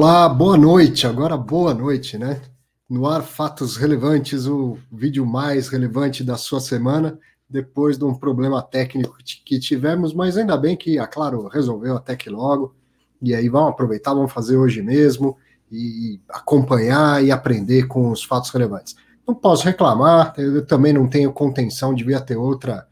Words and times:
Olá, 0.00 0.28
boa 0.28 0.56
noite. 0.56 1.08
Agora 1.08 1.36
boa 1.36 1.74
noite, 1.74 2.16
né? 2.16 2.40
No 2.88 3.04
ar, 3.04 3.20
fatos 3.20 3.76
relevantes, 3.76 4.46
o 4.46 4.78
vídeo 4.92 5.26
mais 5.26 5.66
relevante 5.66 6.22
da 6.22 6.36
sua 6.36 6.60
semana, 6.60 7.18
depois 7.50 7.98
de 7.98 8.04
um 8.04 8.14
problema 8.14 8.62
técnico 8.62 9.16
que 9.44 9.58
tivemos, 9.58 10.14
mas 10.14 10.36
ainda 10.36 10.56
bem 10.56 10.76
que, 10.76 11.00
a 11.00 11.06
Claro, 11.08 11.48
resolveu 11.48 11.96
até 11.96 12.14
que 12.14 12.30
logo. 12.30 12.76
E 13.20 13.34
aí 13.34 13.48
vamos 13.48 13.70
aproveitar, 13.70 14.14
vamos 14.14 14.30
fazer 14.30 14.56
hoje 14.56 14.82
mesmo 14.82 15.36
e 15.68 16.20
acompanhar 16.28 17.24
e 17.24 17.32
aprender 17.32 17.88
com 17.88 18.12
os 18.12 18.22
fatos 18.22 18.50
relevantes. 18.50 18.94
Não 19.26 19.34
posso 19.34 19.64
reclamar, 19.64 20.32
eu 20.38 20.64
também 20.64 20.92
não 20.92 21.08
tenho 21.08 21.32
contenção, 21.32 21.92
devia 21.92 22.20
ter 22.20 22.36
outra, 22.36 22.86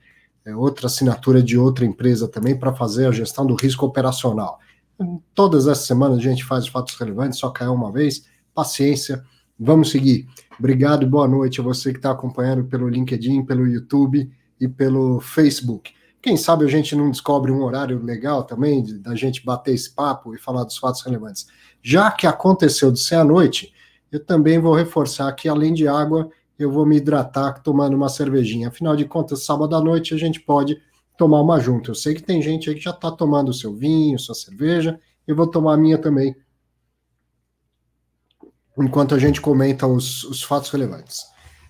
é, 0.45 0.57
outra 0.57 0.88
assinatura 0.88 1.41
de 1.41 1.57
outra 1.57 1.84
empresa 1.84 2.27
também 2.27 2.59
para 2.59 2.75
fazer 2.75 3.07
a 3.07 3.12
gestão 3.12 3.46
do 3.46 3.54
risco 3.54 3.86
operacional. 3.86 4.59
Todas 5.34 5.68
as 5.68 5.78
semanas 5.78 6.18
a 6.18 6.22
gente 6.22 6.44
faz 6.44 6.66
fatos 6.66 6.94
relevantes, 6.94 7.39
só 7.39 7.50
caiu 7.50 7.75
uma 7.75 7.93
vez. 7.93 8.25
Paciência, 8.54 9.22
vamos 9.58 9.90
seguir. 9.90 10.26
Obrigado 10.58 11.02
e 11.02 11.07
boa 11.07 11.29
noite 11.29 11.61
a 11.61 11.64
você 11.64 11.93
que 11.93 11.98
está 11.98 12.11
acompanhando 12.11 12.64
pelo 12.64 12.88
LinkedIn, 12.88 13.44
pelo 13.44 13.66
YouTube 13.66 14.30
e 14.58 14.66
pelo 14.66 15.21
Facebook. 15.21 15.93
Quem 16.22 16.36
sabe 16.36 16.64
a 16.64 16.68
gente 16.68 16.96
não 16.96 17.11
descobre 17.11 17.52
um 17.52 17.62
horário 17.62 18.02
legal 18.02 18.43
também 18.43 18.85
da 19.00 19.14
gente 19.14 19.44
bater 19.44 19.74
esse 19.74 19.94
papo 19.94 20.35
e 20.35 20.38
falar 20.38 20.64
dos 20.64 20.79
fatos 20.79 21.02
relevantes. 21.02 21.46
Já 21.82 22.10
que 22.10 22.26
aconteceu 22.26 22.90
de 22.90 22.99
ser 22.99 23.16
à 23.16 23.24
noite, 23.24 23.72
eu 24.10 24.24
também 24.24 24.58
vou 24.58 24.74
reforçar 24.74 25.30
que 25.35 25.49
além 25.49 25.74
de 25.74 25.86
água, 25.86 26.30
eu 26.58 26.72
vou 26.72 26.86
me 26.86 26.96
hidratar 26.96 27.63
tomando 27.63 27.94
uma 27.94 28.08
cervejinha. 28.08 28.68
Afinal 28.68 28.96
de 28.96 29.04
contas, 29.04 29.44
sábado 29.44 29.76
à 29.76 29.80
noite 29.80 30.14
a 30.14 30.16
gente 30.16 30.40
pode 30.40 30.80
tomar 31.16 31.40
uma 31.40 31.58
junto. 31.61 31.90
Eu 31.90 31.94
sei 31.94 32.14
que 32.14 32.22
tem 32.22 32.41
gente 32.42 32.69
aí 32.69 32.75
que 32.75 32.83
já 32.83 32.91
está 32.91 33.11
tomando 33.11 33.48
o 33.50 33.55
seu 33.55 33.74
vinho, 33.74 34.19
sua 34.19 34.34
cerveja, 34.34 35.00
eu 35.27 35.34
vou 35.34 35.47
tomar 35.47 35.74
a 35.74 35.77
minha 35.77 35.98
também, 35.98 36.36
enquanto 38.78 39.14
a 39.14 39.19
gente 39.19 39.41
comenta 39.41 39.86
os, 39.86 40.24
os 40.24 40.42
fatos 40.42 40.70
relevantes. 40.70 41.24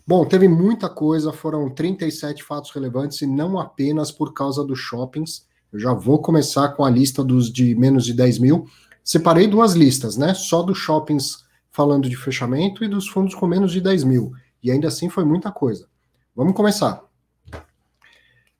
Bom, 0.06 0.24
teve 0.24 0.46
muita 0.46 0.88
coisa, 0.88 1.32
foram 1.32 1.68
37 1.68 2.42
fatos 2.44 2.70
relevantes 2.70 3.22
e 3.22 3.26
não 3.26 3.58
apenas 3.58 4.12
por 4.12 4.32
causa 4.32 4.64
dos 4.64 4.78
shoppings. 4.78 5.46
Eu 5.72 5.80
já 5.80 5.92
vou 5.92 6.20
começar 6.20 6.68
com 6.70 6.84
a 6.84 6.90
lista 6.90 7.24
dos 7.24 7.52
de 7.52 7.74
menos 7.74 8.04
de 8.04 8.14
10 8.14 8.38
mil. 8.38 8.66
Separei 9.02 9.46
duas 9.48 9.74
listas, 9.74 10.16
né? 10.16 10.32
Só 10.32 10.62
dos 10.62 10.78
shoppings 10.78 11.44
falando 11.70 12.08
de 12.08 12.16
fechamento 12.16 12.84
e 12.84 12.88
dos 12.88 13.08
fundos 13.08 13.34
com 13.34 13.46
menos 13.46 13.72
de 13.72 13.80
10 13.80 14.04
mil. 14.04 14.32
E 14.62 14.70
ainda 14.70 14.88
assim 14.88 15.08
foi 15.08 15.24
muita 15.24 15.50
coisa. 15.50 15.88
Vamos 16.34 16.54
começar. 16.54 17.05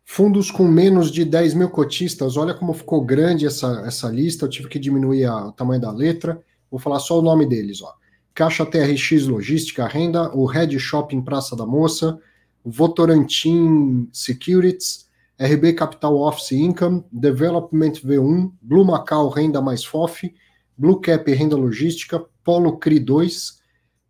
Fundos 0.09 0.53
com 0.53 0.63
menos 0.69 1.11
de 1.11 1.25
10 1.25 1.55
mil 1.55 1.69
cotistas, 1.69 2.37
olha 2.37 2.55
como 2.55 2.73
ficou 2.73 3.05
grande 3.05 3.45
essa, 3.45 3.83
essa 3.85 4.09
lista, 4.09 4.45
eu 4.45 4.49
tive 4.49 4.69
que 4.69 4.79
diminuir 4.79 5.25
a, 5.25 5.49
o 5.49 5.53
tamanho 5.53 5.81
da 5.81 5.91
letra, 5.91 6.41
vou 6.71 6.79
falar 6.79 7.01
só 7.01 7.19
o 7.19 7.23
nome 7.23 7.45
deles, 7.45 7.83
ó. 7.83 7.93
Caixa 8.33 8.65
TRX 8.65 9.27
Logística 9.27 9.87
Renda, 9.87 10.31
o 10.35 10.47
Red 10.47 10.79
Shopping 10.79 11.21
Praça 11.23 11.57
da 11.57 11.67
Moça, 11.67 12.19
Votorantim 12.65 14.09
Securities, 14.13 15.07
RB 15.41 15.73
Capital 15.73 16.17
Office 16.17 16.53
Income, 16.53 17.05
Development 17.11 17.93
V1, 17.93 18.53
Blue 18.63 18.85
Macau 18.85 19.29
Renda 19.29 19.61
Mais 19.61 19.85
FOF, 19.85 20.33
Blue 20.79 21.01
Cap 21.01 21.31
Renda 21.31 21.57
Logística, 21.57 22.25
Polo 22.45 22.79
CRI 22.79 23.01
2, 23.01 23.61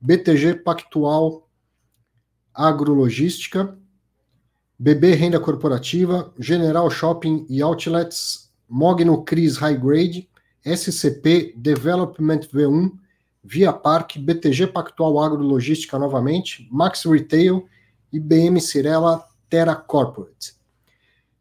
BTG 0.00 0.56
Pactual 0.56 1.48
Agrologística, 2.54 3.76
BB 4.78 5.14
Renda 5.14 5.40
Corporativa, 5.40 6.32
General 6.38 6.90
Shopping 6.90 7.46
e 7.48 7.62
Outlets, 7.62 8.50
Mogno 8.68 9.22
Cris 9.22 9.56
High 9.56 9.78
Grade, 9.78 10.28
SCP 10.64 11.54
Development 11.56 12.40
V1, 12.52 12.92
Via 13.42 13.72
Park, 13.72 14.18
BTG 14.18 14.66
Pactual 14.66 15.20
Agrologística 15.20 15.98
novamente, 15.98 16.68
Max 16.70 17.04
Retail 17.04 17.64
e 18.12 18.18
BM 18.18 18.60
Cirela 18.60 19.24
Terra 19.48 19.76
Corporate. 19.76 20.54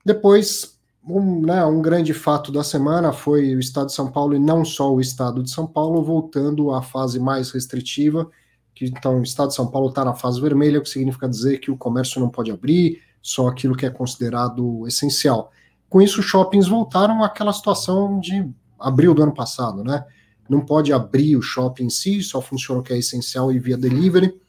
Depois, 0.05 0.77
um, 1.03 1.41
né, 1.41 1.65
um 1.65 1.81
grande 1.81 2.13
fato 2.13 2.51
da 2.51 2.63
semana 2.63 3.11
foi 3.11 3.55
o 3.55 3.59
Estado 3.59 3.87
de 3.87 3.93
São 3.93 4.11
Paulo 4.11 4.35
e 4.35 4.39
não 4.39 4.63
só 4.63 4.93
o 4.93 5.01
Estado 5.01 5.41
de 5.41 5.49
São 5.49 5.65
Paulo 5.65 6.03
voltando 6.03 6.71
à 6.71 6.81
fase 6.81 7.19
mais 7.19 7.51
restritiva, 7.51 8.29
que 8.73 8.85
então 8.85 9.19
o 9.19 9.23
Estado 9.23 9.49
de 9.49 9.55
São 9.55 9.67
Paulo 9.67 9.89
está 9.89 10.05
na 10.05 10.13
fase 10.13 10.39
vermelha, 10.39 10.79
o 10.79 10.81
que 10.83 10.89
significa 10.89 11.27
dizer 11.27 11.57
que 11.57 11.71
o 11.71 11.77
comércio 11.77 12.21
não 12.21 12.29
pode 12.29 12.51
abrir, 12.51 13.01
só 13.25 13.47
aquilo 13.47 13.75
que 13.75 13.87
é 13.87 13.89
considerado 13.89 14.87
essencial. 14.87 15.51
Com 15.89 15.99
isso, 15.99 16.19
os 16.19 16.27
shoppings 16.27 16.67
voltaram 16.67 17.23
àquela 17.23 17.51
situação 17.51 18.19
de 18.19 18.47
abril 18.79 19.15
do 19.15 19.23
ano 19.23 19.33
passado, 19.33 19.83
né? 19.83 20.05
Não 20.47 20.63
pode 20.63 20.93
abrir 20.93 21.35
o 21.35 21.41
shopping 21.41 21.85
em 21.85 21.89
si, 21.89 22.21
só 22.21 22.39
funciona 22.39 22.81
o 22.81 22.83
que 22.83 22.93
é 22.93 22.99
essencial 22.99 23.51
e 23.51 23.57
via 23.57 23.75
delivery. 23.75 24.39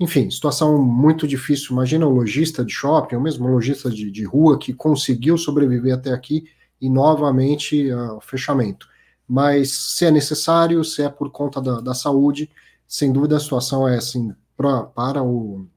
Enfim, 0.00 0.28
situação 0.32 0.82
muito 0.82 1.28
difícil. 1.28 1.68
Imagina 1.70 2.08
o 2.08 2.10
lojista 2.10 2.64
de 2.64 2.72
shopping, 2.72 3.14
ou 3.14 3.22
mesmo 3.22 3.46
o 3.46 3.52
lojista 3.52 3.88
de, 3.88 4.10
de 4.10 4.24
rua 4.24 4.58
que 4.58 4.74
conseguiu 4.74 5.38
sobreviver 5.38 5.94
até 5.94 6.10
aqui 6.10 6.44
e 6.80 6.90
novamente 6.90 7.88
uh, 7.92 8.20
fechamento. 8.20 8.88
Mas 9.28 9.70
se 9.70 10.04
é 10.04 10.10
necessário, 10.10 10.82
se 10.82 11.02
é 11.02 11.08
por 11.08 11.30
conta 11.30 11.62
da, 11.62 11.80
da 11.80 11.94
saúde, 11.94 12.50
sem 12.84 13.12
dúvida 13.12 13.36
a 13.36 13.40
situação 13.40 13.86
é 13.86 13.96
assim, 13.96 14.34
pra, 14.56 14.82
para 14.82 15.22
o, 15.22 15.68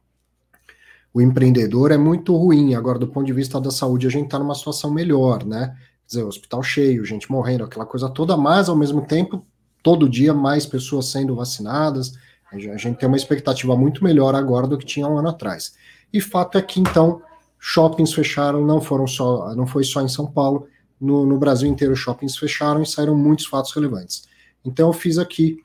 o 1.13 1.21
empreendedor 1.21 1.91
é 1.91 1.97
muito 1.97 2.35
ruim. 2.35 2.75
Agora, 2.75 2.99
do 2.99 3.07
ponto 3.07 3.25
de 3.25 3.33
vista 3.33 3.59
da 3.59 3.71
saúde, 3.71 4.07
a 4.07 4.09
gente 4.09 4.25
está 4.25 4.39
numa 4.39 4.55
situação 4.55 4.91
melhor, 4.91 5.45
né? 5.45 5.75
Quer 6.07 6.07
dizer, 6.07 6.23
hospital 6.23 6.63
cheio, 6.63 7.05
gente 7.05 7.31
morrendo, 7.31 7.63
aquela 7.63 7.85
coisa 7.85 8.09
toda, 8.09 8.35
mas 8.35 8.69
ao 8.69 8.75
mesmo 8.75 9.01
tempo, 9.01 9.45
todo 9.83 10.09
dia 10.09 10.33
mais 10.33 10.65
pessoas 10.65 11.07
sendo 11.07 11.35
vacinadas. 11.35 12.13
A 12.51 12.57
gente 12.57 12.97
tem 12.97 13.07
uma 13.07 13.17
expectativa 13.17 13.75
muito 13.75 14.03
melhor 14.03 14.33
agora 14.33 14.67
do 14.67 14.77
que 14.77 14.85
tinha 14.85 15.07
um 15.07 15.17
ano 15.17 15.29
atrás. 15.29 15.75
E 16.11 16.19
fato 16.19 16.57
é 16.57 16.61
que 16.61 16.79
então 16.79 17.21
shoppings 17.59 18.13
fecharam, 18.13 18.65
não 18.65 18.81
foram 18.81 19.05
só, 19.05 19.53
não 19.55 19.67
foi 19.67 19.83
só 19.83 20.01
em 20.01 20.07
São 20.07 20.25
Paulo, 20.25 20.67
no, 20.99 21.25
no 21.25 21.37
Brasil 21.37 21.69
inteiro 21.69 21.95
shoppings 21.95 22.37
fecharam 22.37 22.81
e 22.81 22.85
saíram 22.87 23.15
muitos 23.15 23.45
fatos 23.45 23.73
relevantes. 23.73 24.27
Então 24.65 24.87
eu 24.87 24.93
fiz 24.93 25.17
aqui 25.17 25.57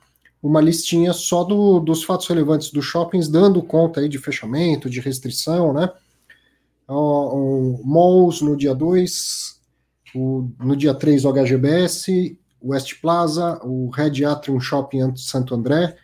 uma 0.45 0.61
listinha 0.61 1.15
só 1.15 1.43
do, 1.43 1.81
dos 1.81 2.05
fatos 2.05 2.27
relevantes 2.27 2.71
dos 2.71 2.85
shoppings, 2.85 3.29
dando 3.29 3.63
conta 3.63 4.01
aí 4.01 4.11
de 4.11 4.19
fechamento, 4.19 4.91
de 4.91 5.01
restrição, 5.01 5.73
né? 5.73 5.91
O, 6.87 7.81
o 7.81 7.83
malls 7.83 8.43
no 8.43 8.55
dia 8.55 8.75
2, 8.75 9.59
no 10.15 10.77
dia 10.77 10.93
3 10.93 11.25
o 11.25 11.33
HGBS, 11.33 12.39
West 12.63 13.01
Plaza, 13.01 13.59
o 13.65 13.89
Red 13.89 14.23
Atrium 14.23 14.61
Shopping 14.61 15.17
Santo 15.17 15.55
André, 15.55 15.97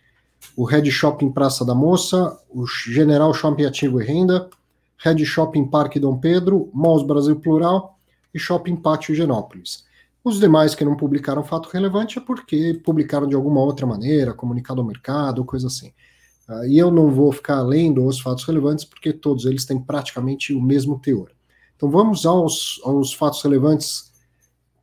o 0.57 0.65
Red 0.65 0.91
Shopping 0.91 1.31
Praça 1.31 1.63
da 1.63 1.75
Moça, 1.75 2.39
o 2.49 2.67
General 2.67 3.35
Shopping 3.35 3.67
Ativo 3.67 4.01
e 4.01 4.07
Renda, 4.07 4.49
Red 4.97 5.23
Shopping 5.27 5.67
Parque 5.67 6.01
Dom 6.01 6.17
Pedro, 6.17 6.71
Malls 6.73 7.07
Brasil 7.07 7.37
Plural 7.37 7.95
e 8.33 8.39
Shopping 8.39 8.77
Pátio 8.77 9.15
Genópolis. 9.15 9.85
Os 10.23 10.39
demais 10.39 10.75
que 10.75 10.85
não 10.85 10.97
publicaram 10.97 11.43
fato 11.43 11.71
relevante 11.71 12.19
é 12.19 12.21
porque 12.21 12.81
publicaram 12.85 13.27
de 13.27 13.35
alguma 13.35 13.61
outra 13.61 13.87
maneira, 13.87 14.35
comunicado 14.35 14.81
ao 14.81 14.87
mercado, 14.87 15.45
coisa 15.45 15.69
assim. 15.69 15.93
Uh, 16.49 16.67
e 16.67 16.79
eu 16.79 16.91
não 16.91 17.11
vou 17.11 17.33
ficar 17.33 17.63
lendo 17.63 18.05
os 18.05 18.21
fatos 18.21 18.45
relevantes 18.45 18.85
porque 18.85 19.13
todos 19.13 19.47
eles 19.47 19.65
têm 19.65 19.81
praticamente 19.81 20.53
o 20.53 20.61
mesmo 20.61 20.99
teor. 20.99 21.31
Então 21.75 21.91
vamos 21.91 22.27
aos, 22.27 22.81
aos 22.85 23.15
fatos 23.15 23.41
relevantes 23.43 24.13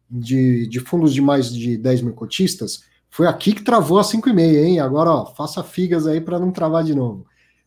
de, 0.09 0.65
de 0.67 0.79
fundos 0.79 1.13
de 1.13 1.21
mais 1.21 1.53
de 1.53 1.77
10 1.77 2.01
mil 2.01 2.13
cotistas. 2.13 2.81
Foi 3.09 3.27
aqui 3.27 3.53
que 3.53 3.63
travou 3.63 3.99
a 3.99 4.03
5,5, 4.03 4.39
hein? 4.39 4.79
Agora, 4.79 5.11
ó, 5.11 5.25
faça 5.25 5.63
figas 5.63 6.07
aí 6.07 6.19
para 6.19 6.39
não 6.39 6.51
travar 6.51 6.83
de 6.83 6.95
novo. 6.95 7.25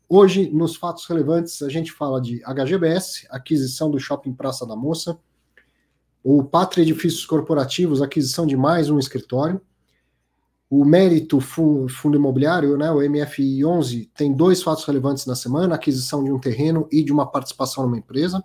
Hoje, 0.08 0.50
nos 0.50 0.74
fatos 0.74 1.06
relevantes, 1.06 1.62
a 1.62 1.68
gente 1.68 1.92
fala 1.92 2.20
de 2.20 2.42
HGBS, 2.44 3.28
aquisição 3.30 3.88
do 3.90 4.00
Shopping 4.00 4.32
Praça 4.32 4.66
da 4.66 4.74
Moça, 4.74 5.16
o 6.22 6.44
Pátria 6.44 6.82
Edifícios 6.82 7.24
Corporativos, 7.24 8.02
aquisição 8.02 8.46
de 8.46 8.56
mais 8.56 8.90
um 8.90 8.98
escritório. 8.98 9.60
O 10.68 10.84
Mérito 10.84 11.40
Fundo 11.40 12.16
Imobiliário, 12.16 12.76
né, 12.76 12.90
o 12.92 13.00
MFI 13.00 13.64
11, 13.64 14.10
tem 14.14 14.32
dois 14.32 14.62
fatos 14.62 14.84
relevantes 14.84 15.26
na 15.26 15.34
semana: 15.34 15.74
aquisição 15.74 16.22
de 16.22 16.30
um 16.30 16.38
terreno 16.38 16.86
e 16.92 17.02
de 17.02 17.12
uma 17.12 17.26
participação 17.26 17.84
numa 17.84 17.98
empresa. 17.98 18.42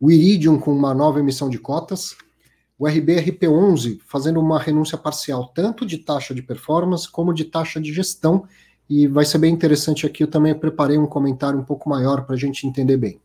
O 0.00 0.10
Iridium 0.10 0.58
com 0.58 0.72
uma 0.72 0.92
nova 0.94 1.18
emissão 1.20 1.48
de 1.48 1.58
cotas. 1.58 2.16
O 2.78 2.86
RBRP 2.86 3.48
11 3.48 4.00
fazendo 4.06 4.38
uma 4.38 4.58
renúncia 4.58 4.96
parcial 4.96 5.48
tanto 5.48 5.84
de 5.84 5.98
taxa 5.98 6.32
de 6.32 6.42
performance 6.42 7.10
como 7.10 7.34
de 7.34 7.44
taxa 7.44 7.80
de 7.80 7.92
gestão. 7.92 8.46
E 8.88 9.06
vai 9.06 9.24
ser 9.24 9.38
bem 9.38 9.52
interessante 9.52 10.06
aqui. 10.06 10.22
Eu 10.22 10.30
também 10.30 10.54
preparei 10.54 10.96
um 10.96 11.06
comentário 11.06 11.58
um 11.58 11.64
pouco 11.64 11.88
maior 11.88 12.24
para 12.24 12.34
a 12.34 12.38
gente 12.38 12.66
entender 12.66 12.96
bem. 12.96 13.20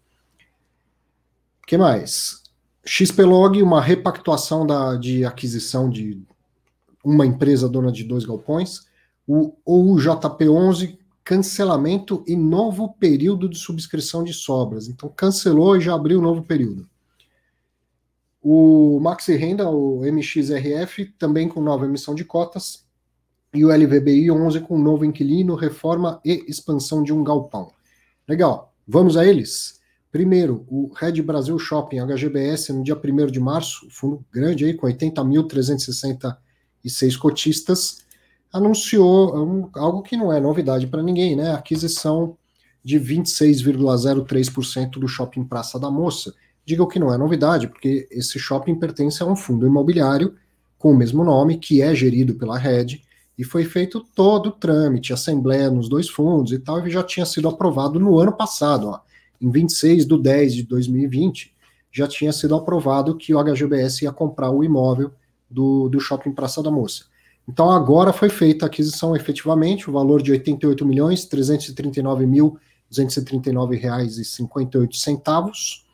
O 1.62 1.68
que 1.68 1.78
mais? 1.78 2.43
XPlog, 2.86 3.62
uma 3.62 3.82
repactuação 3.82 4.66
da, 4.68 4.96
de 4.96 5.24
aquisição 5.24 5.90
de 5.90 6.22
uma 7.04 7.26
empresa 7.26 7.68
dona 7.70 7.92
de 7.92 8.04
dois 8.04 8.26
galpões. 8.26 8.82
O 9.28 9.54
OUJP11, 9.66 10.98
cancelamento 11.24 12.24
e 12.28 12.36
novo 12.36 12.94
período 12.94 13.48
de 13.48 13.58
subscrição 13.58 14.24
de 14.24 14.34
sobras. 14.34 14.88
Então, 14.90 15.10
cancelou 15.10 15.78
e 15.78 15.82
já 15.82 15.96
abriu 15.96 16.22
novo 16.22 16.44
período. 16.44 16.88
O 18.42 19.00
Maxi 19.00 19.36
Renda, 19.36 19.70
o 19.70 20.02
MXRF, 20.04 21.06
também 21.18 21.48
com 21.48 21.62
nova 21.62 21.86
emissão 21.86 22.14
de 22.14 22.26
cotas. 22.26 22.84
e 23.54 23.64
o 23.64 23.70
LVBI 23.70 24.32
11 24.32 24.62
com 24.62 24.78
novo 24.78 25.06
inquilino, 25.06 25.56
reforma 25.56 26.20
e 26.26 26.44
expansão 26.48 27.04
de 27.04 27.14
um 27.14 27.24
galpão. 27.24 27.72
Legal, 28.28 28.74
vamos 28.86 29.16
a 29.16 29.26
eles? 29.26 29.80
Primeiro, 30.14 30.66
o 30.70 30.94
Red 30.94 31.22
Brasil 31.24 31.58
Shopping, 31.58 31.98
HGBS, 31.98 32.72
no 32.72 32.84
dia 32.84 32.96
1 32.96 33.26
de 33.32 33.40
março, 33.40 33.88
fundo 33.90 34.24
grande 34.32 34.64
aí, 34.64 34.76
com 34.76 34.86
80.366 34.86 37.18
cotistas, 37.18 38.04
anunciou 38.52 39.36
um, 39.36 39.68
algo 39.74 40.04
que 40.04 40.16
não 40.16 40.32
é 40.32 40.40
novidade 40.40 40.86
para 40.86 41.02
ninguém, 41.02 41.36
né? 41.36 41.50
A 41.50 41.56
aquisição 41.56 42.38
de 42.84 43.00
26,03% 43.00 45.00
do 45.00 45.08
Shopping 45.08 45.46
Praça 45.46 45.80
da 45.80 45.90
Moça. 45.90 46.32
Diga 46.64 46.84
o 46.84 46.88
que 46.88 47.00
não 47.00 47.12
é 47.12 47.18
novidade, 47.18 47.68
porque 47.68 48.08
esse 48.12 48.38
shopping 48.38 48.76
pertence 48.76 49.24
a 49.24 49.26
um 49.26 49.36
fundo 49.36 49.66
imobiliário 49.66 50.36
com 50.78 50.92
o 50.92 50.96
mesmo 50.96 51.24
nome, 51.24 51.58
que 51.58 51.82
é 51.82 51.96
gerido 51.96 52.36
pela 52.36 52.60
Red, 52.60 53.02
e 53.36 53.44
foi 53.44 53.66
feito 53.66 54.06
todo 54.14 54.50
o 54.50 54.52
trâmite, 54.52 55.12
assembleia 55.12 55.72
nos 55.72 55.90
dois 55.90 56.08
fundos 56.08 56.52
e 56.52 56.60
tal, 56.60 56.86
e 56.86 56.92
já 56.92 57.02
tinha 57.02 57.26
sido 57.26 57.50
aprovado 57.50 58.00
no 58.00 58.20
ano 58.20 58.34
passado, 58.34 58.90
ó, 58.90 59.00
em 59.42 59.52
26 59.52 60.06
de 60.06 60.22
10 60.22 60.56
de 60.56 60.64
2020, 60.64 61.54
já 61.92 62.08
tinha 62.08 62.32
sido 62.34 62.56
aprovado 62.56 63.16
que 63.16 63.34
o 63.34 63.40
HGBS 63.44 64.04
ia 64.04 64.12
comprar 64.12 64.50
o 64.50 64.64
imóvel 64.64 65.12
do, 65.50 65.88
do 65.90 66.00
Shopping 66.00 66.32
Praça 66.32 66.64
da 66.64 66.72
Moça. 66.72 67.06
Então 67.48 67.70
agora 67.70 68.14
foi 68.14 68.30
feita 68.30 68.66
a 68.66 68.68
aquisição 68.68 69.16
efetivamente, 69.16 69.90
o 69.90 69.94
valor 69.94 70.22
de 70.22 70.32
88 70.32 70.86
milhões 70.86 71.26
339 71.26 72.26
mil 72.26 72.58
239 72.90 73.76
reais 73.76 74.18
e 74.18 74.26
58 74.26 74.96
centavos, 74.96 75.86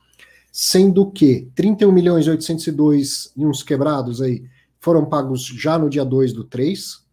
sendo 0.51 1.09
que 1.09 1.49
31 1.55 1.91
milhões 1.91 2.27
802 2.27 3.31
e 3.35 3.45
uns 3.45 3.63
quebrados 3.63 4.21
aí 4.21 4.43
foram 4.79 5.05
pagos 5.05 5.45
já 5.45 5.77
no 5.77 5.89
dia 5.89 6.05
2 6.05 6.33
do 6.33 6.43
3, 6.43 7.03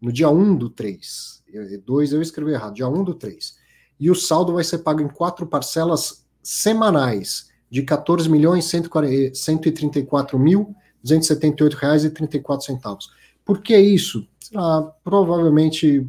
no 0.00 0.12
dia 0.12 0.28
1 0.28 0.56
do 0.56 0.70
3. 0.70 1.42
2 1.84 2.12
eu 2.12 2.22
escrevi 2.22 2.52
errado, 2.52 2.74
dia 2.74 2.88
1 2.88 3.04
do 3.04 3.14
3. 3.14 3.56
E 3.98 4.10
o 4.10 4.14
saldo 4.14 4.54
vai 4.54 4.64
ser 4.64 4.78
pago 4.78 5.00
em 5.00 5.08
quatro 5.08 5.46
parcelas 5.46 6.24
semanais 6.42 7.50
de 7.70 7.82
14 7.82 8.28
milhões 8.28 8.64
134 8.66 10.38
mil 10.38 10.74
278 11.02 11.74
reais 11.74 12.04
e 12.04 12.10
34 12.10 12.66
centavos. 12.66 13.10
Por 13.44 13.60
que 13.62 13.76
isso? 13.76 14.26
Ah, 14.54 14.90
provavelmente 15.04 16.06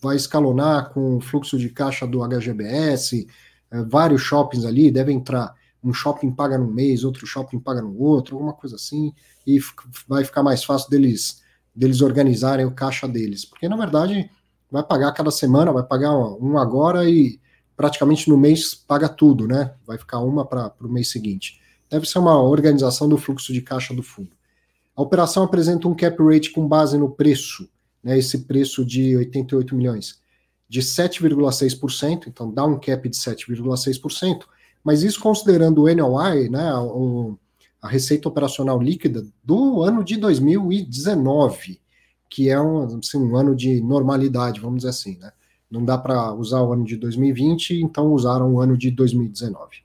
vai 0.00 0.16
escalonar 0.16 0.90
com 0.90 1.16
o 1.16 1.20
fluxo 1.20 1.58
de 1.58 1.68
caixa 1.68 2.06
do 2.06 2.22
HGBS, 2.22 3.26
é, 3.70 3.82
vários 3.82 4.22
shoppings 4.22 4.64
ali, 4.64 4.90
deve 4.90 5.12
entrar 5.12 5.54
um 5.82 5.92
shopping 5.92 6.32
paga 6.32 6.58
num 6.58 6.72
mês, 6.72 7.04
outro 7.04 7.26
shopping 7.26 7.58
paga 7.58 7.80
no 7.80 7.96
outro, 8.00 8.36
alguma 8.36 8.52
coisa 8.52 8.76
assim, 8.76 9.12
e 9.46 9.58
vai 10.08 10.24
ficar 10.24 10.42
mais 10.42 10.64
fácil 10.64 10.90
deles 10.90 11.44
deles 11.74 12.00
organizarem 12.00 12.64
o 12.64 12.70
caixa 12.70 13.06
deles, 13.06 13.44
porque 13.44 13.68
na 13.68 13.76
verdade 13.76 14.30
vai 14.70 14.82
pagar 14.82 15.12
cada 15.12 15.30
semana, 15.30 15.72
vai 15.72 15.82
pagar 15.82 16.16
um 16.16 16.58
agora 16.58 17.08
e 17.08 17.40
praticamente 17.76 18.28
no 18.28 18.36
mês 18.36 18.74
paga 18.74 19.08
tudo, 19.08 19.46
né? 19.46 19.74
Vai 19.86 19.98
ficar 19.98 20.20
uma 20.20 20.44
para 20.44 20.72
o 20.80 20.88
mês 20.88 21.10
seguinte. 21.10 21.60
Deve 21.90 22.06
ser 22.06 22.18
uma 22.18 22.40
organização 22.42 23.08
do 23.08 23.18
fluxo 23.18 23.52
de 23.52 23.60
caixa 23.60 23.94
do 23.94 24.02
fundo. 24.02 24.30
A 24.96 25.02
operação 25.02 25.44
apresenta 25.44 25.86
um 25.86 25.94
cap 25.94 26.16
rate 26.22 26.50
com 26.50 26.66
base 26.66 26.96
no 26.96 27.10
preço, 27.10 27.68
né, 28.02 28.18
esse 28.18 28.38
preço 28.44 28.84
de 28.84 29.14
88 29.16 29.74
milhões, 29.74 30.18
de 30.68 30.80
7,6%, 30.80 32.28
então 32.28 32.50
dá 32.50 32.64
um 32.64 32.80
cap 32.80 33.06
de 33.06 33.16
7,6%, 33.16 34.44
mas 34.82 35.02
isso 35.02 35.20
considerando 35.20 35.82
o 35.82 35.94
NOI, 35.94 36.48
né, 36.48 36.74
o, 36.76 37.36
a 37.80 37.88
receita 37.88 38.28
operacional 38.28 38.80
líquida 38.80 39.26
do 39.44 39.82
ano 39.82 40.02
de 40.02 40.16
2019, 40.16 41.78
que 42.28 42.48
é 42.48 42.60
um, 42.60 42.98
assim, 42.98 43.18
um 43.18 43.36
ano 43.36 43.54
de 43.54 43.80
normalidade, 43.80 44.60
vamos 44.60 44.78
dizer 44.78 44.90
assim, 44.90 45.16
né? 45.18 45.32
Não 45.70 45.84
dá 45.84 45.98
para 45.98 46.32
usar 46.32 46.62
o 46.62 46.72
ano 46.72 46.84
de 46.84 46.96
2020, 46.96 47.80
então 47.82 48.12
usaram 48.12 48.54
o 48.54 48.60
ano 48.60 48.76
de 48.76 48.90
2019. 48.90 49.84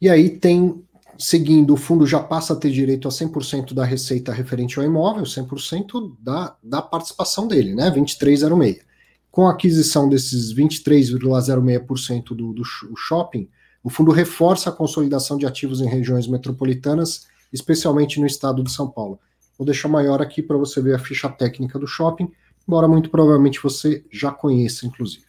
E 0.00 0.08
aí 0.08 0.28
tem, 0.28 0.84
seguindo, 1.18 1.72
o 1.72 1.78
fundo 1.78 2.06
já 2.06 2.20
passa 2.20 2.52
a 2.52 2.56
ter 2.56 2.70
direito 2.70 3.08
a 3.08 3.10
100% 3.10 3.72
da 3.72 3.84
receita 3.84 4.32
referente 4.32 4.78
ao 4.78 4.84
imóvel, 4.84 5.24
100% 5.24 6.14
da, 6.20 6.54
da 6.62 6.82
participação 6.82 7.48
dele, 7.48 7.74
né? 7.74 7.90
2306. 7.90 8.84
Com 9.30 9.46
a 9.46 9.52
aquisição 9.52 10.08
desses 10.08 10.54
23,06% 10.54 12.28
do, 12.36 12.52
do 12.52 12.62
shopping, 12.96 13.48
o 13.82 13.90
fundo 13.90 14.12
reforça 14.12 14.70
a 14.70 14.72
consolidação 14.72 15.36
de 15.36 15.46
ativos 15.46 15.80
em 15.80 15.88
regiões 15.88 16.26
metropolitanas, 16.26 17.26
especialmente 17.52 18.20
no 18.20 18.26
estado 18.26 18.62
de 18.62 18.70
São 18.70 18.88
Paulo. 18.88 19.18
Vou 19.58 19.64
deixar 19.64 19.88
maior 19.88 20.20
aqui 20.20 20.42
para 20.42 20.56
você 20.56 20.80
ver 20.80 20.94
a 20.94 20.98
ficha 20.98 21.28
técnica 21.28 21.78
do 21.78 21.86
shopping, 21.86 22.30
embora 22.66 22.88
muito 22.88 23.10
provavelmente 23.10 23.62
você 23.62 24.04
já 24.10 24.30
conheça, 24.30 24.86
inclusive. 24.86 25.24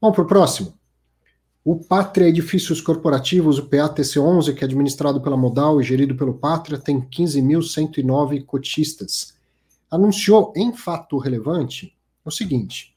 Vamos 0.00 0.16
para 0.16 0.24
o 0.24 0.28
próximo. 0.28 0.74
O 1.62 1.76
Pátria 1.76 2.26
Edifícios 2.26 2.80
Corporativos, 2.80 3.58
o 3.58 3.68
PATC11, 3.68 4.54
que 4.54 4.64
é 4.64 4.66
administrado 4.66 5.20
pela 5.20 5.36
Modal 5.36 5.78
e 5.78 5.84
gerido 5.84 6.14
pelo 6.14 6.32
Pátria, 6.32 6.78
tem 6.78 7.00
15.109 7.02 8.44
cotistas. 8.46 9.34
Anunciou 9.90 10.54
em 10.56 10.72
fato 10.72 11.18
relevante 11.18 11.94
o 12.24 12.30
seguinte: 12.30 12.94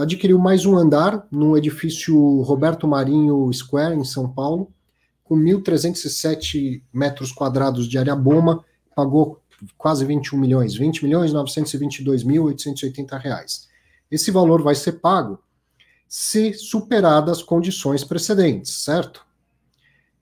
adquiriu 0.00 0.38
mais 0.38 0.64
um 0.64 0.76
andar 0.76 1.26
no 1.30 1.58
edifício 1.58 2.40
Roberto 2.40 2.88
Marinho 2.88 3.52
Square, 3.52 3.94
em 3.94 4.04
São 4.04 4.30
Paulo, 4.30 4.72
com 5.22 5.36
1.307 5.36 6.82
metros 6.92 7.32
quadrados 7.32 7.86
de 7.86 7.98
área 7.98 8.16
boma, 8.16 8.64
pagou 8.94 9.40
quase 9.76 10.04
21 10.04 10.38
milhões, 10.38 10.74
20 10.74 11.04
milhões 11.04 11.32
922 11.32 12.22
mil 12.22 12.44
880 12.44 13.18
reais. 13.18 13.68
Esse 14.10 14.30
valor 14.30 14.62
vai 14.62 14.74
ser 14.74 14.92
pago 14.92 15.38
se 16.08 16.52
superadas 16.54 17.38
as 17.38 17.42
condições 17.42 18.04
precedentes, 18.04 18.72
certo? 18.84 19.24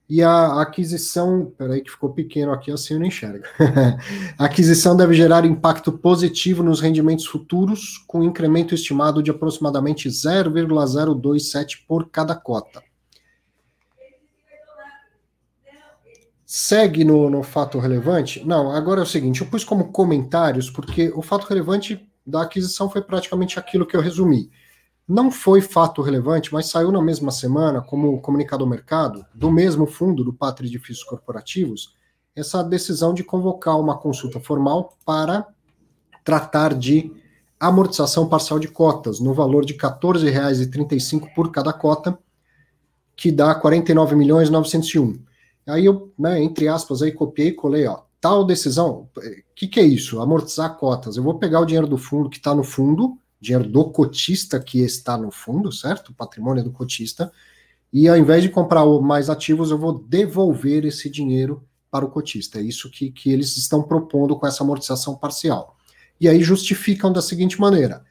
E 0.09 0.21
a 0.21 0.61
aquisição, 0.61 1.53
peraí 1.57 1.81
que 1.81 1.89
ficou 1.89 2.09
pequeno 2.13 2.51
aqui, 2.51 2.71
assim 2.71 2.93
eu 2.93 2.99
não 2.99 3.07
enxergo. 3.07 3.45
a 4.37 4.45
aquisição 4.45 4.97
deve 4.97 5.13
gerar 5.13 5.45
impacto 5.45 5.91
positivo 5.91 6.61
nos 6.61 6.81
rendimentos 6.81 7.25
futuros, 7.25 8.03
com 8.05 8.23
incremento 8.23 8.75
estimado 8.75 9.23
de 9.23 9.31
aproximadamente 9.31 10.09
0,027 10.09 11.85
por 11.87 12.09
cada 12.09 12.35
cota. 12.35 12.83
Segue 16.55 17.03
no, 17.03 17.29
no 17.29 17.41
fato 17.41 17.79
relevante? 17.79 18.45
Não, 18.45 18.71
agora 18.71 18.99
é 18.99 19.03
o 19.03 19.07
seguinte, 19.07 19.41
eu 19.41 19.47
pus 19.47 19.63
como 19.63 19.91
comentários, 19.91 20.69
porque 20.69 21.11
o 21.15 21.21
fato 21.21 21.47
relevante 21.47 22.07
da 22.25 22.43
aquisição 22.43 22.89
foi 22.89 23.01
praticamente 23.01 23.57
aquilo 23.57 23.85
que 23.85 23.95
eu 23.95 24.01
resumi 24.01 24.51
não 25.07 25.29
foi 25.29 25.61
fato 25.61 26.01
relevante, 26.01 26.53
mas 26.53 26.67
saiu 26.67 26.91
na 26.91 27.01
mesma 27.01 27.31
semana, 27.31 27.81
como 27.81 28.21
comunicado 28.21 28.63
ao 28.63 28.69
mercado, 28.69 29.25
do 29.33 29.51
mesmo 29.51 29.85
fundo 29.85 30.23
do 30.23 30.33
Pátria 30.33 30.67
Edifícios 30.67 31.03
Corporativos, 31.03 31.95
essa 32.35 32.63
decisão 32.63 33.13
de 33.13 33.23
convocar 33.23 33.79
uma 33.79 33.97
consulta 33.97 34.39
formal 34.39 34.97
para 35.05 35.45
tratar 36.23 36.73
de 36.73 37.11
amortização 37.59 38.27
parcial 38.27 38.59
de 38.59 38.67
cotas, 38.67 39.19
no 39.19 39.33
valor 39.33 39.65
de 39.65 39.73
R$ 39.73 39.79
14,35 39.79 41.33
por 41.35 41.51
cada 41.51 41.73
cota, 41.73 42.17
que 43.15 43.31
dá 43.31 43.53
49 43.53 44.15
milhões 44.15 44.49
901. 44.49 45.19
Aí 45.67 45.85
eu, 45.85 46.13
né, 46.17 46.41
entre 46.41 46.67
aspas, 46.67 47.01
aí 47.01 47.11
copiei 47.11 47.49
e 47.49 47.53
colei, 47.53 47.87
ó, 47.87 48.01
tal 48.19 48.45
decisão, 48.45 49.09
o 49.15 49.21
que, 49.55 49.67
que 49.67 49.79
é 49.79 49.83
isso? 49.83 50.19
Amortizar 50.21 50.77
cotas. 50.77 51.17
Eu 51.17 51.23
vou 51.23 51.39
pegar 51.39 51.59
o 51.59 51.65
dinheiro 51.65 51.87
do 51.87 51.97
fundo 51.97 52.29
que 52.29 52.37
está 52.37 52.53
no 52.53 52.63
fundo, 52.63 53.17
dinheiro 53.39 53.67
do 53.67 53.85
cotista 53.89 54.59
que 54.59 54.79
está 54.79 55.17
no 55.17 55.29
fundo, 55.29 55.71
certo? 55.71 56.09
O 56.09 56.13
patrimônio 56.13 56.63
do 56.63 56.71
cotista. 56.71 57.31
E 57.91 58.07
ao 58.07 58.17
invés 58.17 58.41
de 58.41 58.49
comprar 58.49 58.85
mais 59.01 59.29
ativos, 59.29 59.69
eu 59.69 59.77
vou 59.77 59.99
devolver 59.99 60.85
esse 60.85 61.09
dinheiro 61.09 61.63
para 61.91 62.05
o 62.05 62.09
cotista. 62.09 62.59
É 62.59 62.61
isso 62.63 62.89
que, 62.89 63.11
que 63.11 63.31
eles 63.31 63.55
estão 63.55 63.83
propondo 63.83 64.35
com 64.35 64.47
essa 64.47 64.63
amortização 64.63 65.15
parcial. 65.15 65.77
E 66.19 66.27
aí 66.27 66.41
justificam 66.41 67.11
da 67.11 67.21
seguinte 67.21 67.59
maneira: 67.59 68.03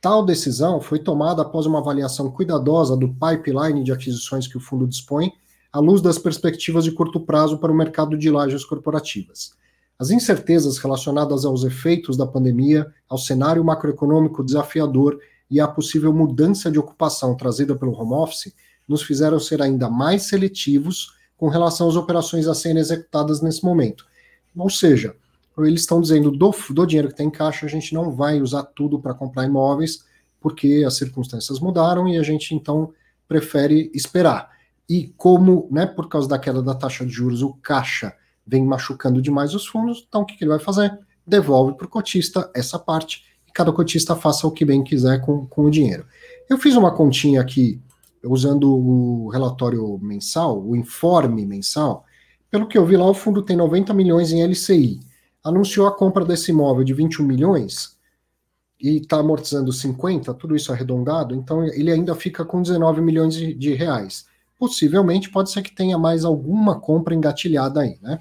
tal 0.00 0.24
decisão 0.24 0.80
foi 0.80 0.98
tomada 0.98 1.42
após 1.42 1.64
uma 1.64 1.78
avaliação 1.78 2.30
cuidadosa 2.30 2.96
do 2.96 3.08
pipeline 3.14 3.82
de 3.84 3.92
aquisições 3.92 4.46
que 4.46 4.56
o 4.56 4.60
fundo 4.60 4.86
dispõe, 4.86 5.32
à 5.72 5.78
luz 5.78 6.00
das 6.00 6.18
perspectivas 6.18 6.84
de 6.84 6.92
curto 6.92 7.20
prazo 7.20 7.58
para 7.58 7.72
o 7.72 7.76
mercado 7.76 8.16
de 8.16 8.30
lajes 8.30 8.64
corporativas. 8.64 9.52
As 9.98 10.10
incertezas 10.10 10.78
relacionadas 10.78 11.44
aos 11.44 11.62
efeitos 11.62 12.16
da 12.16 12.26
pandemia, 12.26 12.86
ao 13.08 13.18
cenário 13.18 13.62
macroeconômico 13.62 14.42
desafiador 14.42 15.18
e 15.50 15.60
à 15.60 15.68
possível 15.68 16.12
mudança 16.12 16.70
de 16.70 16.78
ocupação 16.78 17.36
trazida 17.36 17.76
pelo 17.76 17.92
home 17.92 18.14
office 18.14 18.54
nos 18.88 19.02
fizeram 19.02 19.38
ser 19.38 19.60
ainda 19.60 19.90
mais 19.90 20.22
seletivos 20.22 21.14
com 21.36 21.48
relação 21.48 21.88
às 21.88 21.96
operações 21.96 22.46
a 22.46 22.54
serem 22.54 22.78
executadas 22.78 23.40
nesse 23.40 23.64
momento. 23.64 24.04
Ou 24.56 24.70
seja, 24.70 25.14
eles 25.58 25.82
estão 25.82 26.00
dizendo 26.00 26.30
do, 26.30 26.54
do 26.70 26.86
dinheiro 26.86 27.08
que 27.08 27.14
tem 27.14 27.26
em 27.26 27.30
caixa, 27.30 27.66
a 27.66 27.68
gente 27.68 27.94
não 27.94 28.10
vai 28.10 28.40
usar 28.40 28.62
tudo 28.62 28.98
para 28.98 29.14
comprar 29.14 29.44
imóveis, 29.44 30.04
porque 30.40 30.82
as 30.86 30.96
circunstâncias 30.96 31.60
mudaram 31.60 32.08
e 32.08 32.18
a 32.18 32.22
gente 32.22 32.54
então 32.54 32.92
prefere 33.28 33.90
esperar. 33.94 34.50
E 34.90 35.14
como, 35.16 35.68
né, 35.70 35.86
por 35.86 36.08
causa 36.08 36.28
da 36.28 36.38
queda 36.38 36.62
da 36.62 36.74
taxa 36.74 37.06
de 37.06 37.12
juros, 37.12 37.40
o 37.40 37.54
caixa 37.62 38.12
vem 38.46 38.64
machucando 38.64 39.22
demais 39.22 39.54
os 39.54 39.66
fundos, 39.66 40.04
então 40.06 40.22
o 40.22 40.26
que, 40.26 40.36
que 40.36 40.44
ele 40.44 40.50
vai 40.50 40.58
fazer? 40.58 40.98
devolve 41.30 41.74
para 41.74 41.86
o 41.86 41.90
cotista 41.90 42.50
essa 42.54 42.78
parte 42.78 43.24
e 43.46 43.52
cada 43.52 43.72
cotista 43.72 44.16
faça 44.16 44.46
o 44.46 44.50
que 44.50 44.64
bem 44.64 44.82
quiser 44.82 45.20
com, 45.20 45.46
com 45.46 45.64
o 45.64 45.70
dinheiro. 45.70 46.04
Eu 46.48 46.58
fiz 46.58 46.74
uma 46.74 46.90
continha 46.90 47.40
aqui 47.40 47.80
usando 48.24 48.68
o 48.76 49.28
relatório 49.28 49.98
mensal, 49.98 50.62
o 50.62 50.76
informe 50.76 51.46
mensal. 51.46 52.04
Pelo 52.50 52.66
que 52.66 52.76
eu 52.76 52.84
vi 52.84 52.96
lá, 52.96 53.06
o 53.06 53.14
fundo 53.14 53.42
tem 53.42 53.56
90 53.56 53.94
milhões 53.94 54.32
em 54.32 54.42
LCI. 54.42 55.00
Anunciou 55.42 55.86
a 55.86 55.96
compra 55.96 56.24
desse 56.24 56.50
imóvel 56.50 56.84
de 56.84 56.92
21 56.92 57.24
milhões 57.24 57.96
e 58.78 58.96
está 58.96 59.18
amortizando 59.18 59.72
50, 59.72 60.34
tudo 60.34 60.56
isso 60.56 60.72
arredondado, 60.72 61.34
então 61.34 61.62
ele 61.64 61.90
ainda 61.90 62.14
fica 62.14 62.44
com 62.44 62.62
19 62.62 63.00
milhões 63.00 63.34
de, 63.34 63.54
de 63.54 63.74
reais. 63.74 64.26
Possivelmente 64.60 65.30
pode 65.30 65.50
ser 65.50 65.62
que 65.62 65.74
tenha 65.74 65.96
mais 65.96 66.22
alguma 66.22 66.78
compra 66.78 67.14
engatilhada 67.14 67.80
aí, 67.80 67.98
né? 68.02 68.20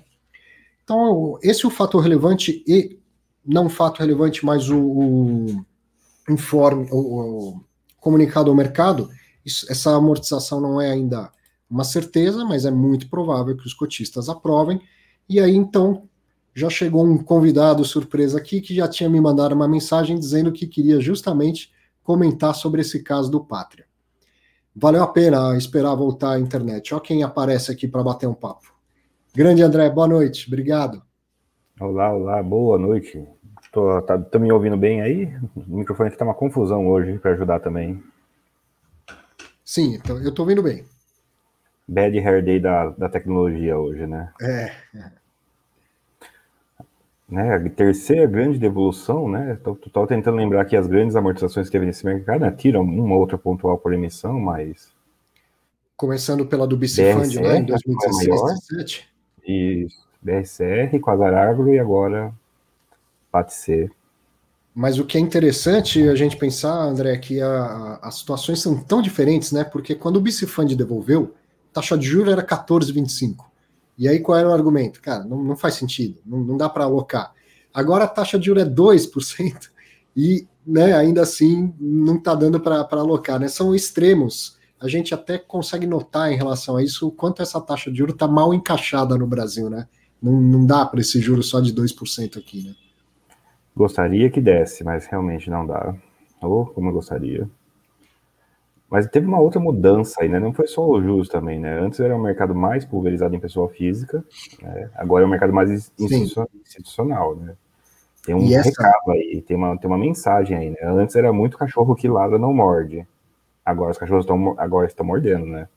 Então, 0.82 1.38
esse 1.44 1.66
é 1.66 1.68
o 1.68 1.72
fator 1.72 2.02
relevante 2.02 2.64
e 2.66 2.98
não 3.46 3.68
fato 3.68 4.00
relevante, 4.00 4.46
mas 4.46 4.70
o, 4.70 4.80
o 4.80 5.66
informe, 6.30 6.88
o, 6.92 6.98
o, 6.98 7.62
comunicado 8.00 8.50
ao 8.50 8.56
mercado, 8.56 9.10
isso, 9.46 9.70
essa 9.70 9.94
amortização 9.94 10.62
não 10.62 10.80
é 10.80 10.90
ainda 10.90 11.30
uma 11.70 11.84
certeza, 11.84 12.46
mas 12.46 12.66
é 12.66 12.72
muito 12.72 13.10
provável 13.10 13.58
que 13.58 13.68
os 13.68 13.74
cotistas 13.74 14.30
aprovem. 14.30 14.82
E 15.28 15.42
aí, 15.42 15.54
então, 15.54 16.08
já 16.56 16.70
chegou 16.70 17.06
um 17.06 17.18
convidado 17.18 17.84
surpresa 17.84 18.38
aqui 18.38 18.62
que 18.62 18.74
já 18.74 18.88
tinha 18.88 19.10
me 19.10 19.20
mandado 19.20 19.54
uma 19.54 19.68
mensagem 19.68 20.18
dizendo 20.18 20.54
que 20.54 20.66
queria 20.66 21.02
justamente 21.02 21.70
comentar 22.02 22.56
sobre 22.56 22.80
esse 22.80 23.04
caso 23.04 23.30
do 23.30 23.44
Pátria. 23.44 23.89
Valeu 24.82 25.04
a 25.04 25.08
pena 25.08 25.58
esperar 25.58 25.94
voltar 25.94 26.36
à 26.36 26.40
internet. 26.40 26.94
Olha 26.94 27.04
quem 27.04 27.22
aparece 27.22 27.70
aqui 27.70 27.86
para 27.86 28.02
bater 28.02 28.28
um 28.28 28.34
papo. 28.34 28.74
Grande 29.36 29.62
André, 29.62 29.90
boa 29.90 30.08
noite, 30.08 30.48
obrigado. 30.48 31.04
Olá, 31.78 32.14
olá, 32.14 32.42
boa 32.42 32.78
noite. 32.78 33.28
Tô, 33.74 34.02
tá, 34.02 34.18
tá 34.18 34.40
me 34.40 34.50
ouvindo 34.50 34.78
bem 34.78 35.02
aí? 35.02 35.26
O 35.68 35.80
microfone 35.80 36.08
aqui 36.08 36.18
tá 36.18 36.24
uma 36.24 36.34
confusão 36.34 36.88
hoje 36.88 37.20
para 37.20 37.32
ajudar 37.32 37.60
também. 37.60 38.02
Sim, 39.66 39.96
então 39.96 40.18
eu 40.24 40.34
tô 40.34 40.44
ouvindo 40.44 40.64
bem. 40.64 40.86
Bad 41.86 42.18
Hair 42.18 42.46
Day 42.46 42.60
da, 42.62 42.90
da 42.92 43.10
tecnologia 43.10 43.78
hoje, 43.78 44.08
né? 44.08 44.32
É. 44.42 44.72
Né, 47.30 47.56
a 47.56 47.70
terceira 47.70 48.26
grande 48.26 48.58
devolução, 48.58 49.30
né? 49.30 49.56
Tô, 49.64 50.08
tentando 50.08 50.36
lembrar 50.36 50.62
aqui 50.62 50.76
as 50.76 50.88
grandes 50.88 51.16
amortizações 51.16 51.68
que 51.68 51.72
teve 51.72 51.86
nesse 51.86 52.04
mercado, 52.04 52.42
né? 52.42 52.50
Tiram 52.50 52.82
uma 52.82 53.16
outra 53.16 53.38
pontual 53.38 53.78
por 53.78 53.94
emissão, 53.94 54.40
mas. 54.40 54.90
Começando 55.96 56.44
pela 56.48 56.66
do 56.66 56.76
BC 56.76 57.14
Fund, 57.14 57.36
né? 57.36 57.58
Em 57.60 57.66
2016, 57.66 58.28
2017. 58.30 59.10
Isso, 59.46 60.08
BSR, 60.20 61.00
Quasar 61.00 61.36
Agro 61.36 61.72
e 61.72 61.78
agora 61.78 62.34
PATC. 63.32 63.92
Mas 64.74 64.98
o 64.98 65.06
que 65.06 65.18
é 65.18 65.22
interessante 65.22 66.08
a 66.08 66.16
gente 66.16 66.38
pensar, 66.38 66.74
André, 66.74 67.14
é 67.14 67.18
que 67.18 67.42
a, 67.42 68.00
as 68.02 68.16
situações 68.16 68.60
são 68.60 68.82
tão 68.82 69.02
diferentes, 69.02 69.52
né? 69.52 69.64
Porque 69.64 69.94
quando 69.94 70.18
o 70.18 70.22
BC 70.22 70.48
Fund 70.48 70.74
devolveu, 70.76 71.36
a 71.72 71.76
taxa 71.76 71.98
de 71.98 72.08
juros 72.08 72.32
era 72.32 72.44
14,25. 72.44 73.49
E 74.00 74.08
aí 74.08 74.20
qual 74.20 74.38
era 74.38 74.50
o 74.50 74.54
argumento? 74.54 75.02
Cara, 75.02 75.24
não, 75.26 75.44
não 75.44 75.56
faz 75.56 75.76
sentido, 75.76 76.20
não, 76.26 76.40
não 76.40 76.58
dá 76.58 76.68
para 76.68 76.86
alocar. 76.86 77.34
Agora 77.72 78.06
a 78.06 78.08
taxa 78.08 78.40
de 78.40 78.48
juros 78.48 78.64
é 78.64 78.66
2% 78.66 79.70
e 80.16 80.48
né, 80.66 80.94
ainda 80.94 81.22
assim 81.22 81.74
não 81.80 82.16
está 82.16 82.34
dando 82.34 82.60
para 82.60 82.88
alocar. 82.92 83.40
Né? 83.40 83.48
São 83.48 83.76
extremos 83.76 84.58
a 84.80 84.88
gente 84.88 85.14
até 85.14 85.38
consegue 85.38 85.86
notar 85.86 86.32
em 86.32 86.38
relação 86.38 86.78
a 86.78 86.84
isso 86.84 87.08
o 87.08 87.12
quanto 87.12 87.42
essa 87.42 87.60
taxa 87.60 87.92
de 87.92 87.98
juros 87.98 88.14
está 88.14 88.28
mal 88.28 88.54
encaixada 88.54 89.18
no 89.18 89.28
Brasil, 89.28 89.70
né? 89.70 89.88
Não, 90.22 90.40
não 90.40 90.66
dá 90.66 90.86
para 90.86 91.02
esse 91.02 91.20
juro 91.20 91.44
só 91.44 91.60
de 91.60 91.74
2% 91.74 92.38
aqui, 92.38 92.64
né? 92.64 92.74
Gostaria 93.76 94.30
que 94.30 94.40
desse, 94.40 94.84
mas 94.84 95.06
realmente 95.06 95.50
não 95.50 95.66
dá. 95.66 95.96
Ou 96.42 96.62
oh, 96.62 96.66
como 96.68 96.90
eu 96.90 96.94
gostaria. 96.94 97.50
Mas 98.90 99.06
teve 99.08 99.28
uma 99.28 99.40
outra 99.40 99.60
mudança 99.60 100.22
aí, 100.22 100.28
né? 100.28 100.40
Não 100.40 100.52
foi 100.52 100.68
só 100.68 100.86
o 100.88 101.02
juros 101.02 101.30
também, 101.30 101.60
né? 101.60 101.80
Antes 101.80 102.00
era 102.00 102.16
um 102.16 102.22
mercado 102.22 102.56
mais 102.56 102.84
pulverizado 102.84 103.36
em 103.36 103.40
pessoa 103.40 103.70
física, 103.70 104.24
né? 104.62 104.90
agora 104.96 105.24
é 105.24 105.28
um 105.28 105.30
mercado 105.30 105.54
mais 105.54 105.92
institucional, 106.00 107.36
né? 107.36 107.54
Tem 108.26 108.34
um 108.34 108.52
essa... 108.52 108.68
recado 108.68 109.12
aí, 109.12 109.44
tem 109.46 109.56
uma, 109.56 109.78
tem 109.78 109.88
uma 109.88 109.98
mensagem 109.98 110.58
aí, 110.58 110.70
né? 110.72 110.80
Antes 110.84 111.16
era 111.16 111.32
muito 111.32 111.58
cachorro 111.58 111.96
que 111.96 112.08
ladra 112.08 112.40
não 112.40 112.52
morde. 112.52 113.08
Agora 113.64 113.92
os 113.92 113.98
cachorros 113.98 114.24
estão 114.24 114.56
agora 114.58 114.88
estão 114.88 115.06
mordendo, 115.06 115.46
né? 115.46 115.68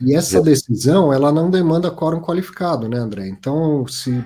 E 0.00 0.14
essa 0.14 0.42
decisão, 0.42 1.12
ela 1.12 1.32
não 1.32 1.48
demanda 1.48 1.90
quórum 1.90 2.20
qualificado, 2.20 2.88
né, 2.88 2.98
André? 2.98 3.28
Então, 3.28 3.86
se 3.86 4.22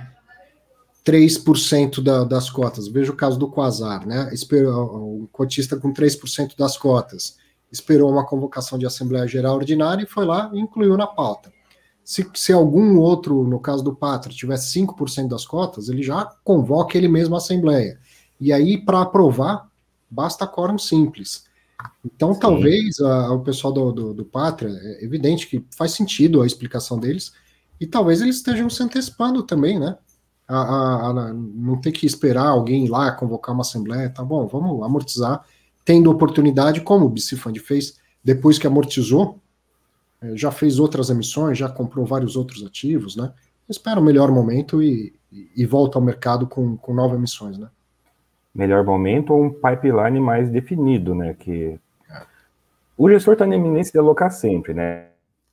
3% 1.04 2.02
da, 2.02 2.24
das 2.24 2.50
cotas, 2.50 2.88
veja 2.88 3.12
o 3.12 3.16
caso 3.16 3.38
do 3.38 3.48
Quasar, 3.48 4.04
né? 4.06 4.30
O 4.52 5.28
cotista 5.30 5.76
com 5.76 5.92
3% 5.92 6.56
das 6.56 6.76
cotas 6.76 7.38
esperou 7.70 8.10
uma 8.10 8.26
convocação 8.26 8.78
de 8.78 8.86
Assembleia 8.86 9.26
Geral 9.26 9.56
Ordinária 9.56 10.02
e 10.02 10.06
foi 10.06 10.24
lá 10.24 10.50
e 10.52 10.60
incluiu 10.60 10.96
na 10.96 11.06
pauta. 11.06 11.52
Se, 12.02 12.28
se 12.34 12.52
algum 12.52 12.98
outro, 12.98 13.44
no 13.44 13.60
caso 13.60 13.84
do 13.84 13.94
Pátria, 13.94 14.34
tivesse 14.34 14.80
5% 14.80 15.28
das 15.28 15.46
cotas, 15.46 15.88
ele 15.88 16.02
já 16.02 16.24
convoca 16.42 16.98
ele 16.98 17.08
mesmo 17.08 17.34
a 17.34 17.38
Assembleia. 17.38 17.98
E 18.40 18.52
aí, 18.52 18.78
para 18.78 19.02
aprovar, 19.02 19.68
basta 20.10 20.46
quórum 20.46 20.78
simples. 20.78 21.44
Então, 22.04 22.34
Sim. 22.34 22.40
talvez 22.40 22.98
a, 23.00 23.32
o 23.32 23.40
pessoal 23.40 23.72
do, 23.72 23.92
do, 23.92 24.14
do, 24.14 24.24
Pátria, 24.24 24.70
é 24.70 25.04
evidente 25.04 25.46
que 25.46 25.64
faz 25.76 25.92
sentido 25.92 26.42
a 26.42 26.46
explicação 26.46 26.98
deles, 26.98 27.32
e 27.80 27.86
talvez 27.86 28.20
eles 28.20 28.36
estejam 28.36 28.68
se 28.68 28.82
antecipando 28.82 29.42
também, 29.42 29.78
né? 29.78 29.96
A, 30.48 30.56
a, 30.56 31.10
a, 31.10 31.32
não 31.32 31.80
ter 31.80 31.92
que 31.92 32.04
esperar 32.04 32.48
alguém 32.48 32.84
ir 32.84 32.88
lá 32.88 33.12
convocar 33.12 33.54
uma 33.54 33.62
assembleia, 33.62 34.10
tá 34.10 34.24
bom, 34.24 34.48
vamos 34.48 34.82
amortizar, 34.82 35.44
tendo 35.84 36.10
oportunidade, 36.10 36.80
como 36.80 37.06
o 37.06 37.08
Bicifund 37.08 37.58
fez, 37.60 37.98
depois 38.22 38.58
que 38.58 38.66
amortizou, 38.66 39.38
é, 40.20 40.36
já 40.36 40.50
fez 40.50 40.78
outras 40.78 41.10
emissões, 41.10 41.58
já 41.58 41.68
comprou 41.68 42.04
vários 42.04 42.36
outros 42.36 42.64
ativos, 42.64 43.16
né? 43.16 43.32
Espera 43.68 44.00
o 44.00 44.02
melhor 44.02 44.30
momento 44.30 44.82
e, 44.82 45.14
e, 45.56 45.64
volta 45.64 45.96
ao 45.96 46.02
mercado 46.02 46.46
com, 46.46 46.76
com 46.76 46.92
novas 46.92 47.16
emissões, 47.16 47.56
né? 47.56 47.68
melhor 48.54 48.84
momento 48.84 49.32
ou 49.32 49.44
um 49.44 49.50
pipeline 49.50 50.20
mais 50.20 50.50
definido, 50.50 51.14
né? 51.14 51.34
Que 51.38 51.78
o 52.96 53.08
gestor 53.08 53.34
está 53.34 53.46
na 53.46 53.56
eminência 53.56 53.92
de 53.92 53.98
alocar 53.98 54.30
sempre, 54.30 54.74
né? 54.74 55.06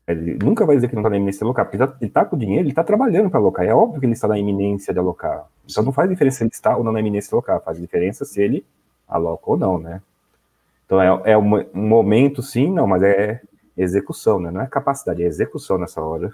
Ele 0.07 0.37
nunca 0.41 0.65
vai 0.65 0.75
dizer 0.75 0.87
que 0.87 0.95
não 0.95 1.01
está 1.01 1.09
na 1.09 1.17
eminência 1.17 1.39
de 1.39 1.45
alocar, 1.45 1.65
porque 1.65 1.77
ele 1.77 1.83
está 2.01 2.23
tá 2.23 2.25
com 2.25 2.37
dinheiro, 2.37 2.63
ele 2.63 2.69
está 2.69 2.83
trabalhando 2.83 3.29
para 3.29 3.39
alocar. 3.39 3.65
É 3.65 3.73
óbvio 3.73 3.99
que 3.99 4.05
ele 4.05 4.13
está 4.13 4.27
na 4.27 4.39
iminência 4.39 4.93
de 4.93 4.99
alocar. 4.99 5.45
Então 5.69 5.83
não 5.83 5.91
faz 5.91 6.09
diferença 6.09 6.37
se 6.37 6.43
ele 6.43 6.51
está 6.51 6.77
ou 6.77 6.83
não 6.83 6.91
na 6.91 6.99
iminência 6.99 7.29
de 7.29 7.35
alocar, 7.35 7.61
faz 7.61 7.79
diferença 7.79 8.25
se 8.25 8.41
ele 8.41 8.65
aloca 9.07 9.51
ou 9.51 9.57
não, 9.57 9.77
né? 9.77 10.01
Então 10.87 11.01
é, 11.01 11.31
é 11.33 11.37
um, 11.37 11.55
um 11.75 11.87
momento, 11.87 12.41
sim, 12.41 12.71
não, 12.71 12.87
mas 12.87 13.03
é 13.03 13.41
execução, 13.77 14.39
né? 14.39 14.49
Não 14.49 14.61
é 14.61 14.67
capacidade, 14.67 15.21
é 15.21 15.27
execução 15.27 15.77
nessa 15.77 16.01
hora. 16.01 16.33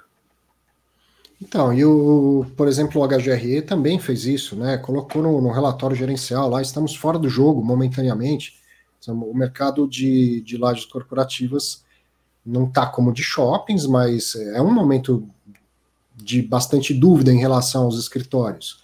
Então, 1.42 1.74
e 1.74 1.84
o, 1.84 2.46
por 2.56 2.70
exemplo, 2.70 3.02
o 3.02 3.08
HGRE 3.08 3.62
também 3.64 4.00
fez 4.00 4.26
isso, 4.26 4.56
né? 4.56 4.78
Colocou 4.78 5.22
no, 5.22 5.42
no 5.42 5.52
relatório 5.52 5.96
gerencial 5.96 6.50
lá, 6.50 6.62
estamos 6.62 6.96
fora 6.96 7.20
do 7.20 7.28
jogo 7.28 7.62
momentaneamente. 7.62 8.62
O 9.06 9.34
mercado 9.34 9.86
de, 9.86 10.40
de 10.42 10.56
lajes 10.56 10.86
corporativas 10.86 11.84
não 12.46 12.66
está 12.66 12.86
como 12.86 13.12
de 13.12 13.22
shoppings, 13.22 13.86
mas 13.86 14.36
é 14.36 14.62
um 14.62 14.72
momento 14.72 15.28
de 16.16 16.42
bastante 16.42 16.94
dúvida 16.94 17.34
em 17.34 17.40
relação 17.40 17.84
aos 17.84 18.00
escritórios. 18.00 18.82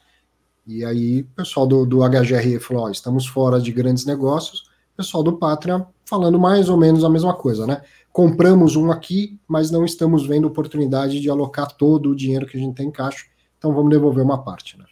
E 0.67 0.83
aí 0.83 1.21
o 1.21 1.25
pessoal 1.35 1.65
do, 1.65 1.85
do 1.85 1.99
HGRE 1.99 2.59
falou: 2.59 2.83
ó, 2.83 2.89
estamos 2.89 3.25
fora 3.25 3.61
de 3.61 3.71
grandes 3.71 4.05
negócios. 4.05 4.68
Pessoal 4.99 5.23
do 5.23 5.37
Pátria 5.37 5.87
falando 6.05 6.37
mais 6.37 6.67
ou 6.67 6.75
menos 6.75 7.05
a 7.05 7.09
mesma 7.09 7.33
coisa, 7.33 7.65
né? 7.65 7.81
compramos 8.11 8.75
um 8.75 8.91
aqui, 8.91 9.39
mas 9.47 9.71
não 9.71 9.85
estamos 9.85 10.27
vendo 10.27 10.45
oportunidade 10.45 11.21
de 11.21 11.29
alocar 11.29 11.71
todo 11.71 12.09
o 12.09 12.15
dinheiro 12.15 12.45
que 12.45 12.57
a 12.57 12.59
gente 12.59 12.75
tem 12.75 12.87
em 12.87 12.91
caixa, 12.91 13.25
então 13.57 13.73
vamos 13.73 13.89
devolver 13.89 14.23
uma 14.23 14.43
parte, 14.43 14.77
né? 14.77 14.85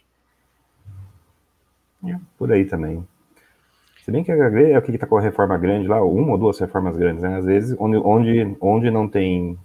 É, 2.06 2.18
por 2.38 2.50
aí 2.50 2.64
também. 2.64 3.06
Se 4.02 4.10
bem 4.10 4.24
que 4.24 4.32
é 4.32 4.78
o 4.78 4.82
que 4.82 4.92
está 4.92 5.06
com 5.06 5.18
a 5.18 5.20
reforma 5.20 5.58
grande 5.58 5.86
lá, 5.86 6.02
uma 6.02 6.32
ou 6.32 6.38
duas 6.38 6.58
reformas 6.58 6.96
grandes, 6.96 7.22
né? 7.22 7.36
Às 7.36 7.44
vezes, 7.44 7.76
onde, 7.78 7.98
onde, 7.98 8.56
onde 8.60 8.90
não 8.90 9.06
tem 9.06 9.58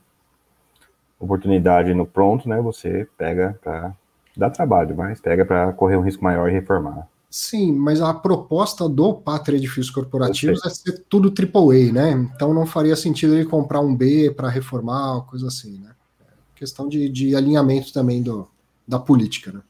oportunidade 1.17 1.93
no 1.93 2.05
pronto, 2.05 2.49
né? 2.49 2.59
Você 2.59 3.07
pega 3.17 3.57
para 3.63 3.93
dar 4.35 4.49
trabalho, 4.49 4.93
mas 4.97 5.21
pega 5.21 5.45
para 5.45 5.71
correr 5.71 5.95
um 5.95 6.01
risco 6.01 6.23
maior 6.23 6.49
e 6.49 6.51
reformar. 6.51 7.07
Sim, 7.35 7.71
mas 7.71 7.99
a 7.99 8.13
proposta 8.13 8.87
do 8.87 9.11
Pátria 9.11 9.57
Edifícios 9.57 9.89
Corporativos 9.89 10.63
é 10.63 10.69
ser 10.69 11.03
tudo 11.09 11.33
AAA, 11.33 11.91
né? 11.91 12.11
Então 12.11 12.53
não 12.53 12.63
faria 12.67 12.95
sentido 12.95 13.33
ele 13.33 13.45
comprar 13.45 13.79
um 13.79 13.95
B 13.95 14.29
para 14.29 14.49
reformar, 14.49 15.21
coisa 15.21 15.47
assim, 15.47 15.79
né? 15.79 15.95
É 16.21 16.25
questão 16.55 16.87
de, 16.87 17.09
de 17.09 17.35
alinhamento 17.35 17.91
também 17.91 18.21
do, 18.21 18.47
da 18.87 18.99
política, 18.99 19.51
né? 19.51 19.61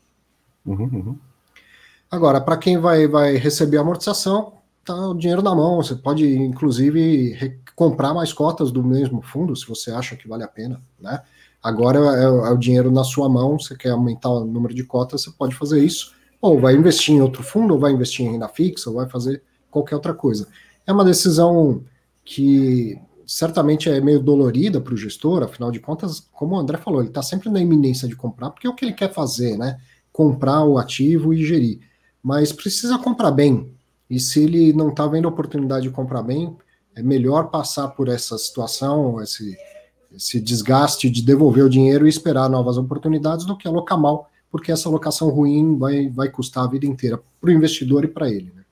Uhum, 0.65 0.89
uhum. 0.91 1.17
Agora, 2.11 2.41
para 2.41 2.57
quem 2.57 2.77
vai, 2.77 3.07
vai 3.07 3.37
receber 3.37 3.77
amortização, 3.77 4.55
tá 4.83 4.93
o 4.93 5.13
dinheiro 5.13 5.41
na 5.41 5.55
mão. 5.55 5.77
Você 5.77 5.95
pode, 5.95 6.27
inclusive, 6.35 7.57
comprar 7.77 8.13
mais 8.13 8.33
cotas 8.33 8.73
do 8.73 8.83
mesmo 8.83 9.21
fundo, 9.21 9.55
se 9.55 9.65
você 9.65 9.89
acha 9.89 10.17
que 10.17 10.27
vale 10.27 10.43
a 10.43 10.49
pena, 10.49 10.81
né? 10.99 11.21
Agora 11.63 11.97
é, 11.97 12.23
é 12.25 12.51
o 12.51 12.57
dinheiro 12.57 12.91
na 12.91 13.05
sua 13.05 13.29
mão, 13.29 13.57
você 13.57 13.73
quer 13.73 13.91
aumentar 13.91 14.27
o 14.27 14.43
número 14.43 14.73
de 14.73 14.83
cotas, 14.83 15.21
você 15.21 15.31
pode 15.31 15.55
fazer 15.55 15.81
isso 15.81 16.11
ou 16.43 16.59
vai 16.59 16.75
investir 16.75 17.15
em 17.15 17.21
outro 17.21 17.41
fundo, 17.41 17.73
ou 17.73 17.79
vai 17.79 17.93
investir 17.93 18.25
em 18.25 18.33
renda 18.33 18.49
fixa, 18.49 18.89
ou 18.89 18.97
vai 18.97 19.07
fazer 19.07 19.41
qualquer 19.71 19.95
outra 19.95 20.13
coisa. 20.13 20.45
É 20.85 20.91
uma 20.91 21.05
decisão 21.05 21.81
que 22.25 22.99
certamente 23.25 23.89
é 23.89 24.01
meio 24.01 24.19
dolorida 24.19 24.81
para 24.81 24.93
o 24.93 24.97
gestor, 24.97 25.41
afinal 25.41 25.71
de 25.71 25.79
contas, 25.79 26.27
como 26.33 26.57
o 26.57 26.59
André 26.59 26.77
falou, 26.77 26.99
ele 26.99 27.07
está 27.07 27.21
sempre 27.23 27.49
na 27.49 27.61
iminência 27.61 28.09
de 28.09 28.15
comprar, 28.17 28.49
porque 28.49 28.67
é 28.67 28.69
o 28.69 28.75
que 28.75 28.83
ele 28.83 28.91
quer 28.91 29.13
fazer, 29.13 29.57
né? 29.57 29.79
Comprar 30.11 30.65
o 30.65 30.77
ativo 30.77 31.33
e 31.33 31.45
gerir. 31.45 31.79
Mas 32.21 32.51
precisa 32.51 32.97
comprar 32.97 33.31
bem. 33.31 33.71
E 34.09 34.19
se 34.19 34.43
ele 34.43 34.73
não 34.73 34.89
está 34.89 35.07
vendo 35.07 35.29
a 35.29 35.31
oportunidade 35.31 35.87
de 35.87 35.91
comprar 35.91 36.23
bem, 36.23 36.57
é 36.93 37.01
melhor 37.01 37.51
passar 37.51 37.87
por 37.87 38.09
essa 38.09 38.37
situação, 38.37 39.21
esse, 39.21 39.55
esse 40.13 40.41
desgaste 40.41 41.09
de 41.09 41.21
devolver 41.21 41.63
o 41.63 41.69
dinheiro 41.69 42.05
e 42.05 42.09
esperar 42.09 42.49
novas 42.49 42.77
oportunidades 42.77 43.45
do 43.45 43.57
que 43.57 43.65
alocar 43.65 43.97
mal, 43.97 44.29
porque 44.53 44.71
essa 44.71 44.87
alocação 44.87 45.29
ruim 45.29 45.79
vai, 45.79 46.07
vai 46.09 46.29
custar 46.29 46.63
a 46.63 46.67
vida 46.67 46.85
inteira 46.85 47.19
para 47.41 47.49
o 47.49 47.51
investidor 47.51 48.05
e 48.05 48.07
para 48.07 48.29
ele. 48.29 48.53
Né? 48.55 48.63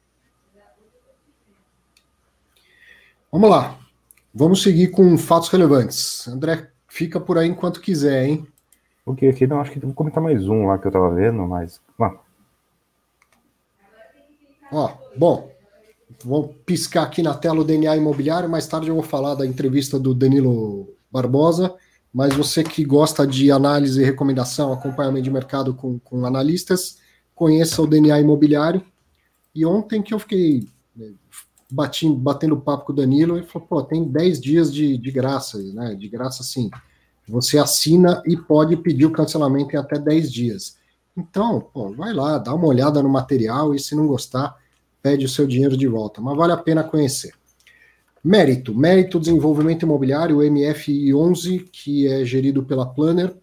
Vamos 3.32 3.50
lá. 3.50 3.80
Vamos 4.32 4.62
seguir 4.62 4.90
com 4.90 5.18
fatos 5.18 5.50
relevantes. 5.50 6.28
André, 6.28 6.70
fica 6.88 7.20
por 7.20 7.40
aí 7.40 7.50
enquanto 7.50 7.82
quiser, 7.82 8.28
hein? 8.28 8.46
Ok, 9.04 9.28
aqui 9.28 9.48
não, 9.48 9.60
acho 9.60 9.72
que 9.72 9.80
vou 9.80 9.92
comentar 9.92 10.22
mais 10.22 10.48
um 10.48 10.68
lá 10.68 10.78
que 10.78 10.86
eu 10.86 10.92
tava 10.92 11.16
vendo, 11.16 11.48
mas. 11.48 11.82
Ah. 12.00 12.14
Ó, 14.72 14.94
bom, 15.18 15.52
vou 16.24 16.50
piscar 16.64 17.02
aqui 17.02 17.24
na 17.24 17.34
tela 17.34 17.62
o 17.62 17.64
DNA 17.64 17.98
imobiliário, 17.98 18.48
mais 18.48 18.68
tarde 18.68 18.90
eu 18.90 18.94
vou 18.94 19.04
falar 19.04 19.34
da 19.34 19.48
entrevista 19.48 19.98
do 19.98 20.14
Danilo 20.14 20.94
Barbosa, 21.12 21.74
mas 22.14 22.34
você 22.36 22.64
que 22.64 22.84
gosta 22.84 23.26
de 23.26 23.52
análise 23.52 24.02
e 24.02 24.06
recomendação, 24.06 24.74
acompanhamento 24.74 25.24
de 25.24 25.32
mercado 25.32 25.74
com, 25.74 25.98
com 26.00 26.26
analistas, 26.26 26.98
conheça 27.34 27.82
o 27.82 27.88
DNA 27.88 28.20
imobiliário. 28.20 28.84
E 29.56 29.66
ontem 29.66 30.02
que 30.02 30.14
eu 30.14 30.20
fiquei 30.20 30.68
né, 30.96 31.14
bati, 31.72 32.10
batendo 32.10 32.58
papo 32.58 32.86
com 32.86 32.94
o 32.94 32.96
Danilo 32.96 33.38
e 33.38 33.44
falou, 33.44 33.68
pô, 33.68 33.84
tem 33.84 34.04
10 34.04 34.42
dias 34.42 34.74
de, 34.74 34.98
de 34.98 35.12
graça, 35.12 35.58
né? 35.74 35.96
De 35.96 36.08
graça, 36.10 36.44
sim. 36.44 36.70
Você 37.28 37.58
assina 37.58 38.22
e 38.26 38.36
pode 38.36 38.76
pedir 38.76 39.06
o 39.06 39.12
cancelamento 39.12 39.76
em 39.76 39.80
até 39.80 39.98
10 39.98 40.32
dias. 40.32 40.78
Então, 41.16 41.62
pô, 41.62 41.92
vai 41.92 42.14
lá, 42.14 42.38
dá 42.38 42.54
uma 42.54 42.68
olhada 42.68 43.02
no 43.02 43.10
material 43.10 43.74
e 43.74 43.80
se 43.80 43.96
não 43.96 44.08
gostar, 44.08 44.56
pede 45.02 45.26
o 45.26 45.30
seu 45.30 45.48
dinheiro 45.48 45.78
de 45.78 45.88
volta. 45.88 46.20
Mas 46.22 46.38
vale 46.38 46.52
a 46.52 46.58
pena 46.58 46.84
conhecer. 46.84 47.34
Mérito, 48.24 48.76
Mérito 48.76 49.20
Desenvolvimento 49.20 49.84
Imobiliário, 49.84 50.38
o 50.38 50.42
MFI11, 50.42 51.68
que 51.72 52.08
é 52.08 52.24
gerido 52.24 52.64
pela 52.64 52.86
Planner, 52.86 53.36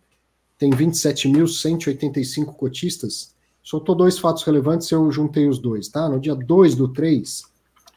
tem 0.57 0.71
27.185 0.71 2.55
cotistas. 2.55 3.35
Soltou 3.61 3.95
dois 3.95 4.19
fatos 4.19 4.45
relevantes, 4.45 4.89
eu 4.91 5.11
juntei 5.11 5.49
os 5.49 5.59
dois, 5.59 5.89
tá? 5.89 6.09
No 6.09 6.21
dia 6.21 6.35
2 6.35 6.77
do 6.77 6.89
3, 6.89 7.43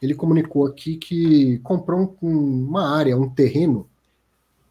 ele 0.02 0.14
comunicou 0.14 0.66
aqui 0.66 0.96
que 0.96 1.58
comprou 1.58 2.16
uma 2.20 2.96
área, 2.96 3.16
um 3.16 3.28
terreno, 3.28 3.88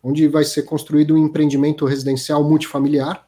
onde 0.04 0.28
vai 0.28 0.44
ser 0.44 0.64
construído 0.64 1.14
um 1.14 1.18
empreendimento 1.18 1.86
residencial 1.86 2.44
multifamiliar, 2.44 3.26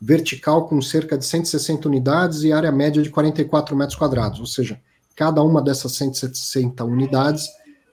vertical 0.00 0.66
com 0.66 0.82
cerca 0.82 1.16
de 1.16 1.24
160 1.24 1.88
unidades 1.88 2.42
e 2.42 2.52
área 2.52 2.72
média 2.72 3.00
de 3.00 3.10
44 3.10 3.76
metros 3.76 3.96
quadrados, 3.96 4.40
ou 4.40 4.46
seja, 4.46 4.80
cada 5.14 5.42
uma 5.42 5.62
dessas 5.62 5.92
160 5.92 6.84
unidades 6.84 7.48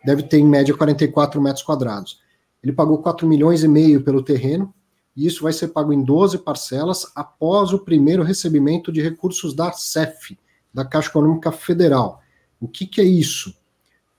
deve 0.05 0.23
ter 0.23 0.37
em 0.37 0.45
média 0.45 0.75
44 0.75 1.41
metros 1.41 1.63
quadrados. 1.63 2.19
Ele 2.63 2.73
pagou 2.73 2.97
4 2.99 3.27
milhões 3.27 3.63
e 3.63 3.67
meio 3.67 4.03
pelo 4.03 4.23
terreno, 4.23 4.73
e 5.15 5.25
isso 5.25 5.43
vai 5.43 5.53
ser 5.53 5.69
pago 5.69 5.91
em 5.91 6.03
12 6.03 6.39
parcelas 6.39 7.05
após 7.15 7.73
o 7.73 7.79
primeiro 7.79 8.23
recebimento 8.23 8.91
de 8.91 9.01
recursos 9.01 9.53
da 9.53 9.71
CEF, 9.71 10.37
da 10.73 10.85
Caixa 10.85 11.09
Econômica 11.09 11.51
Federal. 11.51 12.21
O 12.59 12.67
que, 12.67 12.85
que 12.85 13.01
é 13.01 13.05
isso? 13.05 13.53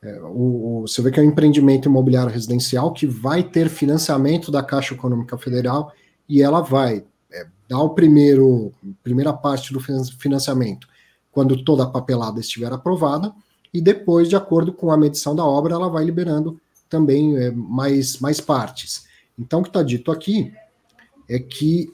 É, 0.03 0.21
o, 0.23 0.81
o, 0.81 0.81
você 0.83 1.03
vê 1.03 1.11
que 1.11 1.21
é 1.21 1.23
um 1.23 1.27
empreendimento 1.27 1.89
imobiliário 1.89 2.33
residencial 2.33 2.93
que 2.93 3.07
vai 3.07 3.43
ter 3.43 3.69
financiamento 3.69 4.51
da 4.51 4.63
Caixa 4.63 4.95
Econômica 4.95 5.37
Federal 5.37 5.93
e 6.29 6.43
ela 6.43 6.63
vai 6.63 7.05
é, 7.31 7.47
dar 7.69 7.81
o 7.81 7.91
primeiro 7.91 8.73
primeira 9.03 9.33
parte 9.33 9.73
do 9.73 9.81
financiamento 9.81 10.89
quando 11.33 11.65
toda 11.65 11.85
a 11.85 11.87
papelada 11.87 12.41
estiver 12.41 12.73
aprovada 12.73 13.33
e 13.73 13.81
depois, 13.81 14.29
de 14.29 14.37
acordo 14.37 14.73
com 14.73 14.91
a 14.91 14.97
medição 14.97 15.35
da 15.35 15.45
obra, 15.45 15.75
ela 15.75 15.89
vai 15.89 16.05
liberando 16.05 16.61
também 16.89 17.37
é, 17.37 17.51
mais, 17.53 18.19
mais 18.19 18.41
partes. 18.41 19.05
Então, 19.39 19.61
o 19.61 19.63
que 19.63 19.69
está 19.69 19.83
dito 19.83 20.11
aqui 20.11 20.53
é 21.29 21.39
que 21.39 21.93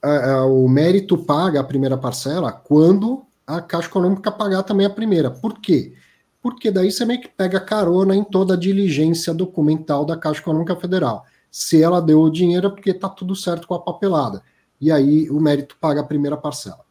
a, 0.00 0.32
a, 0.32 0.46
o 0.46 0.68
mérito 0.68 1.18
paga 1.18 1.60
a 1.60 1.64
primeira 1.64 1.98
parcela 1.98 2.52
quando 2.52 3.26
a 3.44 3.60
Caixa 3.60 3.88
Econômica 3.88 4.30
pagar 4.30 4.62
também 4.62 4.86
a 4.86 4.90
primeira. 4.90 5.30
Por 5.30 5.58
quê? 5.58 5.94
Porque 6.40 6.70
daí 6.70 6.92
você 6.92 7.04
meio 7.04 7.20
que 7.20 7.28
pega 7.28 7.58
carona 7.58 8.14
em 8.14 8.22
toda 8.22 8.54
a 8.54 8.56
diligência 8.56 9.34
documental 9.34 10.04
da 10.04 10.16
Caixa 10.16 10.40
Econômica 10.40 10.76
Federal. 10.76 11.24
Se 11.50 11.82
ela 11.82 12.00
deu 12.00 12.20
o 12.20 12.30
dinheiro 12.30 12.68
é 12.68 12.70
porque 12.70 12.90
está 12.90 13.08
tudo 13.08 13.34
certo 13.34 13.66
com 13.66 13.74
a 13.74 13.80
papelada. 13.80 14.42
E 14.80 14.92
aí 14.92 15.28
o 15.30 15.40
mérito 15.40 15.76
paga 15.80 16.00
a 16.00 16.04
primeira 16.04 16.36
parcela. 16.36 16.87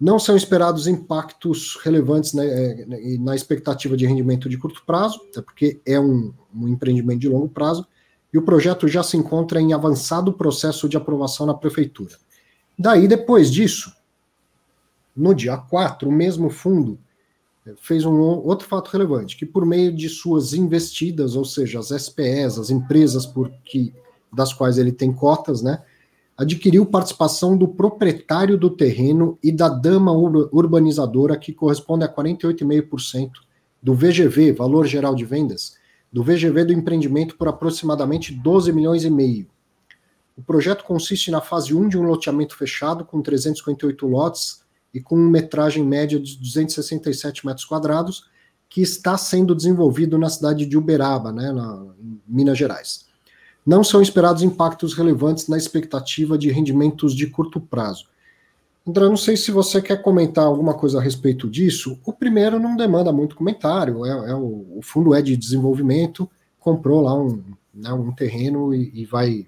Não 0.00 0.18
são 0.18 0.36
esperados 0.36 0.86
impactos 0.86 1.78
relevantes 1.82 2.32
né, 2.32 2.46
é, 2.46 2.86
na 3.18 3.34
expectativa 3.34 3.96
de 3.96 4.06
rendimento 4.06 4.48
de 4.48 4.58
curto 4.58 4.82
prazo, 4.84 5.20
até 5.30 5.40
porque 5.40 5.80
é 5.86 5.98
um, 5.98 6.32
um 6.54 6.68
empreendimento 6.68 7.20
de 7.20 7.28
longo 7.28 7.48
prazo, 7.48 7.86
e 8.32 8.38
o 8.38 8.42
projeto 8.42 8.88
já 8.88 9.02
se 9.02 9.16
encontra 9.16 9.60
em 9.60 9.72
avançado 9.72 10.32
processo 10.32 10.88
de 10.88 10.96
aprovação 10.96 11.46
na 11.46 11.54
prefeitura. 11.54 12.16
Daí, 12.76 13.06
depois 13.06 13.50
disso, 13.50 13.94
no 15.16 15.32
dia 15.32 15.56
4, 15.56 16.08
o 16.08 16.12
mesmo 16.12 16.50
fundo 16.50 16.98
eh, 17.64 17.74
fez 17.80 18.04
um 18.04 18.18
outro 18.18 18.66
fato 18.66 18.90
relevante, 18.90 19.36
que 19.36 19.46
por 19.46 19.64
meio 19.64 19.94
de 19.94 20.08
suas 20.08 20.52
investidas, 20.52 21.36
ou 21.36 21.44
seja, 21.44 21.78
as 21.78 21.90
SPEs, 21.90 22.58
as 22.58 22.70
empresas 22.70 23.24
por 23.24 23.48
que, 23.64 23.94
das 24.32 24.52
quais 24.52 24.78
ele 24.78 24.90
tem 24.90 25.12
cotas, 25.12 25.62
né, 25.62 25.82
adquiriu 26.36 26.84
participação 26.84 27.56
do 27.56 27.68
proprietário 27.68 28.58
do 28.58 28.70
terreno 28.70 29.38
e 29.42 29.52
da 29.52 29.68
dama 29.68 30.12
urbanizadora, 30.12 31.36
que 31.36 31.52
corresponde 31.52 32.04
a 32.04 32.12
48,5% 32.12 33.30
do 33.82 33.94
VGV, 33.94 34.52
Valor 34.52 34.86
Geral 34.86 35.14
de 35.14 35.24
Vendas, 35.24 35.76
do 36.12 36.22
VGV 36.22 36.64
do 36.64 36.72
empreendimento 36.72 37.36
por 37.36 37.48
aproximadamente 37.48 38.32
12 38.32 38.72
milhões 38.72 39.04
e 39.04 39.10
meio. 39.10 39.46
O 40.36 40.42
projeto 40.42 40.84
consiste 40.84 41.30
na 41.30 41.40
fase 41.40 41.74
1 41.74 41.88
de 41.88 41.98
um 41.98 42.02
loteamento 42.02 42.56
fechado 42.56 43.04
com 43.04 43.22
358 43.22 44.06
lotes, 44.06 44.64
e 44.94 45.00
com 45.00 45.16
metragem 45.16 45.84
média 45.84 46.20
de 46.20 46.38
267 46.38 47.44
metros 47.44 47.66
quadrados, 47.66 48.30
que 48.68 48.80
está 48.80 49.18
sendo 49.18 49.54
desenvolvido 49.54 50.16
na 50.16 50.30
cidade 50.30 50.64
de 50.64 50.78
Uberaba, 50.78 51.32
né, 51.32 51.50
na, 51.50 51.84
em 51.98 52.20
Minas 52.26 52.56
Gerais. 52.56 53.03
Não 53.66 53.82
são 53.82 54.02
esperados 54.02 54.42
impactos 54.42 54.94
relevantes 54.94 55.48
na 55.48 55.56
expectativa 55.56 56.36
de 56.36 56.50
rendimentos 56.50 57.14
de 57.14 57.26
curto 57.26 57.60
prazo. 57.60 58.06
André, 58.86 59.06
não 59.06 59.16
sei 59.16 59.34
se 59.34 59.50
você 59.50 59.80
quer 59.80 60.02
comentar 60.02 60.44
alguma 60.44 60.74
coisa 60.74 60.98
a 60.98 61.02
respeito 61.02 61.48
disso. 61.48 61.98
O 62.04 62.12
primeiro 62.12 62.58
não 62.58 62.76
demanda 62.76 63.10
muito 63.10 63.34
comentário, 63.34 64.04
é, 64.04 64.30
é 64.30 64.34
o, 64.34 64.66
o, 64.76 64.80
fundo 64.82 65.14
é 65.14 65.22
de 65.22 65.36
desenvolvimento, 65.38 66.30
comprou 66.60 67.00
lá 67.00 67.14
um, 67.14 67.42
né, 67.72 67.90
um 67.94 68.12
terreno 68.12 68.74
e, 68.74 68.90
e, 68.94 69.06
vai 69.06 69.46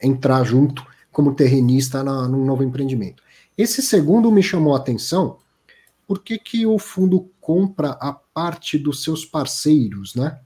entrar 0.00 0.44
junto 0.44 0.86
como 1.10 1.34
terrenista 1.34 2.04
na, 2.04 2.28
num 2.28 2.44
novo 2.44 2.62
empreendimento. 2.62 3.20
Esse 3.58 3.82
segundo 3.82 4.30
me 4.30 4.42
chamou 4.42 4.74
a 4.74 4.78
atenção, 4.78 5.38
por 6.06 6.22
que, 6.22 6.38
que 6.38 6.64
o 6.64 6.78
fundo 6.78 7.28
compra 7.40 7.90
a 8.00 8.12
parte 8.12 8.78
dos 8.78 9.02
seus 9.02 9.24
parceiros, 9.24 10.14
né? 10.14 10.38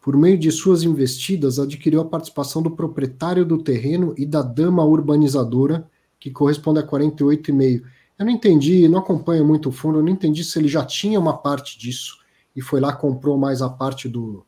Por 0.00 0.16
meio 0.16 0.38
de 0.38 0.50
suas 0.50 0.82
investidas, 0.82 1.58
adquiriu 1.58 2.00
a 2.00 2.04
participação 2.04 2.62
do 2.62 2.70
proprietário 2.70 3.44
do 3.44 3.62
terreno 3.62 4.14
e 4.16 4.24
da 4.24 4.42
dama 4.42 4.84
urbanizadora, 4.84 5.88
que 6.18 6.30
corresponde 6.30 6.80
a 6.80 6.86
48,5. 6.86 7.82
Eu 8.18 8.26
não 8.26 8.32
entendi, 8.32 8.88
não 8.88 8.98
acompanho 8.98 9.44
muito 9.44 9.68
o 9.68 9.72
fundo, 9.72 9.98
eu 9.98 10.02
não 10.02 10.10
entendi 10.10 10.42
se 10.42 10.58
ele 10.58 10.68
já 10.68 10.84
tinha 10.84 11.20
uma 11.20 11.36
parte 11.36 11.78
disso 11.78 12.18
e 12.54 12.60
foi 12.60 12.80
lá 12.80 12.92
comprou 12.92 13.38
mais 13.38 13.62
a 13.62 13.68
parte 13.68 14.08
do, 14.08 14.44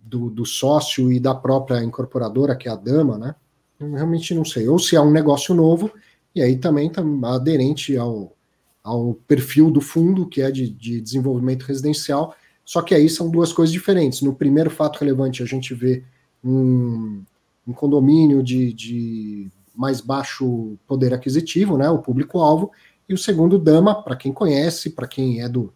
do, 0.00 0.28
do 0.30 0.44
sócio 0.44 1.12
e 1.12 1.20
da 1.20 1.34
própria 1.34 1.82
incorporadora, 1.82 2.56
que 2.56 2.68
é 2.68 2.72
a 2.72 2.76
dama, 2.76 3.16
né? 3.16 3.34
Eu 3.78 3.92
realmente 3.92 4.34
não 4.34 4.44
sei. 4.44 4.68
Ou 4.68 4.78
se 4.78 4.96
é 4.96 5.00
um 5.00 5.10
negócio 5.10 5.54
novo 5.54 5.92
e 6.34 6.42
aí 6.42 6.56
também 6.56 6.88
está 6.88 7.02
aderente 7.32 7.96
ao, 7.96 8.34
ao 8.82 9.14
perfil 9.26 9.70
do 9.70 9.80
fundo, 9.80 10.26
que 10.26 10.42
é 10.42 10.50
de, 10.50 10.68
de 10.68 11.00
desenvolvimento 11.00 11.62
residencial, 11.62 12.34
só 12.64 12.80
que 12.82 12.94
aí 12.94 13.08
são 13.08 13.30
duas 13.30 13.52
coisas 13.52 13.72
diferentes. 13.72 14.22
No 14.22 14.34
primeiro 14.34 14.70
fato 14.70 14.98
relevante, 14.98 15.42
a 15.42 15.46
gente 15.46 15.74
vê 15.74 16.02
um, 16.42 17.22
um 17.66 17.72
condomínio 17.72 18.42
de, 18.42 18.72
de, 18.72 19.50
mais 19.74 20.00
baixo 20.00 20.76
poder 20.86 21.12
aquisitivo, 21.12 21.76
né, 21.76 21.90
o 21.90 21.98
público-alvo, 21.98 22.70
e 23.08 23.12
o 23.12 23.18
segundo, 23.18 23.58
Dama, 23.58 24.02
para 24.02 24.16
quem 24.16 24.32
conhece, 24.32 24.90
para 24.90 25.06
quem 25.06 25.42
é 25.42 25.48
do, 25.48 25.72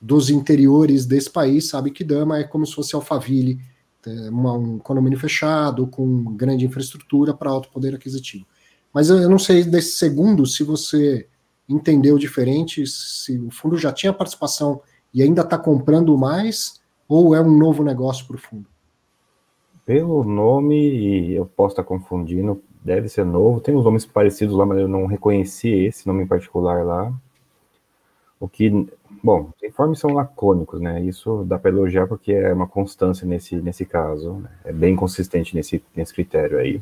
dos 0.00 0.30
interiores 0.30 1.06
desse 1.06 1.30
país, 1.30 1.68
sabe 1.68 1.90
que 1.90 2.04
Dama 2.04 2.38
é 2.38 2.44
como 2.44 2.64
se 2.64 2.74
fosse 2.74 2.94
Alphaville, 2.94 3.58
é 4.06 4.30
uma, 4.30 4.52
um 4.52 4.78
condomínio 4.78 5.18
fechado, 5.18 5.86
com 5.86 6.36
grande 6.36 6.64
infraestrutura 6.64 7.34
para 7.34 7.50
alto 7.50 7.68
poder 7.70 7.94
aquisitivo. 7.94 8.46
Mas 8.94 9.10
eu 9.10 9.28
não 9.28 9.38
sei 9.38 9.64
desse 9.64 9.96
segundo 9.96 10.46
se 10.46 10.62
você 10.62 11.26
entendeu 11.68 12.16
diferente, 12.16 12.86
se 12.86 13.38
o 13.38 13.50
fundo 13.50 13.76
já 13.76 13.92
tinha 13.92 14.12
participação 14.12 14.80
e 15.12 15.22
ainda 15.22 15.42
está 15.42 15.58
comprando 15.58 16.16
mais, 16.16 16.80
ou 17.08 17.34
é 17.34 17.40
um 17.40 17.56
novo 17.56 17.82
negócio 17.82 18.26
para 18.26 18.36
o 18.36 18.38
fundo? 18.38 18.66
Pelo 19.84 20.22
nome, 20.22 21.32
eu 21.32 21.46
posso 21.46 21.72
estar 21.72 21.84
confundindo, 21.84 22.62
deve 22.84 23.08
ser 23.08 23.24
novo. 23.24 23.60
Tem 23.60 23.74
uns 23.74 23.84
nomes 23.84 24.04
parecidos 24.04 24.54
lá, 24.54 24.66
mas 24.66 24.78
eu 24.78 24.88
não 24.88 25.06
reconheci 25.06 25.70
esse 25.70 26.06
nome 26.06 26.24
em 26.24 26.26
particular 26.26 26.84
lá. 26.84 27.12
O 28.38 28.46
que, 28.46 28.86
bom, 29.22 29.50
os 29.56 29.62
informes 29.62 29.98
são 29.98 30.12
lacônicos, 30.12 30.80
né? 30.80 31.02
Isso 31.02 31.42
dá 31.44 31.58
para 31.58 31.70
elogiar 31.70 32.06
porque 32.06 32.32
é 32.32 32.52
uma 32.52 32.66
constância 32.66 33.26
nesse, 33.26 33.56
nesse 33.56 33.84
caso. 33.86 34.34
Né? 34.34 34.50
É 34.66 34.72
bem 34.72 34.94
consistente 34.94 35.56
nesse, 35.56 35.82
nesse 35.96 36.12
critério 36.12 36.58
aí. 36.58 36.80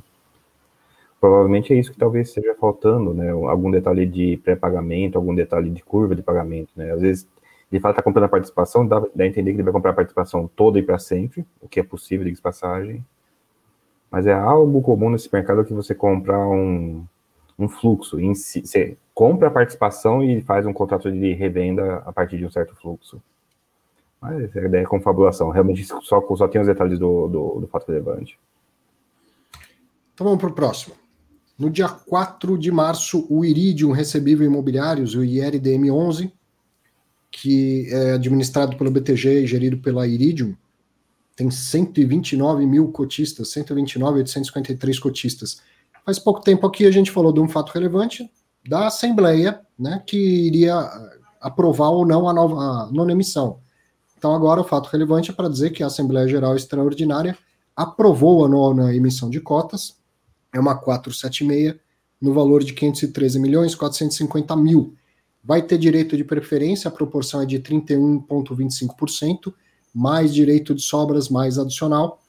Provavelmente 1.21 1.73
é 1.73 1.79
isso 1.79 1.93
que 1.93 1.99
talvez 1.99 2.29
esteja 2.29 2.55
faltando, 2.55 3.15
né? 3.15 3.31
Algum 3.31 3.71
detalhe 3.71 4.05
de 4.05 4.37
pré-pagamento, 4.39 5.17
algum 5.17 5.35
detalhe 5.35 5.71
de 5.71 5.83
curva 5.83 6.15
de 6.15 6.23
pagamento, 6.23 6.71
né? 6.77 6.93
Às 6.93 7.01
vezes, 7.01 7.29
de 7.77 7.81
fato, 7.81 7.93
está 7.93 8.03
comprando 8.03 8.25
a 8.25 8.29
participação, 8.29 8.87
dá, 8.87 9.01
dá 9.01 9.25
a 9.25 9.27
entender 9.27 9.51
que 9.51 9.57
ele 9.57 9.63
vai 9.63 9.73
comprar 9.73 9.91
a 9.91 9.95
participação 9.95 10.49
toda 10.55 10.79
e 10.79 10.83
para 10.83 10.99
sempre, 10.99 11.47
o 11.61 11.69
que 11.69 11.79
é 11.79 11.83
possível, 11.83 12.27
de 12.27 12.41
passagem. 12.41 13.05
Mas 14.11 14.27
é 14.27 14.33
algo 14.33 14.81
comum 14.81 15.11
nesse 15.11 15.29
mercado 15.33 15.65
que 15.65 15.73
você 15.73 15.95
comprar 15.95 16.47
um, 16.49 17.05
um 17.59 17.69
fluxo. 17.69 18.21
Em 18.21 18.35
si, 18.35 18.67
você 18.67 18.97
compra 19.13 19.49
a 19.49 19.51
participação 19.51 20.23
e 20.23 20.41
faz 20.41 20.67
um 20.67 20.73
contrato 20.73 21.11
de 21.11 21.33
revenda 21.35 22.03
a 22.07 22.13
partir 22.13 22.39
de 22.39 22.47
um 22.47 22.51
certo 22.51 22.75
fluxo. 22.77 23.21
Mas 24.21 24.57
a 24.57 24.63
ideia 24.63 24.83
é 24.83 24.87
confabulação. 24.87 25.51
Realmente 25.51 25.85
só, 25.85 26.01
só 26.03 26.49
tem 26.49 26.61
os 26.61 26.67
detalhes 26.67 26.99
do, 26.99 27.29
do, 27.29 27.61
do 27.61 27.67
fato 27.67 27.89
relevante. 27.89 28.39
Então 30.15 30.27
vamos 30.27 30.41
para 30.41 30.51
o 30.51 30.55
próximo. 30.55 30.95
No 31.59 31.71
dia 31.71 31.89
4 31.89 32.57
de 32.57 32.71
março, 32.71 33.27
o 33.29 33.45
Iridium 33.45 33.91
Recebível 33.91 34.47
Imobiliários, 34.47 35.15
o 35.15 35.21
IRDM11, 35.21 36.33
que 37.39 37.87
é 37.93 38.13
administrado 38.13 38.79
pelo 38.79 38.91
BTG 38.91 39.43
e 39.43 39.47
gerido 39.47 39.77
pela 39.77 40.07
Iridium, 40.07 40.57
tem 41.37 41.51
129 41.51 42.65
mil 42.65 42.89
cotistas, 42.91 43.53
129.853 43.53 44.99
cotistas. 44.99 45.61
Faz 46.03 46.19
pouco 46.19 46.41
tempo 46.41 46.67
aqui 46.67 46.87
a 46.87 46.91
gente 46.91 47.11
falou 47.11 47.31
de 47.31 47.39
um 47.39 47.47
fato 47.47 47.73
relevante 47.73 48.31
da 48.67 48.87
Assembleia, 48.87 49.61
né, 49.79 50.03
que 50.07 50.17
iria 50.17 50.75
aprovar 51.39 51.91
ou 51.91 52.07
não 52.07 52.27
a 52.27 52.33
nova 52.33 52.87
a 52.87 52.91
nona 52.91 53.13
emissão. 53.13 53.61
Então 54.17 54.35
agora 54.35 54.63
o 54.63 54.65
fato 54.65 54.89
relevante 54.89 55.31
é 55.31 55.35
para 55.35 55.51
dizer 55.51 55.71
que 55.71 55.83
a 55.83 55.89
Assembleia 55.89 56.27
Geral 56.27 56.57
Extraordinária 56.57 57.37
aprovou 57.77 58.47
a 58.47 58.49
nona 58.49 58.95
emissão 58.95 59.29
de 59.29 59.41
cotas, 59.41 59.99
é 60.55 60.59
uma 60.59 60.75
476, 60.75 61.77
no 62.19 62.33
valor 62.33 62.65
de 62.65 62.73
513 62.73 63.39
milhões 63.39 63.75
450 63.75 64.57
mil. 64.57 64.95
Vai 65.47 65.63
ter 65.63 65.79
direito 65.79 66.17
de 66.17 66.25
preferência, 66.25 66.89
a 66.89 66.91
proporção 66.91 67.41
é 67.41 67.47
de 67.47 67.61
31,25%, 67.61 69.55
mais 69.95 70.35
direito 70.35 70.75
de 70.75 70.83
sobras, 70.83 71.29
mais 71.29 71.57
adicional. 71.57 72.21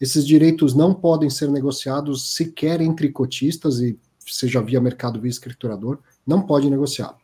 Esses 0.00 0.26
direitos 0.26 0.74
não 0.74 0.92
podem 0.92 1.30
ser 1.30 1.48
negociados 1.48 2.34
sequer 2.34 2.80
entre 2.80 3.08
cotistas, 3.10 3.78
e 3.78 3.96
seja 4.26 4.60
via 4.60 4.80
mercado 4.80 5.20
via 5.20 5.30
escriturador, 5.30 6.00
não 6.26 6.42
pode 6.42 6.68
negociar. 6.68 7.16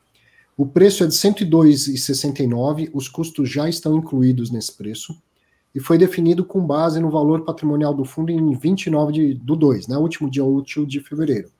O 0.56 0.64
preço 0.64 1.02
é 1.02 1.08
de 1.08 1.16
R$ 1.20 1.34
102,69, 1.34 2.90
os 2.94 3.08
custos 3.08 3.50
já 3.50 3.68
estão 3.68 3.98
incluídos 3.98 4.48
nesse 4.52 4.72
preço 4.72 5.20
e 5.74 5.80
foi 5.80 5.98
definido 5.98 6.44
com 6.44 6.64
base 6.64 7.00
no 7.00 7.10
valor 7.10 7.44
patrimonial 7.44 7.92
do 7.92 8.04
fundo 8.04 8.30
em 8.30 8.54
29 8.54 9.12
de, 9.12 9.34
do 9.34 9.56
2, 9.56 9.88
né, 9.88 9.96
último 9.96 10.30
dia 10.30 10.44
útil 10.44 10.86
de 10.86 11.00
fevereiro. 11.00 11.50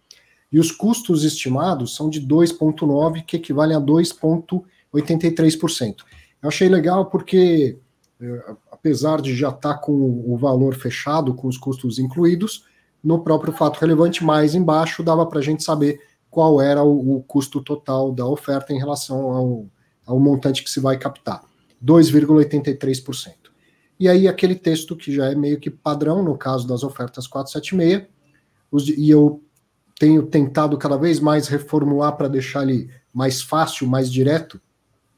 E 0.53 0.61
os 0.61 0.71
custos 0.71 1.25
estimados 1.25 1.97
são 1.97 2.09
de 2.11 2.21
2,9, 2.21 3.25
que 3.25 3.37
equivalem 3.37 3.77
a 3.77 3.81
2,83%. 3.81 5.97
Eu 6.43 6.49
achei 6.49 6.69
legal 6.69 7.07
porque, 7.07 7.79
eh, 8.21 8.55
apesar 8.71 9.23
de 9.23 9.35
já 9.35 9.49
estar 9.49 9.75
tá 9.75 9.81
com 9.81 9.93
o 9.93 10.37
valor 10.37 10.75
fechado, 10.75 11.35
com 11.35 11.49
os 11.49 11.57
custos 11.57 11.99
incluídos, 11.99 12.67
no 13.03 13.25
próprio 13.25 13.53
fato 13.53 13.81
relevante, 13.81 14.23
mais 14.23 14.55
embaixo, 14.55 15.03
dava 15.03 15.25
para 15.27 15.39
a 15.39 15.43
gente 15.43 15.65
saber 15.65 16.01
qual 16.31 16.61
era 16.61 16.83
o, 16.83 17.17
o, 17.17 17.23
custo 17.23 17.63
total 17.63 18.13
da 18.13 18.27
oferta 18.27 18.73
em 18.73 18.79
relação 18.79 19.33
ao, 19.33 19.67
ao 20.07 20.21
montante 20.21 20.63
que 20.63 20.71
se 20.71 20.81
vai 20.81 20.99
captar. 20.99 21.43
2,83%. 21.85 23.33
E 23.99 24.09
aí 24.09 24.29
aquele 24.29 24.55
texto 24.55 24.97
que 24.97 25.15
já 25.15 25.31
é 25.31 25.35
meio 25.35 25.59
que 25.59 25.71
padrão 25.71 26.23
no 26.23 26.37
caso 26.37 26.67
das 26.67 26.83
ofertas 26.83 27.27
476, 27.27 28.07
os, 28.71 28.89
e 28.89 29.11
eu 29.11 29.43
tenho 30.03 30.27
tentado 30.27 30.77
cada 30.77 30.97
vez 30.97 31.21
mais 31.21 31.47
reformular 31.47 32.17
para 32.17 32.27
deixar 32.27 32.69
ele 32.69 32.91
mais 33.15 33.41
fácil, 33.41 33.87
mais 33.87 34.11
direto. 34.11 34.61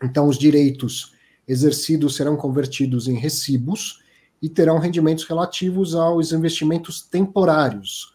Então 0.03 0.29
os 0.29 0.37
direitos 0.37 1.15
exercidos 1.49 2.15
serão 2.15 2.37
convertidos 2.37 3.09
em 3.09 3.15
recibos 3.15 4.03
e 4.43 4.49
terão 4.51 4.79
rendimentos 4.79 5.25
relativos 5.25 5.95
aos 5.95 6.33
investimentos 6.33 7.01
temporários. 7.01 8.15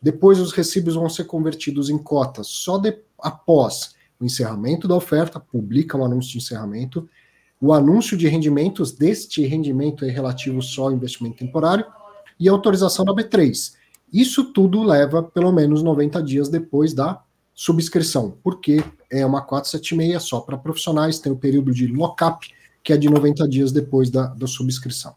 Depois 0.00 0.40
os 0.40 0.52
recibos 0.52 0.94
vão 0.94 1.06
ser 1.10 1.24
convertidos 1.24 1.90
em 1.90 1.98
cotas 1.98 2.46
só 2.46 2.78
de, 2.78 2.98
após 3.18 3.94
o 4.18 4.24
encerramento 4.24 4.88
da 4.88 4.94
oferta, 4.94 5.38
publica 5.38 5.98
um 5.98 6.04
anúncio 6.06 6.32
de 6.32 6.38
encerramento, 6.38 7.06
o 7.60 7.74
anúncio 7.74 8.16
de 8.16 8.26
rendimentos 8.26 8.90
deste 8.90 9.44
rendimento 9.44 10.02
é 10.02 10.08
relativo 10.08 10.62
só 10.62 10.84
ao 10.84 10.92
investimento 10.92 11.36
temporário 11.36 11.84
e 12.40 12.48
autorização 12.48 13.04
da 13.04 13.12
B3. 13.12 13.74
Isso 14.12 14.52
tudo 14.52 14.82
leva 14.82 15.22
pelo 15.22 15.52
menos 15.52 15.82
90 15.82 16.22
dias 16.22 16.48
depois 16.48 16.94
da 16.94 17.22
subscrição, 17.54 18.36
porque 18.42 18.84
é 19.10 19.24
uma 19.24 19.40
476 19.40 20.22
só 20.22 20.40
para 20.40 20.58
profissionais, 20.58 21.18
tem 21.18 21.32
o 21.32 21.36
período 21.36 21.72
de 21.72 21.86
lock-up, 21.86 22.48
que 22.82 22.92
é 22.92 22.96
de 22.96 23.08
90 23.08 23.48
dias 23.48 23.72
depois 23.72 24.10
da, 24.10 24.26
da 24.26 24.46
subscrição. 24.46 25.14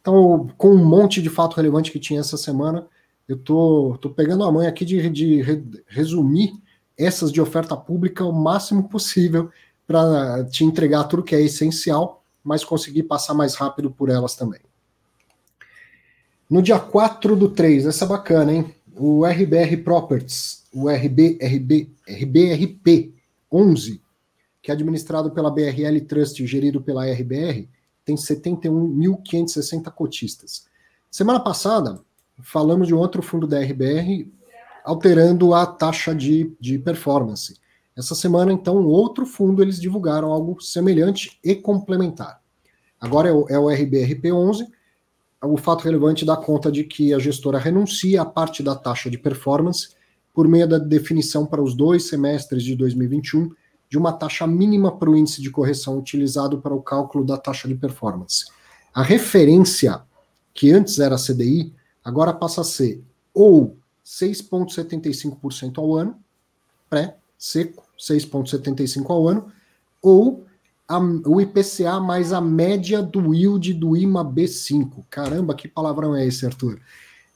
Então, 0.00 0.48
com 0.56 0.70
um 0.70 0.84
monte 0.84 1.20
de 1.20 1.28
fato 1.28 1.54
relevante 1.54 1.90
que 1.90 1.98
tinha 1.98 2.20
essa 2.20 2.36
semana, 2.36 2.86
eu 3.28 3.36
tô, 3.36 3.98
tô 4.00 4.10
pegando 4.10 4.44
a 4.44 4.52
mãe 4.52 4.66
aqui 4.66 4.84
de, 4.84 5.10
de 5.10 5.42
resumir 5.86 6.52
essas 6.96 7.30
de 7.30 7.40
oferta 7.40 7.76
pública 7.76 8.24
o 8.24 8.32
máximo 8.32 8.88
possível 8.88 9.50
para 9.86 10.44
te 10.44 10.64
entregar 10.64 11.04
tudo 11.04 11.22
que 11.22 11.34
é 11.34 11.40
essencial, 11.42 12.24
mas 12.42 12.64
conseguir 12.64 13.02
passar 13.04 13.34
mais 13.34 13.54
rápido 13.54 13.90
por 13.90 14.08
elas 14.08 14.34
também. 14.34 14.60
No 16.48 16.62
dia 16.62 16.78
4 16.78 17.34
do 17.34 17.48
3, 17.48 17.86
essa 17.86 18.04
é 18.04 18.08
bacana, 18.08 18.52
hein? 18.52 18.74
O 18.96 19.26
RBR 19.26 19.78
Properties, 19.78 20.64
o 20.72 20.88
RB, 20.88 21.38
RB, 21.42 21.90
RBRP 22.08 23.12
11, 23.50 24.00
que 24.62 24.70
é 24.70 24.74
administrado 24.74 25.30
pela 25.32 25.50
BRL 25.50 26.00
Trust 26.06 26.42
e 26.42 26.46
gerido 26.46 26.80
pela 26.80 27.04
RBR, 27.04 27.68
tem 28.04 28.14
71.560 28.14 29.90
cotistas. 29.90 30.66
Semana 31.10 31.40
passada, 31.40 32.00
falamos 32.40 32.86
de 32.86 32.94
outro 32.94 33.22
fundo 33.22 33.46
da 33.46 33.58
RBR 33.60 34.30
alterando 34.84 35.52
a 35.52 35.66
taxa 35.66 36.14
de, 36.14 36.54
de 36.60 36.78
performance. 36.78 37.56
Essa 37.96 38.14
semana, 38.14 38.52
então, 38.52 38.86
outro 38.86 39.26
fundo 39.26 39.62
eles 39.62 39.80
divulgaram 39.80 40.30
algo 40.30 40.60
semelhante 40.60 41.40
e 41.42 41.56
complementar. 41.56 42.40
Agora 43.00 43.28
é 43.28 43.32
o, 43.32 43.46
é 43.48 43.58
o 43.58 43.64
RBRP11. 43.64 44.68
O 45.46 45.56
fato 45.56 45.84
relevante 45.84 46.24
dá 46.24 46.36
conta 46.36 46.70
de 46.70 46.84
que 46.84 47.12
a 47.14 47.18
gestora 47.18 47.58
renuncia 47.58 48.22
a 48.22 48.24
parte 48.24 48.62
da 48.62 48.74
taxa 48.74 49.10
de 49.10 49.18
performance 49.18 49.90
por 50.32 50.48
meio 50.48 50.68
da 50.68 50.78
definição 50.78 51.46
para 51.46 51.62
os 51.62 51.74
dois 51.74 52.08
semestres 52.08 52.62
de 52.62 52.74
2021 52.74 53.50
de 53.88 53.96
uma 53.96 54.12
taxa 54.12 54.46
mínima 54.46 54.96
para 54.96 55.10
o 55.10 55.16
índice 55.16 55.40
de 55.40 55.50
correção 55.50 55.98
utilizado 55.98 56.60
para 56.60 56.74
o 56.74 56.82
cálculo 56.82 57.24
da 57.24 57.36
taxa 57.38 57.68
de 57.68 57.74
performance. 57.74 58.46
A 58.92 59.02
referência, 59.02 60.00
que 60.52 60.72
antes 60.72 60.98
era 60.98 61.14
a 61.14 61.18
CDI, 61.18 61.72
agora 62.04 62.32
passa 62.32 62.62
a 62.62 62.64
ser 62.64 63.02
ou 63.32 63.76
6,75% 64.04 65.78
ao 65.78 65.94
ano, 65.94 66.16
pré, 66.88 67.16
seco, 67.38 67.84
6,75 67.98 69.10
ao 69.10 69.28
ano, 69.28 69.52
ou 70.02 70.45
a, 70.88 70.98
o 70.98 71.40
IPCA 71.40 72.00
mais 72.00 72.32
a 72.32 72.40
média 72.40 73.02
do 73.02 73.34
yield 73.34 73.74
do 73.74 73.96
IMA 73.96 74.24
B5. 74.24 75.04
Caramba, 75.10 75.54
que 75.54 75.68
palavrão 75.68 76.14
é 76.14 76.26
esse, 76.26 76.46
Arthur? 76.46 76.80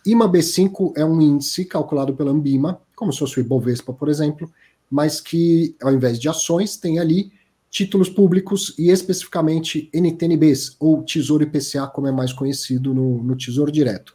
IMA 0.06 0.28
B5 0.28 0.92
é 0.96 1.04
um 1.04 1.20
índice 1.20 1.64
calculado 1.64 2.14
pela 2.14 2.30
Ambima, 2.30 2.80
como 2.96 3.12
se 3.12 3.18
fosse 3.18 3.38
o 3.38 3.40
Ibovespa, 3.40 3.92
por 3.92 4.08
exemplo, 4.08 4.50
mas 4.90 5.20
que, 5.20 5.74
ao 5.82 5.92
invés 5.92 6.18
de 6.18 6.28
ações, 6.28 6.76
tem 6.76 6.98
ali 6.98 7.32
títulos 7.70 8.08
públicos 8.08 8.74
e 8.78 8.90
especificamente 8.90 9.88
NTNBs, 9.92 10.76
ou 10.80 11.02
Tesouro 11.02 11.44
IPCA, 11.44 11.86
como 11.86 12.08
é 12.08 12.12
mais 12.12 12.32
conhecido 12.32 12.92
no, 12.92 13.22
no 13.22 13.36
Tesouro 13.36 13.70
Direto. 13.70 14.14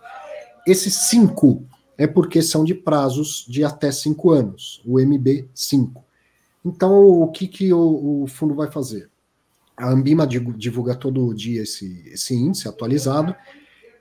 Esses 0.68 0.94
cinco 0.94 1.64
é 1.98 2.06
porque 2.06 2.42
são 2.42 2.64
de 2.64 2.74
prazos 2.74 3.46
de 3.48 3.64
até 3.64 3.92
cinco 3.92 4.32
anos, 4.32 4.82
o 4.86 4.96
MB5. 4.96 5.92
Então, 6.66 7.06
o 7.06 7.28
que, 7.30 7.48
que 7.48 7.72
o, 7.72 8.24
o 8.24 8.28
fundo 8.28 8.56
vai 8.56 8.70
fazer? 8.70 9.10
A 9.78 9.90
Ambima 9.90 10.26
divulga 10.26 10.96
todo 10.96 11.34
dia 11.34 11.64
esse, 11.64 12.04
esse 12.08 12.34
índice 12.34 12.68
atualizado. 12.68 13.36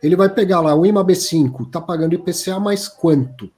Ele 0.03 0.17
vai 0.17 0.29
pegar 0.29 0.61
lá 0.61 0.75
o 0.75 0.83
IMAB5, 0.83 1.67
está 1.67 1.81
pagando 1.81 2.15
IPCA 2.15 2.61
mais 2.61 2.87
quanto? 2.87 3.51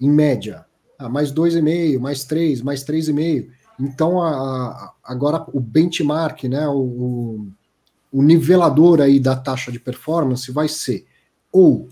Em 0.00 0.08
média, 0.08 0.64
ah, 0.98 1.08
mais 1.08 1.32
2,5, 1.32 1.98
mais 1.98 2.24
3, 2.24 2.62
mais 2.62 2.84
3,5. 2.84 3.48
Então, 3.80 4.20
a, 4.20 4.30
a, 4.30 4.92
agora 5.04 5.44
o 5.52 5.60
benchmark, 5.60 6.44
né, 6.44 6.68
o, 6.68 7.46
o, 8.12 8.22
nivelador 8.22 9.00
aí 9.00 9.20
da 9.20 9.36
taxa 9.36 9.70
de 9.70 9.78
performance 9.78 10.50
vai 10.50 10.68
ser 10.68 11.06
ou 11.52 11.88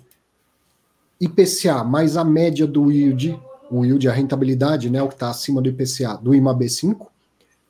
IPCA 1.21 1.85
mais 1.85 2.17
a 2.17 2.25
média 2.25 2.67
do 2.67 2.91
yield, 2.91 3.41
o 3.71 3.85
yield, 3.85 4.09
a 4.09 4.13
rentabilidade, 4.13 4.91
né, 4.91 5.03
o 5.03 5.09
que 5.09 5.15
está 5.15 5.31
acima 5.31 5.63
do 5.63 5.69
IPCA, 5.69 6.17
do 6.17 6.33
IMAB5, 6.33 7.07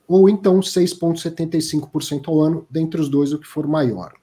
ou 0.07 0.29
então 0.29 0.59
6,75% 0.59 2.27
ao 2.27 2.39
ano, 2.39 2.65
dentre 2.69 3.01
os 3.01 3.09
dois, 3.09 3.33
o 3.33 3.39
que 3.39 3.47
for 3.47 3.67
maior. 3.67 4.13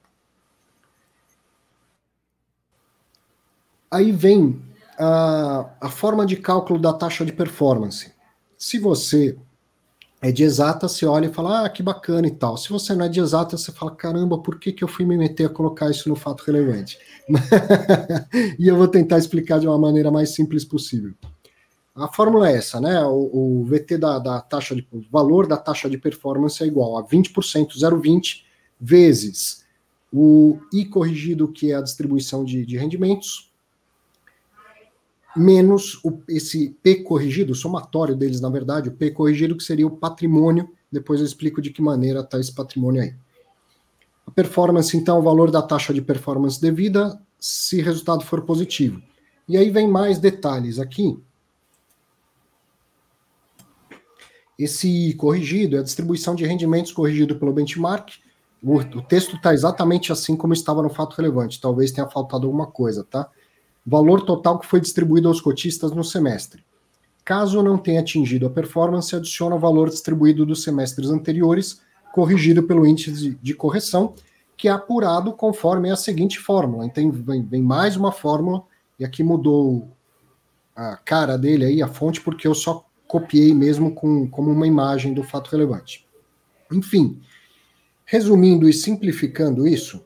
Aí 3.91 4.11
vem 4.11 4.61
a, 4.97 5.69
a 5.79 5.89
forma 5.89 6.25
de 6.25 6.35
cálculo 6.37 6.79
da 6.79 6.91
taxa 6.91 7.23
de 7.23 7.31
performance. 7.31 8.11
Se 8.57 8.79
você 8.79 9.37
é 10.21 10.31
de 10.31 10.43
exata, 10.43 10.87
você 10.87 11.05
olha 11.05 11.27
e 11.27 11.33
fala, 11.33 11.65
ah, 11.65 11.69
que 11.69 11.83
bacana 11.83 12.27
e 12.27 12.31
tal. 12.31 12.57
Se 12.57 12.69
você 12.69 12.95
não 12.95 13.05
é 13.05 13.09
de 13.09 13.19
exata, 13.19 13.57
você 13.57 13.71
fala, 13.71 13.95
caramba, 13.95 14.39
por 14.39 14.59
que, 14.59 14.71
que 14.71 14.83
eu 14.83 14.87
fui 14.87 15.05
me 15.05 15.15
meter 15.15 15.45
a 15.45 15.49
colocar 15.49 15.89
isso 15.91 16.09
no 16.09 16.15
fato 16.15 16.43
relevante? 16.45 16.97
e 18.57 18.67
eu 18.67 18.75
vou 18.75 18.87
tentar 18.87 19.19
explicar 19.19 19.59
de 19.59 19.67
uma 19.67 19.77
maneira 19.77 20.09
mais 20.09 20.33
simples 20.33 20.65
possível. 20.65 21.13
A 21.95 22.09
fórmula 22.09 22.49
é 22.49 22.57
essa, 22.57 22.81
né? 22.81 23.01
O, 23.05 23.61
o 23.61 23.65
VT 23.65 23.97
da, 23.97 24.19
da, 24.19 24.41
taxa 24.41 24.75
de 24.75 24.85
valor 25.09 25.47
da 25.47 25.55
taxa 25.55 25.89
de 25.89 25.97
performance 25.97 26.61
é 26.61 26.67
igual 26.67 26.97
a 26.97 27.03
20%, 27.03 27.77
0,20 27.77 28.43
vezes 28.79 29.63
o 30.11 30.59
I 30.73 30.85
corrigido, 30.85 31.47
que 31.47 31.71
é 31.71 31.75
a 31.75 31.81
distribuição 31.81 32.43
de, 32.45 32.65
de 32.65 32.77
rendimentos, 32.77 33.51
menos 35.35 35.99
o, 36.03 36.21
esse 36.29 36.69
P 36.81 37.03
corrigido, 37.03 37.51
o 37.51 37.55
somatório 37.55 38.15
deles, 38.15 38.39
na 38.39 38.49
verdade, 38.49 38.89
o 38.89 38.93
P 38.93 39.11
corrigido, 39.11 39.57
que 39.57 39.63
seria 39.63 39.87
o 39.87 39.97
patrimônio. 39.97 40.69
Depois 40.91 41.19
eu 41.19 41.25
explico 41.25 41.61
de 41.61 41.69
que 41.69 41.81
maneira 41.81 42.21
está 42.21 42.39
esse 42.39 42.53
patrimônio 42.53 43.01
aí. 43.01 43.13
A 44.25 44.31
performance, 44.31 44.95
então, 44.95 45.19
o 45.19 45.23
valor 45.23 45.51
da 45.51 45.61
taxa 45.61 45.93
de 45.93 46.01
performance 46.01 46.59
devida, 46.59 47.21
se 47.39 47.81
resultado 47.81 48.23
for 48.23 48.41
positivo. 48.41 49.01
E 49.47 49.57
aí 49.57 49.69
vem 49.69 49.87
mais 49.87 50.17
detalhes 50.17 50.79
aqui. 50.79 51.19
Esse 54.57 55.13
corrigido 55.15 55.75
é 55.75 55.79
a 55.79 55.83
distribuição 55.83 56.35
de 56.35 56.45
rendimentos 56.45 56.91
corrigido 56.91 57.35
pelo 57.35 57.53
benchmark. 57.53 58.13
O, 58.63 58.77
o 58.77 59.01
texto 59.01 59.35
está 59.35 59.53
exatamente 59.53 60.11
assim 60.11 60.35
como 60.35 60.53
estava 60.53 60.81
no 60.81 60.89
fato 60.89 61.15
relevante. 61.15 61.59
Talvez 61.59 61.91
tenha 61.91 62.07
faltado 62.07 62.47
alguma 62.47 62.67
coisa, 62.67 63.03
tá? 63.03 63.29
valor 63.85 64.25
total 64.25 64.57
que 64.57 64.65
foi 64.65 64.81
distribuído 64.81 65.27
aos 65.27 65.39
cotistas 65.39 65.91
no 65.91 66.03
semestre. 66.03 66.65
Caso 67.23 67.61
não 67.61 67.77
tenha 67.77 67.99
atingido 67.99 68.47
a 68.47 68.49
performance, 68.49 69.15
adiciona 69.15 69.55
o 69.55 69.59
valor 69.59 69.89
distribuído 69.89 70.45
dos 70.45 70.63
semestres 70.63 71.09
anteriores, 71.09 71.81
corrigido 72.13 72.63
pelo 72.63 72.87
índice 72.87 73.37
de 73.41 73.53
correção, 73.53 74.13
que 74.57 74.67
é 74.67 74.71
apurado 74.71 75.33
conforme 75.33 75.91
a 75.91 75.95
seguinte 75.95 76.39
fórmula. 76.39 76.85
Então, 76.85 77.11
vem, 77.11 77.43
vem 77.43 77.61
mais 77.61 77.95
uma 77.95 78.11
fórmula, 78.11 78.63
e 78.97 79.03
aqui 79.03 79.23
mudou 79.23 79.87
a 80.75 80.95
cara 80.97 81.37
dele 81.37 81.65
aí, 81.65 81.81
a 81.81 81.87
fonte, 81.87 82.21
porque 82.21 82.47
eu 82.47 82.55
só 82.55 82.85
copiei 83.15 83.53
mesmo 83.53 83.95
com, 83.95 84.27
como 84.27 84.51
uma 84.51 84.67
imagem 84.67 85.13
do 85.13 85.23
fato 85.23 85.49
relevante. 85.49 86.05
Enfim, 86.69 87.21
resumindo 88.03 88.67
e 88.67 88.73
simplificando 88.73 89.65
isso, 89.65 90.03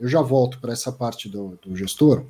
eu 0.00 0.08
já 0.08 0.22
volto 0.22 0.58
para 0.58 0.72
essa 0.72 0.90
parte 0.90 1.28
do, 1.28 1.58
do 1.62 1.76
gestor. 1.76 2.24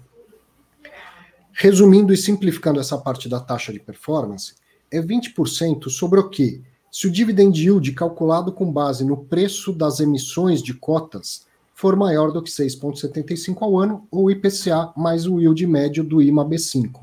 Resumindo 1.52 2.12
e 2.12 2.16
simplificando 2.16 2.80
essa 2.80 2.98
parte 2.98 3.28
da 3.28 3.38
taxa 3.38 3.72
de 3.72 3.78
performance, 3.78 4.54
é 4.90 5.00
20% 5.00 5.88
sobre 5.88 6.18
o 6.18 6.28
que? 6.28 6.60
Se 6.90 7.06
o 7.06 7.10
dividend 7.10 7.56
yield 7.56 7.92
calculado 7.92 8.52
com 8.52 8.70
base 8.70 9.04
no 9.04 9.16
preço 9.16 9.72
das 9.72 10.00
emissões 10.00 10.60
de 10.60 10.74
cotas 10.74 11.46
for 11.72 11.94
maior 11.94 12.32
do 12.32 12.42
que 12.42 12.50
6,75 12.50 13.58
ao 13.60 13.78
ano, 13.78 14.08
ou 14.10 14.28
IPCA 14.28 14.92
mais 14.96 15.24
o 15.24 15.38
yield 15.38 15.64
médio 15.68 16.02
do 16.02 16.20
IMA 16.20 16.44
B5. 16.44 17.00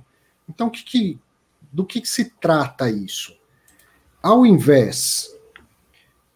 Então, 0.50 0.70
que 0.70 0.84
que, 0.84 1.20
do 1.72 1.86
que, 1.86 2.02
que 2.02 2.10
se 2.10 2.26
trata 2.40 2.90
isso? 2.90 3.34
Ao 4.22 4.46
invés 4.46 5.32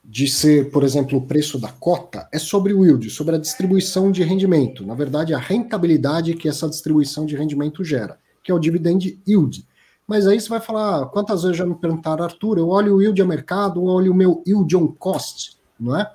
de 0.07 0.27
ser, 0.27 0.69
por 0.69 0.83
exemplo, 0.83 1.17
o 1.17 1.21
preço 1.25 1.59
da 1.59 1.69
cota, 1.69 2.29
é 2.31 2.37
sobre 2.37 2.73
o 2.73 2.85
yield, 2.85 3.09
sobre 3.09 3.35
a 3.35 3.39
distribuição 3.39 4.11
de 4.11 4.23
rendimento. 4.23 4.85
Na 4.85 4.93
verdade, 4.93 5.33
a 5.33 5.39
rentabilidade 5.39 6.35
que 6.35 6.47
essa 6.47 6.69
distribuição 6.69 7.25
de 7.25 7.35
rendimento 7.35 7.83
gera, 7.83 8.19
que 8.43 8.51
é 8.51 8.55
o 8.55 8.59
dividend 8.59 9.19
yield. 9.27 9.67
Mas 10.07 10.27
aí 10.27 10.39
você 10.39 10.47
vai 10.47 10.61
falar, 10.61 11.07
quantas 11.07 11.41
vezes 11.41 11.57
já 11.57 11.65
me 11.65 11.75
perguntaram, 11.75 12.23
Arthur, 12.23 12.59
eu 12.59 12.69
olho 12.69 12.95
o 12.95 13.01
yield 13.01 13.19
a 13.19 13.25
mercado, 13.25 13.79
eu 13.79 13.85
olho 13.85 14.11
o 14.11 14.15
meu 14.15 14.43
yield 14.45 14.77
on 14.77 14.87
cost, 14.87 15.57
não 15.79 15.99
é? 15.99 16.09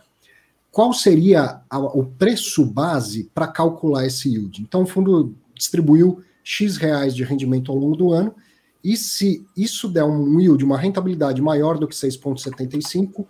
Qual 0.71 0.93
seria 0.93 1.61
a, 1.69 1.79
o 1.79 2.07
preço 2.07 2.65
base 2.65 3.29
para 3.35 3.49
calcular 3.49 4.07
esse 4.07 4.29
yield? 4.31 4.63
Então, 4.63 4.83
o 4.83 4.87
fundo 4.87 5.35
distribuiu 5.53 6.23
X 6.45 6.77
reais 6.77 7.15
de 7.15 7.25
rendimento 7.25 7.73
ao 7.73 7.77
longo 7.77 7.97
do 7.97 8.13
ano, 8.13 8.35
e 8.83 8.97
se 8.97 9.47
isso 9.57 9.89
der 9.89 10.05
um 10.05 10.41
yield, 10.41 10.65
uma 10.65 10.79
rentabilidade 10.79 11.43
maior 11.43 11.79
do 11.79 11.87
que 11.87 11.95
6,75, 11.95 13.27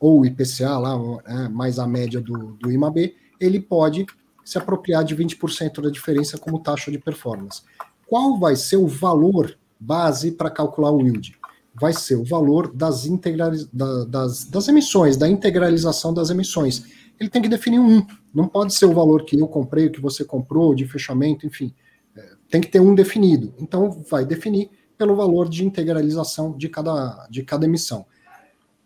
ou 0.00 0.24
IPCA 0.24 0.78
lá, 0.78 0.98
é, 1.26 1.48
mais 1.48 1.78
a 1.78 1.86
média 1.86 2.20
do, 2.20 2.54
do 2.54 2.70
IMAB, 2.70 3.14
ele 3.40 3.60
pode 3.60 4.06
se 4.44 4.58
apropriar 4.58 5.04
de 5.04 5.16
20% 5.16 5.80
da 5.80 5.90
diferença 5.90 6.38
como 6.38 6.58
taxa 6.58 6.90
de 6.90 6.98
performance. 6.98 7.62
Qual 8.06 8.38
vai 8.38 8.56
ser 8.56 8.76
o 8.76 8.86
valor 8.86 9.56
base 9.80 10.32
para 10.32 10.50
calcular 10.50 10.90
o 10.92 11.00
yield? 11.00 11.38
Vai 11.74 11.92
ser 11.92 12.16
o 12.16 12.24
valor 12.24 12.72
das, 12.72 13.06
integraliz... 13.06 13.66
da, 13.72 14.04
das, 14.04 14.44
das 14.44 14.68
emissões, 14.68 15.16
da 15.16 15.28
integralização 15.28 16.12
das 16.12 16.30
emissões. 16.30 16.84
Ele 17.18 17.30
tem 17.30 17.42
que 17.42 17.48
definir 17.48 17.80
um. 17.80 18.06
Não 18.32 18.46
pode 18.46 18.74
ser 18.74 18.86
o 18.86 18.92
valor 18.92 19.24
que 19.24 19.38
eu 19.38 19.48
comprei, 19.48 19.88
que 19.88 20.00
você 20.00 20.24
comprou, 20.24 20.74
de 20.74 20.86
fechamento, 20.86 21.46
enfim. 21.46 21.74
É, 22.16 22.34
tem 22.50 22.60
que 22.60 22.68
ter 22.68 22.80
um 22.80 22.94
definido. 22.94 23.54
Então, 23.58 24.04
vai 24.08 24.24
definir 24.24 24.70
pelo 24.96 25.16
valor 25.16 25.48
de 25.48 25.64
integralização 25.64 26.56
de 26.56 26.68
cada, 26.68 27.26
de 27.30 27.42
cada 27.42 27.66
emissão 27.66 28.06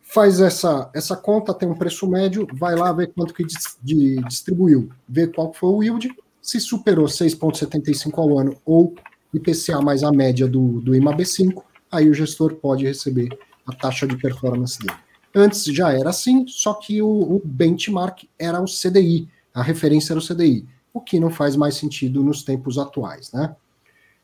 faz 0.09 0.41
essa, 0.41 0.91
essa 0.95 1.15
conta, 1.15 1.53
tem 1.53 1.69
um 1.69 1.75
preço 1.75 2.09
médio, 2.09 2.47
vai 2.55 2.75
lá 2.75 2.91
ver 2.93 3.13
quanto 3.13 3.35
que 3.35 3.45
de, 3.83 4.17
distribuiu, 4.23 4.89
vê 5.07 5.27
qual 5.27 5.53
foi 5.53 5.69
o 5.69 5.83
yield, 5.83 6.11
se 6.41 6.59
superou 6.59 7.05
6,75 7.05 8.17
ao 8.17 8.39
ano 8.39 8.57
ou 8.65 8.95
IPCA 9.35 9.83
mais 9.83 10.03
a 10.03 10.11
média 10.11 10.49
do, 10.49 10.81
do 10.81 10.93
IMAB5, 10.93 11.63
aí 11.93 12.09
o 12.09 12.15
gestor 12.15 12.55
pode 12.55 12.87
receber 12.87 13.29
a 13.67 13.73
taxa 13.75 14.07
de 14.07 14.17
performance 14.17 14.79
dele. 14.79 14.99
Antes 15.35 15.65
já 15.65 15.93
era 15.93 16.09
assim, 16.09 16.47
só 16.49 16.73
que 16.73 17.03
o, 17.03 17.37
o 17.37 17.43
benchmark 17.45 18.25
era 18.39 18.63
o 18.63 18.65
CDI, 18.65 19.29
a 19.53 19.63
referência 19.63 20.15
era 20.15 20.21
o 20.21 20.27
CDI, 20.27 20.67
o 20.91 21.03
que 21.03 21.21
não 21.21 21.29
faz 21.29 21.55
mais 21.55 21.75
sentido 21.75 22.23
nos 22.23 22.43
tempos 22.43 22.79
atuais, 22.79 23.31
né? 23.31 23.55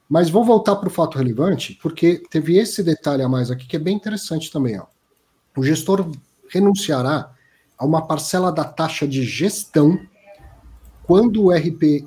Mas 0.08 0.30
vou 0.30 0.44
voltar 0.44 0.76
para 0.76 0.88
o 0.88 0.92
fato 0.92 1.18
relevante, 1.18 1.78
porque 1.82 2.22
teve 2.30 2.58
esse 2.58 2.82
detalhe 2.82 3.22
a 3.22 3.28
mais 3.28 3.50
aqui 3.50 3.66
que 3.66 3.76
é 3.76 3.78
bem 3.78 3.96
interessante 3.96 4.50
também, 4.50 4.78
ó 4.78 4.86
o 5.56 5.62
gestor 5.62 6.10
renunciará 6.48 7.32
a 7.78 7.84
uma 7.84 8.06
parcela 8.06 8.50
da 8.50 8.64
taxa 8.64 9.06
de 9.06 9.24
gestão 9.24 9.98
quando 11.04 11.44
o 11.44 11.50
RP, 11.50 12.06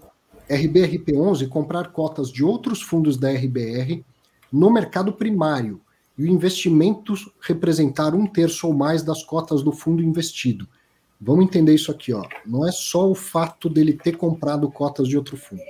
RBRP11 0.50 1.48
comprar 1.48 1.92
cotas 1.92 2.32
de 2.32 2.44
outros 2.44 2.82
fundos 2.82 3.18
da 3.18 3.32
RBR 3.32 4.04
no 4.52 4.72
mercado 4.72 5.14
primário 5.14 5.80
e 6.18 6.24
o 6.24 6.28
investimento 6.28 7.14
representar 7.42 8.16
um 8.16 8.26
terço 8.26 8.68
ou 8.68 8.74
mais 8.74 9.04
das 9.04 9.24
cotas 9.24 9.62
do 9.62 9.72
fundo 9.72 10.02
investido. 10.02 10.68
Vamos 11.20 11.46
entender 11.46 11.74
isso 11.74 11.92
aqui, 11.92 12.14
ó. 12.14 12.24
Não 12.46 12.68
é 12.68 12.72
só 12.72 13.10
o 13.10 13.16
fato 13.16 13.70
dele 13.70 13.94
ter 13.94 14.18
comprado 14.18 14.70
cotas 14.70 15.08
de 15.08 15.18
outro 15.18 15.38
fundo. 15.38 15.62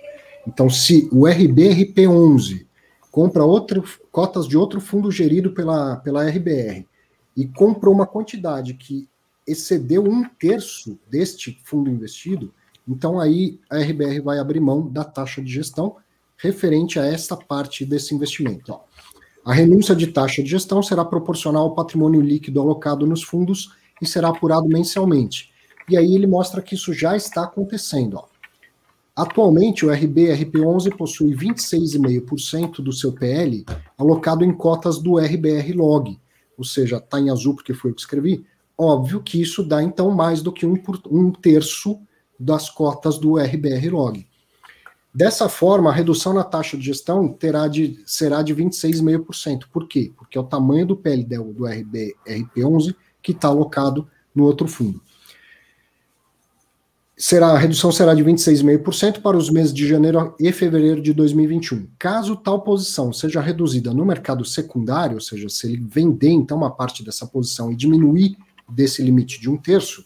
Então, 0.47 0.69
se 0.69 1.10
o 1.12 1.23
RBRP11 1.23 2.65
compra 3.12 3.43
outro, 3.43 3.83
cotas 4.10 4.47
de 4.47 4.57
outro 4.57 4.79
fundo 4.79 5.12
gerido 5.12 5.51
pela, 5.51 5.97
pela 5.97 6.23
RBR 6.23 6.88
e 7.36 7.45
comprou 7.45 7.93
uma 7.93 8.07
quantidade 8.07 8.73
que 8.73 9.10
excedeu 9.45 10.05
um 10.05 10.23
terço 10.39 10.97
deste 11.10 11.60
fundo 11.65 11.89
investido, 11.89 12.53
então 12.88 13.19
aí 13.19 13.60
a 13.69 13.77
RBR 13.79 14.21
vai 14.21 14.39
abrir 14.39 14.62
mão 14.62 14.88
da 14.88 15.03
taxa 15.03 15.41
de 15.41 15.51
gestão 15.51 15.97
referente 16.38 16.97
a 16.97 17.05
esta 17.05 17.36
parte 17.36 17.86
desse 17.86 18.15
investimento. 18.15 18.71
Ó. 18.71 18.79
A 19.43 19.53
renúncia 19.53 19.95
de 19.95 20.07
taxa 20.07 20.41
de 20.41 20.49
gestão 20.49 20.81
será 20.81 21.03
proporcional 21.03 21.63
ao 21.63 21.75
patrimônio 21.75 22.21
líquido 22.21 22.62
alocado 22.62 23.05
nos 23.05 23.23
fundos 23.23 23.73
e 24.01 24.05
será 24.05 24.29
apurado 24.29 24.67
mensalmente. 24.67 25.51
E 25.89 25.97
aí 25.97 26.15
ele 26.15 26.27
mostra 26.27 26.62
que 26.62 26.75
isso 26.75 26.93
já 26.93 27.17
está 27.17 27.43
acontecendo. 27.43 28.17
Ó. 28.17 28.37
Atualmente, 29.17 29.84
o 29.84 29.89
RB-RP11 29.89 30.95
possui 30.95 31.36
26,5% 31.36 32.84
do 32.84 32.93
seu 32.93 33.12
PL 33.12 33.65
alocado 33.97 34.45
em 34.45 34.53
cotas 34.53 34.99
do 34.99 35.17
RBR 35.17 35.73
Log, 35.73 36.19
ou 36.56 36.63
seja, 36.63 36.97
está 36.97 37.19
em 37.19 37.32
azul 37.32 37.56
porque 37.56 37.73
foi 37.73 37.89
o 37.89 37.95
que 37.95 38.01
escrevi, 38.01 38.45
óbvio 38.77 39.23
que 39.23 39.41
isso 39.41 39.63
dá 39.63 39.82
então 39.82 40.12
mais 40.12 40.43
do 40.43 40.51
que 40.51 40.67
um, 40.67 40.75
por, 40.75 41.01
um 41.10 41.32
terço 41.32 41.99
das 42.39 42.69
cotas 42.69 43.17
do 43.17 43.39
RBR 43.39 43.89
Log. 43.89 44.23
Dessa 45.12 45.49
forma, 45.49 45.89
a 45.89 45.93
redução 45.93 46.32
na 46.32 46.43
taxa 46.43 46.77
de 46.77 46.86
gestão 46.86 47.27
terá 47.27 47.67
de, 47.67 47.99
será 48.06 48.43
de 48.43 48.56
26,5%. 48.56 49.63
Por 49.73 49.88
quê? 49.88 50.13
Porque 50.15 50.38
é 50.38 50.41
o 50.41 50.43
tamanho 50.43 50.86
do 50.86 50.95
PLD 50.95 51.39
do 51.39 51.65
RB, 51.65 52.15
RP11 52.23 52.95
que 53.23 53.32
está 53.32 53.47
alocado 53.47 54.08
no 54.36 54.45
outro 54.45 54.67
fundo. 54.67 55.01
Será, 57.19 57.47
a 57.47 57.58
redução 57.58 57.91
será 57.91 58.13
de 58.13 58.23
26,5% 58.23 59.21
para 59.23 59.36
os 59.36 59.49
meses 59.49 59.73
de 59.73 59.88
janeiro 59.88 60.36
e 60.39 60.51
fevereiro 60.51 61.01
de 61.01 61.13
2021. 61.13 61.88
Caso 61.97 62.36
tal 62.36 62.62
posição 62.62 63.12
seja 63.12 63.41
reduzida 63.41 63.91
no 63.91 64.06
mercado 64.06 64.45
secundário, 64.45 65.15
ou 65.15 65.21
seja, 65.21 65.49
se 65.49 65.65
ele 65.65 65.84
vender 65.84 66.30
então 66.30 66.58
uma 66.58 66.69
parte 66.69 67.03
dessa 67.03 67.25
posição 67.25 67.71
e 67.71 67.75
diminuir 67.75 68.38
desse 68.69 69.01
limite 69.01 69.41
de 69.41 69.49
um 69.49 69.58
terço, 69.58 70.06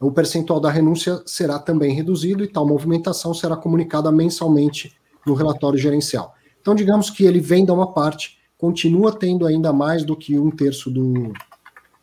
o 0.00 0.10
percentual 0.10 0.58
da 0.58 0.72
renúncia 0.72 1.22
será 1.24 1.56
também 1.56 1.94
reduzido 1.94 2.42
e 2.42 2.48
tal 2.48 2.66
movimentação 2.66 3.32
será 3.32 3.56
comunicada 3.56 4.10
mensalmente 4.10 4.96
no 5.24 5.34
relatório 5.34 5.78
gerencial. 5.78 6.34
Então, 6.60 6.74
digamos 6.74 7.10
que 7.10 7.24
ele 7.24 7.38
venda 7.38 7.72
uma 7.72 7.92
parte, 7.92 8.38
continua 8.58 9.16
tendo 9.16 9.46
ainda 9.46 9.72
mais 9.72 10.04
do 10.04 10.16
que 10.16 10.36
um 10.36 10.50
terço 10.50 10.90
do, 10.90 11.32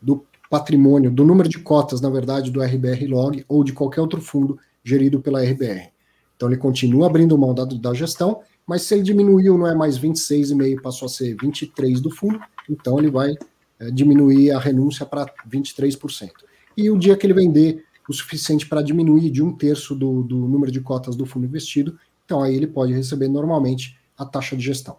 do 0.00 0.24
patrimônio, 0.50 1.10
do 1.10 1.24
número 1.24 1.48
de 1.48 1.58
cotas, 1.58 2.00
na 2.00 2.10
verdade, 2.10 2.50
do 2.50 2.62
RBR 2.62 3.06
Log 3.06 3.44
ou 3.48 3.62
de 3.62 3.72
qualquer 3.72 4.00
outro 4.00 4.20
fundo 4.20 4.58
gerido 4.82 5.20
pela 5.20 5.42
RBR. 5.42 5.90
Então, 6.36 6.48
ele 6.48 6.56
continua 6.56 7.06
abrindo 7.06 7.36
mão 7.36 7.54
da, 7.54 7.64
da 7.64 7.92
gestão, 7.92 8.40
mas 8.66 8.82
se 8.82 8.94
ele 8.94 9.02
diminuiu, 9.02 9.58
não 9.58 9.66
é 9.66 9.74
mais 9.74 9.98
26,5, 9.98 10.80
passou 10.80 11.06
a 11.06 11.08
ser 11.08 11.36
23 11.40 12.00
do 12.00 12.10
fundo, 12.10 12.40
então 12.68 12.98
ele 12.98 13.10
vai 13.10 13.34
é, 13.80 13.90
diminuir 13.90 14.50
a 14.52 14.58
renúncia 14.58 15.04
para 15.04 15.26
23%. 15.50 16.30
E 16.76 16.90
o 16.90 16.98
dia 16.98 17.16
que 17.16 17.26
ele 17.26 17.34
vender 17.34 17.84
o 18.08 18.12
suficiente 18.12 18.66
para 18.66 18.82
diminuir 18.82 19.30
de 19.30 19.42
um 19.42 19.52
terço 19.52 19.94
do, 19.94 20.22
do 20.22 20.36
número 20.36 20.72
de 20.72 20.80
cotas 20.80 21.16
do 21.16 21.26
fundo 21.26 21.46
investido, 21.46 21.98
então 22.24 22.42
aí 22.42 22.54
ele 22.54 22.66
pode 22.66 22.92
receber 22.92 23.28
normalmente 23.28 23.98
a 24.16 24.24
taxa 24.24 24.56
de 24.56 24.64
gestão. 24.64 24.96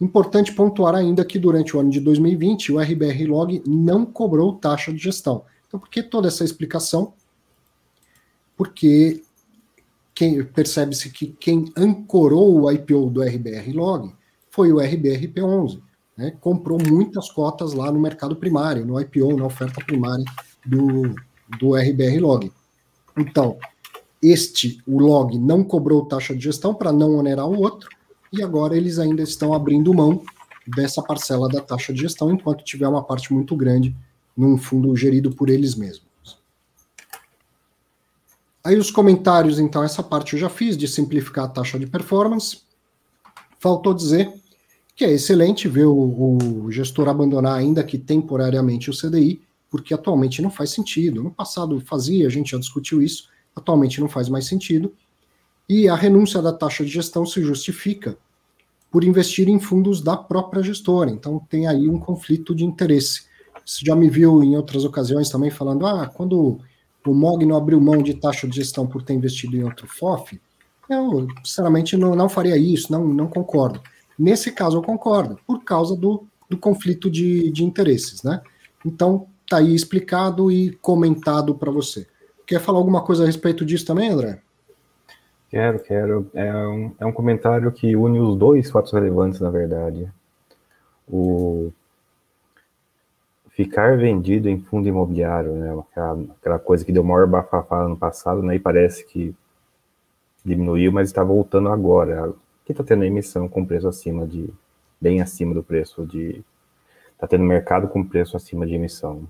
Importante 0.00 0.52
pontuar 0.52 0.94
ainda 0.94 1.24
que 1.24 1.38
durante 1.38 1.76
o 1.76 1.80
ano 1.80 1.90
de 1.90 2.00
2020 2.00 2.72
o 2.72 2.80
RBR 2.80 3.26
Log 3.26 3.62
não 3.66 4.04
cobrou 4.04 4.54
taxa 4.54 4.92
de 4.92 4.98
gestão. 4.98 5.44
Então, 5.66 5.78
por 5.78 5.88
que 5.88 6.02
toda 6.02 6.28
essa 6.28 6.44
explicação? 6.44 7.14
Porque 8.56 9.22
percebe-se 10.54 11.10
que 11.10 11.28
quem 11.28 11.72
ancorou 11.76 12.60
o 12.60 12.70
IPO 12.70 13.10
do 13.10 13.22
RBR 13.22 13.72
Log 13.72 14.12
foi 14.50 14.72
o 14.72 14.76
RBRP11. 14.76 15.80
Né? 16.16 16.32
Comprou 16.40 16.78
muitas 16.78 17.30
cotas 17.30 17.72
lá 17.72 17.90
no 17.90 18.00
mercado 18.00 18.36
primário, 18.36 18.86
no 18.86 19.00
IPO, 19.00 19.36
na 19.36 19.46
oferta 19.46 19.84
primária 19.84 20.24
do, 20.64 21.14
do 21.58 21.74
RBR 21.74 22.20
Log. 22.20 22.52
Então, 23.16 23.58
este, 24.22 24.80
o 24.86 24.98
log, 24.98 25.38
não 25.38 25.62
cobrou 25.62 26.06
taxa 26.06 26.34
de 26.34 26.42
gestão 26.42 26.74
para 26.74 26.92
não 26.92 27.14
onerar 27.16 27.46
o 27.46 27.60
outro, 27.60 27.90
e 28.36 28.42
agora 28.42 28.76
eles 28.76 28.98
ainda 28.98 29.22
estão 29.22 29.54
abrindo 29.54 29.94
mão 29.94 30.22
dessa 30.66 31.02
parcela 31.02 31.48
da 31.48 31.60
taxa 31.60 31.92
de 31.92 32.00
gestão, 32.00 32.30
enquanto 32.30 32.64
tiver 32.64 32.88
uma 32.88 33.02
parte 33.02 33.32
muito 33.32 33.54
grande 33.54 33.94
num 34.36 34.56
fundo 34.56 34.94
gerido 34.96 35.30
por 35.30 35.48
eles 35.48 35.74
mesmos. 35.74 36.04
Aí 38.64 38.78
os 38.78 38.90
comentários, 38.90 39.58
então, 39.58 39.84
essa 39.84 40.02
parte 40.02 40.32
eu 40.32 40.38
já 40.38 40.48
fiz, 40.48 40.76
de 40.76 40.88
simplificar 40.88 41.44
a 41.44 41.48
taxa 41.48 41.78
de 41.78 41.86
performance. 41.86 42.62
Faltou 43.58 43.92
dizer 43.92 44.32
que 44.96 45.04
é 45.04 45.12
excelente 45.12 45.68
ver 45.68 45.84
o, 45.84 46.38
o 46.64 46.72
gestor 46.72 47.08
abandonar, 47.08 47.58
ainda 47.58 47.84
que 47.84 47.98
temporariamente, 47.98 48.88
o 48.88 48.94
CDI, 48.96 49.42
porque 49.68 49.92
atualmente 49.92 50.40
não 50.40 50.50
faz 50.50 50.70
sentido. 50.70 51.22
No 51.22 51.30
passado 51.30 51.78
fazia, 51.80 52.26
a 52.26 52.30
gente 52.30 52.52
já 52.52 52.58
discutiu 52.58 53.02
isso, 53.02 53.28
atualmente 53.54 54.00
não 54.00 54.08
faz 54.08 54.30
mais 54.30 54.46
sentido. 54.46 54.94
E 55.68 55.88
a 55.88 55.94
renúncia 55.94 56.40
da 56.40 56.52
taxa 56.52 56.84
de 56.84 56.90
gestão 56.90 57.26
se 57.26 57.42
justifica 57.42 58.16
por 58.94 59.02
investir 59.02 59.48
em 59.48 59.58
fundos 59.58 60.00
da 60.00 60.16
própria 60.16 60.62
gestora. 60.62 61.10
Então 61.10 61.44
tem 61.50 61.66
aí 61.66 61.88
um 61.88 61.98
conflito 61.98 62.54
de 62.54 62.64
interesse. 62.64 63.24
Você 63.66 63.84
já 63.84 63.96
me 63.96 64.08
viu 64.08 64.40
em 64.44 64.56
outras 64.56 64.84
ocasiões 64.84 65.28
também 65.28 65.50
falando: 65.50 65.84
ah, 65.84 66.06
quando 66.06 66.60
o 67.04 67.12
MOG 67.12 67.44
não 67.44 67.56
abriu 67.56 67.80
mão 67.80 68.00
de 68.00 68.14
taxa 68.14 68.46
de 68.46 68.54
gestão 68.54 68.86
por 68.86 69.02
ter 69.02 69.14
investido 69.14 69.56
em 69.56 69.64
outro 69.64 69.88
FOF, 69.88 70.40
eu 70.88 71.26
sinceramente 71.42 71.96
não, 71.96 72.14
não 72.14 72.28
faria 72.28 72.56
isso, 72.56 72.92
não, 72.92 73.04
não 73.08 73.26
concordo. 73.26 73.80
Nesse 74.16 74.52
caso 74.52 74.78
eu 74.78 74.82
concordo, 74.82 75.40
por 75.44 75.64
causa 75.64 75.96
do, 75.96 76.24
do 76.48 76.56
conflito 76.56 77.10
de, 77.10 77.50
de 77.50 77.64
interesses, 77.64 78.22
né? 78.22 78.40
Então, 78.86 79.26
Está 79.44 79.58
aí 79.58 79.74
explicado 79.74 80.50
e 80.50 80.72
comentado 80.80 81.54
para 81.54 81.70
você. 81.70 82.06
Quer 82.46 82.60
falar 82.60 82.78
alguma 82.78 83.02
coisa 83.02 83.22
a 83.22 83.26
respeito 83.26 83.64
disso 83.64 83.84
também, 83.84 84.08
André? 84.08 84.40
Quero, 85.54 85.78
quero. 85.78 86.30
É 86.34 86.52
um, 86.66 86.92
é 86.98 87.06
um 87.06 87.12
comentário 87.12 87.70
que 87.70 87.94
une 87.94 88.18
os 88.18 88.36
dois 88.36 88.68
fatos 88.72 88.92
relevantes, 88.92 89.38
na 89.38 89.50
verdade. 89.50 90.12
O 91.06 91.72
ficar 93.50 93.96
vendido 93.96 94.48
em 94.48 94.60
fundo 94.60 94.88
imobiliário, 94.88 95.52
né? 95.52 95.72
Aquela, 95.78 96.24
aquela 96.40 96.58
coisa 96.58 96.84
que 96.84 96.90
deu 96.90 97.04
maior 97.04 97.28
bafafá 97.28 97.86
no 97.86 97.96
passado, 97.96 98.42
né? 98.42 98.56
E 98.56 98.58
parece 98.58 99.06
que 99.06 99.32
diminuiu, 100.44 100.90
mas 100.90 101.06
está 101.06 101.22
voltando 101.22 101.68
agora. 101.68 102.32
Que 102.64 102.72
está 102.72 102.82
tendo 102.82 103.04
emissão 103.04 103.48
com 103.48 103.64
preço 103.64 103.86
acima 103.86 104.26
de, 104.26 104.52
bem 105.00 105.22
acima 105.22 105.54
do 105.54 105.62
preço 105.62 106.04
de 106.04 106.44
está 107.12 107.28
tendo 107.28 107.44
mercado 107.44 107.86
com 107.86 108.02
preço 108.04 108.36
acima 108.36 108.66
de 108.66 108.74
emissão. 108.74 109.22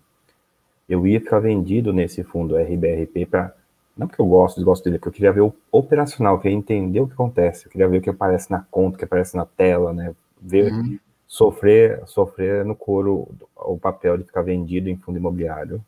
Eu 0.88 1.06
ia 1.06 1.20
ficar 1.20 1.40
vendido 1.40 1.92
nesse 1.92 2.24
fundo 2.24 2.56
RBRP 2.56 3.26
para. 3.26 3.54
Não 3.96 4.08
porque 4.08 4.20
eu 4.20 4.26
gosto, 4.26 4.56
desgosto 4.56 4.84
dele, 4.84 4.98
porque 4.98 5.08
eu 5.08 5.12
queria 5.12 5.32
ver 5.32 5.42
o 5.42 5.54
operacional, 5.70 6.34
eu 6.34 6.40
queria 6.40 6.56
entender 6.56 7.00
o 7.00 7.06
que 7.06 7.12
acontece, 7.12 7.66
eu 7.66 7.70
queria 7.70 7.88
ver 7.88 7.98
o 7.98 8.00
que 8.00 8.10
aparece 8.10 8.50
na 8.50 8.60
conta, 8.70 8.96
o 8.96 8.98
que 8.98 9.04
aparece 9.04 9.36
na 9.36 9.44
tela, 9.44 9.92
né? 9.92 10.14
Ver, 10.40 10.72
uhum. 10.72 10.98
sofrer, 11.26 12.02
sofrer 12.06 12.64
no 12.64 12.74
couro 12.74 13.28
o 13.56 13.78
papel 13.78 14.18
de 14.18 14.24
ficar 14.24 14.42
vendido 14.42 14.90
em 14.90 14.96
fundo 14.96 15.18
imobiliário. 15.18 15.80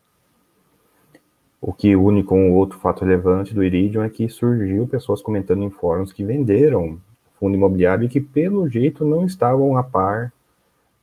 O 1.61 1.73
que 1.73 1.97
une 1.97 2.23
com 2.23 2.53
o 2.53 2.55
outro 2.55 2.79
fato 2.79 3.05
relevante 3.05 3.53
do 3.53 3.65
Iridium 3.65 4.05
é 4.05 4.09
que 4.09 4.29
surgiu 4.29 4.87
pessoas 4.87 5.21
comentando 5.21 5.65
em 5.65 5.71
fóruns 5.71 6.13
que 6.13 6.25
venderam 6.25 7.01
fundo 7.39 7.57
imobiliário 7.57 8.05
e 8.05 8.09
que, 8.09 8.21
pelo 8.21 8.69
jeito, 8.69 9.05
não 9.05 9.25
estavam 9.25 9.77
a 9.77 9.83
par 9.83 10.33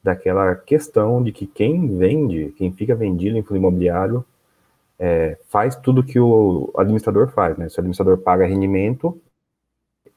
daquela 0.04 0.56
questão 0.56 1.24
de 1.24 1.32
que 1.32 1.46
quem 1.46 1.98
vende, 1.98 2.54
quem 2.58 2.72
fica 2.72 2.96
vendido 2.96 3.38
em 3.38 3.44
fundo 3.44 3.58
imobiliário, 3.58 4.26
é, 5.06 5.38
faz 5.50 5.76
tudo 5.76 6.02
que 6.02 6.18
o 6.18 6.72
administrador 6.78 7.28
faz, 7.28 7.58
né? 7.58 7.68
Se 7.68 7.78
o 7.78 7.82
administrador 7.82 8.18
paga 8.20 8.46
rendimento, 8.46 9.22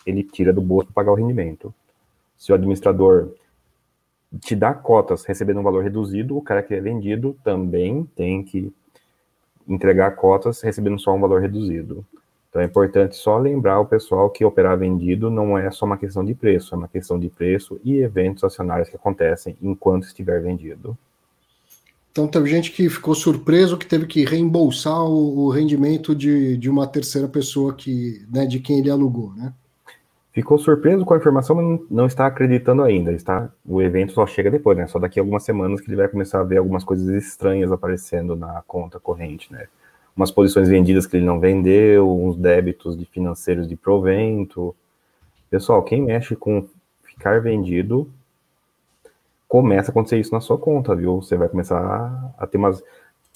ele 0.06 0.22
tira 0.22 0.52
do 0.52 0.60
bolso 0.60 0.86
para 0.86 0.94
pagar 0.94 1.10
o 1.10 1.16
rendimento. 1.16 1.74
Se 2.38 2.52
o 2.52 2.54
administrador 2.54 3.32
te 4.40 4.54
dá 4.54 4.72
cotas 4.72 5.24
recebendo 5.24 5.58
um 5.58 5.64
valor 5.64 5.82
reduzido, 5.82 6.36
o 6.36 6.42
cara 6.42 6.62
que 6.62 6.72
é 6.72 6.80
vendido 6.80 7.36
também 7.42 8.04
tem 8.14 8.44
que 8.44 8.72
entregar 9.66 10.12
cotas 10.12 10.60
recebendo 10.60 11.00
só 11.00 11.12
um 11.12 11.20
valor 11.20 11.40
reduzido. 11.40 12.06
Então 12.48 12.62
é 12.62 12.64
importante 12.64 13.16
só 13.16 13.38
lembrar 13.38 13.80
o 13.80 13.86
pessoal 13.86 14.30
que 14.30 14.44
operar 14.44 14.78
vendido 14.78 15.28
não 15.28 15.58
é 15.58 15.68
só 15.72 15.84
uma 15.84 15.98
questão 15.98 16.24
de 16.24 16.32
preço, 16.32 16.76
é 16.76 16.78
uma 16.78 16.86
questão 16.86 17.18
de 17.18 17.28
preço 17.28 17.80
e 17.82 17.98
eventos 17.98 18.44
acionários 18.44 18.88
que 18.88 18.94
acontecem 18.94 19.56
enquanto 19.60 20.04
estiver 20.04 20.40
vendido. 20.40 20.96
Então 22.16 22.26
teve 22.26 22.48
gente 22.48 22.72
que 22.72 22.88
ficou 22.88 23.14
surpreso 23.14 23.76
que 23.76 23.84
teve 23.84 24.06
que 24.06 24.24
reembolsar 24.24 25.04
o, 25.04 25.44
o 25.44 25.50
rendimento 25.50 26.14
de, 26.14 26.56
de 26.56 26.70
uma 26.70 26.86
terceira 26.86 27.28
pessoa 27.28 27.74
que, 27.74 28.24
né, 28.32 28.46
de 28.46 28.58
quem 28.58 28.78
ele 28.78 28.88
alugou, 28.88 29.34
né? 29.34 29.52
Ficou 30.32 30.56
surpreso 30.56 31.04
com 31.04 31.12
a 31.12 31.18
informação, 31.18 31.56
mas 31.56 31.80
não 31.90 32.06
está 32.06 32.26
acreditando 32.26 32.82
ainda. 32.82 33.12
Está, 33.12 33.50
o 33.66 33.82
evento 33.82 34.12
só 34.12 34.26
chega 34.26 34.50
depois, 34.50 34.78
né? 34.78 34.86
Só 34.86 34.98
daqui 34.98 35.20
a 35.20 35.22
algumas 35.22 35.42
semanas 35.42 35.80
que 35.80 35.90
ele 35.90 35.96
vai 35.96 36.08
começar 36.08 36.40
a 36.40 36.44
ver 36.44 36.56
algumas 36.56 36.84
coisas 36.84 37.06
estranhas 37.08 37.70
aparecendo 37.70 38.34
na 38.34 38.62
conta 38.66 38.98
corrente, 38.98 39.52
né? 39.52 39.66
umas 40.16 40.30
posições 40.30 40.68
vendidas 40.68 41.06
que 41.06 41.18
ele 41.18 41.26
não 41.26 41.38
vendeu, 41.38 42.10
uns 42.10 42.36
débitos 42.36 42.96
de 42.96 43.04
financeiros 43.04 43.68
de 43.68 43.76
provento. 43.76 44.74
Pessoal, 45.50 45.82
quem 45.82 46.00
mexe 46.02 46.34
com 46.34 46.66
ficar 47.04 47.42
vendido, 47.42 48.10
começa 49.48 49.90
a 49.90 49.92
acontecer 49.92 50.18
isso 50.18 50.32
na 50.32 50.40
sua 50.40 50.58
conta, 50.58 50.94
viu? 50.94 51.16
Você 51.16 51.36
vai 51.36 51.48
começar 51.48 52.34
a 52.38 52.46
ter 52.46 52.58
umas. 52.58 52.82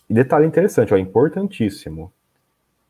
E 0.09 0.15
detalhe 0.15 0.47
interessante, 0.47 0.93
ó, 0.93 0.97
importantíssimo. 0.97 2.13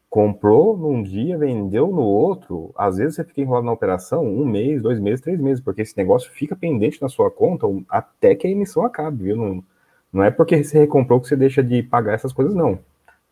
Comprou 0.09 0.77
num 0.77 1.03
dia, 1.03 1.39
vendeu 1.39 1.87
no 1.89 2.03
outro, 2.03 2.73
às 2.77 2.97
vezes 2.97 3.15
você 3.15 3.25
fica 3.25 3.43
enrolado 3.43 3.67
na 3.67 3.73
operação 3.73 4.27
um 4.27 4.45
mês, 4.45 4.83
dois 4.83 4.99
meses, 4.99 5.21
três 5.21 5.39
meses, 5.39 5.63
porque 5.63 5.83
esse 5.83 5.97
negócio 5.97 6.33
fica 6.33 6.57
pendente 6.57 7.01
na 7.01 7.09
sua 7.09 7.31
conta 7.31 7.67
até 7.89 8.35
que 8.35 8.47
a 8.47 8.51
emissão 8.51 8.85
acabe, 8.85 9.25
viu? 9.25 9.37
Não, 9.37 9.65
não 10.13 10.25
é 10.25 10.31
porque 10.31 10.65
você 10.65 10.81
recomprou 10.81 11.21
que 11.21 11.29
você 11.29 11.37
deixa 11.37 11.63
de 11.63 11.83
pagar 11.83 12.15
essas 12.15 12.33
coisas, 12.33 12.55
não. 12.55 12.81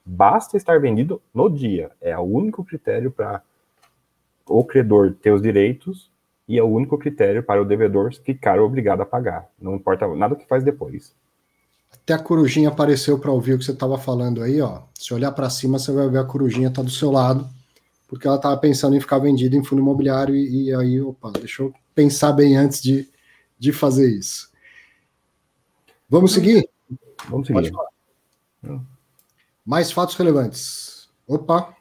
Basta 0.07 0.57
estar 0.57 0.80
vendido 0.80 1.20
no 1.34 1.51
dia. 1.51 1.91
É 2.01 2.16
o 2.16 2.22
único 2.22 2.64
critério 2.64 3.11
para 3.11 3.43
o 4.47 4.64
credor 4.64 5.14
ter 5.20 5.32
os 5.32 5.43
direitos 5.43 6.11
e 6.49 6.59
é 6.59 6.62
o 6.62 6.66
único 6.66 6.96
critério 6.96 7.42
para 7.42 7.61
o 7.61 7.64
devedor 7.64 8.12
ficar 8.14 8.59
obrigado 8.59 9.03
a 9.03 9.07
pagar. 9.07 9.49
Não 9.61 9.76
importa 9.76 10.09
nada 10.14 10.34
que 10.34 10.46
faz 10.46 10.64
depois. 10.64 11.14
Até 11.92 12.14
a 12.14 12.18
corujinha 12.18 12.70
apareceu 12.70 13.18
para 13.18 13.30
ouvir 13.30 13.53
o 13.53 13.59
que 13.59 13.64
você 13.64 13.72
estava 13.72 13.99
falando 13.99 14.42
aí, 14.42 14.61
ó. 14.61 14.82
Se 14.94 15.12
olhar 15.12 15.32
para 15.32 15.51
cima, 15.51 15.78
você 15.78 15.92
vai 15.92 16.09
ver 16.09 16.18
a 16.18 16.24
corujinha 16.24 16.70
tá 16.70 16.80
do 16.80 16.90
seu 16.90 17.11
lado. 17.11 17.46
porque 18.07 18.26
ela 18.26 18.36
estava 18.36 18.57
pensando 18.57 18.96
em 18.96 19.01
ficar 19.01 19.18
vendida 19.18 19.55
em 19.55 19.62
fundo 19.62 19.82
imobiliário 19.82 20.34
e, 20.34 20.68
e, 20.68 20.74
aí, 20.74 21.01
opa, 21.03 21.30
deixa 21.32 21.62
eu 21.62 21.74
pensar 21.94 22.32
bem 22.32 22.57
antes 22.57 22.80
de, 22.82 23.07
de 23.59 23.70
fazer 23.70 24.09
isso. 24.09 24.51
Vamos 26.09 26.32
seguir? 26.32 26.66
Vamos 27.28 27.46
seguir. 27.46 27.70
Mais 29.64 29.92
fatos 29.92 30.14
relevantes. 30.14 31.11
Opa, 31.26 31.76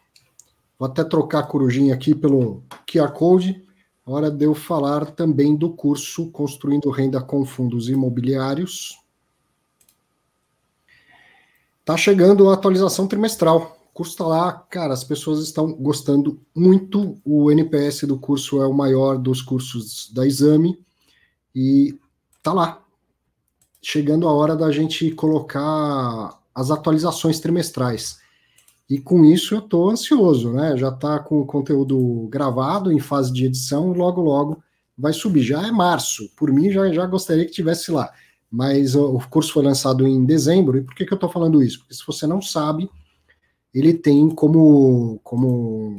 vou 0.78 0.90
até 0.90 1.06
trocar 1.06 1.40
a 1.40 1.44
corujinha 1.44 1.94
aqui 1.94 2.14
pelo 2.14 2.62
QR 2.86 3.14
Code. 3.14 3.66
Hora 4.10 4.32
de 4.32 4.46
eu 4.46 4.56
falar 4.56 5.12
também 5.12 5.54
do 5.54 5.70
curso 5.70 6.32
Construindo 6.32 6.90
Renda 6.90 7.20
com 7.22 7.44
Fundos 7.44 7.90
Imobiliários. 7.90 8.98
Tá 11.84 11.98
chegando 11.98 12.50
a 12.50 12.54
atualização 12.54 13.06
trimestral. 13.06 13.78
O 13.90 13.94
curso 13.94 14.14
está 14.14 14.26
lá, 14.26 14.54
cara, 14.54 14.94
as 14.94 15.04
pessoas 15.04 15.44
estão 15.44 15.74
gostando 15.74 16.40
muito. 16.56 17.18
O 17.26 17.52
NPS 17.52 18.04
do 18.04 18.18
curso 18.18 18.62
é 18.62 18.66
o 18.66 18.74
maior 18.74 19.18
dos 19.18 19.42
cursos 19.42 20.10
da 20.14 20.26
Exame 20.26 20.80
e 21.54 22.00
tá 22.42 22.54
lá. 22.54 22.82
Chegando 23.82 24.26
a 24.26 24.32
hora 24.32 24.56
da 24.56 24.72
gente 24.72 25.12
colocar 25.12 26.42
as 26.56 26.72
atualizações 26.72 27.42
trimestrais. 27.42 28.20
E 28.90 29.00
com 29.00 29.26
isso 29.26 29.56
eu 29.56 29.60
estou 29.60 29.90
ansioso, 29.90 30.52
né? 30.54 30.78
Já 30.78 30.90
está 30.90 31.20
com 31.20 31.42
o 31.42 31.46
conteúdo 31.46 32.28
gravado, 32.30 32.92
em 32.92 33.00
fase 33.00 33.34
de 33.34 33.46
edição, 33.46 33.92
logo, 33.92 34.22
logo 34.22 34.64
vai 34.98 35.14
subir. 35.14 35.44
Já 35.44 35.68
é 35.68 35.72
março, 35.72 36.30
por 36.36 36.52
mim 36.52 36.72
já, 36.72 36.92
já 36.92 37.06
gostaria 37.06 37.46
que 37.46 37.52
tivesse 37.52 37.92
lá 37.92 38.12
mas 38.50 38.96
o 38.96 39.20
curso 39.30 39.54
foi 39.54 39.64
lançado 39.64 40.08
em 40.08 40.26
dezembro. 40.26 40.78
E 40.78 40.82
por 40.82 40.96
que, 40.96 41.06
que 41.06 41.14
eu 41.14 41.18
estou 41.18 41.30
falando 41.30 41.62
isso? 41.62 41.80
Porque 41.80 41.94
se 41.94 42.06
você 42.06 42.26
não 42.26 42.42
sabe, 42.42 42.90
ele 43.74 43.94
tem 43.94 44.30
como, 44.30 45.20
como 45.24 45.98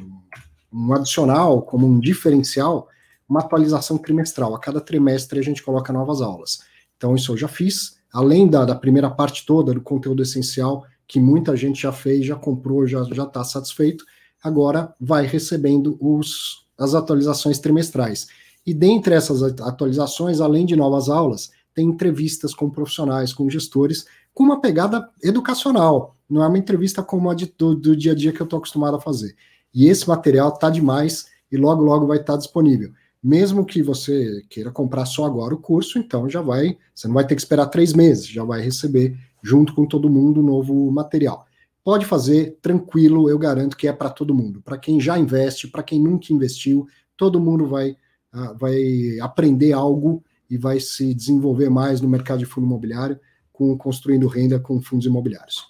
um 0.73 0.93
adicional, 0.95 1.63
como 1.63 1.87
um 1.87 2.01
diferencial, 2.01 2.89
uma 3.29 3.41
atualização 3.41 3.99
trimestral. 3.99 4.55
A 4.55 4.61
cada 4.61 4.81
trimestre 4.81 5.39
a 5.39 5.43
gente 5.43 5.63
coloca 5.63 5.93
novas 5.93 6.23
aulas. 6.23 6.61
Então, 6.97 7.15
isso 7.15 7.33
eu 7.33 7.37
já 7.37 7.49
fiz. 7.49 7.99
Além 8.13 8.49
da, 8.49 8.65
da 8.65 8.75
primeira 8.75 9.11
parte 9.11 9.45
toda, 9.45 9.75
do 9.75 9.83
conteúdo 9.83 10.23
essencial, 10.23 10.85
que 11.09 11.19
muita 11.19 11.57
gente 11.57 11.83
já 11.83 11.91
fez, 11.91 12.27
já 12.27 12.37
comprou, 12.37 12.87
já 12.87 13.03
está 13.03 13.43
satisfeito, 13.43 14.05
agora 14.45 14.95
vai 15.01 15.27
recebendo 15.27 15.97
os, 15.99 16.67
as 16.79 16.95
atualizações 16.95 17.59
trimestrais. 17.59 18.29
E 18.67 18.75
dentre 18.75 19.15
essas 19.15 19.43
atualizações, 19.43 20.41
além 20.41 20.67
de 20.67 20.77
novas 20.77 21.09
aulas, 21.09 21.51
tem 21.75 21.87
entrevistas 21.87 22.55
com 22.55 22.69
profissionais, 22.69 23.33
com 23.33 23.49
gestores, 23.49 24.05
com 24.35 24.45
uma 24.45 24.61
pegada 24.61 25.09
educacional. 25.23 26.15
Não 26.29 26.45
é 26.45 26.47
uma 26.47 26.59
entrevista 26.59 27.03
como 27.03 27.31
a 27.31 27.35
de, 27.35 27.47
do, 27.57 27.75
do 27.75 27.97
dia 27.97 28.13
a 28.13 28.15
dia 28.15 28.33
que 28.33 28.43
eu 28.43 28.45
estou 28.45 28.59
acostumado 28.59 28.97
a 28.97 29.01
fazer. 29.01 29.35
E 29.73 29.89
esse 29.89 30.07
material 30.07 30.51
está 30.51 30.69
demais 30.69 31.27
e 31.51 31.57
logo, 31.57 31.83
logo 31.83 32.07
vai 32.07 32.19
estar 32.19 32.35
tá 32.35 32.39
disponível. 32.39 32.93
Mesmo 33.23 33.65
que 33.65 33.83
você 33.83 34.45
queira 34.49 34.71
comprar 34.71 35.07
só 35.07 35.25
agora 35.25 35.55
o 35.55 35.61
curso, 35.61 35.99
então 35.99 36.29
já 36.29 36.43
vai, 36.43 36.77
você 36.95 37.09
não 37.09 37.15
vai 37.15 37.27
ter 37.27 37.35
que 37.35 37.41
esperar 37.41 37.67
três 37.67 37.93
meses, 37.93 38.27
já 38.27 38.45
vai 38.45 38.61
receber 38.61 39.19
junto 39.43 39.75
com 39.75 39.87
todo 39.87 40.11
mundo 40.11 40.43
novo 40.43 40.91
material. 40.91 41.47
Pode 41.83 42.05
fazer, 42.05 42.59
tranquilo, 42.61 43.31
eu 43.31 43.39
garanto 43.39 43.77
que 43.77 43.89
é 43.89 43.93
para 43.93 44.11
todo 44.11 44.35
mundo. 44.35 44.61
Para 44.61 44.77
quem 44.77 45.01
já 45.01 45.19
investe, 45.19 45.69
para 45.69 45.83
quem 45.83 46.01
nunca 46.01 46.33
investiu, 46.33 46.87
todo 47.17 47.41
mundo 47.41 47.67
vai, 47.67 47.93
uh, 48.35 48.57
vai 48.59 49.19
aprender 49.21 49.73
algo 49.73 50.23
e 50.51 50.57
vai 50.57 50.81
se 50.81 51.15
desenvolver 51.15 51.71
mais 51.71 52.01
no 52.01 52.09
mercado 52.09 52.41
de 52.41 52.47
fundo 52.47 52.67
imobiliário, 52.67 53.19
com 53.53 53.77
construindo 53.77 54.27
renda 54.27 54.61
com 54.61 54.81
fundos 54.81 55.07
imobiliários. 55.07 55.67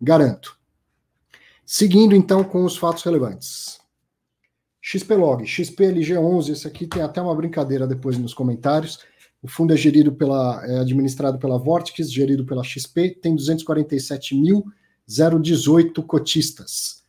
Garanto. 0.00 0.58
Seguindo 1.64 2.14
então 2.14 2.44
com 2.44 2.64
os 2.64 2.76
fatos 2.76 3.02
relevantes. 3.02 3.80
XPlog, 4.80 5.44
XPLG11, 5.44 6.50
esse 6.50 6.66
aqui 6.66 6.86
tem 6.86 7.02
até 7.02 7.22
uma 7.22 7.34
brincadeira 7.34 7.86
depois 7.86 8.18
nos 8.18 8.34
comentários. 8.34 8.98
O 9.42 9.48
fundo 9.48 9.74
é 9.74 9.76
gerido 9.76 10.12
pela, 10.12 10.64
é 10.66 10.78
administrado 10.78 11.36
pela 11.38 11.58
Vortex, 11.58 12.12
gerido 12.12 12.46
pela 12.46 12.62
XP, 12.62 13.18
tem 13.20 13.34
247.018 13.34 16.06
cotistas. 16.06 17.02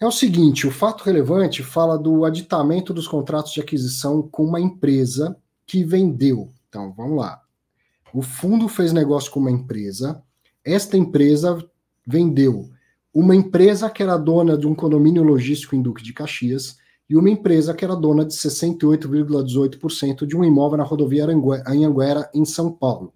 É 0.00 0.06
o 0.06 0.10
seguinte, 0.10 0.66
o 0.66 0.72
fato 0.72 1.04
relevante 1.04 1.62
fala 1.62 1.96
do 1.96 2.24
aditamento 2.24 2.92
dos 2.92 3.06
contratos 3.06 3.52
de 3.52 3.60
aquisição 3.60 4.22
com 4.22 4.44
uma 4.44 4.60
empresa 4.60 5.36
que 5.64 5.84
vendeu. 5.84 6.52
Então, 6.68 6.92
vamos 6.92 7.16
lá. 7.16 7.40
O 8.12 8.20
fundo 8.20 8.66
fez 8.68 8.92
negócio 8.92 9.30
com 9.30 9.38
uma 9.38 9.52
empresa, 9.52 10.20
esta 10.64 10.96
empresa 10.96 11.64
vendeu 12.06 12.74
uma 13.14 13.36
empresa 13.36 13.88
que 13.88 14.02
era 14.02 14.16
dona 14.16 14.58
de 14.58 14.66
um 14.66 14.74
condomínio 14.74 15.22
logístico 15.22 15.76
em 15.76 15.80
Duque 15.80 16.02
de 16.02 16.12
Caxias 16.12 16.76
e 17.08 17.16
uma 17.16 17.30
empresa 17.30 17.74
que 17.74 17.84
era 17.84 17.94
dona 17.94 18.24
de 18.24 18.32
68,18% 18.34 20.26
de 20.26 20.36
um 20.36 20.44
imóvel 20.44 20.78
na 20.78 20.84
rodovia 20.84 21.26
Anhanguera, 21.66 22.30
em 22.34 22.44
São 22.44 22.72
Paulo. 22.72 23.12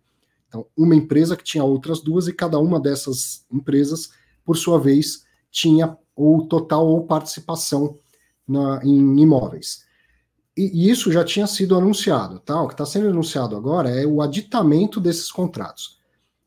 Então, 0.48 0.66
uma 0.76 0.94
empresa 0.94 1.36
que 1.36 1.44
tinha 1.44 1.64
outras 1.64 2.00
duas 2.00 2.28
e 2.28 2.32
cada 2.32 2.58
uma 2.58 2.80
dessas 2.80 3.44
empresas, 3.50 4.10
por 4.44 4.56
sua 4.56 4.78
vez, 4.78 5.24
tinha 5.50 5.96
ou 6.14 6.46
total 6.46 6.86
ou 6.86 7.06
participação 7.06 7.96
na, 8.46 8.80
em 8.84 9.20
imóveis 9.20 9.88
e 10.58 10.90
isso 10.90 11.12
já 11.12 11.24
tinha 11.24 11.46
sido 11.46 11.76
anunciado, 11.76 12.40
tá? 12.40 12.60
O 12.60 12.66
que 12.66 12.74
está 12.74 12.84
sendo 12.84 13.08
anunciado 13.08 13.56
agora 13.56 13.90
é 13.90 14.04
o 14.04 14.20
aditamento 14.20 14.98
desses 14.98 15.30
contratos. 15.30 15.98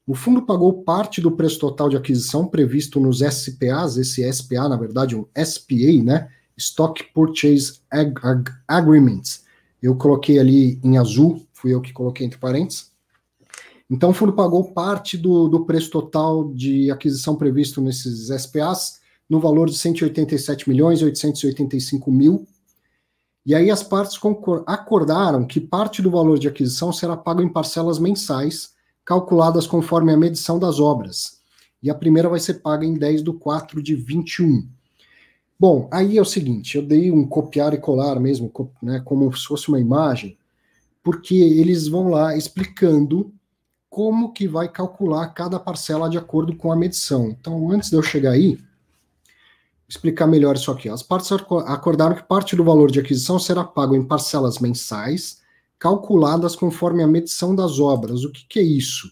O 0.06 0.14
fundo 0.14 0.42
pagou 0.42 0.84
parte 0.84 1.22
do 1.22 1.32
preço 1.32 1.60
total 1.60 1.88
de 1.88 1.96
aquisição 1.96 2.46
previsto 2.46 3.00
nos 3.00 3.20
SPAs, 3.20 3.96
esse 3.96 4.30
SPA, 4.34 4.68
na 4.68 4.76
verdade, 4.76 5.16
um 5.16 5.26
SPA, 5.34 6.04
né? 6.04 6.28
Stock 6.62 7.04
Purchase 7.14 7.82
Ag 7.92 8.14
Ag 8.24 8.52
Agreements. 8.68 9.44
Eu 9.82 9.96
coloquei 9.96 10.40
ali 10.40 10.80
em 10.84 10.98
azul, 10.98 11.46
fui 11.54 11.74
eu 11.74 11.82
que 11.82 11.92
coloquei 11.92 12.26
entre 12.26 12.40
parênteses. 12.40 12.92
Então, 13.90 14.12
o 14.12 14.14
fundo 14.14 14.32
pagou 14.34 14.72
parte 14.72 15.18
do, 15.18 15.50
do 15.50 15.66
preço 15.66 15.90
total 15.90 16.54
de 16.54 16.90
aquisição 16.90 17.36
previsto 17.36 17.82
nesses 17.82 18.30
SPAs 18.42 19.02
no 19.30 19.40
valor 19.40 19.70
de 19.70 19.78
187 19.78 20.70
milhões 20.70 21.02
885 21.02 22.12
mil 22.12 22.48
e 23.46 23.56
aí 23.56 23.72
as 23.72 23.82
partes 23.82 24.20
acordaram 24.68 25.46
que 25.46 25.60
parte 25.60 26.02
do 26.02 26.12
valor 26.12 26.38
de 26.38 26.48
aquisição 26.48 26.94
será 26.94 27.18
pago 27.18 27.42
em 27.42 27.52
parcelas 27.52 27.98
mensais, 27.98 28.74
calculadas 29.04 29.66
conforme 29.66 30.14
a 30.14 30.18
medição 30.18 30.60
das 30.60 30.80
obras. 30.80 31.42
E 31.82 31.90
a 31.90 31.96
primeira 31.96 32.30
vai 32.30 32.40
ser 32.40 32.56
paga 32.56 32.86
em 32.86 32.94
10 32.94 33.24
do 33.24 33.34
4 33.34 33.82
de 33.82 33.96
21. 33.96 34.70
Bom, 35.62 35.88
aí 35.92 36.18
é 36.18 36.22
o 36.22 36.26
seguinte, 36.26 36.76
eu 36.76 36.82
dei 36.82 37.12
um 37.12 37.24
copiar 37.24 37.72
e 37.72 37.78
colar 37.78 38.20
mesmo, 38.20 38.52
né, 38.82 39.00
como 39.06 39.32
se 39.38 39.46
fosse 39.46 39.70
uma 39.70 39.80
imagem, 39.80 40.36
porque 41.04 41.36
eles 41.36 41.88
vão 41.88 42.10
lá 42.10 42.36
explicando 42.36 43.32
como 43.88 44.34
que 44.34 44.48
vai 44.48 44.68
calcular 44.68 45.28
cada 45.28 45.60
parcela 45.60 46.10
de 46.10 46.18
acordo 46.18 46.56
com 46.56 46.72
a 46.72 46.76
medição. 46.76 47.30
Então, 47.30 47.70
antes 47.70 47.92
de 47.92 47.96
eu 47.96 48.02
chegar 48.02 48.32
aí, 48.32 48.58
explicar 49.88 50.26
melhor 50.26 50.56
isso 50.56 50.72
aqui. 50.72 50.90
As 50.90 51.04
partes 51.04 51.32
acordaram 51.32 52.16
que 52.16 52.24
parte 52.24 52.56
do 52.56 52.64
valor 52.64 52.90
de 52.90 53.00
aquisição 53.00 53.38
será 53.38 53.64
pago 53.64 53.96
em 53.96 54.04
parcelas 54.04 54.58
mensais, 54.58 55.44
calculadas 55.78 56.56
conforme 56.56 57.04
a 57.04 57.08
medição 57.08 57.56
das 57.56 57.80
obras. 57.80 58.24
O 58.24 58.32
que, 58.32 58.48
que 58.48 58.60
é 58.60 58.64
isso? 58.64 59.12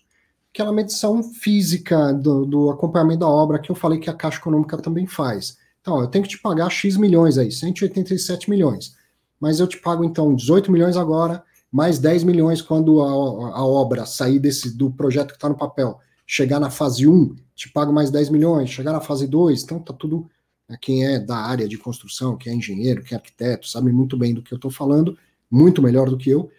Aquela 0.52 0.74
medição 0.74 1.22
física 1.22 2.12
do, 2.12 2.44
do, 2.44 2.72
acompanhamento 2.72 3.20
da 3.20 3.28
obra 3.28 3.60
que 3.60 3.70
eu 3.70 3.76
falei 3.76 4.00
que 4.00 4.10
a 4.10 4.16
Caixa 4.16 4.40
Econômica 4.40 4.80
também 4.80 5.06
faz. 5.06 5.59
Então, 5.82 6.00
eu 6.02 6.08
tenho 6.08 6.24
que 6.24 6.30
te 6.30 6.40
pagar 6.40 6.70
X 6.70 6.98
milhões 6.98 7.38
aí, 7.38 7.52
187 7.52 8.50
milhões. 8.50 8.96
Mas 9.40 9.60
eu 9.60 9.68
te 9.68 9.78
pago, 9.78 10.04
então, 10.04 10.36
18 10.36 10.72
milhões 10.72 10.98
agora, 10.98 11.44
mais 11.72 12.00
10 12.00 12.24
milhões 12.24 12.62
quando 12.62 13.02
a, 13.02 13.58
a 13.58 13.66
obra 13.66 14.06
sair 14.06 14.40
desse 14.40 14.76
do 14.76 14.92
projeto 14.92 15.30
que 15.30 15.36
está 15.36 15.48
no 15.48 15.58
papel. 15.58 16.00
Chegar 16.26 16.60
na 16.60 16.70
fase 16.70 17.08
1, 17.08 17.36
te 17.56 17.70
pago 17.70 17.94
mais 17.94 18.12
10 18.12 18.30
milhões. 18.30 18.70
Chegar 18.70 18.92
na 18.92 19.02
fase 19.02 19.28
2, 19.28 19.64
então 19.64 19.80
tá 19.80 19.94
tudo 19.94 20.30
né, 20.68 20.78
quem 20.80 21.06
é 21.06 21.20
da 21.20 21.38
área 21.38 21.68
de 21.68 21.78
construção, 21.78 22.38
quem 22.38 22.54
é 22.54 22.56
engenheiro, 22.56 23.04
quem 23.04 23.16
é 23.16 23.20
arquiteto, 23.20 23.68
sabe 23.68 23.92
muito 23.92 24.16
bem 24.16 24.34
do 24.34 24.44
que 24.44 24.54
eu 24.54 24.58
estou 24.58 24.70
falando, 24.70 25.18
muito 25.50 25.82
melhor 25.82 26.10
do 26.10 26.18
que 26.18 26.30
eu, 26.30 26.52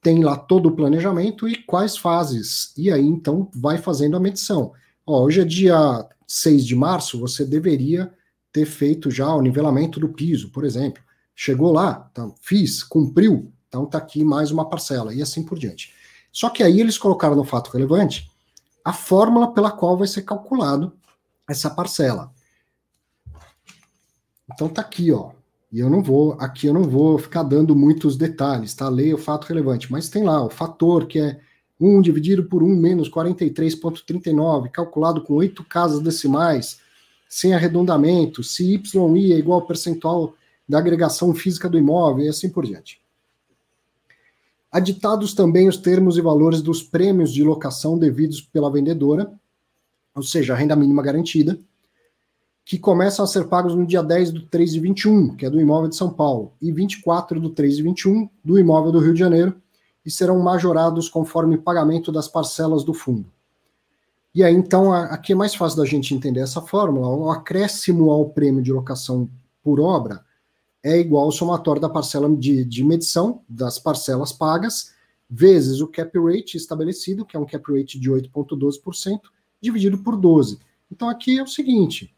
tem 0.00 0.22
lá 0.22 0.36
todo 0.36 0.68
o 0.68 0.76
planejamento 0.76 1.48
e 1.48 1.56
quais 1.64 1.96
fases. 1.96 2.72
E 2.76 2.90
aí, 2.90 3.04
então, 3.04 3.50
vai 3.52 3.78
fazendo 3.78 4.16
a 4.16 4.20
medição. 4.20 4.72
Ó, 5.04 5.24
hoje 5.24 5.40
é 5.40 5.44
dia 5.44 6.06
6 6.26 6.64
de 6.64 6.76
março, 6.76 7.18
você 7.18 7.44
deveria 7.44 8.12
ter 8.58 8.66
feito 8.66 9.10
já 9.10 9.32
o 9.32 9.40
nivelamento 9.40 10.00
do 10.00 10.08
piso, 10.08 10.50
por 10.50 10.64
exemplo. 10.64 11.02
Chegou 11.34 11.72
lá, 11.72 12.08
então, 12.10 12.34
fiz, 12.40 12.82
cumpriu, 12.82 13.52
então 13.68 13.84
está 13.84 13.98
aqui 13.98 14.24
mais 14.24 14.50
uma 14.50 14.68
parcela, 14.68 15.14
e 15.14 15.22
assim 15.22 15.44
por 15.44 15.58
diante. 15.58 15.94
Só 16.32 16.50
que 16.50 16.62
aí 16.62 16.80
eles 16.80 16.98
colocaram 16.98 17.36
no 17.36 17.44
fato 17.44 17.70
relevante 17.70 18.28
a 18.84 18.92
fórmula 18.92 19.52
pela 19.52 19.70
qual 19.70 19.96
vai 19.96 20.08
ser 20.08 20.22
calculado 20.22 20.92
essa 21.48 21.70
parcela. 21.70 22.32
Então 24.52 24.68
tá 24.68 24.80
aqui, 24.80 25.12
ó. 25.12 25.30
E 25.70 25.78
eu 25.78 25.90
não 25.90 26.02
vou, 26.02 26.32
aqui 26.40 26.66
eu 26.66 26.74
não 26.74 26.84
vou 26.84 27.18
ficar 27.18 27.42
dando 27.42 27.76
muitos 27.76 28.16
detalhes, 28.16 28.74
tá? 28.74 28.88
Leia 28.88 29.14
o 29.14 29.18
fato 29.18 29.46
relevante, 29.46 29.92
mas 29.92 30.08
tem 30.08 30.24
lá 30.24 30.42
o 30.42 30.50
fator 30.50 31.06
que 31.06 31.18
é 31.20 31.38
1 31.78 32.00
dividido 32.00 32.44
por 32.44 32.62
1 32.62 32.74
menos 32.74 33.08
43,39, 33.10 34.70
calculado 34.70 35.22
com 35.22 35.34
oito 35.34 35.62
casas 35.62 36.00
decimais. 36.00 36.80
Sem 37.28 37.54
arredondamento, 37.54 38.42
se 38.42 38.74
YI 38.74 39.32
é 39.32 39.38
igual 39.38 39.60
ao 39.60 39.66
percentual 39.66 40.34
da 40.68 40.78
agregação 40.78 41.34
física 41.34 41.68
do 41.68 41.78
imóvel 41.78 42.24
e 42.24 42.28
assim 42.28 42.48
por 42.48 42.64
diante. 42.64 43.00
Aditados 44.70 45.34
também 45.34 45.68
os 45.68 45.76
termos 45.76 46.18
e 46.18 46.20
valores 46.20 46.60
dos 46.60 46.82
prêmios 46.82 47.32
de 47.32 47.42
locação 47.42 47.98
devidos 47.98 48.40
pela 48.40 48.70
vendedora, 48.70 49.32
ou 50.14 50.22
seja, 50.22 50.52
a 50.52 50.56
renda 50.56 50.76
mínima 50.76 51.02
garantida, 51.02 51.58
que 52.64 52.78
começam 52.78 53.24
a 53.24 53.28
ser 53.28 53.48
pagos 53.48 53.74
no 53.74 53.86
dia 53.86 54.02
10 54.02 54.30
do 54.30 54.42
3 54.42 54.72
de 54.72 54.80
21, 54.80 55.36
que 55.36 55.46
é 55.46 55.50
do 55.50 55.58
imóvel 55.58 55.88
de 55.88 55.96
São 55.96 56.10
Paulo, 56.10 56.52
e 56.60 56.70
24 56.70 57.40
do 57.40 57.48
3 57.48 57.76
de 57.76 57.82
21, 57.82 58.28
do 58.44 58.58
imóvel 58.58 58.92
do 58.92 58.98
Rio 58.98 59.14
de 59.14 59.20
Janeiro, 59.20 59.54
e 60.04 60.10
serão 60.10 60.38
majorados 60.40 61.08
conforme 61.08 61.56
pagamento 61.56 62.12
das 62.12 62.28
parcelas 62.28 62.84
do 62.84 62.92
fundo. 62.92 63.32
E 64.34 64.44
aí, 64.44 64.54
então, 64.54 64.92
aqui 64.92 65.32
é 65.32 65.36
mais 65.36 65.54
fácil 65.54 65.78
da 65.78 65.86
gente 65.86 66.14
entender 66.14 66.40
essa 66.40 66.60
fórmula. 66.60 67.08
O 67.08 67.30
acréscimo 67.30 68.10
ao 68.10 68.28
prêmio 68.28 68.62
de 68.62 68.72
locação 68.72 69.28
por 69.62 69.80
obra 69.80 70.24
é 70.82 70.98
igual 70.98 71.24
ao 71.24 71.32
somatório 71.32 71.80
da 71.80 71.88
parcela 71.88 72.28
de, 72.36 72.64
de 72.64 72.84
medição 72.84 73.42
das 73.48 73.78
parcelas 73.78 74.32
pagas, 74.32 74.92
vezes 75.28 75.80
o 75.80 75.88
cap 75.88 76.16
rate 76.18 76.56
estabelecido, 76.56 77.24
que 77.24 77.36
é 77.36 77.40
um 77.40 77.46
cap 77.46 77.72
rate 77.72 77.98
de 77.98 78.10
8,12%, 78.10 79.20
dividido 79.60 79.98
por 79.98 80.16
12. 80.16 80.58
Então, 80.90 81.08
aqui 81.08 81.38
é 81.38 81.42
o 81.42 81.46
seguinte: 81.46 82.14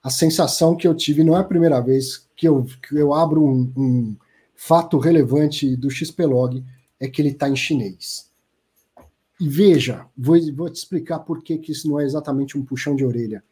A 0.00 0.08
sensação 0.08 0.76
que 0.76 0.86
eu 0.86 0.94
tive 0.94 1.24
não 1.24 1.36
é 1.36 1.40
a 1.40 1.44
primeira 1.44 1.80
vez 1.80 2.28
que 2.36 2.46
eu, 2.46 2.64
que 2.64 2.94
eu 2.94 3.12
abro 3.12 3.44
um, 3.44 3.72
um 3.76 4.16
fato 4.54 5.00
relevante 5.00 5.74
do 5.74 5.90
XPlog, 5.90 6.64
é 7.00 7.08
que 7.08 7.20
ele 7.20 7.30
está 7.30 7.48
em 7.48 7.56
chinês. 7.56 8.30
E 9.40 9.48
veja, 9.48 10.06
vou, 10.16 10.36
vou 10.54 10.70
te 10.70 10.76
explicar 10.76 11.18
por 11.18 11.42
que, 11.42 11.58
que 11.58 11.72
isso 11.72 11.88
não 11.88 11.98
é 11.98 12.04
exatamente 12.04 12.56
um 12.56 12.64
puxão 12.64 12.94
de 12.94 13.04
orelha 13.04 13.42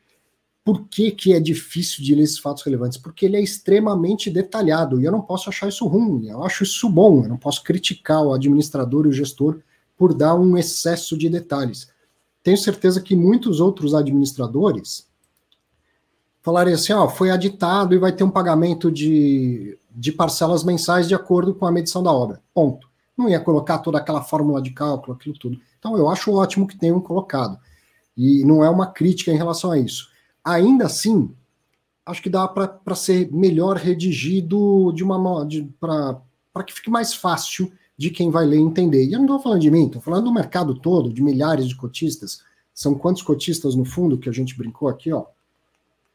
por 0.65 0.89
que, 0.89 1.11
que 1.11 1.35
é 1.35 1.39
difícil 1.39 2.03
de 2.03 2.15
ler 2.15 2.23
esses 2.23 2.39
fatos 2.39 2.62
relevantes? 2.62 2.97
Porque 2.97 3.27
ele 3.27 3.37
é 3.37 3.43
extremamente 3.43 4.31
detalhado 4.31 4.99
e 4.99 5.05
eu 5.05 5.12
não 5.12 5.21
posso 5.21 5.51
achar 5.51 5.69
isso 5.69 5.87
ruim, 5.87 6.29
eu 6.29 6.43
acho 6.43 6.62
isso 6.62 6.89
bom, 6.89 7.23
eu 7.23 7.29
não 7.29 7.37
posso 7.37 7.62
criticar 7.62 8.23
o 8.23 8.33
administrador 8.33 9.05
e 9.05 9.11
o 9.11 9.12
gestor 9.12 9.61
por 9.95 10.15
dar 10.15 10.35
um 10.35 10.57
excesso 10.57 11.19
de 11.19 11.29
detalhes. 11.29 11.93
Tenho 12.43 12.57
certeza 12.57 13.01
que 13.03 13.15
muitos 13.15 13.61
outros 13.61 13.95
administradores 13.95 15.07
falariam 16.43 16.75
assim: 16.75 16.95
ó, 16.95 17.09
foi 17.09 17.31
aditado 17.31 17.95
e 17.95 17.99
vai 17.99 18.12
ter 18.12 18.25
um 18.25 18.31
pagamento 18.31 18.91
de, 18.91 19.79
de 19.91 20.12
parcelas 20.12 20.65
mensais 20.65 21.07
de 21.07 21.15
acordo 21.15 21.55
com 21.55 21.67
a 21.67 21.73
medição 21.73 22.03
da 22.03 22.12
obra. 22.12 22.43
Ponto. 22.55 22.89
Não 23.17 23.29
ia 23.29 23.39
colocar 23.39 23.79
toda 23.79 23.99
aquela 23.99 24.23
fórmula 24.23 24.61
de 24.61 24.71
cálculo, 24.71 25.15
aquilo 25.15 25.39
tudo. 25.39 25.61
Então 25.79 25.97
eu 25.97 26.09
acho 26.09 26.33
ótimo 26.33 26.67
que 26.67 26.77
tenham 26.77 27.01
colocado. 27.01 27.59
E 28.17 28.45
não 28.45 28.65
é 28.65 28.69
uma 28.69 28.87
crítica 28.87 29.31
em 29.31 29.37
relação 29.37 29.71
a 29.71 29.79
isso 29.79 30.14
ainda 30.45 30.86
assim, 30.86 31.30
acho 32.05 32.22
que 32.22 32.28
dá 32.28 32.47
para 32.47 32.95
ser 32.95 33.32
melhor 33.32 33.76
redigido 33.76 34.92
de 34.92 35.03
uma 35.03 35.18
para 35.80 36.64
que 36.64 36.74
fique 36.74 36.90
mais 36.90 37.14
fácil 37.14 37.72
de 37.97 38.11
quem 38.11 38.30
vai 38.30 38.45
ler 38.45 38.59
entender. 38.59 39.05
E 39.05 39.12
eu 39.12 39.18
não 39.18 39.26
estou 39.26 39.40
falando 39.40 39.61
de 39.61 39.70
mim, 39.70 39.86
estou 39.86 40.03
falando 40.03 40.24
do 40.24 40.32
mercado 40.32 40.74
todo, 40.74 41.12
de 41.12 41.22
milhares 41.22 41.66
de 41.66 41.76
cotistas. 41.76 42.42
São 42.74 42.95
quantos 42.95 43.22
cotistas 43.22 43.74
no 43.74 43.84
fundo 43.84 44.18
que 44.18 44.28
a 44.28 44.32
gente 44.32 44.57
brincou 44.57 44.88
aqui, 44.88 45.12
ó? 45.12 45.24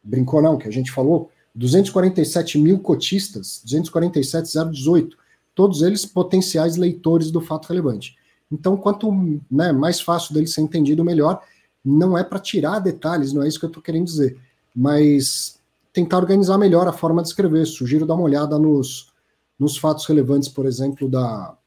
Brincou 0.03 0.41
não, 0.41 0.57
que 0.57 0.67
a 0.67 0.71
gente 0.71 0.91
falou? 0.91 1.31
247 1.55 2.57
mil 2.57 2.79
cotistas, 2.79 3.61
247,018, 3.65 5.17
todos 5.55 5.81
eles 5.81 6.05
potenciais 6.05 6.75
leitores 6.75 7.31
do 7.31 7.41
fato 7.41 7.67
relevante. 7.67 8.17
Então, 8.51 8.77
quanto 8.77 9.11
né, 9.49 9.71
mais 9.71 9.99
fácil 9.99 10.33
dele 10.33 10.47
ser 10.47 10.61
entendido, 10.61 11.03
melhor 11.03 11.41
não 11.83 12.17
é 12.17 12.23
para 12.23 12.39
tirar 12.39 12.79
detalhes, 12.79 13.33
não 13.33 13.43
é 13.43 13.47
isso 13.47 13.59
que 13.59 13.65
eu 13.65 13.69
estou 13.69 13.81
querendo 13.81 14.05
dizer, 14.05 14.37
mas 14.75 15.59
tentar 15.93 16.17
organizar 16.17 16.57
melhor 16.57 16.87
a 16.87 16.93
forma 16.93 17.21
de 17.21 17.29
escrever. 17.29 17.65
Sugiro 17.65 18.05
dar 18.05 18.15
uma 18.15 18.23
olhada 18.23 18.57
nos, 18.59 19.11
nos 19.57 19.77
fatos 19.77 20.05
relevantes, 20.05 20.49
por 20.49 20.65
exemplo, 20.65 21.09
da, 21.09 21.57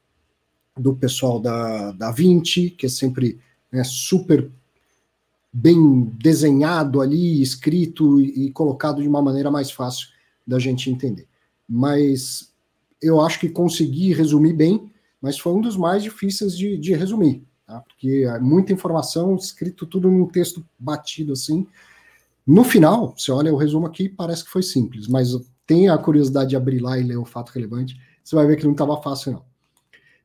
do 0.77 0.95
pessoal 0.95 1.39
da, 1.39 1.91
da 1.91 2.11
20, 2.11 2.71
que 2.71 2.85
é 2.85 2.89
sempre 2.89 3.39
né, 3.71 3.83
super 3.83 4.49
bem 5.51 6.11
desenhado 6.19 7.01
ali, 7.01 7.41
escrito 7.41 8.19
e, 8.19 8.47
e 8.47 8.51
colocado 8.51 9.01
de 9.01 9.07
uma 9.07 9.21
maneira 9.21 9.51
mais 9.51 9.71
fácil 9.71 10.07
da 10.45 10.57
gente 10.57 10.89
entender. 10.89 11.27
Mas 11.67 12.51
eu 13.01 13.21
acho 13.21 13.39
que 13.39 13.49
consegui 13.49 14.13
resumir 14.13 14.53
bem, 14.53 14.91
mas 15.21 15.37
foi 15.37 15.53
um 15.53 15.61
dos 15.61 15.77
mais 15.77 16.01
difíceis 16.01 16.57
de, 16.57 16.77
de 16.77 16.93
resumir 16.93 17.45
tá? 17.65 17.81
porque 17.81 18.25
é 18.27 18.39
muita 18.39 18.73
informação, 18.73 19.35
escrito 19.35 19.85
tudo 19.85 20.09
num 20.09 20.27
texto 20.27 20.65
batido 20.77 21.33
assim. 21.33 21.67
No 22.45 22.63
final, 22.63 23.15
você 23.17 23.31
olha 23.31 23.53
o 23.53 23.57
resumo 23.57 23.85
aqui, 23.85 24.09
parece 24.09 24.43
que 24.43 24.49
foi 24.49 24.63
simples, 24.63 25.07
mas 25.07 25.29
tenha 25.65 25.93
a 25.93 25.97
curiosidade 25.97 26.49
de 26.49 26.55
abrir 26.55 26.79
lá 26.79 26.97
e 26.97 27.03
ler 27.03 27.17
o 27.17 27.25
fato 27.25 27.51
relevante, 27.51 27.99
você 28.23 28.35
vai 28.35 28.45
ver 28.45 28.57
que 28.57 28.65
não 28.65 28.73
estava 28.73 29.01
fácil, 29.01 29.33
não. 29.33 29.45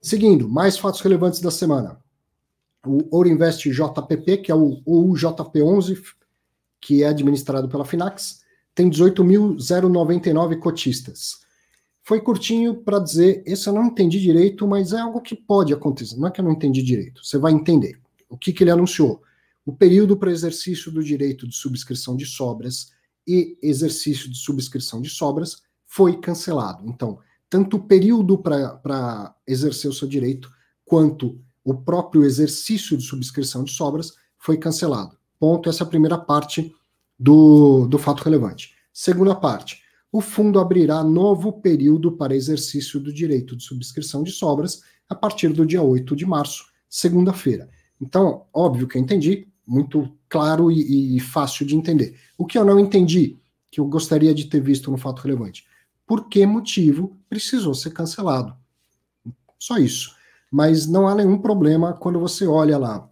Seguindo, 0.01 0.49
mais 0.49 0.79
fatos 0.79 1.01
relevantes 1.01 1.41
da 1.41 1.51
semana. 1.51 1.99
O 2.87 3.17
Ouro 3.17 3.29
Invest 3.29 3.69
JPP, 3.71 4.39
que 4.39 4.53
é 4.53 4.55
o 4.55 4.81
UJP11, 4.87 6.01
que 6.81 7.03
é 7.03 7.09
administrado 7.09 7.69
pela 7.69 7.85
Finax, 7.85 8.43
tem 8.75 8.89
18.099 8.89 10.59
cotistas. 10.59 11.41
Foi 12.09 12.23
curtinho 12.23 12.75
para 12.75 12.99
dizer, 12.99 13.43
esse 13.45 13.69
eu 13.69 13.73
não 13.75 13.85
entendi 13.85 14.19
direito, 14.19 14.67
mas 14.67 14.95
é 14.95 14.99
algo 14.99 15.21
que 15.21 15.37
pode 15.37 15.75
acontecer. 15.75 16.17
Não 16.17 16.27
é 16.27 16.31
que 16.31 16.41
eu 16.41 16.45
não 16.47 16.53
entendi 16.53 16.83
direito, 16.83 17.23
você 17.23 17.37
vai 17.37 17.53
entender. 17.53 18.01
O 18.31 18.39
que, 18.39 18.51
que 18.51 18.65
ele 18.65 18.71
anunciou? 18.71 19.23
O 19.67 19.75
período 19.75 20.17
para 20.17 20.31
exercício 20.31 20.91
do 20.91 21.05
direito 21.05 21.47
de 21.47 21.55
subscrição 21.55 22.17
de 22.17 22.25
sobras 22.25 22.93
e 23.27 23.59
exercício 23.63 24.31
de 24.31 24.39
subscrição 24.39 25.03
de 25.03 25.11
sobras 25.11 25.61
foi 25.85 26.19
cancelado. 26.19 26.83
Então, 26.89 27.19
tanto 27.51 27.77
o 27.77 27.83
período 27.83 28.39
para 28.39 29.35
exercer 29.47 29.91
o 29.91 29.95
seu 29.95 30.09
direito, 30.09 30.51
quanto 30.87 31.39
o 31.63 31.75
próprio 31.75 32.25
exercício 32.25 32.97
de 32.97 33.05
subscrição 33.05 33.63
de 33.63 33.73
sobras 33.73 34.15
foi 34.39 34.57
cancelado. 34.57 35.15
Ponto. 35.39 35.69
Essa 35.69 35.85
é 35.85 35.87
a 35.87 35.91
primeira 35.91 36.17
parte 36.17 36.75
do, 37.19 37.87
do 37.87 37.99
fato 37.99 38.23
relevante. 38.23 38.75
Segunda 38.95 39.35
parte 39.35 39.87
o 40.11 40.21
fundo 40.21 40.59
abrirá 40.59 41.03
novo 41.05 41.53
período 41.53 42.13
para 42.13 42.35
exercício 42.35 42.99
do 42.99 43.13
direito 43.13 43.57
de 43.57 43.65
subscrição 43.65 44.23
de 44.23 44.31
sobras 44.31 44.81
a 45.09 45.15
partir 45.15 45.49
do 45.49 45.67
dia 45.67 45.83
8 45.83 46.17
de 46.17 46.27
março, 46.27 46.65
segunda-feira. 46.89 47.69
Então, 48.01 48.47
óbvio 48.53 48.87
que 48.87 48.97
eu 48.97 49.03
entendi, 49.03 49.49
muito 49.67 50.11
claro 50.29 50.71
e, 50.71 51.17
e, 51.17 51.21
fácil 51.21 51.67
de 51.67 51.77
entender. 51.77 52.17
O 52.39 52.47
que 52.47 52.57
eu 52.57 52.65
não 52.65 52.79
entendi, 52.79 53.39
que 53.71 53.81
eu 53.81 53.85
gostaria 53.87 54.35
de 54.35 54.47
ter 54.47 54.61
visto 54.61 54.91
no 54.91 54.97
fato 54.97 55.21
relevante, 55.21 55.67
por 56.07 56.29
que 56.29 56.45
motivo 56.47 57.19
precisou 57.29 57.75
ser 57.75 57.91
cancelado? 57.91 58.57
Só 59.59 59.77
isso. 59.77 60.17
Mas 60.51 60.87
não 60.87 61.07
há 61.07 61.15
nenhum 61.15 61.39
problema 61.39 61.93
quando 61.93 62.19
você 62.19 62.47
olha 62.47 62.79
lá 62.79 63.11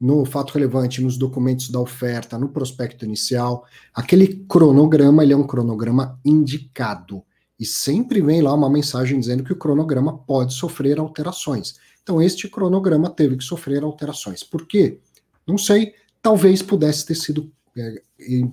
no 0.00 0.24
fato 0.24 0.52
relevante, 0.52 1.00
nos 1.00 1.16
documentos 1.16 1.70
da 1.70 1.80
oferta, 1.80 2.38
no 2.38 2.48
prospecto 2.48 3.04
inicial, 3.04 3.64
aquele 3.94 4.44
cronograma, 4.48 5.22
ele 5.22 5.32
é 5.32 5.36
um 5.36 5.46
cronograma 5.46 6.20
indicado. 6.24 7.22
E 7.58 7.64
sempre 7.64 8.20
vem 8.20 8.42
lá 8.42 8.52
uma 8.52 8.68
mensagem 8.68 9.18
dizendo 9.18 9.42
que 9.42 9.52
o 9.52 9.56
cronograma 9.56 10.18
pode 10.18 10.52
sofrer 10.52 10.98
alterações. 10.98 11.76
Então, 12.02 12.20
este 12.20 12.48
cronograma 12.48 13.08
teve 13.08 13.36
que 13.36 13.44
sofrer 13.44 13.82
alterações. 13.82 14.42
Por 14.42 14.66
quê? 14.66 15.00
Não 15.46 15.56
sei, 15.56 15.94
talvez 16.20 16.62
pudesse 16.62 17.06
ter 17.06 17.14
sido 17.14 17.50
é, 17.76 18.02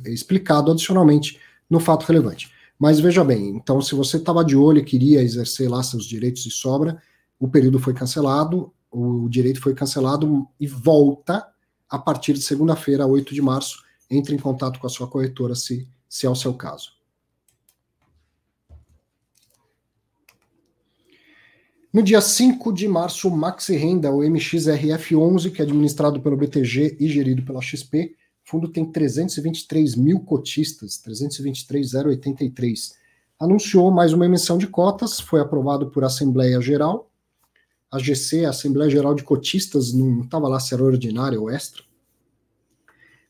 explicado 0.05 0.71
adicionalmente 0.71 1.39
no 1.69 1.79
fato 1.79 2.05
relevante. 2.05 2.51
Mas 2.79 2.99
veja 2.99 3.23
bem, 3.23 3.49
então, 3.49 3.81
se 3.81 3.93
você 3.95 4.17
estava 4.17 4.43
de 4.43 4.55
olho 4.55 4.79
e 4.79 4.83
queria 4.83 5.21
exercer 5.21 5.69
lá 5.69 5.83
seus 5.83 6.05
direitos 6.05 6.43
de 6.43 6.51
sobra, 6.51 7.01
o 7.39 7.47
período 7.47 7.79
foi 7.79 7.93
cancelado, 7.93 8.71
o 8.93 9.27
direito 9.27 9.59
foi 9.59 9.73
cancelado 9.73 10.47
e 10.59 10.67
volta 10.67 11.45
a 11.89 11.97
partir 11.97 12.33
de 12.33 12.41
segunda-feira, 12.41 13.07
8 13.07 13.33
de 13.33 13.41
março. 13.41 13.83
Entre 14.09 14.35
em 14.35 14.39
contato 14.39 14.79
com 14.79 14.85
a 14.85 14.89
sua 14.89 15.07
corretora 15.07 15.55
se, 15.55 15.87
se 16.07 16.27
é 16.27 16.29
o 16.29 16.35
seu 16.35 16.53
caso. 16.53 16.91
No 21.91 22.01
dia 22.01 22.21
5 22.21 22.73
de 22.73 22.87
março, 22.87 23.27
o 23.27 23.37
Maxi 23.37 23.75
Renda, 23.75 24.11
o 24.11 24.19
MXRF11, 24.19 25.51
que 25.51 25.61
é 25.61 25.65
administrado 25.65 26.19
pelo 26.21 26.37
BTG 26.37 26.97
e 26.99 27.07
gerido 27.07 27.43
pela 27.43 27.61
XP, 27.61 28.15
o 28.45 28.49
fundo 28.49 28.67
tem 28.67 28.83
323 28.83 29.95
mil 29.95 30.19
cotistas, 30.19 30.97
323,083. 30.97 32.95
Anunciou 33.39 33.91
mais 33.91 34.11
uma 34.11 34.25
emissão 34.25 34.57
de 34.57 34.67
cotas, 34.67 35.19
foi 35.19 35.39
aprovado 35.39 35.91
por 35.91 36.03
Assembleia 36.03 36.59
Geral. 36.59 37.11
A 37.93 37.99
GC, 37.99 38.45
a 38.45 38.49
Assembleia 38.49 38.89
Geral 38.89 39.13
de 39.13 39.23
Cotistas, 39.23 39.93
não 39.93 40.21
estava 40.21 40.47
lá 40.47 40.59
se 40.59 40.73
era 40.73 40.83
ordinária 40.83 41.39
ou 41.39 41.49
extra. 41.49 41.83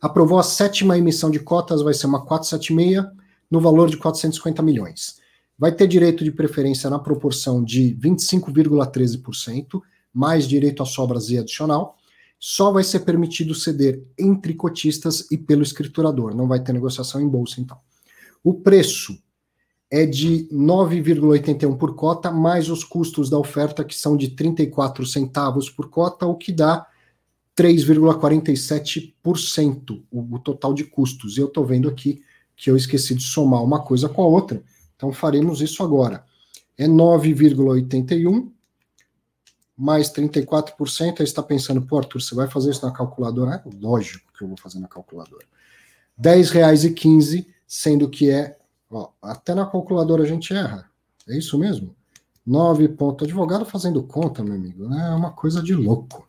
Aprovou 0.02 0.40
a 0.40 0.44
sétima 0.44 0.98
emissão 0.98 1.30
de 1.30 1.40
cotas, 1.40 1.82
vai 1.82 1.94
ser 1.94 2.08
uma 2.08 2.26
476, 2.26 3.06
no 3.50 3.60
valor 3.60 3.90
de 3.90 3.98
450 3.98 4.62
milhões 4.64 5.22
vai 5.58 5.72
ter 5.72 5.88
direito 5.88 6.24
de 6.24 6.32
preferência 6.32 6.90
na 6.90 7.00
proporção 7.00 7.64
de 7.64 7.96
25,13%, 7.96 9.82
mais 10.14 10.48
direito 10.48 10.84
a 10.84 10.86
sobras 10.86 11.30
e 11.30 11.38
adicional. 11.38 11.98
Só 12.40 12.72
vai 12.72 12.84
ser 12.84 13.00
permitido 13.02 13.56
ceder 13.56 14.04
entre 14.20 14.54
cotistas 14.54 15.26
e 15.32 15.38
pelo 15.38 15.64
escriturador, 15.64 16.36
não 16.36 16.48
vai 16.48 16.62
ter 16.62 16.74
negociação 16.74 17.22
em 17.22 17.28
bolsa, 17.28 17.62
então. 17.62 17.78
O 18.44 18.54
preço 18.54 19.18
é 19.94 20.06
de 20.08 20.50
9,81 20.52 21.78
por 21.78 21.94
cota, 21.94 22.32
mais 22.32 22.68
os 22.68 22.84
custos 22.84 23.30
da 23.30 23.38
oferta, 23.38 23.86
que 23.86 23.96
são 23.96 24.18
de 24.18 24.30
34 24.30 25.06
centavos 25.06 25.70
por 25.70 25.88
cota, 25.88 26.26
o 26.26 26.36
que 26.36 26.52
dá 26.52 26.88
3,47% 27.56 30.04
o, 30.10 30.34
o 30.34 30.40
total 30.40 30.74
de 30.74 30.84
custos. 30.84 31.38
E 31.38 31.42
eu 31.42 31.46
estou 31.46 31.64
vendo 31.64 31.88
aqui 31.88 32.24
que 32.56 32.72
eu 32.72 32.76
esqueci 32.76 33.14
de 33.14 33.22
somar 33.22 33.64
uma 33.64 33.84
coisa 33.84 34.10
com 34.10 34.24
a 34.24 34.26
outra. 34.26 34.64
Então 34.96 35.14
faremos 35.14 35.62
isso 35.62 35.84
agora. 35.84 36.26
É 36.76 36.88
9,81 36.88 38.50
mais 39.78 40.12
34%. 40.12 41.20
Aí 41.20 41.24
está 41.24 41.44
pensando, 41.44 41.84
pô, 41.84 42.00
Arthur, 42.00 42.20
você 42.20 42.34
vai 42.34 42.50
fazer 42.50 42.72
isso 42.72 42.84
na 42.84 42.92
calculadora? 42.92 43.64
Lógico 43.80 44.34
que 44.36 44.44
eu 44.44 44.48
vou 44.48 44.58
fazer 44.58 44.80
na 44.80 44.88
calculadora. 44.88 45.46
R$ 46.18 46.32
10,15, 46.32 47.46
sendo 47.68 48.10
que 48.10 48.32
é. 48.32 48.58
Ó, 48.94 49.10
até 49.22 49.56
na 49.56 49.66
calculadora 49.66 50.24
a 50.24 50.28
gente 50.28 50.54
erra. 50.54 50.90
É 51.28 51.38
isso 51.38 51.58
mesmo? 51.58 51.96
9 52.46 52.90
ponto. 52.90 53.24
Advogado 53.24 53.66
fazendo 53.66 54.04
conta, 54.04 54.44
meu 54.44 54.54
amigo, 54.54 54.88
né? 54.88 55.10
É 55.10 55.16
uma 55.16 55.32
coisa 55.32 55.62
de 55.62 55.74
louco. 55.74 56.28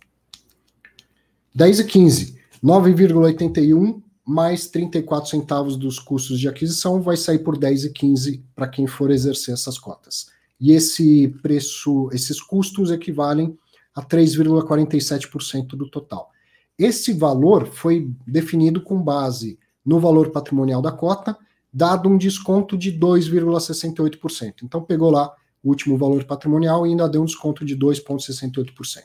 10 1.55 1.81
e 1.81 1.85
15. 1.85 2.39
9,81 2.63 4.03
mais 4.27 4.69
34 4.69 5.29
centavos 5.29 5.77
dos 5.77 5.99
custos 5.99 6.41
de 6.41 6.49
aquisição 6.49 7.03
vai 7.03 7.17
sair 7.17 7.41
por 7.41 7.59
10,15 7.59 8.43
para 8.55 8.67
quem 8.67 8.87
for 8.87 9.11
exercer 9.11 9.53
essas 9.53 9.79
cotas. 9.79 10.31
E 10.59 10.73
esse 10.73 11.29
preço, 11.43 12.09
esses 12.11 12.41
custos 12.41 12.91
equivalem 12.91 13.59
a 13.95 14.03
3,47% 14.03 15.69
do 15.77 15.91
total. 15.91 16.31
Esse 16.79 17.13
valor 17.13 17.67
foi 17.67 18.11
definido 18.27 18.81
com 18.81 19.01
base 19.01 19.59
no 19.85 20.01
valor 20.01 20.31
patrimonial 20.31 20.81
da 20.81 20.91
cota, 20.91 21.37
dado 21.75 22.09
um 22.09 22.17
desconto 22.17 22.79
de 22.79 22.97
2,68%. 22.97 24.63
Então 24.63 24.81
pegou 24.81 25.11
lá 25.11 25.35
o 25.61 25.71
último 25.71 25.99
valor 25.99 26.23
patrimonial 26.23 26.87
e 26.87 26.91
ainda 26.91 27.09
deu 27.09 27.21
um 27.21 27.25
desconto 27.25 27.65
de 27.65 27.77
2,68%. 27.77 29.03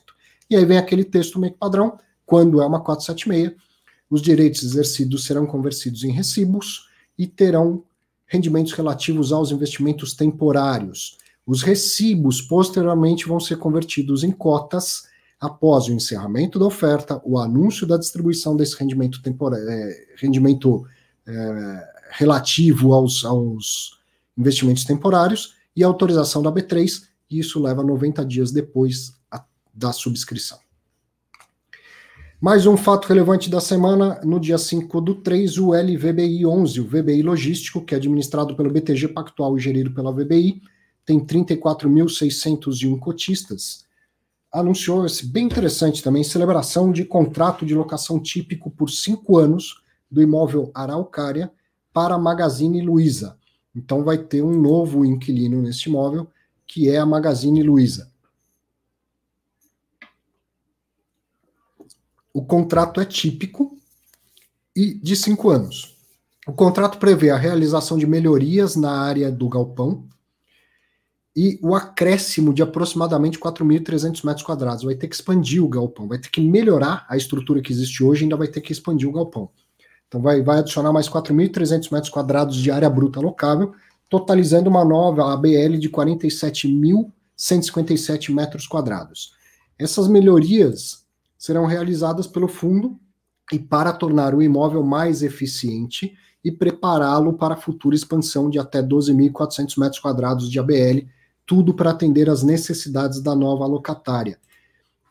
E 0.47 0.55
aí 0.55 0.63
vem 0.63 0.77
aquele 0.77 1.03
texto 1.03 1.39
meio 1.39 1.53
padrão, 1.53 1.97
quando 2.25 2.61
é 2.61 2.65
uma 2.65 2.79
476, 2.79 3.57
os 4.07 4.21
direitos 4.21 4.63
exercidos 4.63 5.23
serão 5.25 5.47
convertidos 5.47 6.03
em 6.03 6.11
recibos 6.11 6.87
e 7.17 7.25
terão 7.25 7.83
rendimentos 8.27 8.73
relativos 8.73 9.31
aos 9.31 9.51
investimentos 9.51 10.13
temporários. 10.13 11.17
Os 11.45 11.63
recibos 11.63 12.41
posteriormente 12.41 13.27
vão 13.27 13.39
ser 13.39 13.57
convertidos 13.57 14.23
em 14.23 14.31
cotas 14.31 15.07
após 15.39 15.87
o 15.87 15.93
encerramento 15.93 16.59
da 16.59 16.65
oferta, 16.65 17.19
o 17.23 17.39
anúncio 17.39 17.87
da 17.87 17.97
distribuição 17.97 18.55
desse 18.55 18.75
rendimento 18.77 19.21
temporário, 19.23 19.67
é, 19.67 20.05
rendimento 20.17 20.85
é, 21.27 21.98
relativo 22.09 22.93
aos, 22.93 23.23
aos 23.23 23.99
investimentos 24.37 24.83
temporários 24.83 25.55
e 25.75 25.83
a 25.83 25.87
autorização 25.87 26.41
da 26.41 26.51
B3, 26.51 27.03
e 27.29 27.39
isso 27.39 27.61
leva 27.61 27.83
90 27.83 28.25
dias 28.25 28.51
depois 28.51 29.13
a, 29.31 29.43
da 29.73 29.91
subscrição. 29.91 30.59
Mais 32.41 32.65
um 32.65 32.77
fato 32.77 33.05
relevante 33.05 33.49
da 33.49 33.59
semana, 33.59 34.19
no 34.23 34.39
dia 34.39 34.57
5 34.57 35.01
do 35.01 35.15
3, 35.15 35.57
o 35.57 35.73
LVBI 35.73 36.45
11, 36.45 36.79
o 36.79 36.85
VBI 36.85 37.21
Logístico, 37.21 37.83
que 37.83 37.93
é 37.93 37.97
administrado 37.97 38.55
pelo 38.55 38.71
BTG 38.71 39.09
Pactual 39.09 39.57
e 39.57 39.59
gerido 39.59 39.91
pela 39.91 40.11
VBI, 40.11 40.61
tem 41.05 41.19
34.601 41.19 42.97
cotistas, 42.97 43.83
anunciou 44.51 45.05
esse 45.05 45.25
bem 45.25 45.45
interessante 45.45 46.01
também, 46.01 46.23
celebração 46.23 46.91
de 46.91 47.03
contrato 47.03 47.65
de 47.65 47.75
locação 47.75 48.19
típico 48.21 48.71
por 48.71 48.89
cinco 48.89 49.37
anos 49.37 49.83
do 50.09 50.21
imóvel 50.21 50.71
Araucária 50.73 51.51
para 51.99 52.15
a 52.15 52.17
Magazine 52.17 52.81
Luiza. 52.81 53.37
Então 53.75 54.05
vai 54.05 54.17
ter 54.17 54.41
um 54.41 54.57
novo 54.57 55.03
inquilino 55.03 55.61
neste 55.61 55.89
imóvel, 55.89 56.29
que 56.65 56.89
é 56.89 56.97
a 56.97 57.05
Magazine 57.05 57.61
Luiza. 57.61 58.09
O 62.33 62.41
contrato 62.41 63.01
é 63.01 63.05
típico 63.05 63.77
e 64.73 64.93
de 64.93 65.13
cinco 65.13 65.49
anos. 65.49 65.97
O 66.47 66.53
contrato 66.53 66.99
prevê 66.99 67.31
a 67.31 67.37
realização 67.37 67.97
de 67.97 68.07
melhorias 68.07 68.77
na 68.77 69.01
área 69.01 69.29
do 69.29 69.49
galpão 69.49 70.07
e 71.35 71.59
o 71.61 71.75
acréscimo 71.75 72.53
de 72.53 72.61
aproximadamente 72.61 73.37
4.300 73.37 74.25
metros 74.25 74.45
quadrados. 74.45 74.85
Vai 74.85 74.95
ter 74.95 75.09
que 75.09 75.15
expandir 75.15 75.61
o 75.61 75.67
galpão, 75.67 76.07
vai 76.07 76.17
ter 76.17 76.29
que 76.29 76.39
melhorar 76.39 77.05
a 77.09 77.17
estrutura 77.17 77.61
que 77.61 77.73
existe 77.73 78.01
hoje, 78.01 78.23
ainda 78.23 78.37
vai 78.37 78.47
ter 78.47 78.61
que 78.61 78.71
expandir 78.71 79.09
o 79.09 79.11
galpão. 79.11 79.51
Então 80.09 80.21
vai, 80.21 80.41
vai 80.41 80.59
adicionar 80.59 80.91
mais 80.91 81.07
4.300 81.07 81.89
metros 81.93 82.09
quadrados 82.09 82.57
de 82.57 82.69
área 82.71 82.89
bruta 82.89 83.21
locável, 83.21 83.73
totalizando 84.09 84.69
uma 84.69 84.83
nova 84.83 85.31
ABL 85.31 85.77
de 85.77 85.89
47.157 85.89 88.33
metros 88.33 88.67
quadrados. 88.67 89.33
Essas 89.77 90.07
melhorias 90.07 91.05
serão 91.37 91.67
realizadas 91.67 92.25
pelo 92.25 92.47
fundo 92.47 92.97
e 93.53 93.59
para 93.59 93.93
tornar 93.93 94.33
o 94.33 94.41
imóvel 94.41 94.81
mais 94.83 95.21
eficiente 95.21 96.17
e 96.43 96.51
prepará-lo 96.51 97.33
para 97.33 97.53
a 97.53 97.57
futura 97.57 97.95
expansão 97.95 98.49
de 98.49 98.57
até 98.57 98.81
12.400 98.81 99.79
metros 99.79 99.99
quadrados 99.99 100.49
de 100.49 100.57
ABL, 100.59 101.05
tudo 101.45 101.71
para 101.73 101.91
atender 101.91 102.27
às 102.29 102.41
necessidades 102.41 103.21
da 103.21 103.35
nova 103.35 103.67
locatária. 103.67 104.39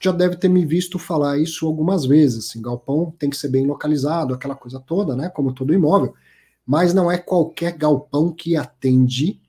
Já 0.01 0.13
deve 0.13 0.37
ter 0.37 0.49
me 0.49 0.65
visto 0.65 0.99
falar 0.99 1.39
isso 1.39 1.67
algumas 1.67 2.05
vezes, 2.05 2.47
assim, 2.47 2.63
galpão 2.63 3.13
tem 3.19 3.29
que 3.29 3.37
ser 3.37 3.49
bem 3.49 3.67
localizado, 3.67 4.33
aquela 4.33 4.55
coisa 4.55 4.79
toda, 4.79 5.17
né, 5.17 5.29
como 5.29 5.53
todo 5.53 5.75
imóvel, 5.75 6.15
mas 6.67 6.95
não 6.95 7.11
é 7.11 7.19
qualquer 7.19 7.77
galpão 7.77 8.31
que 8.33 8.57
atende 8.57 9.41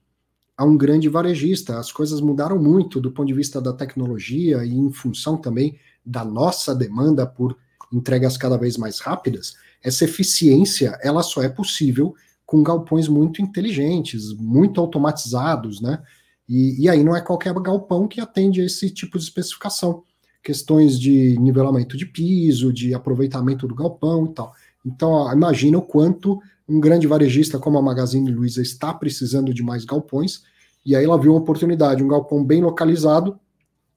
a 0.58 0.66
um 0.66 0.76
grande 0.76 1.08
varejista. 1.08 1.78
As 1.78 1.91
coisas 1.91 2.20
mudaram 2.20 2.58
muito 2.58 3.00
do 3.00 3.12
ponto 3.12 3.28
de 3.28 3.34
vista 3.34 3.62
da 3.62 3.74
tecnologia 3.74 4.64
e 4.66 4.74
em 4.74 4.91
função 4.91 5.38
também 5.38 5.78
da 6.06 6.26
nossa 6.26 6.74
demanda 6.74 7.26
por 7.26 7.56
entregas 7.91 8.38
cada 8.38 8.58
vez 8.58 8.78
mais 8.78 9.00
rápidas, 9.00 9.56
essa 9.84 10.04
eficiência 10.06 10.97
ela 11.02 11.24
só 11.24 11.41
é 11.41 11.50
possível 11.50 12.14
com 12.45 12.64
galpões 12.64 13.08
muito 13.08 13.41
inteligentes, 13.41 14.34
muito 14.34 14.82
automatizados, 14.82 15.80
né? 15.82 16.02
E, 16.47 16.84
e 16.84 16.89
aí 16.89 17.04
não 17.04 17.16
é 17.16 17.22
qualquer 17.22 17.54
galpão 17.54 18.08
que 18.08 18.20
atende 18.20 18.60
a 18.60 18.66
esse 18.66 18.89
tipo 18.89 19.18
de 19.18 19.24
especificação. 19.24 20.04
Questões 20.44 21.00
de 21.00 21.38
nivelamento 21.40 21.98
de 21.98 22.06
piso, 22.06 22.72
de 22.72 22.94
aproveitamento 22.94 23.68
do 23.68 23.76
galpão 23.76 24.26
e 24.26 24.34
tal. 24.34 24.54
Então, 24.86 25.32
imagina 25.32 25.78
o 25.78 25.82
quanto 25.82 26.40
um 26.68 26.80
grande 26.80 27.08
varejista 27.08 27.58
como 27.60 27.78
a 27.78 27.82
Magazine 27.82 28.32
Luiza 28.32 28.62
está 28.62 28.94
precisando 28.94 29.54
de 29.54 29.64
mais 29.64 29.84
galpões, 29.84 30.44
e 30.86 30.96
aí 30.96 31.04
ela 31.04 31.20
viu 31.20 31.34
uma 31.34 31.42
oportunidade, 31.42 32.04
um 32.04 32.08
galpão 32.08 32.44
bem 32.44 32.62
localizado, 32.62 33.40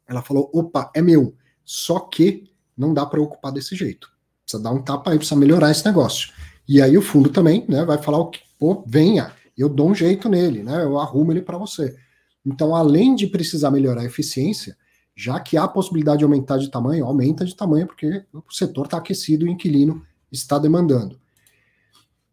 ela 0.09 0.22
falou: 0.22 0.51
opa, 0.53 0.90
é 0.95 1.03
meu. 1.03 1.34
Só 1.64 2.01
que 2.01 2.51
não 2.76 2.93
dá 2.93 3.07
para 3.07 3.20
ocupar 3.20 3.53
desse 3.53 3.76
jeito. 3.76 4.11
Precisa 4.45 4.62
dar 4.62 4.72
um 4.72 4.82
tapa 4.82 5.11
aí, 5.11 5.18
precisa 5.18 5.38
melhorar 5.38 5.70
esse 5.70 5.84
negócio. 5.84 6.32
E 6.68 6.80
aí 6.80 6.97
o 6.97 7.03
fundo 7.03 7.30
também 7.30 7.64
né, 7.68 7.84
vai 7.84 7.99
falar 7.99 8.24
pô, 8.59 8.84
venha, 8.86 9.32
eu 9.57 9.68
dou 9.68 9.90
um 9.90 9.95
jeito 9.95 10.28
nele, 10.28 10.62
né? 10.62 10.82
Eu 10.82 10.99
arrumo 10.99 11.32
ele 11.32 11.43
para 11.43 11.59
você. 11.59 11.97
Então, 12.45 12.74
além 12.74 13.14
de 13.14 13.26
precisar 13.26 13.70
melhorar 13.70 14.03
a 14.03 14.07
eficiência, 14.07 14.76
já 15.14 15.38
que 15.40 15.56
há 15.56 15.68
possibilidade 15.68 16.18
de 16.18 16.24
aumentar 16.24 16.58
de 16.58 16.70
tamanho, 16.70 17.04
aumenta 17.04 17.44
de 17.44 17.54
tamanho, 17.54 17.86
porque 17.86 18.24
o 18.32 18.42
setor 18.50 18.86
está 18.86 18.96
aquecido 18.98 19.46
o 19.46 19.48
inquilino 19.48 20.02
está 20.30 20.58
demandando. 20.58 21.20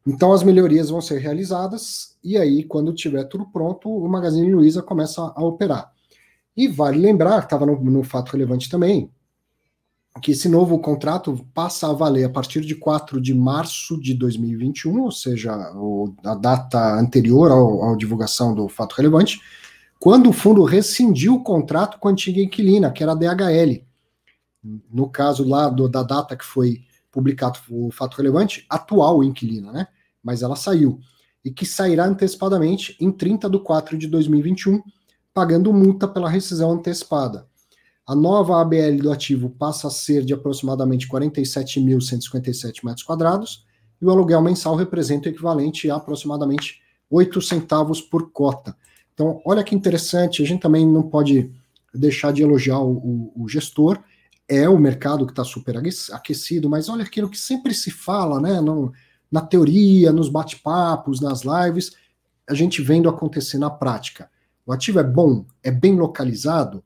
Então 0.08 0.32
as 0.32 0.44
melhorias 0.44 0.90
vão 0.90 1.02
ser 1.02 1.20
realizadas 1.20 2.18
e 2.24 2.38
aí, 2.38 2.64
quando 2.64 2.94
tiver 2.94 3.24
tudo 3.26 3.46
pronto, 3.46 3.90
o 3.90 4.08
Magazine 4.08 4.52
Luiza 4.52 4.82
começa 4.82 5.22
a 5.22 5.44
operar. 5.44 5.92
E 6.56 6.68
vale 6.68 6.98
lembrar, 6.98 7.44
estava 7.44 7.66
no, 7.66 7.80
no, 7.80 8.04
fato 8.04 8.32
relevante 8.32 8.70
também, 8.70 9.10
que 10.22 10.32
esse 10.32 10.50
novo 10.50 10.80
contrato 10.80 11.46
passa 11.54 11.90
a 11.90 11.94
valer 11.94 12.26
a 12.26 12.30
partir 12.30 12.62
de 12.62 12.76
4 12.76 13.22
de 13.22 13.34
março 13.34 14.00
de 14.02 14.14
2021, 14.14 15.02
ou 15.02 15.12
seja, 15.12 15.56
o, 15.76 16.14
a 16.26 16.36
data 16.36 17.00
anterior 17.00 17.52
à 17.52 17.96
divulgação 17.96 18.54
do 18.54 18.68
fato 18.68 18.96
relevante, 18.96 19.40
quando 20.00 20.30
o 20.30 20.34
fundo 20.34 20.64
rescindiu 20.64 21.36
o 21.36 21.44
contrato 21.44 22.00
com 22.00 22.08
a 22.08 22.12
antiga 22.12 22.42
inquilina, 22.42 22.90
que 22.90 23.04
era 23.04 23.12
a 23.12 23.16
DHL. 23.16 23.84
No 24.90 25.10
caso 25.10 25.48
lá 25.48 25.68
do, 25.68 25.90
da 25.90 26.04
data 26.04 26.38
que 26.38 26.46
foi 26.46 26.82
publicado 27.12 27.60
o 27.70 27.92
fato 27.92 28.16
relevante, 28.16 28.66
atual 28.70 29.24
inquilina, 29.24 29.72
né? 29.74 29.88
Mas 30.24 30.42
ela 30.42 30.56
saiu. 30.56 31.00
E 31.44 31.52
que 31.52 31.66
sairá 31.66 32.06
antecipadamente 32.06 32.96
em 33.00 33.12
30 33.12 33.50
de 33.50 33.60
4 33.60 33.98
de 33.98 34.08
2021, 34.08 34.82
pagando 35.34 35.74
multa 35.74 36.08
pela 36.08 36.30
rescisão 36.30 36.72
antecipada. 36.72 37.48
A 38.06 38.16
nova 38.16 38.60
ABL 38.62 39.02
do 39.02 39.12
ativo 39.12 39.50
passa 39.50 39.88
a 39.88 39.92
ser 39.92 40.24
de 40.24 40.34
aproximadamente 40.34 41.08
47.157 41.08 42.84
metros 42.84 43.04
quadrados, 43.04 43.66
e 44.02 44.06
o 44.06 44.10
aluguel 44.10 44.42
mensal 44.42 44.76
representa 44.76 45.28
o 45.28 45.32
equivalente 45.32 45.92
a 45.92 45.96
aproximadamente 45.96 46.82
8 47.10 47.42
centavos 47.42 48.02
por 48.02 48.32
cota. 48.32 48.76
Então, 49.20 49.42
olha 49.44 49.66
que 49.66 49.76
interessante, 49.76 50.42
a 50.42 50.46
gente 50.46 50.62
também 50.62 50.88
não 50.88 51.04
pode 51.04 51.52
deixar 51.94 52.32
de 52.32 52.42
elogiar 52.42 52.80
o, 52.80 52.94
o, 53.36 53.44
o 53.44 53.50
gestor, 53.50 54.00
é 54.48 54.70
o 54.70 54.80
mercado 54.80 55.26
que 55.26 55.34
está 55.34 55.44
super 55.44 55.76
aquecido, 56.14 56.70
mas 56.70 56.88
olha 56.88 57.04
aquilo 57.04 57.30
que 57.30 57.38
sempre 57.38 57.74
se 57.74 57.92
fala, 57.92 58.40
né? 58.40 58.62
No, 58.62 58.94
na 59.30 59.42
teoria, 59.42 60.14
nos 60.14 60.30
bate-papos, 60.30 61.20
nas 61.20 61.42
lives, 61.42 61.92
a 62.50 62.54
gente 62.54 62.82
vendo 62.82 63.10
acontecer 63.10 63.58
na 63.58 63.70
prática. 63.70 64.30
O 64.66 64.72
ativo 64.72 65.00
é 65.00 65.04
bom, 65.04 65.46
é 65.62 65.70
bem 65.70 65.98
localizado, 65.98 66.82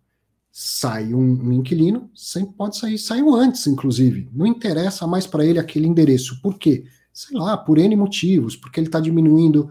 sai 0.51 1.13
um, 1.13 1.19
um 1.19 1.53
inquilino, 1.53 2.09
sempre 2.15 2.55
pode 2.55 2.77
sair, 2.77 2.97
saiu 2.97 3.35
antes, 3.35 3.67
inclusive. 3.67 4.27
Não 4.33 4.47
interessa 4.47 5.05
mais 5.05 5.27
para 5.27 5.45
ele 5.45 5.59
aquele 5.59 5.85
endereço. 5.85 6.41
Por 6.41 6.57
quê? 6.57 6.83
Sei 7.13 7.37
lá, 7.37 7.55
por 7.55 7.77
N 7.77 7.95
motivos, 7.95 8.55
porque 8.55 8.79
ele 8.79 8.87
está 8.87 8.99
diminuindo 8.99 9.69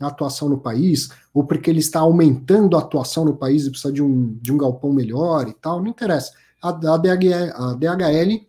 a 0.00 0.08
atuação 0.08 0.48
no 0.48 0.58
país, 0.58 1.10
ou 1.32 1.44
porque 1.44 1.70
ele 1.70 1.80
está 1.80 2.00
aumentando 2.00 2.76
a 2.76 2.80
atuação 2.80 3.24
no 3.24 3.36
país 3.36 3.66
e 3.66 3.70
precisa 3.70 3.92
de 3.92 4.02
um, 4.02 4.38
de 4.40 4.52
um 4.52 4.56
galpão 4.56 4.92
melhor 4.92 5.48
e 5.48 5.52
tal, 5.52 5.80
não 5.80 5.88
interessa 5.90 6.32
a, 6.62 6.68
a, 6.68 6.96
DHL, 6.96 7.52
a 7.54 7.74
DHL, 7.74 8.46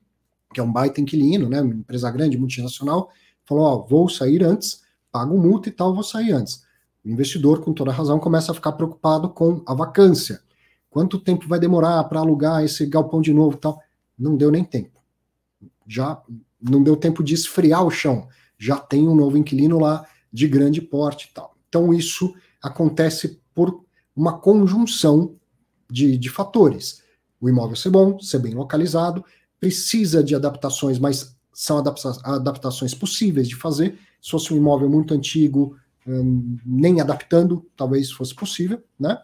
que 0.53 0.59
é 0.59 0.63
um 0.63 0.71
baita 0.71 0.99
inquilino, 0.99 1.49
né, 1.49 1.61
uma 1.61 1.73
empresa 1.73 2.11
grande, 2.11 2.37
multinacional, 2.37 3.09
falou, 3.45 3.63
ó, 3.63 3.77
vou 3.77 4.09
sair 4.09 4.43
antes, 4.43 4.81
pago 5.11 5.37
multa 5.37 5.69
e 5.69 5.71
tal, 5.71 5.93
vou 5.93 6.03
sair 6.03 6.31
antes. 6.31 6.63
O 7.03 7.09
investidor, 7.09 7.61
com 7.61 7.73
toda 7.73 7.91
razão, 7.91 8.19
começa 8.19 8.51
a 8.51 8.55
ficar 8.55 8.73
preocupado 8.73 9.29
com 9.29 9.63
a 9.65 9.73
vacância. 9.73 10.41
Quanto 10.89 11.19
tempo 11.19 11.47
vai 11.47 11.59
demorar 11.59 12.03
para 12.03 12.19
alugar 12.19 12.63
esse 12.63 12.85
galpão 12.85 13.21
de 13.21 13.33
novo 13.33 13.55
e 13.55 13.59
tal? 13.59 13.81
Não 14.17 14.35
deu 14.35 14.51
nem 14.51 14.63
tempo. 14.63 14.99
Já 15.87 16.21
não 16.61 16.83
deu 16.83 16.95
tempo 16.95 17.23
de 17.23 17.33
esfriar 17.33 17.83
o 17.83 17.89
chão. 17.89 18.27
Já 18.57 18.77
tem 18.77 19.07
um 19.07 19.15
novo 19.15 19.37
inquilino 19.37 19.79
lá 19.79 20.05
de 20.31 20.47
grande 20.47 20.81
porte 20.81 21.29
e 21.29 21.33
tal. 21.33 21.55
Então 21.67 21.93
isso 21.93 22.33
acontece 22.61 23.39
por 23.53 23.83
uma 24.15 24.39
conjunção 24.39 25.35
de, 25.89 26.17
de 26.17 26.29
fatores 26.29 27.01
o 27.41 27.49
imóvel 27.49 27.75
ser 27.75 27.89
bom, 27.89 28.19
ser 28.19 28.39
bem 28.39 28.53
localizado, 28.53 29.25
precisa 29.59 30.23
de 30.23 30.35
adaptações, 30.35 30.99
mas 30.99 31.35
são 31.51 31.79
adapta 31.79 32.11
adaptações 32.23 32.93
possíveis 32.93 33.49
de 33.49 33.55
fazer. 33.55 33.97
Se 34.21 34.29
fosse 34.29 34.53
um 34.53 34.57
imóvel 34.57 34.87
muito 34.87 35.13
antigo, 35.13 35.75
hum, 36.07 36.57
nem 36.63 37.01
adaptando, 37.01 37.65
talvez 37.75 38.11
fosse 38.11 38.35
possível, 38.35 38.81
né? 38.99 39.17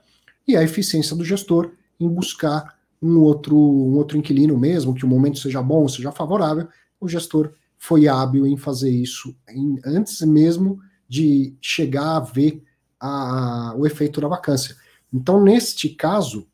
E 0.47 0.57
a 0.57 0.63
eficiência 0.63 1.15
do 1.15 1.23
gestor 1.23 1.71
em 1.99 2.09
buscar 2.09 2.75
um 3.01 3.19
outro, 3.19 3.55
um 3.55 3.95
outro 3.95 4.17
inquilino 4.17 4.57
mesmo, 4.57 4.95
que 4.95 5.05
o 5.05 5.07
momento 5.07 5.37
seja 5.37 5.61
bom, 5.61 5.87
seja 5.87 6.11
favorável, 6.11 6.67
o 6.99 7.07
gestor 7.07 7.51
foi 7.77 8.07
hábil 8.07 8.47
em 8.47 8.57
fazer 8.57 8.89
isso 8.89 9.35
em, 9.47 9.79
antes 9.85 10.21
mesmo 10.21 10.79
de 11.07 11.55
chegar 11.61 12.17
a 12.17 12.19
ver 12.19 12.63
a, 12.99 13.73
o 13.77 13.85
efeito 13.85 14.19
da 14.19 14.27
vacância. 14.27 14.75
Então, 15.13 15.41
neste 15.41 15.89
caso, 15.89 16.47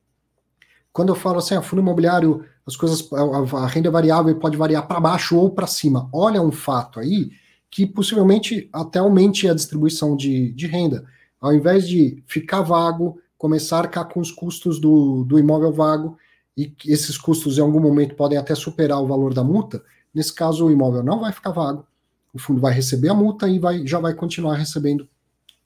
quando 0.92 1.10
eu 1.10 1.16
falo 1.16 1.40
assim, 1.40 1.56
a 1.56 1.60
ah, 1.60 1.62
fundo 1.62 1.82
imobiliário, 1.82 2.46
as 2.66 2.76
coisas, 2.76 3.08
a, 3.12 3.58
a 3.58 3.68
renda 3.68 3.90
variável 3.90 4.36
pode 4.38 4.58
variar 4.58 4.88
para 4.88 5.00
baixo 5.00 5.38
ou 5.38 5.50
para 5.50 5.68
cima. 5.68 6.10
Olha 6.14 6.42
um 6.42 6.52
fato 6.52 7.00
aí 7.00 7.32
que 7.70 7.88
possivelmente 7.88 8.70
até 8.72 9.00
aumente 9.00 9.50
a 9.50 9.54
distribuição 9.54 10.16
de, 10.16 10.54
de 10.54 10.68
renda. 10.68 11.06
Ao 11.42 11.54
invés 11.54 11.88
de 11.88 12.24
ficar 12.28 12.62
vago, 12.62 13.20
começar 13.38 13.78
a 13.78 13.80
arcar 13.82 14.08
com 14.08 14.20
os 14.20 14.32
custos 14.32 14.80
do, 14.80 15.24
do 15.24 15.40
imóvel 15.40 15.74
vago, 15.74 16.18
e 16.56 16.72
esses 16.86 17.18
custos 17.18 17.58
em 17.58 17.62
algum 17.62 17.80
momento 17.80 18.16
podem 18.16 18.38
até 18.38 18.54
superar 18.54 19.02
o 19.02 19.08
valor 19.08 19.34
da 19.34 19.44
multa, 19.44 19.84
nesse 20.14 20.32
caso 20.32 20.68
o 20.68 20.72
imóvel 20.72 21.02
não 21.02 21.20
vai 21.20 21.32
ficar 21.32 21.50
vago, 21.50 21.86
o 22.34 22.40
fundo 22.40 22.60
vai 22.60 22.74
receber 22.74 23.10
a 23.10 23.14
multa 23.14 23.48
e 23.48 23.60
vai, 23.60 23.86
já 23.86 24.00
vai 24.00 24.14
continuar 24.14 24.56
recebendo 24.56 25.08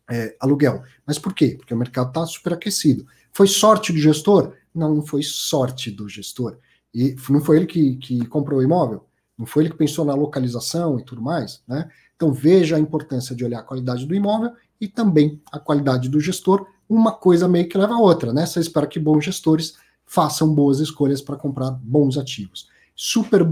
é, 0.10 0.36
aluguel. 0.40 0.84
Mas 1.06 1.18
por 1.18 1.34
quê? 1.34 1.56
Porque 1.58 1.74
o 1.74 1.78
mercado 1.78 2.10
está 2.10 2.26
superaquecido. 2.26 3.06
Foi 3.32 3.48
sorte 3.48 3.94
do 3.94 4.00
gestor? 4.00 4.54
Não, 4.74 5.06
foi 5.06 5.24
sorte 5.24 5.90
do 5.90 6.10
gestor. 6.10 6.58
E 6.94 7.16
não 7.30 7.42
foi 7.42 7.58
ele 7.58 7.66
que, 7.66 7.96
que 7.98 8.26
comprou 8.28 8.60
o 8.60 8.64
imóvel, 8.64 9.06
não 9.38 9.46
foi 9.46 9.64
ele 9.64 9.72
que 9.72 9.78
pensou 9.78 10.04
na 10.04 10.16
localização 10.16 11.00
e 11.00 11.04
tudo 11.04 11.22
mais, 11.22 11.62
né? 11.68 11.90
Então 12.16 12.34
veja 12.34 12.76
a 12.76 12.80
importância 12.80 13.36
de 13.36 13.46
olhar 13.46 13.60
a 13.60 13.64
qualidade 13.64 14.06
do 14.06 14.16
imóvel 14.16 14.52
e 14.82 14.88
também 14.88 15.40
a 15.52 15.60
qualidade 15.60 16.10
do 16.10 16.20
gestor. 16.20 16.66
Uma 16.90 17.12
coisa 17.12 17.48
meio 17.48 17.70
que 17.70 17.78
leva 17.78 17.94
a 17.94 18.00
outra, 18.00 18.34
né? 18.34 18.46
Você 18.46 18.60
espera 18.60 18.88
que 18.88 19.00
bons 19.00 19.24
gestores 19.24 19.76
façam 20.06 20.52
boas 20.54 20.80
escolhas 20.80 21.22
para 21.22 21.36
comprar 21.36 21.70
bons 21.70 22.18
ativos. 22.18 22.68
Super 22.96 23.48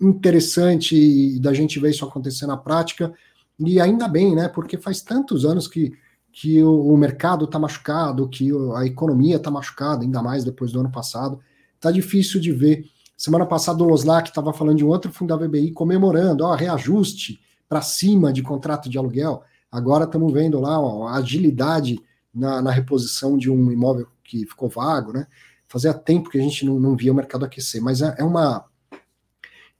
interessante 0.00 1.38
da 1.40 1.52
gente 1.52 1.78
ver 1.78 1.90
isso 1.90 2.04
acontecer 2.04 2.46
na 2.46 2.56
prática, 2.56 3.12
e 3.58 3.80
ainda 3.80 4.08
bem, 4.08 4.34
né? 4.34 4.48
Porque 4.48 4.78
faz 4.78 5.02
tantos 5.02 5.44
anos 5.44 5.68
que 5.68 5.92
que 6.32 6.62
o, 6.62 6.92
o 6.92 6.96
mercado 6.96 7.44
está 7.44 7.58
machucado, 7.58 8.28
que 8.28 8.50
a 8.76 8.86
economia 8.86 9.36
está 9.36 9.50
machucada, 9.50 10.02
ainda 10.02 10.22
mais 10.22 10.44
depois 10.44 10.72
do 10.72 10.80
ano 10.80 10.90
passado. 10.90 11.40
Está 11.74 11.90
difícil 11.90 12.40
de 12.40 12.52
ver. 12.52 12.84
Semana 13.16 13.44
passada 13.44 13.82
o 13.82 13.86
Loslac 13.86 14.28
estava 14.28 14.52
falando 14.52 14.78
de 14.78 14.84
um 14.84 14.88
outro 14.88 15.12
fundo 15.12 15.36
da 15.36 15.46
VBI 15.46 15.72
comemorando, 15.72 16.44
ó, 16.44 16.54
reajuste 16.54 17.40
para 17.68 17.82
cima 17.82 18.32
de 18.32 18.42
contrato 18.42 18.88
de 18.88 18.96
aluguel. 18.96 19.42
Agora 19.70 20.04
estamos 20.04 20.32
vendo 20.32 20.58
lá 20.60 20.80
ó, 20.80 21.06
agilidade 21.08 22.00
na, 22.32 22.62
na, 22.62 22.70
reposição 22.70 23.36
de 23.36 23.50
um 23.50 23.70
imóvel 23.70 24.06
que 24.24 24.46
ficou 24.46 24.68
vago, 24.68 25.12
né? 25.12 25.26
Fazia 25.68 25.92
tempo 25.92 26.30
que 26.30 26.38
a 26.38 26.42
gente 26.42 26.64
não, 26.64 26.80
não 26.80 26.96
via 26.96 27.12
o 27.12 27.14
mercado 27.14 27.44
aquecer, 27.44 27.82
mas 27.82 28.02
é, 28.02 28.14
é 28.18 28.24
uma. 28.24 28.64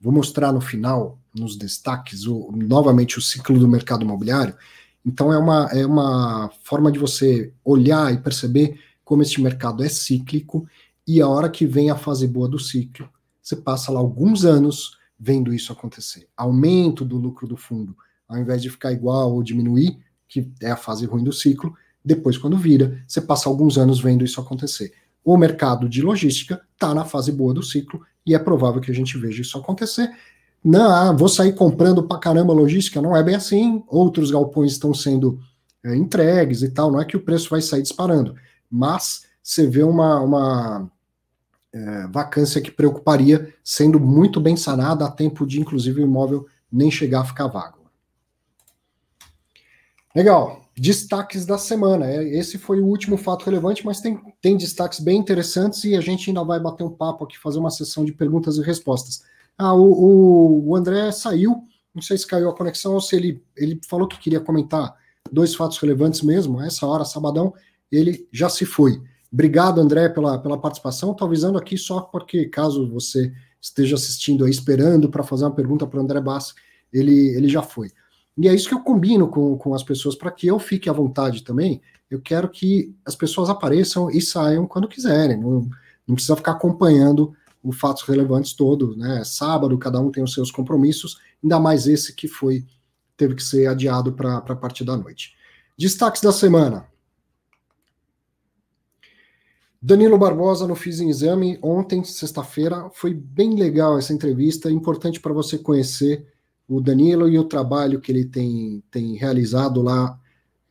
Vou 0.01 0.13
mostrar 0.13 0.53
no 0.53 0.61
final, 0.61 1.19
nos 1.35 1.57
destaques, 1.57 2.27
o, 2.27 2.51
novamente 2.53 3.19
o 3.19 3.23
ciclo 3.23 3.59
do 3.59 3.69
mercado 3.69 4.05
imobiliário. 4.05 4.55
Então 5.05 5.33
é 5.33 5.39
uma, 5.39 5.69
é 5.73 5.85
uma 5.85 6.51
forma 6.63 6.91
de 6.91 6.99
você 6.99 7.53
olhar 7.65 8.13
e 8.13 8.19
perceber 8.19 8.81
como 9.05 9.23
este 9.23 9.41
mercado 9.41 9.83
é 9.83 9.89
cíclico 9.89 10.67
e 11.07 11.21
a 11.21 11.29
hora 11.29 11.49
que 11.49 11.67
vem 11.67 11.91
a 11.91 11.97
fase 11.97 12.27
boa 12.29 12.49
do 12.49 12.59
ciclo, 12.59 13.09
você 13.43 13.57
passa 13.57 13.91
lá 13.91 13.99
alguns 13.99 14.45
anos 14.45 14.97
vendo 15.19 15.53
isso 15.53 15.73
acontecer. 15.73 16.29
Aumento 16.37 17.05
do 17.05 17.17
lucro 17.17 17.47
do 17.47 17.57
fundo, 17.57 17.97
ao 18.29 18.39
invés 18.39 18.63
de 18.63 18.71
ficar 18.71 18.93
igual 18.93 19.33
ou 19.33 19.43
diminuir, 19.43 19.99
que 20.29 20.49
é 20.61 20.71
a 20.71 20.77
fase 20.77 21.07
ruim 21.07 21.25
do 21.25 21.33
ciclo, 21.33 21.75
depois 22.05 22.39
quando 22.39 22.57
vira, 22.57 23.03
você 23.07 23.21
passa 23.21 23.49
alguns 23.49 23.77
anos 23.77 24.01
vendo 24.01 24.25
isso 24.25 24.41
acontecer. 24.41 24.93
O 25.25 25.37
mercado 25.37 25.89
de 25.89 26.01
logística 26.01 26.63
está 26.73 26.95
na 26.95 27.05
fase 27.05 27.33
boa 27.33 27.53
do 27.53 27.63
ciclo 27.63 28.01
e 28.31 28.35
é 28.35 28.39
provável 28.39 28.81
que 28.81 28.91
a 28.91 28.95
gente 28.95 29.19
veja 29.19 29.43
isso 29.43 29.59
acontecer 29.59 30.11
não, 30.63 30.91
ah, 30.91 31.13
vou 31.13 31.29
sair 31.29 31.55
comprando 31.55 32.03
pra 32.03 32.19
caramba 32.19 32.53
logística, 32.53 33.01
não 33.01 33.17
é 33.17 33.23
bem 33.23 33.35
assim. 33.35 33.83
Outros 33.89 34.31
galpões 34.31 34.73
estão 34.73 34.93
sendo 34.93 35.41
é, 35.83 35.97
entregues 35.97 36.63
e 36.63 36.69
tal, 36.69 36.93
não 36.93 37.01
é 37.01 37.05
que 37.05 37.17
o 37.17 37.23
preço 37.23 37.49
vai 37.49 37.63
sair 37.63 37.83
disparando, 37.83 38.35
mas 38.71 39.27
você 39.43 39.67
vê 39.67 39.83
uma, 39.83 40.21
uma 40.21 40.91
é, 41.73 42.07
vacância 42.09 42.61
que 42.61 42.71
preocuparia 42.71 43.55
sendo 43.65 43.99
muito 43.99 44.39
bem 44.39 44.55
sanada 44.55 45.07
a 45.07 45.11
tempo 45.11 45.47
de, 45.47 45.59
inclusive, 45.59 46.03
o 46.03 46.05
imóvel 46.05 46.47
nem 46.71 46.91
chegar 46.91 47.21
a 47.21 47.25
ficar 47.25 47.47
vago. 47.47 47.79
Legal. 50.15 50.60
Destaques 50.77 51.45
da 51.45 51.59
semana. 51.59 52.07
É, 52.07 52.23
esse 52.39 52.59
foi 52.59 52.81
o 52.81 52.87
último 52.87 53.17
fato 53.17 53.45
relevante, 53.45 53.85
mas 53.85 54.01
tem, 54.01 54.21
tem 54.41 54.57
destaques 54.57 55.01
bem 55.01 55.19
interessantes 55.19 55.85
e 55.85 55.95
a 55.97 56.01
gente 56.01 56.31
ainda 56.31 56.45
vai 56.45 56.61
bater 56.61 56.85
um 56.85 56.91
papo 56.91 57.25
aqui, 57.25 57.39
fazer 57.39 57.59
uma 57.59 57.71
sessão 57.71 58.05
de 58.05 58.13
perguntas 58.13 58.57
e 58.57 58.63
respostas. 58.63 59.23
Ah, 59.59 59.75
o, 59.75 59.91
o, 59.93 60.69
o 60.69 60.77
André 60.77 61.11
saiu, 61.13 61.65
não 61.95 62.01
sei 62.01 62.17
se 62.17 62.27
caiu 62.27 62.49
a 62.49 62.57
conexão 62.57 62.95
ou 62.95 63.01
se 63.01 63.15
ele, 63.17 63.43
ele 63.57 63.81
falou 63.89 64.09
que 64.09 64.19
queria 64.19 64.41
comentar 64.41 64.95
dois 65.31 65.55
fatos 65.55 65.79
relevantes 65.79 66.23
mesmo, 66.23 66.61
essa 66.61 66.87
hora, 66.87 67.05
sabadão, 67.05 67.53
ele 67.91 68.27
já 68.33 68.49
se 68.49 68.65
foi. 68.65 69.01
Obrigado, 69.33 69.81
André, 69.81 70.09
pela, 70.09 70.39
pela 70.39 70.59
participação. 70.59 71.13
Estou 71.13 71.27
avisando 71.27 71.59
aqui 71.59 71.79
só 71.79 72.01
porque, 72.01 72.47
caso 72.47 72.91
você 72.91 73.33
esteja 73.61 73.95
assistindo 73.95 74.45
aí, 74.45 74.51
esperando 74.51 75.09
para 75.09 75.23
fazer 75.23 75.45
uma 75.45 75.55
pergunta 75.55 75.87
para 75.87 76.01
o 76.01 76.03
André 76.03 76.21
Bass, 76.21 76.55
ele, 76.93 77.29
ele 77.37 77.49
já 77.49 77.63
foi. 77.63 77.91
E 78.41 78.49
é 78.49 78.55
isso 78.55 78.71
que 78.71 78.75
eu 78.75 78.81
combino 78.81 79.29
com, 79.29 79.55
com 79.59 79.75
as 79.75 79.83
pessoas, 79.83 80.15
para 80.15 80.31
que 80.31 80.47
eu 80.47 80.59
fique 80.59 80.89
à 80.89 80.95
vontade 80.95 81.45
também. 81.45 81.83
Eu 82.11 82.23
quero 82.23 82.49
que 82.49 82.97
as 83.05 83.15
pessoas 83.15 83.51
apareçam 83.51 84.11
e 84.11 84.19
saiam 84.19 84.67
quando 84.67 84.89
quiserem. 84.89 85.39
Não, 85.39 85.69
não 86.09 86.15
precisa 86.15 86.37
ficar 86.37 86.53
acompanhando 86.53 87.37
os 87.63 87.79
fatos 87.79 88.03
relevantes 88.03 88.55
todo, 88.55 88.97
né? 88.97 89.23
Sábado, 89.25 89.77
cada 89.77 90.01
um 90.01 90.11
tem 90.11 90.25
os 90.25 90.33
seus 90.33 90.51
compromissos, 90.51 91.21
ainda 91.45 91.61
mais 91.61 91.87
esse 91.87 92.15
que 92.15 92.27
foi, 92.27 92.65
teve 93.15 93.35
que 93.35 93.43
ser 93.43 93.67
adiado 93.67 94.15
para 94.15 94.39
a 94.39 94.57
partir 94.57 94.85
da 94.85 94.97
noite. 94.97 95.37
Destaques 95.79 96.23
da 96.23 96.33
semana. 96.33 96.87
Danilo 99.83 100.17
Barbosa 100.17 100.67
no 100.67 100.75
Fiz 100.75 100.99
em 100.99 101.11
Exame 101.11 101.59
ontem, 101.61 102.03
sexta-feira, 102.05 102.89
foi 102.95 103.13
bem 103.13 103.55
legal 103.55 103.99
essa 103.99 104.15
entrevista, 104.15 104.71
importante 104.71 105.21
para 105.21 105.35
você 105.35 105.59
conhecer 105.59 106.27
o 106.71 106.81
Danilo 106.81 107.29
e 107.29 107.37
o 107.37 107.43
trabalho 107.43 108.01
que 108.01 108.13
ele 108.13 108.25
tem, 108.25 108.81
tem 108.93 109.17
realizado 109.17 109.83
lá 109.83 110.17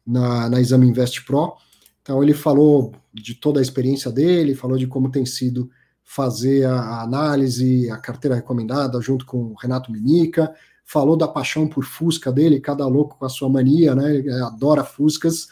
na, 0.07 0.49
na 0.49 0.61
Exame 0.61 0.87
Invest 0.87 1.25
Pro. 1.25 1.55
Então 2.01 2.23
ele 2.23 2.33
falou 2.33 2.93
de 3.13 3.35
toda 3.35 3.59
a 3.59 3.61
experiência 3.61 4.09
dele, 4.09 4.55
falou 4.55 4.77
de 4.77 4.87
como 4.87 5.11
tem 5.11 5.25
sido 5.25 5.69
fazer 6.01 6.65
a, 6.65 7.01
análise, 7.01 7.91
a 7.91 7.97
carteira 7.97 8.33
recomendada 8.33 8.99
junto 9.01 9.25
com 9.25 9.47
o 9.47 9.55
Renato 9.55 9.91
Mimica, 9.91 10.55
falou 10.85 11.17
da 11.17 11.27
paixão 11.27 11.67
por 11.67 11.83
Fusca 11.83 12.31
dele, 12.31 12.61
cada 12.61 12.87
louco 12.87 13.17
com 13.19 13.25
a 13.25 13.29
sua 13.29 13.49
mania, 13.49 13.93
né? 13.93 14.15
Ele 14.15 14.31
adora 14.31 14.85
Fuscas 14.85 15.49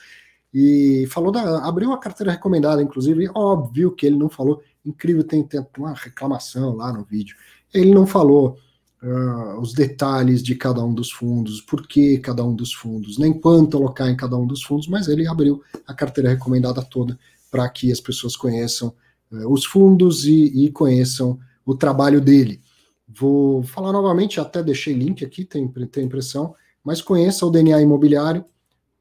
e 0.53 1.05
falou 1.11 1.29
da. 1.29 1.67
abriu 1.67 1.91
a 1.91 1.99
carteira 1.99 2.31
recomendada, 2.31 2.81
inclusive, 2.81 3.29
óbvio 3.35 3.91
que 3.91 4.05
ele 4.05 4.17
não 4.17 4.29
falou. 4.29 4.63
Incrível, 4.85 5.25
tem, 5.25 5.43
tem 5.43 5.63
uma 5.77 5.93
reclamação 5.93 6.73
lá 6.73 6.93
no 6.93 7.03
vídeo. 7.03 7.35
Ele 7.73 7.93
não 7.93 8.07
falou 8.07 8.57
uh, 9.01 9.59
os 9.59 9.73
detalhes 9.73 10.41
de 10.41 10.55
cada 10.55 10.83
um 10.83 10.93
dos 10.93 11.11
fundos, 11.11 11.61
por 11.61 11.85
que 11.87 12.17
cada 12.17 12.43
um 12.43 12.53
dos 12.55 12.73
fundos, 12.73 13.17
nem 13.17 13.33
quanto 13.33 13.77
alocar 13.77 14.09
em 14.09 14.15
cada 14.15 14.37
um 14.37 14.45
dos 14.45 14.63
fundos, 14.63 14.87
mas 14.87 15.07
ele 15.07 15.27
abriu 15.27 15.61
a 15.85 15.93
carteira 15.93 16.29
recomendada 16.29 16.81
toda 16.81 17.17
para 17.49 17.67
que 17.69 17.91
as 17.91 17.99
pessoas 17.99 18.35
conheçam 18.35 18.93
uh, 19.31 19.51
os 19.51 19.65
fundos 19.65 20.25
e, 20.25 20.65
e 20.65 20.71
conheçam 20.71 21.39
o 21.65 21.75
trabalho 21.75 22.21
dele. 22.21 22.61
Vou 23.07 23.63
falar 23.63 23.91
novamente, 23.91 24.39
até 24.39 24.61
deixei 24.61 24.93
link 24.93 25.23
aqui, 25.23 25.45
tem, 25.45 25.67
tem 25.67 26.05
impressão, 26.05 26.55
mas 26.83 27.01
conheça 27.01 27.45
o 27.45 27.49
DNA 27.49 27.81
Imobiliário 27.81 28.45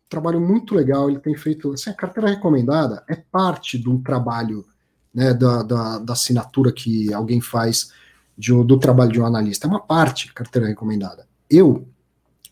trabalho 0.09 0.41
muito 0.41 0.75
legal. 0.75 1.09
Ele 1.09 1.19
tem 1.19 1.35
feito. 1.35 1.73
Assim, 1.73 1.91
a 1.91 1.95
carteira 1.95 2.29
recomendada 2.29 3.05
é 3.09 3.17
parte 3.17 3.79
do 3.79 3.99
trabalho, 3.99 4.65
né, 5.13 5.35
da, 5.35 5.63
da, 5.63 5.99
da 5.99 6.13
assinatura 6.13 6.73
que 6.73 7.13
alguém 7.13 7.41
faz 7.41 7.93
de, 8.37 8.53
do 8.65 8.79
trabalho 8.79 9.13
de 9.13 9.21
um 9.21 9.27
analista. 9.27 9.67
É 9.67 9.71
uma 9.71 9.81
parte 9.81 10.33
carteira 10.33 10.69
recomendada. 10.69 11.27
Eu, 11.49 11.87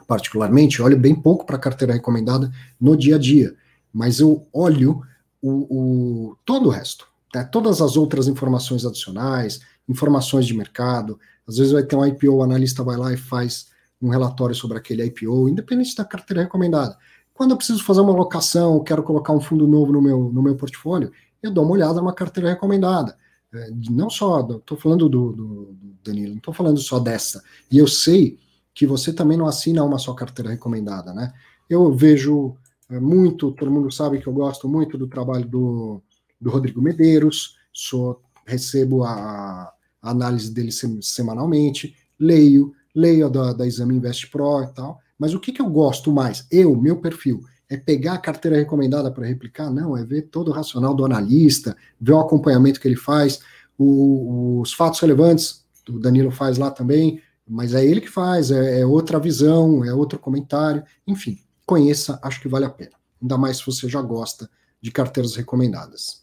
particularmente, 0.07 0.81
olho 0.81 0.99
bem 0.99 1.15
pouco 1.15 1.45
para 1.45 1.59
carteira 1.59 1.93
recomendada 1.93 2.51
no 2.81 2.97
dia 2.97 3.17
a 3.17 3.19
dia, 3.19 3.55
mas 3.93 4.21
eu 4.21 4.47
olho 4.53 5.03
o, 5.43 6.31
o 6.31 6.37
todo 6.45 6.67
o 6.67 6.71
resto. 6.71 7.07
Né, 7.35 7.43
todas 7.45 7.81
as 7.81 7.97
outras 7.97 8.29
informações 8.29 8.87
adicionais, 8.87 9.61
informações 9.89 10.47
de 10.47 10.55
mercado. 10.55 11.19
Às 11.47 11.57
vezes 11.57 11.73
vai 11.73 11.83
ter 11.83 11.97
um 11.97 12.07
IPO, 12.07 12.31
o 12.31 12.43
analista 12.43 12.83
vai 12.83 12.97
lá 12.97 13.13
e 13.13 13.17
faz 13.17 13.67
um 14.01 14.09
relatório 14.09 14.55
sobre 14.55 14.79
aquele 14.79 15.05
IPO, 15.05 15.49
independente 15.49 15.97
da 15.97 16.05
carteira 16.05 16.43
recomendada. 16.43 16.97
Quando 17.33 17.51
eu 17.51 17.57
preciso 17.57 17.83
fazer 17.83 18.01
uma 18.01 18.13
alocação, 18.13 18.83
quero 18.85 19.03
colocar 19.03 19.33
um 19.33 19.41
fundo 19.41 19.67
novo 19.67 19.93
no 19.93 20.01
meu, 20.01 20.31
no 20.33 20.43
meu 20.43 20.55
portfólio, 20.55 21.11
eu 21.43 21.51
dou 21.51 21.65
uma 21.65 21.73
olhada 21.73 21.95
numa 21.95 22.15
carteira 22.15 22.51
recomendada. 22.51 23.17
É, 23.55 23.71
não 23.91 24.11
só, 24.11 24.41
estou 24.41 24.77
falando 24.77 25.09
do, 25.09 25.33
do, 25.33 25.77
Danilo, 26.03 26.31
não 26.31 26.39
estou 26.39 26.53
falando 26.53 26.79
só 26.79 26.99
dessa. 26.99 27.43
E 27.71 27.79
eu 27.79 27.87
sei 27.87 28.39
que 28.75 28.87
você 28.87 29.13
também 29.13 29.39
não 29.39 29.47
assina 29.47 29.85
uma 29.85 29.99
só 29.99 30.13
carteira 30.13 30.51
recomendada, 30.51 31.15
né? 31.15 31.33
Eu 31.71 31.93
vejo 31.93 32.57
é, 32.91 32.99
muito, 32.99 33.53
todo 33.53 33.71
mundo 33.71 33.91
sabe 33.93 34.19
que 34.19 34.27
eu 34.27 34.33
gosto 34.33 34.69
muito 34.69 34.99
do 34.99 35.07
trabalho 35.07 35.47
do, 35.47 36.03
do 36.41 36.51
Rodrigo 36.51 36.83
Medeiros, 36.83 37.57
sou, 37.73 38.21
recebo 38.45 39.05
a, 39.05 39.73
a 40.03 40.11
análise 40.11 40.53
dele 40.53 40.71
semanalmente, 41.01 41.95
leio, 42.19 42.75
leio 42.95 43.27
a 43.27 43.29
da, 43.29 43.53
da 43.53 43.67
Exame 43.67 43.95
Invest 43.95 44.31
Pro 44.31 44.63
e 44.63 44.75
tal, 44.75 45.01
mas 45.19 45.33
o 45.33 45.41
que, 45.41 45.53
que 45.53 45.63
eu 45.63 45.71
gosto 45.71 46.13
mais? 46.13 46.47
Eu, 46.51 46.77
meu 46.77 47.01
perfil, 47.01 47.43
é 47.75 47.77
pegar 47.77 48.15
a 48.15 48.19
carteira 48.19 48.57
recomendada 48.57 49.11
para 49.11 49.27
replicar? 49.27 49.71
Não, 49.71 49.97
é 49.97 50.05
ver 50.05 50.23
todo 50.23 50.49
o 50.51 50.55
racional 50.55 50.95
do 50.95 51.05
analista, 51.05 51.77
ver 52.01 52.13
o 52.13 52.21
acompanhamento 52.21 52.81
que 52.81 52.89
ele 52.89 52.97
faz, 52.97 53.41
o, 53.79 54.61
os 54.61 54.73
fatos 54.73 55.01
relevantes, 55.01 55.65
o 55.89 55.99
Danilo 55.99 56.31
faz 56.31 56.59
lá 56.59 56.71
também, 56.71 57.21
mas 57.47 57.75
é 57.75 57.85
ele 57.85 58.01
que 58.01 58.11
faz, 58.11 58.51
é, 58.51 58.81
é, 58.81 58.87
outra 58.87 59.19
visão, 59.19 59.85
é 59.85 59.93
outro 59.93 60.19
comentário, 60.19 60.83
enfim, 61.07 61.39
conheça, 61.67 62.19
acho 62.23 62.41
que 62.41 62.49
vale 62.49 62.65
a 62.65 62.71
pena. 62.71 62.93
Ainda 63.21 63.37
mais 63.37 63.59
se 63.59 63.67
você 63.67 63.89
já 63.89 64.01
gosta 64.01 64.49
de 64.81 64.91
carteiras 64.91 65.35
recomendadas. 65.35 66.23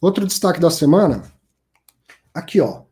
Outro 0.00 0.26
destaque 0.26 0.60
da 0.60 0.70
semana, 0.70 1.22
aqui 2.34 2.60
ó, 2.60 2.82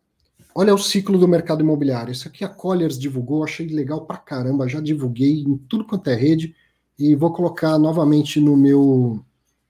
Olha 0.55 0.75
o 0.75 0.79
ciclo 0.79 1.19
do 1.19 1.27
mercado 1.27 1.63
imobiliário. 1.63 2.13
Isso 2.13 2.29
aqui 2.29 2.45
a 2.45 2.49
Colliers 2.49 2.99
divulgou, 2.99 3.43
achei 3.43 3.67
legal 3.69 4.05
pra 4.05 4.19
caramba. 4.19 4.69
Já 4.69 4.81
divulguei 4.81 5.41
em 5.41 5.57
tudo 5.57 5.87
quanto 5.87 6.09
é 6.09 6.15
rede 6.15 6.55
e 6.99 7.15
vou 7.15 7.33
colocar 7.33 7.79
novamente 7.79 8.41
no 8.41 8.57
meu 8.57 9.25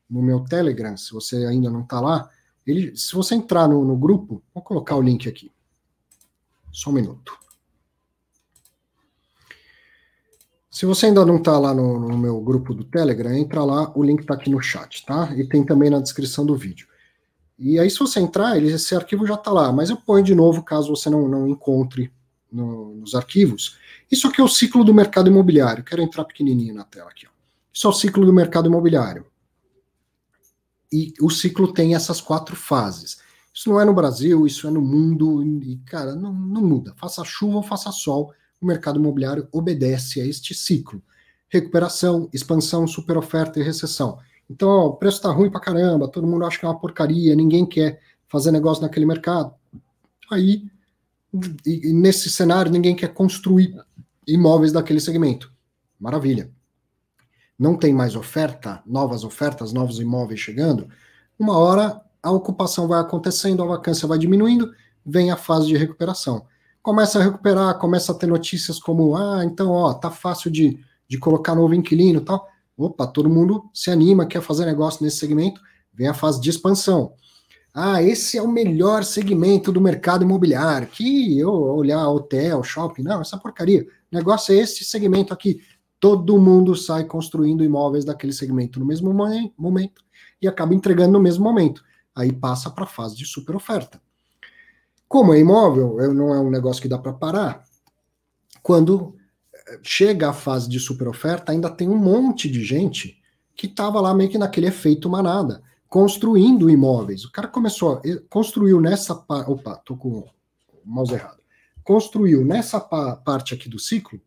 no 0.09 0.23
meu 0.23 0.41
Telegram, 0.41 0.95
se 0.95 1.11
você 1.11 1.47
ainda 1.47 1.71
não 1.71 1.81
está 1.81 1.99
lá. 1.99 2.29
Ele, 2.67 2.95
se 2.95 3.15
você 3.15 3.35
entrar 3.35 3.67
no, 3.67 3.83
no 3.83 3.97
grupo, 3.97 4.43
vou 4.53 4.63
colocar 4.63 4.95
o 4.95 5.01
link 5.01 5.27
aqui. 5.27 5.51
Só 6.71 6.91
um 6.91 6.93
minuto. 6.93 7.33
Se 10.71 10.85
você 10.87 11.07
ainda 11.07 11.25
não 11.25 11.37
está 11.37 11.59
lá 11.59 11.75
no, 11.75 11.99
no, 11.99 12.17
meu 12.17 12.41
grupo 12.41 12.75
do 12.75 12.85
Telegram, 12.85 13.33
entra 13.33 13.65
lá, 13.65 13.91
o 13.97 14.03
link 14.03 14.21
está 14.21 14.35
aqui 14.35 14.51
no 14.51 14.61
chat, 14.61 15.05
tá? 15.05 15.33
E 15.37 15.47
tem 15.47 15.65
também 15.65 15.91
na 15.91 16.01
descrição 16.01 16.45
do 16.45 16.57
vídeo. 16.57 16.87
E 17.59 17.79
aí, 17.79 17.91
se 17.91 17.99
você 17.99 18.21
entrar, 18.21 18.57
ele, 18.57 18.73
esse 18.73 18.95
arquivo 18.95 19.27
já 19.27 19.35
está 19.35 19.51
lá, 19.51 19.73
mas 19.73 19.91
eu 19.91 19.97
ponho 19.97 20.25
de 20.25 20.35
novo 20.35 20.63
caso 20.63 20.95
você 20.95 21.09
não, 21.11 21.29
não 21.29 21.49
encontre 21.49 22.13
no, 22.51 22.95
nos 22.97 23.15
arquivos. 23.15 23.79
Isso 24.13 24.29
aqui 24.29 24.43
é 24.43 24.45
o 24.45 24.49
ciclo 24.49 24.85
do 24.85 24.93
mercado 24.93 25.31
imobiliário. 25.31 25.83
Quero 25.83 26.03
entrar 26.03 26.27
pequenininho 26.27 26.75
na 26.75 26.85
tela 26.85 27.09
aqui. 27.09 27.27
Ó. 27.27 27.31
Isso 27.73 27.87
é 27.87 27.91
o 27.91 27.95
ciclo 27.95 28.27
do 28.27 28.33
mercado 28.33 28.69
imobiliário. 28.69 29.25
E 30.93 31.15
o 31.19 31.31
ciclo 31.31 31.73
tem 31.73 31.95
essas 31.95 32.21
quatro 32.21 32.55
fases. 32.55 33.17
Isso 33.55 33.71
não 33.71 33.81
é 33.81 33.85
no 33.87 33.95
Brasil, 33.95 34.47
isso 34.47 34.69
é 34.69 34.71
no 34.71 34.83
mundo, 34.83 35.43
e, 35.43 35.79
cara, 35.87 36.15
não, 36.15 36.35
não 36.35 36.61
muda. 36.61 36.95
Faça 36.99 37.25
chuva 37.25 37.57
ou 37.57 37.63
faça 37.63 37.91
sol, 37.91 38.35
o 38.61 38.67
mercado 38.67 38.99
imobiliário 38.99 39.49
obedece 39.51 40.21
a 40.21 40.27
este 40.27 40.55
ciclo. 40.55 41.03
Recuperação, 41.49 42.29
expansão, 42.35 42.87
superoferta 42.87 43.61
e 43.61 43.63
recessão. 43.63 44.19
Então, 44.49 44.69
ó, 44.69 44.87
o 44.89 44.97
preço 44.97 45.19
está 45.19 45.31
ruim 45.31 45.51
para 45.51 45.61
caramba, 45.61 46.09
todo 46.09 46.27
mundo 46.27 46.45
acha 46.45 46.59
que 46.59 46.67
é 46.67 46.69
uma 46.69 46.79
porcaria, 46.79 47.35
ninguém 47.35 47.65
quer 47.65 48.01
fazer 48.29 48.51
negócio 48.51 48.83
naquele 48.83 49.07
mercado. 49.07 49.55
Aí, 50.31 50.65
e, 51.65 51.89
e 51.89 51.93
nesse 51.95 52.31
cenário, 52.31 52.71
ninguém 52.71 52.95
quer 52.95 53.15
construir 53.15 53.75
imóveis 54.27 54.73
daquele 54.73 55.01
segmento. 55.01 55.53
Maravilha. 55.99 56.51
Não 57.59 57.77
tem 57.77 57.93
mais 57.93 58.17
oferta, 58.17 58.83
novas 58.87 59.25
ofertas, 59.25 59.73
novos 59.73 60.01
imóveis 60.01 60.41
chegando. 60.41 60.89
Uma 61.39 61.59
hora 61.59 62.01
a 62.23 62.31
ocupação 62.31 62.89
vai 62.89 63.01
acontecendo, 63.01 63.63
a 63.63 63.67
vacância 63.67 64.07
vai 64.07 64.19
diminuindo, 64.19 64.73
vem 65.05 65.31
a 65.31 65.37
fase 65.37 65.67
de 65.67 65.77
recuperação. 65.77 66.47
Começa 66.83 67.19
a 67.19 67.23
recuperar, 67.23 67.79
começa 67.79 68.13
a 68.13 68.15
ter 68.15 68.27
notícias 68.27 68.79
como, 68.79 69.17
ah, 69.17 69.45
então, 69.45 69.71
ó, 69.71 69.93
tá 69.95 70.11
fácil 70.11 70.51
de, 70.51 70.79
de 71.09 71.19
colocar 71.19 71.55
novo 71.55 71.75
inquilino 71.75 72.21
tal 72.21 72.53
Opa, 72.77 73.07
todo 73.07 73.29
mundo 73.29 73.71
se 73.73 73.91
anima, 73.91 74.27
quer 74.27 74.41
fazer 74.41 74.65
negócio 74.65 75.05
nesse 75.05 75.19
segmento, 75.19 75.61
vem 75.93 76.09
a 76.09 76.15
fase 76.15 76.41
de 76.41 76.51
expansão. 76.51 77.13
Ah, 77.75 78.03
esse 78.03 78.37
é 78.37 78.43
o 78.43 78.49
melhor 78.49 79.03
segmento 79.03 79.73
do 79.73 79.81
mercado 79.81 80.25
imobiliário. 80.25 80.89
Que 80.89 81.39
eu 81.39 81.51
olhar 81.51 82.07
hotel, 82.09 82.63
shopping, 82.63 83.03
não, 83.03 83.21
essa 83.21 83.39
porcaria. 83.39 83.83
O 83.83 84.15
negócio 84.15 84.55
é 84.55 84.59
esse 84.59 84.85
segmento 84.85 85.33
aqui. 85.33 85.63
Todo 85.99 86.39
mundo 86.39 86.75
sai 86.75 87.05
construindo 87.05 87.65
imóveis 87.65 88.05
daquele 88.05 88.33
segmento 88.33 88.79
no 88.79 88.85
mesmo 88.85 89.13
momento 89.57 90.05
e 90.41 90.49
acaba 90.49 90.75
entregando 90.75 91.13
no 91.13 91.21
mesmo 91.21 91.45
momento. 91.45 91.83
Aí 92.15 92.33
passa 92.33 92.69
para 92.71 92.85
a 92.85 92.89
fase 92.89 93.17
de 93.17 93.25
super 93.25 93.57
oferta. 93.57 94.03
Como 95.09 95.33
é 95.33 95.39
imóvel, 95.39 95.97
não 96.13 96.35
é 96.35 96.41
um 96.41 96.51
negócio 96.51 96.83
que 96.83 96.89
dá 96.89 96.99
para 96.99 97.13
parar. 97.13 97.65
Quando 98.63 99.15
chega 99.83 100.31
à 100.31 100.33
fase 100.33 100.69
de 100.69 100.79
super 100.79 101.09
oferta, 101.09 101.53
ainda 101.53 101.71
tem 101.71 101.89
um 101.89 101.97
monte 101.97 102.51
de 102.51 102.65
gente 102.65 103.19
que 103.55 103.67
estava 103.67 104.01
lá 104.01 104.13
meio 104.13 104.31
que 104.31 104.39
naquele 104.39 104.67
efeito 104.67 105.09
manada, 105.09 105.63
construindo 105.93 106.71
imóveis. 106.71 107.23
O 107.23 107.31
cara 107.31 107.47
começou, 107.47 108.01
construiu 108.31 108.81
nessa 108.81 109.15
parte. 109.15 109.51
Opa, 109.51 109.77
tô 109.77 109.95
com 109.95 110.21
o 110.21 110.27
mouse 110.87 111.13
errado. 111.13 111.43
Construiu 111.85 112.43
nessa 112.47 112.81
pa 112.81 113.15
parte 113.15 113.53
aqui 113.53 113.69
do 113.69 113.79
ciclo 113.79 114.19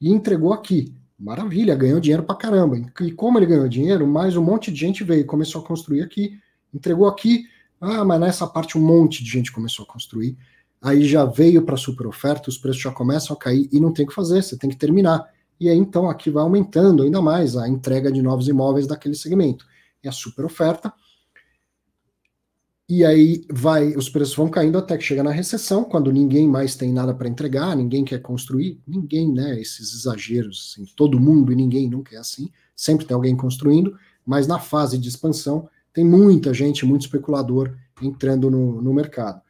e 0.00 0.10
entregou 0.10 0.54
aqui. 0.54 0.94
Maravilha, 1.18 1.74
ganhou 1.74 2.00
dinheiro 2.00 2.22
pra 2.22 2.34
caramba. 2.34 2.80
E 3.02 3.12
como 3.12 3.38
ele 3.38 3.44
ganhou 3.44 3.68
dinheiro, 3.68 4.06
mais 4.06 4.34
um 4.34 4.42
monte 4.42 4.72
de 4.72 4.80
gente 4.80 5.04
veio, 5.04 5.26
começou 5.26 5.60
a 5.60 5.66
construir 5.66 6.00
aqui, 6.00 6.38
entregou 6.72 7.06
aqui. 7.06 7.44
Ah, 7.78 8.02
mas 8.02 8.18
nessa 8.18 8.46
parte 8.46 8.78
um 8.78 8.80
monte 8.80 9.22
de 9.22 9.28
gente 9.28 9.52
começou 9.52 9.84
a 9.84 9.92
construir. 9.92 10.38
Aí 10.80 11.04
já 11.04 11.26
veio 11.26 11.60
para 11.60 11.76
super 11.76 12.06
oferta, 12.06 12.48
os 12.48 12.56
preços 12.56 12.80
já 12.80 12.90
começam 12.90 13.36
a 13.36 13.38
cair 13.38 13.68
e 13.70 13.78
não 13.78 13.92
tem 13.92 14.06
o 14.06 14.08
que 14.08 14.14
fazer, 14.14 14.42
você 14.42 14.56
tem 14.56 14.70
que 14.70 14.76
terminar. 14.76 15.30
E 15.60 15.68
aí 15.68 15.76
então 15.76 16.08
aqui 16.08 16.30
vai 16.30 16.42
aumentando 16.42 17.02
ainda 17.02 17.20
mais 17.20 17.58
a 17.58 17.68
entrega 17.68 18.10
de 18.10 18.22
novos 18.22 18.48
imóveis 18.48 18.86
daquele 18.86 19.14
segmento. 19.14 19.66
É 20.04 20.08
a 20.08 20.12
super 20.12 20.44
oferta. 20.44 20.92
E 22.86 23.02
aí 23.02 23.46
vai, 23.50 23.96
os 23.96 24.10
preços 24.10 24.36
vão 24.36 24.48
caindo 24.48 24.76
até 24.76 24.98
que 24.98 25.04
chega 25.04 25.22
na 25.22 25.30
recessão, 25.30 25.84
quando 25.84 26.12
ninguém 26.12 26.46
mais 26.46 26.76
tem 26.76 26.92
nada 26.92 27.14
para 27.14 27.28
entregar, 27.28 27.74
ninguém 27.74 28.04
quer 28.04 28.20
construir, 28.20 28.78
ninguém, 28.86 29.32
né? 29.32 29.58
Esses 29.58 29.94
exageros, 29.94 30.74
assim, 30.76 30.84
todo 30.94 31.18
mundo 31.18 31.50
e 31.50 31.56
ninguém 31.56 31.88
nunca 31.88 32.14
é 32.14 32.18
assim. 32.18 32.50
Sempre 32.76 33.06
tem 33.06 33.14
alguém 33.14 33.34
construindo, 33.34 33.98
mas 34.24 34.46
na 34.46 34.58
fase 34.58 34.98
de 34.98 35.08
expansão 35.08 35.66
tem 35.94 36.04
muita 36.04 36.52
gente, 36.52 36.84
muito 36.84 37.02
especulador 37.02 37.74
entrando 38.02 38.50
no, 38.50 38.82
no 38.82 38.92
mercado. 38.92 39.40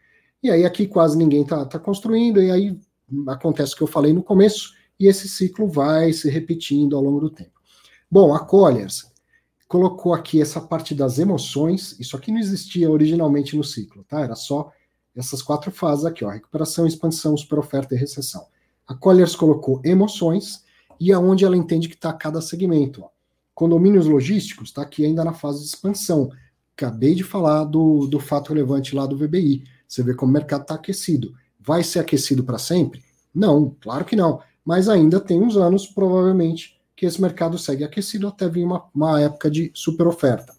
E 0.41 0.49
aí 0.49 0.65
aqui 0.65 0.87
quase 0.87 1.19
ninguém 1.19 1.43
está 1.43 1.65
tá 1.65 1.79
construindo, 1.79 2.41
e 2.41 2.51
aí 2.53 2.79
acontece 3.27 3.75
o 3.75 3.77
que 3.79 3.83
eu 3.83 3.89
falei 3.89 4.13
no 4.13 4.23
começo, 4.23 4.75
e 5.01 5.09
esse 5.09 5.29
ciclo 5.29 5.67
vai 5.67 6.13
se 6.13 6.31
repetindo 6.31 6.95
ao 6.95 7.03
longo 7.03 7.19
do 7.19 7.31
tempo. 7.31 7.61
Bom, 8.09 8.33
a 8.33 8.39
Colliers 8.39 9.13
colocou 9.75 10.15
aqui 10.15 10.41
essa 10.41 10.61
parte 10.61 10.95
das 10.95 11.19
emoções, 11.19 11.99
isso 11.99 12.17
aqui 12.17 12.31
não 12.31 12.39
existia 12.39 12.89
originalmente 12.89 13.57
no 13.57 13.65
ciclo, 13.65 14.05
tá? 14.05 14.21
Era 14.21 14.37
só 14.37 14.71
essas 15.17 15.43
quatro 15.43 15.73
fases 15.73 16.05
aqui, 16.05 16.25
ó, 16.25 16.31
recuperação, 16.31 16.87
expansão, 16.87 17.37
superoferta 17.37 17.93
e 17.93 17.99
recessão. 17.99 18.47
A 18.87 18.95
Colliers 18.95 19.35
colocou 19.35 19.81
emoções 19.85 20.63
e 21.01 21.13
aonde 21.13 21.45
ela 21.45 21.57
entende 21.57 21.89
que 21.89 21.97
está 21.97 22.13
cada 22.13 22.41
segmento. 22.41 23.03
Ó. 23.03 23.09
Condomínios 23.53 24.07
logísticos 24.07 24.69
está 24.69 24.83
aqui 24.83 25.05
ainda 25.05 25.25
na 25.25 25.33
fase 25.33 25.59
de 25.63 25.67
expansão. 25.67 26.31
Acabei 26.77 27.17
de 27.17 27.25
falar 27.25 27.65
do, 27.65 28.07
do 28.07 28.21
fato 28.21 28.51
relevante 28.51 28.95
lá 28.95 29.07
do 29.07 29.19
VBI. 29.19 29.65
Você 29.89 30.05
vê 30.05 30.15
como 30.15 30.31
o 30.31 30.33
mercado 30.33 30.63
está 30.63 30.77
aquecido. 30.77 31.35
Vai 31.59 31.83
ser 31.83 31.99
aquecido 31.99 32.45
para 32.45 32.59
sempre? 32.59 33.03
Não, 33.35 33.75
claro 33.81 34.05
que 34.05 34.15
não. 34.15 34.41
Mas 34.65 34.89
ainda 34.89 35.19
tem 35.19 35.43
uns 35.43 35.57
anos, 35.57 35.85
provavelmente, 35.85 36.79
que 36.97 37.07
esse 37.07 37.21
mercado 37.21 37.59
segue 37.59 37.85
aquecido 37.85 38.29
até 38.29 38.49
vir 38.49 38.65
uma, 38.65 38.85
uma 38.95 39.21
época 39.21 39.51
de 39.51 39.71
super 39.75 40.07
oferta. 40.07 40.55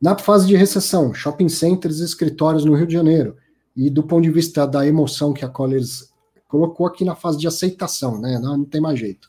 Na 0.00 0.18
fase 0.18 0.46
de 0.46 0.56
recessão, 0.56 1.14
shopping 1.14 1.48
centers 1.48 2.00
e 2.00 2.04
escritórios 2.04 2.64
no 2.64 2.74
Rio 2.74 2.86
de 2.86 2.92
Janeiro. 2.92 3.36
E 3.76 3.90
do 3.90 4.02
ponto 4.02 4.22
de 4.22 4.30
vista 4.30 4.66
da 4.66 4.86
emoção 4.86 5.32
que 5.32 5.44
a 5.44 5.48
Colliers 5.48 6.12
colocou 6.46 6.86
aqui 6.86 7.04
na 7.04 7.14
fase 7.14 7.38
de 7.38 7.46
aceitação, 7.46 8.20
né? 8.20 8.38
Não, 8.38 8.58
não 8.58 8.64
tem 8.64 8.80
mais 8.80 8.98
jeito. 8.98 9.28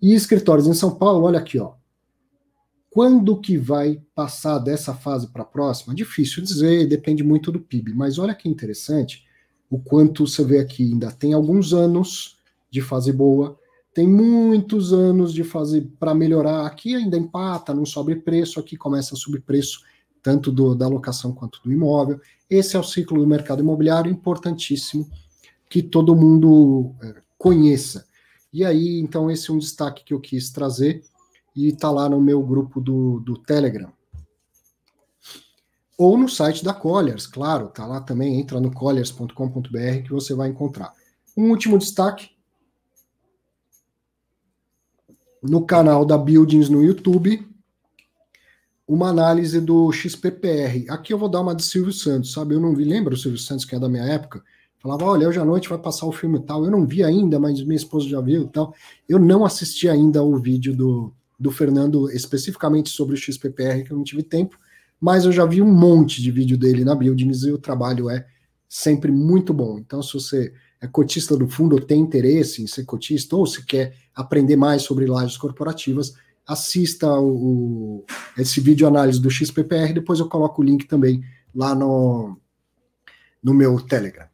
E 0.00 0.14
escritórios 0.14 0.66
em 0.66 0.74
São 0.74 0.94
Paulo, 0.94 1.24
olha 1.24 1.38
aqui, 1.38 1.58
ó. 1.58 1.74
Quando 2.90 3.38
que 3.38 3.58
vai 3.58 4.00
passar 4.14 4.58
dessa 4.58 4.94
fase 4.94 5.28
para 5.28 5.42
a 5.42 5.46
próxima? 5.46 5.94
Difícil 5.94 6.42
dizer, 6.42 6.88
depende 6.88 7.22
muito 7.22 7.52
do 7.52 7.60
PIB. 7.60 7.92
Mas 7.92 8.18
olha 8.18 8.34
que 8.34 8.48
interessante 8.48 9.26
o 9.68 9.78
quanto 9.78 10.26
você 10.26 10.42
vê 10.42 10.58
aqui, 10.58 10.82
ainda 10.82 11.12
tem 11.12 11.34
alguns 11.34 11.74
anos 11.74 12.38
de 12.70 12.80
fase 12.80 13.12
boa, 13.12 13.58
tem 13.96 14.06
muitos 14.06 14.92
anos 14.92 15.32
de 15.32 15.42
fase 15.42 15.80
para 15.80 16.14
melhorar. 16.14 16.66
Aqui 16.66 16.94
ainda 16.94 17.16
empata, 17.16 17.72
não 17.72 17.86
sobe 17.86 18.14
preço, 18.14 18.60
aqui 18.60 18.76
começa 18.76 19.14
a 19.14 19.16
subir 19.16 19.40
preço, 19.40 19.80
tanto 20.22 20.52
do, 20.52 20.74
da 20.74 20.86
locação 20.86 21.32
quanto 21.32 21.62
do 21.64 21.72
imóvel. 21.72 22.20
Esse 22.50 22.76
é 22.76 22.78
o 22.78 22.82
ciclo 22.82 23.18
do 23.18 23.26
mercado 23.26 23.62
imobiliário, 23.62 24.12
importantíssimo 24.12 25.08
que 25.70 25.82
todo 25.82 26.14
mundo 26.14 26.94
é, 27.02 27.22
conheça. 27.38 28.06
E 28.52 28.66
aí, 28.66 29.00
então, 29.00 29.30
esse 29.30 29.50
é 29.50 29.54
um 29.54 29.58
destaque 29.58 30.04
que 30.04 30.12
eu 30.12 30.20
quis 30.20 30.50
trazer 30.50 31.02
e 31.56 31.68
está 31.68 31.90
lá 31.90 32.06
no 32.06 32.20
meu 32.20 32.42
grupo 32.42 32.82
do, 32.82 33.20
do 33.20 33.38
Telegram. 33.38 33.90
Ou 35.96 36.18
no 36.18 36.28
site 36.28 36.62
da 36.62 36.74
Colliers, 36.74 37.26
claro, 37.26 37.68
tá 37.68 37.86
lá 37.86 38.02
também, 38.02 38.38
entra 38.38 38.60
no 38.60 38.70
colliers.com.br 38.70 40.02
que 40.04 40.10
você 40.10 40.34
vai 40.34 40.50
encontrar. 40.50 40.92
Um 41.34 41.48
último 41.48 41.78
destaque. 41.78 42.35
No 45.42 45.64
canal 45.64 46.04
da 46.04 46.16
Buildings 46.16 46.68
no 46.68 46.82
YouTube, 46.82 47.46
uma 48.86 49.08
análise 49.08 49.60
do 49.60 49.90
XPPR. 49.92 50.86
Aqui 50.88 51.12
eu 51.12 51.18
vou 51.18 51.28
dar 51.28 51.40
uma 51.40 51.54
de 51.54 51.64
Silvio 51.64 51.92
Santos, 51.92 52.32
sabe? 52.32 52.54
Eu 52.54 52.60
não 52.60 52.74
vi, 52.74 52.84
lembra 52.84 53.14
o 53.14 53.16
Silvio 53.16 53.38
Santos, 53.38 53.64
que 53.64 53.74
é 53.74 53.78
da 53.78 53.88
minha 53.88 54.04
época? 54.04 54.42
Falava, 54.78 55.04
olha, 55.04 55.28
hoje 55.28 55.40
à 55.40 55.44
noite 55.44 55.68
vai 55.68 55.78
passar 55.78 56.06
o 56.06 56.12
filme 56.12 56.38
tal. 56.40 56.64
Eu 56.64 56.70
não 56.70 56.86
vi 56.86 57.02
ainda, 57.02 57.40
mas 57.40 57.60
minha 57.62 57.76
esposa 57.76 58.08
já 58.08 58.20
viu 58.20 58.46
tal. 58.46 58.74
Eu 59.08 59.18
não 59.18 59.44
assisti 59.44 59.88
ainda 59.88 60.22
o 60.22 60.38
vídeo 60.38 60.76
do, 60.76 61.12
do 61.38 61.50
Fernando 61.50 62.10
especificamente 62.10 62.88
sobre 62.90 63.14
o 63.14 63.18
XPPR, 63.18 63.82
que 63.84 63.90
eu 63.90 63.96
não 63.96 64.04
tive 64.04 64.22
tempo, 64.22 64.56
mas 65.00 65.24
eu 65.24 65.32
já 65.32 65.44
vi 65.44 65.60
um 65.60 65.72
monte 65.72 66.22
de 66.22 66.30
vídeo 66.30 66.56
dele 66.56 66.84
na 66.84 66.94
Buildings 66.94 67.42
e 67.42 67.50
o 67.50 67.58
trabalho 67.58 68.08
é 68.08 68.26
sempre 68.68 69.10
muito 69.10 69.52
bom. 69.52 69.78
Então, 69.78 70.02
se 70.02 70.14
você 70.14 70.52
é 70.86 70.88
cotista 70.88 71.36
do 71.36 71.48
fundo 71.48 71.80
tem 71.80 72.00
interesse 72.00 72.62
em 72.62 72.66
ser 72.66 72.84
cotista, 72.84 73.36
ou 73.36 73.46
se 73.46 73.64
quer 73.64 73.94
aprender 74.14 74.56
mais 74.56 74.82
sobre 74.82 75.06
lajes 75.06 75.36
corporativas, 75.36 76.14
assista 76.46 77.12
o, 77.18 78.04
esse 78.38 78.60
vídeo 78.60 78.86
análise 78.86 79.20
do 79.20 79.30
XPPR, 79.30 79.92
depois 79.92 80.20
eu 80.20 80.28
coloco 80.28 80.62
o 80.62 80.64
link 80.64 80.86
também 80.86 81.22
lá 81.54 81.74
no, 81.74 82.36
no 83.42 83.52
meu 83.52 83.80
Telegram. 83.80 84.26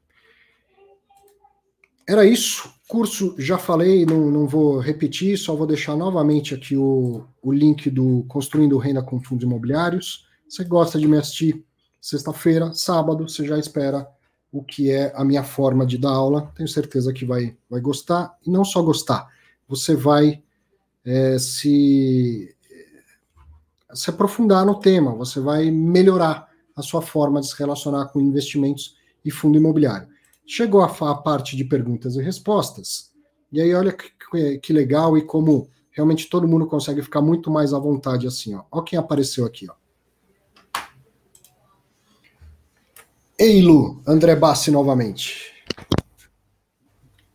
Era 2.07 2.25
isso 2.27 2.71
curso, 2.93 3.35
já 3.39 3.57
falei, 3.57 4.05
não, 4.05 4.31
não 4.31 4.47
vou 4.47 4.79
repetir, 4.79 5.39
só 5.39 5.57
vou 5.57 5.67
deixar 5.67 5.97
novamente 5.97 6.55
aqui 6.55 6.77
o, 6.77 7.25
o 7.41 7.51
link 7.51 7.89
do 7.89 8.23
Construindo 8.29 8.77
Renda 8.77 9.03
com 9.03 9.19
Fundos 9.19 9.45
Imobiliários. 9.45 10.27
Você 10.47 10.63
gosta 10.63 10.99
de 10.99 11.09
me 11.09 11.17
assistir 11.17 11.65
sexta-feira, 11.99 12.71
sábado, 12.75 13.27
você 13.27 13.47
já 13.47 13.59
espera 13.59 14.07
o 14.53 14.63
que 14.63 14.91
é 14.91 15.11
a 15.17 15.25
minha 15.25 15.43
forma 15.43 15.87
de 15.87 15.97
dar 15.97 16.11
aula. 16.11 16.53
Tenho 16.55 16.69
certeza 16.69 17.13
que 17.13 17.25
vai, 17.25 17.57
vai 17.71 17.81
gostar, 17.81 18.37
e 18.47 18.51
não 18.51 18.65
só 18.65 18.83
gostar, 18.83 19.27
você 19.67 19.97
vai 19.97 20.43
é, 21.05 21.39
se, 21.39 22.55
se 23.95 24.11
aprofundar 24.11 24.67
no 24.67 24.79
tema, 24.79 25.15
você 25.15 25.41
vai 25.41 25.71
melhorar 25.71 26.49
a 26.77 26.83
sua 26.83 27.01
forma 27.01 27.41
de 27.41 27.49
se 27.49 27.59
relacionar 27.59 28.07
com 28.07 28.21
investimentos 28.21 28.97
e 29.25 29.31
fundo 29.31 29.57
imobiliário. 29.57 30.09
Chegou 30.45 30.83
a, 30.83 30.87
a 30.87 31.15
parte 31.15 31.57
de 31.57 31.65
perguntas 31.65 32.17
e 32.17 32.23
respostas, 32.23 33.11
e 33.51 33.61
aí 33.61 33.75
olha 33.75 33.93
que, 33.93 34.59
que, 34.59 34.73
legal 34.73 35.17
e 35.17 35.23
como 35.23 35.69
realmente 35.91 36.29
todo 36.29 36.49
mundo 36.49 36.67
consegue 36.67 37.03
ficar 37.03 37.21
muito 37.21 37.51
mais 37.51 37.73
à 37.73 37.79
vontade 37.79 38.27
assim, 38.27 38.55
ó. 38.55 38.65
Olha 38.71 38.85
quem 38.85 38.99
apareceu 38.99 39.45
aqui, 39.45 39.67
ó. 39.71 39.82
Ei, 43.39 43.63
Lu, 43.63 44.03
André 44.07 44.37
Bassi 44.37 44.71
novamente. 44.71 45.53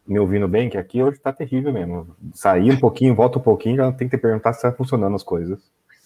Me 0.08 0.20
ouvindo 0.20 0.48
bem? 0.48 0.70
Que 0.70 0.78
aqui 0.78 1.04
hoje 1.04 1.20
tá 1.20 1.34
terrível 1.34 1.74
mesmo. 1.74 2.16
Sair 2.34 2.72
um 2.72 2.80
pouquinho, 2.80 3.16
volta 3.16 3.40
um 3.40 3.42
pouquinho, 3.42 3.76
já 3.76 3.92
tem 3.92 4.08
que 4.08 4.18
perguntar 4.18 4.54
se 4.54 4.62
tá 4.62 4.72
funcionando 4.72 5.16
as 5.16 5.24
coisas. 5.24 5.60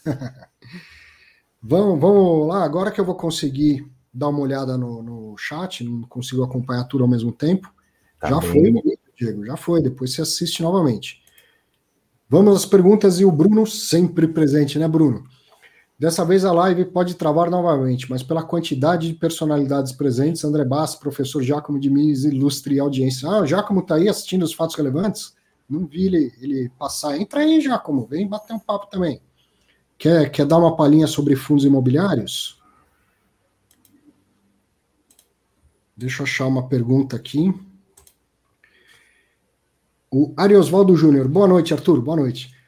vamos, 1.62 2.00
vamos 2.00 2.48
lá, 2.48 2.64
agora 2.64 2.90
que 2.90 3.00
eu 3.00 3.06
vou 3.06 3.16
conseguir 3.16 3.86
dar 4.14 4.30
uma 4.30 4.40
olhada 4.40 4.78
no, 4.78 5.04
no 5.04 5.38
chat, 5.38 5.84
não 5.84 6.02
consigo 6.04 6.44
acompanhar 6.44 6.86
tudo 6.86 7.04
ao 7.04 7.10
mesmo 7.10 7.32
tempo. 7.32 7.72
Tá 8.20 8.30
já 8.30 8.40
bem. 8.40 8.50
foi, 8.50 8.98
Diego, 9.16 9.46
já 9.46 9.56
foi. 9.56 9.82
Depois 9.82 10.14
você 10.14 10.24
assiste 10.24 10.64
novamente. 10.64 11.22
Vamos 12.28 12.56
às 12.56 12.66
perguntas 12.66 13.20
e 13.20 13.26
o 13.26 13.32
Bruno 13.32 13.68
sempre 13.68 14.28
presente, 14.28 14.80
né, 14.80 14.88
Bruno? 14.88 15.24
Dessa 16.02 16.26
vez 16.26 16.44
a 16.44 16.52
live 16.52 16.86
pode 16.86 17.14
travar 17.14 17.52
novamente, 17.52 18.10
mas 18.10 18.24
pela 18.24 18.42
quantidade 18.42 19.10
de 19.10 19.14
personalidades 19.14 19.92
presentes, 19.92 20.44
André 20.44 20.66
Bass, 20.66 20.96
professor 20.96 21.44
Giacomo 21.44 21.80
de 21.80 21.92
Mises, 21.92 22.26
ilustre 22.26 22.80
audiência. 22.80 23.30
Ah, 23.30 23.42
o 23.42 23.46
Giacomo 23.46 23.82
está 23.82 23.94
aí 23.94 24.10
assistindo 24.10 24.42
os 24.42 24.52
fatos 24.52 24.76
relevantes? 24.76 25.36
Não 25.70 25.86
vi 25.86 26.08
ele, 26.08 26.34
ele 26.42 26.72
passar. 26.80 27.16
Entra 27.20 27.42
aí, 27.42 27.62
Giacomo, 27.62 28.08
vem 28.08 28.28
bater 28.28 28.52
um 28.52 28.58
papo 28.58 28.88
também. 28.88 29.22
Quer, 29.96 30.32
quer 30.32 30.48
dar 30.48 30.58
uma 30.58 30.76
palhinha 30.76 31.06
sobre 31.06 31.36
fundos 31.36 31.66
imobiliários? 31.66 32.60
Deixa 35.96 36.24
eu 36.24 36.26
achar 36.26 36.48
uma 36.48 36.68
pergunta 36.68 37.16
aqui. 37.16 37.54
O 40.10 40.34
Ariosvaldo 40.36 40.98
Júnior. 40.98 41.28
Boa 41.28 41.48
noite, 41.48 41.76
Arthur. 41.76 42.02
Boa 42.02 42.18
noite. 42.18 42.60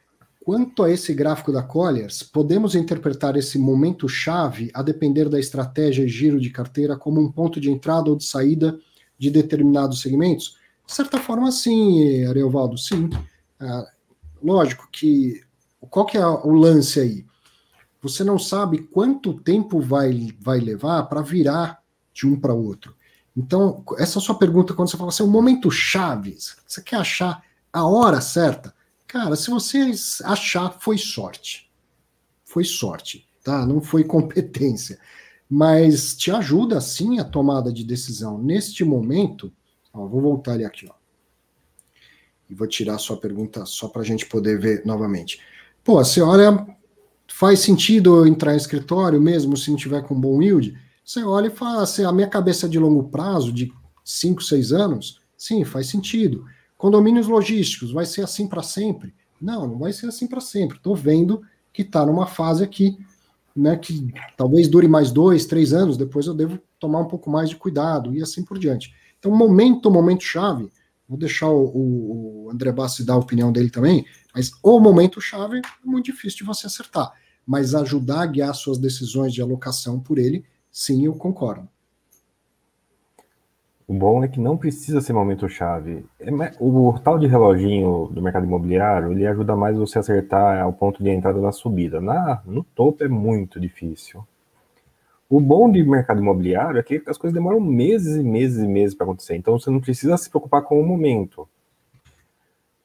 Quanto 0.44 0.82
a 0.82 0.90
esse 0.90 1.14
gráfico 1.14 1.50
da 1.50 1.62
Colliers, 1.62 2.22
podemos 2.22 2.74
interpretar 2.74 3.34
esse 3.34 3.58
momento 3.58 4.06
chave 4.06 4.70
a 4.74 4.82
depender 4.82 5.28
da 5.28 5.40
estratégia 5.40 6.04
e 6.04 6.08
giro 6.08 6.38
de 6.38 6.50
carteira 6.50 6.98
como 6.98 7.18
um 7.18 7.32
ponto 7.32 7.58
de 7.58 7.70
entrada 7.70 8.10
ou 8.10 8.16
de 8.16 8.24
saída 8.24 8.78
de 9.18 9.30
determinados 9.30 10.02
segmentos? 10.02 10.58
De 10.86 10.92
certa 10.92 11.18
forma, 11.18 11.50
sim, 11.50 12.26
Ariovaldo, 12.26 12.76
sim. 12.76 13.08
Ah, 13.58 13.86
lógico 14.42 14.86
que 14.92 15.42
qual 15.88 16.04
que 16.04 16.18
é 16.18 16.26
o 16.26 16.52
lance 16.52 17.00
aí? 17.00 17.24
Você 18.02 18.22
não 18.22 18.38
sabe 18.38 18.78
quanto 18.78 19.40
tempo 19.40 19.80
vai, 19.80 20.34
vai 20.40 20.60
levar 20.60 21.04
para 21.04 21.22
virar 21.22 21.82
de 22.12 22.26
um 22.26 22.38
para 22.38 22.52
outro. 22.52 22.94
Então, 23.34 23.82
essa 23.96 24.18
é 24.18 24.22
sua 24.22 24.38
pergunta 24.38 24.74
quando 24.74 24.90
você 24.90 24.96
fala 24.96 25.08
assim, 25.08 25.22
o 25.22 25.28
momento 25.28 25.70
chave, 25.70 26.36
você 26.66 26.82
quer 26.82 26.96
achar 26.96 27.42
a 27.72 27.86
hora 27.86 28.20
certa? 28.20 28.73
Cara, 29.14 29.36
se 29.36 29.48
você 29.48 29.92
achar, 30.24 30.76
foi 30.80 30.98
sorte. 30.98 31.70
Foi 32.44 32.64
sorte, 32.64 33.24
tá? 33.44 33.64
Não 33.64 33.80
foi 33.80 34.02
competência. 34.02 34.98
Mas 35.48 36.16
te 36.16 36.32
ajuda 36.32 36.80
sim 36.80 37.20
a 37.20 37.24
tomada 37.24 37.72
de 37.72 37.84
decisão. 37.84 38.42
Neste 38.42 38.82
momento, 38.82 39.52
ó, 39.92 40.04
vou 40.04 40.20
voltar 40.20 40.54
ali 40.54 40.64
aqui, 40.64 40.88
ó. 40.90 40.94
E 42.50 42.54
vou 42.56 42.66
tirar 42.66 42.96
a 42.96 42.98
sua 42.98 43.16
pergunta 43.16 43.64
só 43.64 43.86
para 43.86 44.02
a 44.02 44.04
gente 44.04 44.26
poder 44.26 44.58
ver 44.58 44.84
novamente. 44.84 45.40
Pô, 45.84 46.04
você 46.04 46.20
olha, 46.20 46.66
faz 47.28 47.60
sentido 47.60 48.26
entrar 48.26 48.54
em 48.54 48.56
escritório 48.56 49.20
mesmo 49.20 49.56
se 49.56 49.70
não 49.70 49.76
tiver 49.76 50.02
com 50.02 50.20
bom 50.20 50.42
yield? 50.42 50.76
Você 51.04 51.22
olha 51.22 51.46
e 51.46 51.54
fala 51.54 51.84
assim, 51.84 52.02
a 52.02 52.10
minha 52.10 52.28
cabeça 52.28 52.68
de 52.68 52.80
longo 52.80 53.04
prazo, 53.04 53.52
de 53.52 53.72
5, 54.04 54.42
6 54.42 54.72
anos, 54.72 55.20
sim, 55.38 55.64
faz 55.64 55.86
sentido. 55.86 56.44
Condomínios 56.76 57.26
logísticos, 57.26 57.92
vai 57.92 58.04
ser 58.04 58.22
assim 58.22 58.46
para 58.46 58.62
sempre? 58.62 59.14
Não, 59.40 59.66
não 59.66 59.78
vai 59.78 59.92
ser 59.92 60.06
assim 60.06 60.26
para 60.26 60.40
sempre. 60.40 60.76
Estou 60.76 60.94
vendo 60.94 61.42
que 61.72 61.82
está 61.82 62.04
numa 62.04 62.26
fase 62.26 62.62
aqui, 62.62 62.98
né, 63.54 63.76
que 63.76 64.12
talvez 64.36 64.68
dure 64.68 64.88
mais 64.88 65.10
dois, 65.10 65.46
três 65.46 65.72
anos, 65.72 65.96
depois 65.96 66.26
eu 66.26 66.34
devo 66.34 66.58
tomar 66.78 67.00
um 67.00 67.08
pouco 67.08 67.30
mais 67.30 67.48
de 67.48 67.56
cuidado 67.56 68.14
e 68.14 68.22
assim 68.22 68.44
por 68.44 68.58
diante. 68.58 68.94
Então, 69.18 69.30
momento, 69.34 69.90
momento 69.90 70.22
chave, 70.22 70.70
vou 71.08 71.18
deixar 71.18 71.48
o, 71.48 72.46
o 72.46 72.50
André 72.50 72.72
Bassi 72.72 73.04
dar 73.04 73.14
a 73.14 73.18
opinião 73.18 73.52
dele 73.52 73.70
também, 73.70 74.04
mas 74.34 74.50
o 74.62 74.80
momento 74.80 75.20
chave 75.20 75.58
é 75.58 75.62
muito 75.86 76.06
difícil 76.06 76.38
de 76.38 76.44
você 76.44 76.66
acertar. 76.66 77.12
Mas 77.46 77.74
ajudar 77.74 78.22
a 78.22 78.26
guiar 78.26 78.54
suas 78.54 78.78
decisões 78.78 79.32
de 79.32 79.40
alocação 79.40 80.00
por 80.00 80.18
ele, 80.18 80.44
sim, 80.70 81.04
eu 81.04 81.14
concordo. 81.14 81.68
O 83.86 83.92
bom 83.92 84.24
é 84.24 84.28
que 84.28 84.40
não 84.40 84.56
precisa 84.56 85.00
ser 85.02 85.12
momento 85.12 85.46
chave. 85.48 86.06
É 86.18 86.30
o 86.58 86.98
tal 86.98 87.18
de 87.18 87.26
reloginho 87.26 88.08
do 88.10 88.22
mercado 88.22 88.46
imobiliário, 88.46 89.12
ele 89.12 89.26
ajuda 89.26 89.54
mais 89.54 89.76
você 89.76 89.98
a 89.98 90.00
acertar 90.00 90.66
o 90.66 90.72
ponto 90.72 91.02
de 91.02 91.10
entrada 91.10 91.40
da 91.40 91.52
subida. 91.52 92.00
Na, 92.00 92.42
no 92.46 92.64
topo 92.64 93.04
é 93.04 93.08
muito 93.08 93.60
difícil. 93.60 94.24
O 95.28 95.40
bom 95.40 95.70
de 95.70 95.82
mercado 95.82 96.20
imobiliário 96.20 96.78
é 96.78 96.82
que 96.82 97.02
as 97.06 97.18
coisas 97.18 97.34
demoram 97.34 97.60
meses 97.60 98.16
e 98.16 98.22
meses 98.22 98.62
e 98.62 98.68
meses 98.68 98.94
para 98.94 99.04
acontecer. 99.04 99.36
Então 99.36 99.58
você 99.58 99.70
não 99.70 99.80
precisa 99.80 100.16
se 100.16 100.30
preocupar 100.30 100.62
com 100.62 100.80
o 100.80 100.86
momento. 100.86 101.46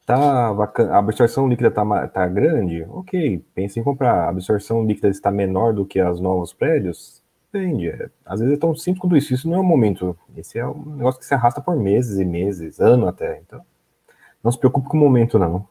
Tá 0.06 0.50
a 0.50 0.98
absorção 0.98 1.48
líquida 1.48 1.70
está 1.70 2.08
tá 2.08 2.28
grande? 2.28 2.84
Ok, 2.90 3.46
pense 3.54 3.80
em 3.80 3.84
comprar. 3.84 4.26
A 4.26 4.30
absorção 4.30 4.84
líquida 4.84 5.08
está 5.08 5.32
menor 5.32 5.74
do 5.74 5.86
que 5.86 6.00
as 6.00 6.20
novos 6.20 6.52
prédios? 6.52 7.22
Depende. 7.52 7.90
É, 7.90 8.10
às 8.26 8.40
vezes 8.40 8.56
é 8.56 8.60
tão 8.60 8.76
simples 8.76 9.02
quanto 9.02 9.18
isso. 9.18 9.34
Isso 9.34 9.48
não 9.48 9.58
é 9.58 9.60
o 9.60 9.64
momento. 9.64 10.18
Esse 10.36 10.60
é 10.60 10.68
um 10.68 10.96
negócio 10.96 11.20
que 11.20 11.26
se 11.26 11.34
arrasta 11.34 11.62
por 11.62 11.76
meses 11.76 12.20
e 12.20 12.26
meses, 12.26 12.80
ano 12.80 13.08
até. 13.08 13.42
Então, 13.46 13.62
não 14.44 14.52
se 14.52 14.58
preocupe 14.58 14.88
com 14.88 14.98
o 14.98 15.00
momento, 15.00 15.40
não. 15.40 15.68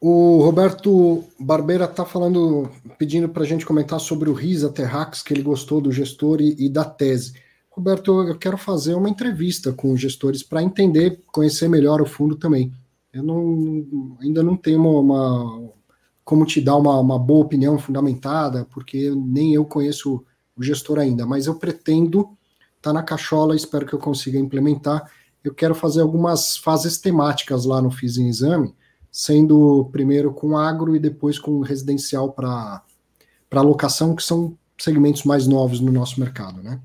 O 0.00 0.42
Roberto 0.42 1.24
Barbeira 1.38 1.84
está 1.84 2.04
falando, 2.04 2.68
pedindo 2.98 3.28
para 3.28 3.44
a 3.44 3.46
gente 3.46 3.64
comentar 3.64 4.00
sobre 4.00 4.28
o 4.28 4.32
RISA 4.32 4.68
Terrax, 4.68 5.22
que 5.22 5.32
ele 5.32 5.42
gostou 5.42 5.80
do 5.80 5.92
gestor 5.92 6.40
e, 6.40 6.56
e 6.58 6.68
da 6.68 6.84
tese. 6.84 7.34
Roberto, 7.70 8.28
eu 8.28 8.36
quero 8.36 8.58
fazer 8.58 8.94
uma 8.94 9.08
entrevista 9.08 9.72
com 9.72 9.92
os 9.92 10.00
gestores 10.00 10.42
para 10.42 10.62
entender, 10.62 11.20
conhecer 11.30 11.68
melhor 11.68 12.02
o 12.02 12.06
fundo 12.06 12.34
também. 12.34 12.72
Eu 13.12 13.22
não, 13.22 14.16
ainda 14.20 14.42
não 14.42 14.56
tenho 14.56 14.80
uma, 14.80 15.00
uma 15.00 15.72
como 16.24 16.46
te 16.46 16.60
dar 16.60 16.76
uma, 16.76 16.98
uma, 16.98 17.18
boa 17.18 17.44
opinião 17.44 17.78
fundamentada, 17.78 18.66
porque 18.70 19.10
nem 19.10 19.54
eu 19.54 19.64
conheço 19.64 20.24
o 20.56 20.62
gestor 20.62 20.98
ainda, 20.98 21.26
mas 21.26 21.46
eu 21.46 21.56
pretendo 21.56 22.36
tá 22.80 22.92
na 22.92 23.02
cachola, 23.02 23.54
espero 23.54 23.86
que 23.86 23.92
eu 23.92 23.98
consiga 23.98 24.38
implementar. 24.38 25.08
Eu 25.42 25.54
quero 25.54 25.74
fazer 25.74 26.02
algumas 26.02 26.56
fases 26.56 26.98
temáticas 26.98 27.64
lá 27.64 27.80
no 27.80 27.90
Fiz 27.90 28.16
em 28.16 28.28
Exame, 28.28 28.74
sendo 29.10 29.88
primeiro 29.92 30.32
com 30.32 30.58
agro 30.58 30.96
e 30.96 30.98
depois 30.98 31.38
com 31.38 31.60
residencial 31.60 32.32
para 32.32 32.82
locação, 33.52 34.16
que 34.16 34.22
são 34.22 34.58
segmentos 34.76 35.22
mais 35.22 35.46
novos 35.46 35.80
no 35.80 35.92
nosso 35.92 36.18
mercado, 36.18 36.60
né? 36.62 36.80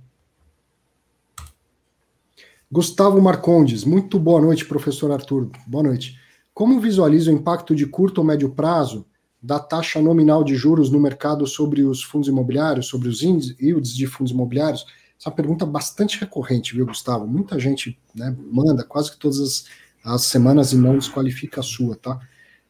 Gustavo 2.69 3.19
Marcondes, 3.21 3.85
muito 3.85 4.19
boa 4.19 4.41
noite, 4.41 4.65
professor 4.65 5.11
Arthur. 5.11 5.49
Boa 5.65 5.83
noite. 5.83 6.19
Como 6.53 6.81
visualiza 6.81 7.31
o 7.31 7.33
impacto 7.33 7.73
de 7.73 7.85
curto 7.85 8.19
ou 8.19 8.25
médio 8.25 8.49
prazo 8.49 9.05
da 9.41 9.59
taxa 9.59 10.01
nominal 10.01 10.43
de 10.43 10.55
juros 10.55 10.89
no 10.89 10.99
mercado 10.99 11.45
sobre 11.45 11.83
os 11.83 12.03
fundos 12.03 12.27
imobiliários, 12.27 12.87
sobre 12.87 13.07
os 13.07 13.21
yields 13.21 13.95
de 13.95 14.07
fundos 14.07 14.31
imobiliários? 14.31 14.85
Essa 15.19 15.27
é 15.27 15.29
uma 15.29 15.35
pergunta 15.35 15.65
bastante 15.65 16.19
recorrente, 16.19 16.75
viu, 16.75 16.85
Gustavo? 16.85 17.27
Muita 17.27 17.59
gente 17.59 17.99
né, 18.13 18.35
manda 18.51 18.83
quase 18.83 19.11
que 19.11 19.17
todas 19.17 19.39
as, 19.39 19.65
as, 20.03 20.23
semanas 20.23 20.73
e 20.73 20.77
não 20.77 20.97
desqualifica 20.97 21.61
a 21.61 21.63
sua, 21.63 21.95
tá? 21.95 22.19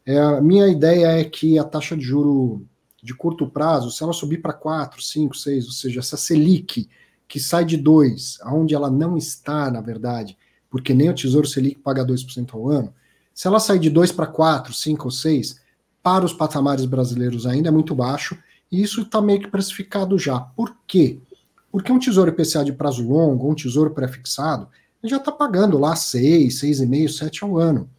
É, 0.06 0.18
a 0.18 0.42
minha 0.42 0.68
ideia 0.68 1.08
é 1.20 1.24
que 1.24 1.60
a 1.60 1.64
taxa 1.64 1.96
de 1.96 2.04
juro 2.04 2.66
de 3.04 3.14
curto 3.14 3.48
prazo, 3.48 3.92
se 3.92 4.02
ela 4.02 4.14
subir 4.14 4.42
para 4.42 4.54
4, 4.54 5.02
5, 5.02 5.36
6, 5.36 5.66
ou 5.66 5.72
seja, 5.72 6.00
essa 6.00 6.18
Selic 6.18 6.90
que 7.28 7.40
sai 7.40 7.66
de 7.66 7.78
2, 7.78 8.40
aonde 8.42 8.74
ela 8.74 8.90
não 8.90 9.18
está, 9.18 9.70
na 9.70 9.82
verdade, 9.82 10.38
porque 10.70 10.94
nem 10.94 11.10
o 11.10 11.14
Tesouro 11.14 11.48
Selic 11.48 11.80
paga 11.80 12.06
2% 12.06 12.54
ao 12.54 12.70
ano, 12.70 12.94
se 13.34 13.48
ela 13.48 13.60
sair 13.60 13.80
de 13.80 13.90
2 13.90 14.12
para 14.12 14.28
4, 14.28 14.74
5 14.74 15.06
ou 15.06 15.12
6, 15.12 15.60
para 16.08 16.24
os 16.24 16.32
patamares 16.32 16.86
brasileiros 16.86 17.46
ainda 17.46 17.68
é 17.68 17.72
muito 17.72 17.94
baixo, 17.94 18.38
e 18.72 18.82
isso 18.82 19.02
está 19.02 19.22
meio 19.22 19.42
que 19.42 19.50
precificado 19.50 20.18
já. 20.18 20.40
Por 20.40 20.74
quê? 20.88 21.20
Porque 21.70 21.92
um 21.92 22.00
tesouro 22.00 22.32
IPCA 22.32 22.64
de 22.64 22.72
prazo 22.72 23.06
longo, 23.06 23.52
um 23.52 23.54
tesouro 23.54 23.90
pré-fixado, 23.90 24.70
já 25.04 25.18
está 25.18 25.34
pagando 25.34 25.78
lá 25.78 25.98
6, 25.98 26.62
6,5, 26.62 27.10
7 27.10 27.44
ao 27.44 27.58
ano. 27.58 27.90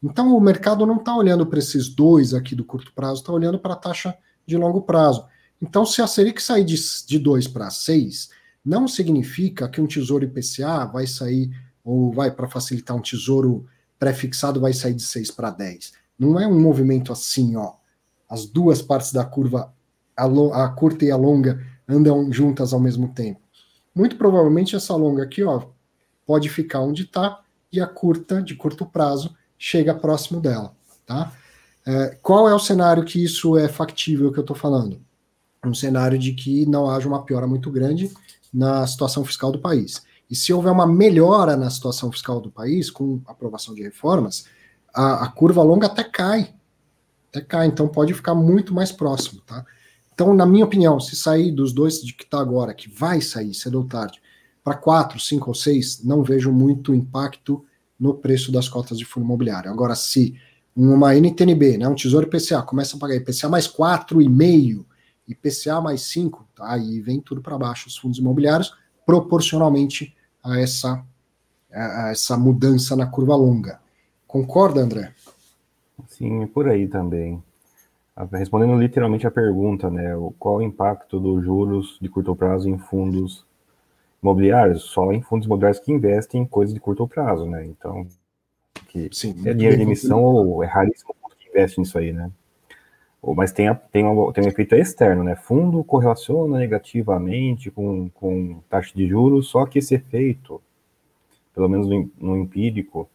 Então 0.00 0.36
o 0.36 0.40
mercado 0.40 0.86
não 0.86 0.98
está 0.98 1.16
olhando 1.16 1.44
para 1.44 1.58
esses 1.58 1.88
dois 1.88 2.34
aqui 2.34 2.54
do 2.54 2.64
curto 2.64 2.92
prazo, 2.94 3.22
está 3.22 3.32
olhando 3.32 3.58
para 3.58 3.72
a 3.72 3.76
taxa 3.76 4.16
de 4.46 4.56
longo 4.56 4.82
prazo. 4.82 5.24
Então, 5.60 5.84
se 5.84 6.00
a 6.00 6.06
Selic 6.06 6.40
sair 6.40 6.64
de 6.64 7.18
2 7.18 7.48
para 7.48 7.68
6, 7.68 8.30
não 8.64 8.86
significa 8.86 9.68
que 9.68 9.80
um 9.80 9.88
tesouro 9.88 10.24
IPCA 10.24 10.84
vai 10.84 11.08
sair, 11.08 11.50
ou 11.82 12.12
vai 12.12 12.30
para 12.30 12.46
facilitar 12.46 12.96
um 12.96 13.02
tesouro 13.02 13.66
pré-fixado, 13.98 14.60
vai 14.60 14.72
sair 14.72 14.94
de 14.94 15.02
6 15.02 15.32
para 15.32 15.50
10. 15.50 16.05
Não 16.18 16.38
é 16.40 16.46
um 16.46 16.60
movimento 16.60 17.12
assim, 17.12 17.56
ó. 17.56 17.74
As 18.28 18.46
duas 18.46 18.82
partes 18.82 19.12
da 19.12 19.24
curva, 19.24 19.72
a, 20.16 20.24
a 20.64 20.68
curta 20.70 21.04
e 21.04 21.10
a 21.10 21.16
longa, 21.16 21.64
andam 21.88 22.32
juntas 22.32 22.72
ao 22.72 22.80
mesmo 22.80 23.08
tempo. 23.08 23.40
Muito 23.94 24.16
provavelmente 24.16 24.76
essa 24.76 24.94
longa 24.94 25.22
aqui, 25.22 25.42
ó, 25.42 25.62
pode 26.26 26.48
ficar 26.48 26.80
onde 26.80 27.04
está 27.04 27.40
e 27.72 27.80
a 27.80 27.86
curta, 27.86 28.42
de 28.42 28.54
curto 28.54 28.84
prazo, 28.84 29.34
chega 29.58 29.94
próximo 29.94 30.40
dela, 30.40 30.74
tá? 31.06 31.32
É, 31.86 32.18
qual 32.20 32.48
é 32.48 32.54
o 32.54 32.58
cenário 32.58 33.04
que 33.04 33.22
isso 33.22 33.56
é 33.56 33.68
factível 33.68 34.32
que 34.32 34.38
eu 34.38 34.42
estou 34.42 34.56
falando? 34.56 35.00
Um 35.64 35.74
cenário 35.74 36.18
de 36.18 36.32
que 36.32 36.66
não 36.66 36.90
haja 36.90 37.06
uma 37.06 37.24
piora 37.24 37.46
muito 37.46 37.70
grande 37.70 38.12
na 38.52 38.86
situação 38.86 39.24
fiscal 39.24 39.52
do 39.52 39.58
país. 39.58 40.02
E 40.28 40.34
se 40.34 40.52
houver 40.52 40.72
uma 40.72 40.86
melhora 40.86 41.56
na 41.56 41.70
situação 41.70 42.10
fiscal 42.10 42.40
do 42.40 42.50
país, 42.50 42.90
com 42.90 43.20
aprovação 43.26 43.74
de 43.74 43.82
reformas, 43.82 44.46
a, 44.96 45.24
a 45.24 45.28
curva 45.28 45.62
longa 45.62 45.86
até 45.86 46.02
cai. 46.02 46.54
Até 47.28 47.42
cai, 47.42 47.66
então 47.66 47.86
pode 47.86 48.14
ficar 48.14 48.34
muito 48.34 48.72
mais 48.72 48.90
próximo, 48.90 49.42
tá? 49.42 49.64
Então, 50.14 50.32
na 50.32 50.46
minha 50.46 50.64
opinião, 50.64 50.98
se 50.98 51.14
sair 51.14 51.52
dos 51.52 51.74
dois 51.74 52.00
de 52.00 52.14
que 52.14 52.24
está 52.24 52.40
agora, 52.40 52.72
que 52.72 52.88
vai 52.88 53.20
sair 53.20 53.52
cedo 53.52 53.78
ou 53.78 53.84
tarde, 53.84 54.22
para 54.64 54.74
quatro, 54.74 55.20
cinco 55.20 55.50
ou 55.50 55.54
seis, 55.54 56.02
não 56.02 56.22
vejo 56.22 56.50
muito 56.50 56.94
impacto 56.94 57.62
no 58.00 58.14
preço 58.14 58.50
das 58.50 58.66
cotas 58.68 58.96
de 58.96 59.04
fundo 59.04 59.24
imobiliário. 59.24 59.70
Agora, 59.70 59.94
se 59.94 60.34
uma 60.74 61.14
NTNB, 61.14 61.78
né, 61.78 61.86
um 61.86 61.94
Tesouro 61.94 62.26
IPCA, 62.26 62.62
começa 62.62 62.96
a 62.96 62.98
pagar 62.98 63.16
IPCA 63.16 63.48
mais 63.48 63.68
4,5, 63.68 64.84
IPCA 65.28 65.80
mais 65.80 66.02
5, 66.02 66.46
tá? 66.54 66.72
aí 66.72 67.00
vem 67.00 67.20
tudo 67.20 67.42
para 67.42 67.58
baixo 67.58 67.88
os 67.88 67.96
fundos 67.96 68.18
imobiliários, 68.18 68.74
proporcionalmente 69.04 70.14
a 70.42 70.58
essa, 70.58 71.04
a 71.72 72.10
essa 72.10 72.36
mudança 72.38 72.96
na 72.96 73.06
curva 73.06 73.36
longa. 73.36 73.80
Concorda, 74.36 74.82
André? 74.82 75.12
Sim, 76.08 76.46
por 76.48 76.68
aí 76.68 76.86
também. 76.86 77.42
Respondendo 78.32 78.76
literalmente 78.76 79.26
a 79.26 79.30
pergunta, 79.30 79.88
né? 79.88 80.10
Qual 80.38 80.56
o 80.56 80.62
impacto 80.62 81.18
dos 81.18 81.42
juros 81.42 81.96
de 82.02 82.08
curto 82.10 82.36
prazo 82.36 82.68
em 82.68 82.76
fundos 82.76 83.46
imobiliários? 84.22 84.82
Só 84.82 85.10
em 85.10 85.22
fundos 85.22 85.46
imobiliários 85.46 85.80
que 85.80 85.90
investem 85.90 86.42
em 86.42 86.46
coisas 86.46 86.74
de 86.74 86.80
curto 86.80 87.08
prazo, 87.08 87.46
né? 87.46 87.64
Então, 87.64 88.06
que 88.88 89.08
Sim, 89.10 89.34
é 89.46 89.54
dinheiro 89.54 89.78
de 89.78 89.84
emissão 89.84 90.22
ou 90.22 90.62
é 90.62 90.66
raríssimo 90.66 91.14
que 91.38 91.48
investe 91.48 91.80
nisso 91.80 91.96
aí, 91.96 92.12
né? 92.12 92.30
mas 93.34 93.52
tem, 93.52 93.68
a, 93.68 93.74
tem, 93.74 94.04
um, 94.04 94.30
tem 94.32 94.44
um 94.44 94.48
efeito 94.48 94.74
externo, 94.74 95.24
né? 95.24 95.34
Fundo 95.34 95.82
correlaciona 95.82 96.58
negativamente 96.58 97.70
com, 97.70 98.10
com 98.10 98.60
taxa 98.68 98.92
de 98.94 99.08
juros, 99.08 99.48
só 99.48 99.64
que 99.64 99.78
esse 99.78 99.94
efeito, 99.94 100.60
pelo 101.54 101.70
menos 101.70 101.88
no, 101.88 102.10
no 102.20 102.36
empírico, 102.36 103.08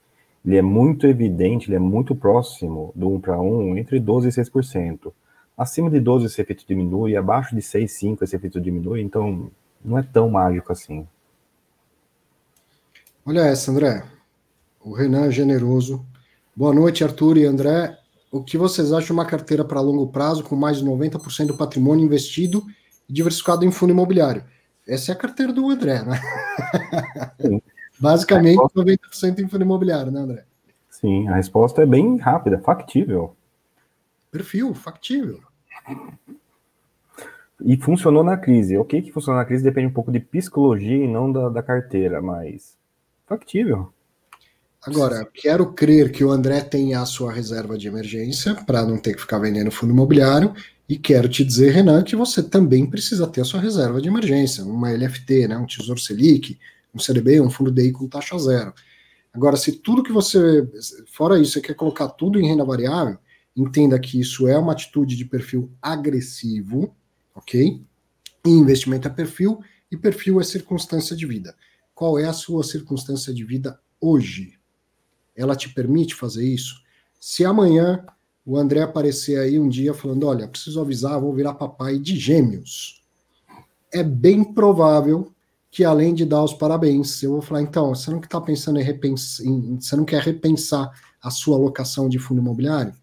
ele 0.45 0.57
é 0.57 0.61
muito 0.61 1.05
evidente, 1.05 1.69
ele 1.69 1.75
é 1.75 1.79
muito 1.79 2.15
próximo 2.15 2.91
do 2.95 3.09
1 3.09 3.21
para 3.21 3.39
1, 3.39 3.77
entre 3.77 3.99
12% 3.99 4.25
e 4.25 4.29
6%. 4.29 5.13
Acima 5.57 5.89
de 5.89 5.99
12 5.99 6.25
esse 6.25 6.41
efeito 6.41 6.65
diminui, 6.67 7.15
abaixo 7.15 7.55
de 7.55 7.61
6, 7.61 7.91
5 7.91 8.23
esse 8.23 8.35
efeito 8.35 8.59
diminui, 8.59 9.01
então 9.01 9.51
não 9.83 9.97
é 9.97 10.03
tão 10.03 10.29
mágico 10.29 10.71
assim. 10.71 11.07
Olha 13.25 13.41
essa, 13.41 13.71
André. 13.71 14.03
O 14.83 14.93
Renan 14.93 15.27
é 15.27 15.31
generoso. 15.31 16.03
Boa 16.55 16.73
noite, 16.73 17.03
Arthur 17.03 17.37
e 17.37 17.45
André. 17.45 17.95
O 18.31 18.43
que 18.43 18.57
vocês 18.57 18.91
acham 18.91 19.07
de 19.07 19.11
uma 19.11 19.25
carteira 19.25 19.63
para 19.63 19.79
longo 19.79 20.07
prazo 20.07 20.43
com 20.43 20.55
mais 20.55 20.77
de 20.77 20.85
90% 20.85 21.47
do 21.47 21.57
patrimônio 21.57 22.03
investido 22.03 22.63
e 23.07 23.13
diversificado 23.13 23.63
em 23.63 23.71
fundo 23.71 23.91
imobiliário? 23.91 24.43
Essa 24.87 25.11
é 25.11 25.13
a 25.13 25.17
carteira 25.17 25.53
do 25.53 25.69
André, 25.69 26.01
né? 26.03 26.19
Basicamente, 28.01 28.57
90% 28.57 29.39
em 29.39 29.47
fundo 29.47 29.63
imobiliário, 29.63 30.11
né, 30.11 30.19
André? 30.19 30.43
Sim, 30.89 31.27
a 31.27 31.35
resposta 31.35 31.83
é 31.83 31.85
bem 31.85 32.17
rápida, 32.17 32.57
factível. 32.59 33.35
Perfil, 34.31 34.73
factível. 34.73 35.39
E 37.63 37.77
funcionou 37.77 38.23
na 38.23 38.37
crise. 38.37 38.75
O 38.77 38.83
que 38.83 39.01
que 39.01 39.11
funcionou 39.11 39.39
na 39.39 39.45
crise 39.45 39.63
depende 39.63 39.87
um 39.87 39.93
pouco 39.93 40.11
de 40.11 40.19
psicologia 40.19 40.97
e 40.97 41.07
não 41.07 41.31
da, 41.31 41.49
da 41.49 41.61
carteira, 41.61 42.21
mas 42.21 42.75
factível. 43.27 43.93
Agora, 44.83 45.27
quero 45.31 45.73
crer 45.73 46.11
que 46.11 46.23
o 46.23 46.31
André 46.31 46.61
tenha 46.61 47.01
a 47.01 47.05
sua 47.05 47.31
reserva 47.31 47.77
de 47.77 47.87
emergência 47.87 48.55
para 48.65 48.83
não 48.83 48.97
ter 48.97 49.13
que 49.13 49.21
ficar 49.21 49.37
vendendo 49.37 49.69
fundo 49.69 49.93
imobiliário. 49.93 50.53
E 50.89 50.97
quero 50.97 51.29
te 51.29 51.45
dizer, 51.45 51.71
Renan, 51.71 52.03
que 52.03 52.15
você 52.15 52.41
também 52.41 52.85
precisa 52.89 53.27
ter 53.27 53.41
a 53.41 53.45
sua 53.45 53.61
reserva 53.61 54.01
de 54.01 54.09
emergência, 54.09 54.63
uma 54.65 54.91
LFT, 54.91 55.47
né, 55.47 55.57
um 55.57 55.67
Tesouro 55.67 55.99
Selic, 55.99 56.59
um 56.93 56.99
CDB, 56.99 57.41
um 57.41 57.49
fundo 57.49 57.71
DI 57.71 57.91
com 57.91 58.07
taxa 58.07 58.37
zero. 58.37 58.73
Agora, 59.33 59.55
se 59.55 59.71
tudo 59.71 60.03
que 60.03 60.11
você, 60.11 60.67
fora 61.11 61.39
isso, 61.39 61.53
você 61.53 61.61
quer 61.61 61.73
colocar 61.73 62.09
tudo 62.09 62.39
em 62.39 62.47
renda 62.47 62.65
variável, 62.65 63.17
entenda 63.55 63.99
que 63.99 64.19
isso 64.19 64.47
é 64.47 64.57
uma 64.57 64.73
atitude 64.73 65.15
de 65.15 65.25
perfil 65.25 65.71
agressivo, 65.81 66.93
ok? 67.33 67.81
E 68.45 68.49
investimento 68.49 69.07
é 69.07 69.11
perfil, 69.11 69.59
e 69.89 69.97
perfil 69.97 70.39
é 70.39 70.43
circunstância 70.43 71.15
de 71.15 71.25
vida. 71.25 71.55
Qual 71.93 72.19
é 72.19 72.25
a 72.25 72.33
sua 72.33 72.63
circunstância 72.63 73.33
de 73.33 73.43
vida 73.43 73.79
hoje? 73.99 74.57
Ela 75.35 75.55
te 75.55 75.69
permite 75.69 76.15
fazer 76.15 76.45
isso? 76.45 76.81
Se 77.19 77.45
amanhã 77.45 78.03
o 78.45 78.57
André 78.57 78.81
aparecer 78.81 79.39
aí 79.39 79.59
um 79.59 79.69
dia 79.69 79.93
falando: 79.93 80.25
Olha, 80.25 80.47
preciso 80.47 80.81
avisar, 80.81 81.19
vou 81.19 81.33
virar 81.33 81.53
papai 81.53 81.99
de 81.99 82.17
gêmeos, 82.17 83.01
é 83.93 84.03
bem 84.03 84.43
provável 84.43 85.31
que 85.71 85.85
além 85.85 86.13
de 86.13 86.25
dar 86.25 86.43
os 86.43 86.53
parabéns, 86.53 87.23
eu 87.23 87.31
vou 87.31 87.41
falar, 87.41 87.61
então, 87.61 87.95
você 87.95 88.11
não 88.11 88.19
está 88.19 88.41
pensando 88.41 88.77
em 88.77 88.83
repensar, 88.83 89.45
em, 89.45 89.79
você 89.79 89.95
não 89.95 90.03
quer 90.03 90.21
repensar 90.21 90.91
a 91.21 91.31
sua 91.31 91.55
alocação 91.55 92.09
de 92.09 92.19
fundo 92.19 92.41
imobiliário? 92.41 92.93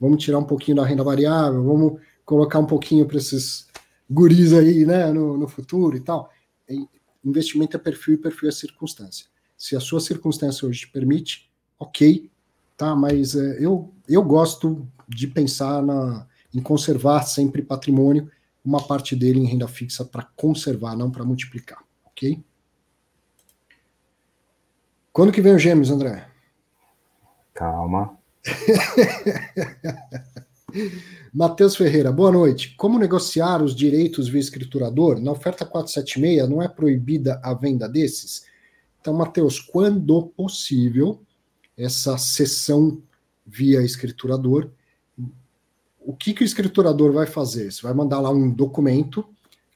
Vamos 0.00 0.24
tirar 0.24 0.38
um 0.38 0.44
pouquinho 0.44 0.78
da 0.78 0.86
renda 0.86 1.04
variável, 1.04 1.62
vamos 1.62 2.00
colocar 2.24 2.58
um 2.58 2.66
pouquinho 2.66 3.04
para 3.04 3.18
esses 3.18 3.68
guris 4.10 4.54
aí, 4.54 4.86
né, 4.86 5.12
no, 5.12 5.36
no 5.36 5.46
futuro 5.46 5.98
e 5.98 6.00
tal. 6.00 6.30
Investimento 7.22 7.76
é 7.76 7.80
perfil 7.80 8.14
e 8.14 8.18
perfil 8.18 8.48
é 8.48 8.52
circunstância. 8.52 9.26
Se 9.56 9.76
a 9.76 9.80
sua 9.80 10.00
circunstância 10.00 10.66
hoje 10.66 10.80
te 10.80 10.88
permite, 10.90 11.50
ok, 11.78 12.30
tá? 12.76 12.96
Mas 12.96 13.36
é, 13.36 13.58
eu, 13.64 13.92
eu 14.08 14.22
gosto 14.22 14.86
de 15.06 15.26
pensar 15.26 15.82
na, 15.82 16.26
em 16.54 16.60
conservar 16.60 17.22
sempre 17.22 17.62
patrimônio, 17.62 18.30
uma 18.64 18.82
parte 18.82 19.14
dele 19.14 19.40
em 19.40 19.46
renda 19.46 19.68
fixa 19.68 20.04
para 20.04 20.22
conservar, 20.36 20.96
não 20.96 21.10
para 21.10 21.24
multiplicar 21.24 21.83
ok? 22.14 22.42
Quando 25.12 25.32
que 25.32 25.42
vem 25.42 25.54
o 25.54 25.58
Gêmeos, 25.58 25.90
André? 25.90 26.28
Calma. 27.52 28.16
Matheus 31.32 31.76
Ferreira, 31.76 32.12
boa 32.12 32.32
noite. 32.32 32.74
Como 32.76 32.98
negociar 32.98 33.62
os 33.62 33.74
direitos 33.74 34.28
via 34.28 34.40
escriturador? 34.40 35.18
Na 35.20 35.32
oferta 35.32 35.64
476 35.64 36.48
não 36.48 36.62
é 36.62 36.68
proibida 36.68 37.40
a 37.42 37.54
venda 37.54 37.88
desses? 37.88 38.44
Então, 39.00 39.14
Matheus, 39.14 39.58
quando 39.60 40.28
possível, 40.28 41.20
essa 41.76 42.16
sessão 42.16 43.02
via 43.46 43.82
escriturador, 43.82 44.70
o 46.00 46.14
que, 46.14 46.32
que 46.34 46.42
o 46.42 46.44
escriturador 46.44 47.12
vai 47.12 47.26
fazer? 47.26 47.72
Você 47.72 47.82
vai 47.82 47.94
mandar 47.94 48.20
lá 48.20 48.30
um 48.30 48.50
documento 48.50 49.26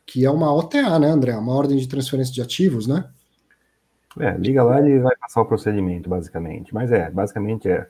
que 0.09 0.25
é 0.25 0.31
uma 0.31 0.51
OTA, 0.51 0.99
né, 0.99 1.11
André? 1.11 1.37
Uma 1.37 1.53
ordem 1.53 1.77
de 1.77 1.87
transferência 1.87 2.33
de 2.33 2.41
ativos, 2.41 2.87
né? 2.87 3.05
É, 4.19 4.35
liga 4.39 4.63
lá 4.63 4.81
e 4.81 4.99
vai 4.99 5.15
passar 5.17 5.43
o 5.43 5.45
procedimento, 5.45 6.09
basicamente. 6.09 6.73
Mas 6.73 6.91
é, 6.91 7.11
basicamente 7.11 7.69
é. 7.69 7.87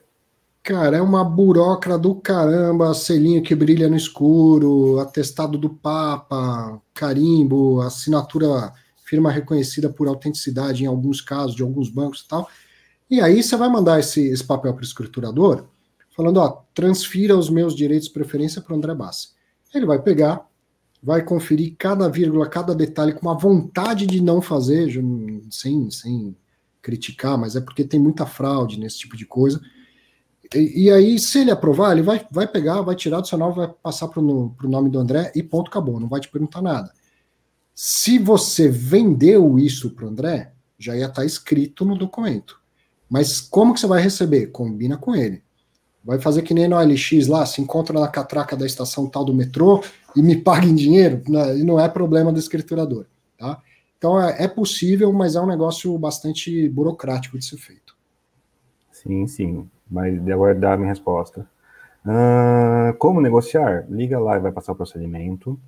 Cara, 0.61 0.97
é 0.97 1.01
uma 1.01 1.23
burocra 1.23 1.97
do 1.97 2.13
caramba, 2.13 2.93
selinho 2.93 3.41
que 3.41 3.55
brilha 3.55 3.87
no 3.87 3.95
escuro, 3.95 4.99
atestado 4.99 5.57
do 5.57 5.69
Papa, 5.69 6.81
carimbo, 6.93 7.79
assinatura, 7.81 8.73
firma 9.05 9.31
reconhecida 9.31 9.89
por 9.89 10.09
autenticidade 10.09 10.83
em 10.83 10.87
alguns 10.87 11.21
casos, 11.21 11.55
de 11.55 11.63
alguns 11.63 11.89
bancos 11.89 12.19
e 12.19 12.27
tal. 12.27 12.49
E 13.09 13.21
aí 13.21 13.41
você 13.41 13.55
vai 13.55 13.69
mandar 13.69 13.97
esse, 13.97 14.27
esse 14.27 14.43
papel 14.43 14.73
para 14.73 14.81
o 14.81 14.85
escriturador, 14.85 15.63
falando, 16.13 16.37
ó, 16.37 16.63
transfira 16.73 17.37
os 17.37 17.49
meus 17.49 17.73
direitos 17.73 18.09
de 18.09 18.13
preferência 18.13 18.61
para 18.61 18.73
o 18.73 18.75
André 18.75 18.93
Bassi. 18.93 19.29
Ele 19.73 19.85
vai 19.85 20.01
pegar, 20.01 20.48
vai 21.01 21.23
conferir 21.23 21.75
cada 21.77 22.09
vírgula, 22.09 22.49
cada 22.49 22.75
detalhe 22.75 23.13
com 23.13 23.21
uma 23.21 23.37
vontade 23.37 24.05
de 24.05 24.21
não 24.21 24.41
fazer, 24.41 24.91
sem, 25.49 25.89
sem 25.89 26.35
criticar, 26.81 27.37
mas 27.37 27.55
é 27.55 27.61
porque 27.61 27.83
tem 27.83 27.99
muita 27.99 28.25
fraude 28.25 28.79
nesse 28.79 28.99
tipo 28.99 29.15
de 29.15 29.25
coisa. 29.25 29.61
E, 30.53 30.85
e 30.85 30.91
aí, 30.91 31.17
se 31.19 31.39
ele 31.39 31.51
aprovar, 31.51 31.93
ele 31.93 32.01
vai, 32.01 32.25
vai 32.29 32.47
pegar, 32.47 32.81
vai 32.81 32.95
tirar 32.95 33.21
do 33.21 33.27
seu 33.27 33.37
nome, 33.37 33.55
vai 33.55 33.67
passar 33.81 34.07
para 34.07 34.19
o 34.19 34.55
nome 34.63 34.89
do 34.89 34.99
André 34.99 35.31
e 35.35 35.43
ponto, 35.43 35.69
acabou, 35.69 35.99
não 35.99 36.09
vai 36.09 36.19
te 36.19 36.29
perguntar 36.29 36.61
nada. 36.61 36.91
Se 37.73 38.19
você 38.19 38.67
vendeu 38.67 39.57
isso 39.57 39.91
para 39.91 40.05
o 40.05 40.09
André, 40.09 40.51
já 40.77 40.95
ia 40.95 41.05
estar 41.05 41.21
tá 41.21 41.25
escrito 41.25 41.85
no 41.85 41.97
documento. 41.97 42.59
Mas 43.09 43.39
como 43.39 43.73
que 43.73 43.79
você 43.79 43.87
vai 43.87 44.01
receber? 44.01 44.47
Combina 44.47 44.97
com 44.97 45.15
ele. 45.15 45.41
Vai 46.03 46.19
fazer 46.19 46.41
que 46.41 46.53
nem 46.53 46.67
no 46.67 46.77
LX 46.79 47.27
lá, 47.27 47.45
se 47.45 47.61
encontra 47.61 47.99
na 47.99 48.07
catraca 48.07 48.55
da 48.55 48.65
estação 48.65 49.07
tal 49.07 49.25
do 49.25 49.33
metrô 49.33 49.83
e 50.15 50.21
me 50.21 50.35
paga 50.35 50.65
em 50.65 50.75
dinheiro, 50.75 51.21
né, 51.27 51.57
e 51.57 51.63
não 51.63 51.79
é 51.79 51.87
problema 51.89 52.31
do 52.31 52.39
escriturador, 52.39 53.05
tá? 53.37 53.61
Então 53.97 54.19
é, 54.19 54.45
é 54.45 54.47
possível, 54.47 55.11
mas 55.11 55.35
é 55.35 55.41
um 55.41 55.45
negócio 55.45 55.95
bastante 55.97 56.69
burocrático 56.69 57.37
de 57.37 57.45
ser 57.45 57.57
feito. 57.57 57.95
Sim, 58.91 59.27
sim. 59.27 59.69
Mas 59.89 60.23
de 60.23 60.31
aguardar 60.31 60.73
a 60.73 60.77
minha 60.77 60.89
resposta. 60.89 61.47
Uh, 62.05 62.93
como 62.97 63.19
negociar? 63.19 63.85
Liga 63.89 64.17
lá 64.19 64.37
e 64.37 64.39
vai 64.39 64.51
passar 64.51 64.71
o 64.71 64.75
procedimento. 64.75 65.59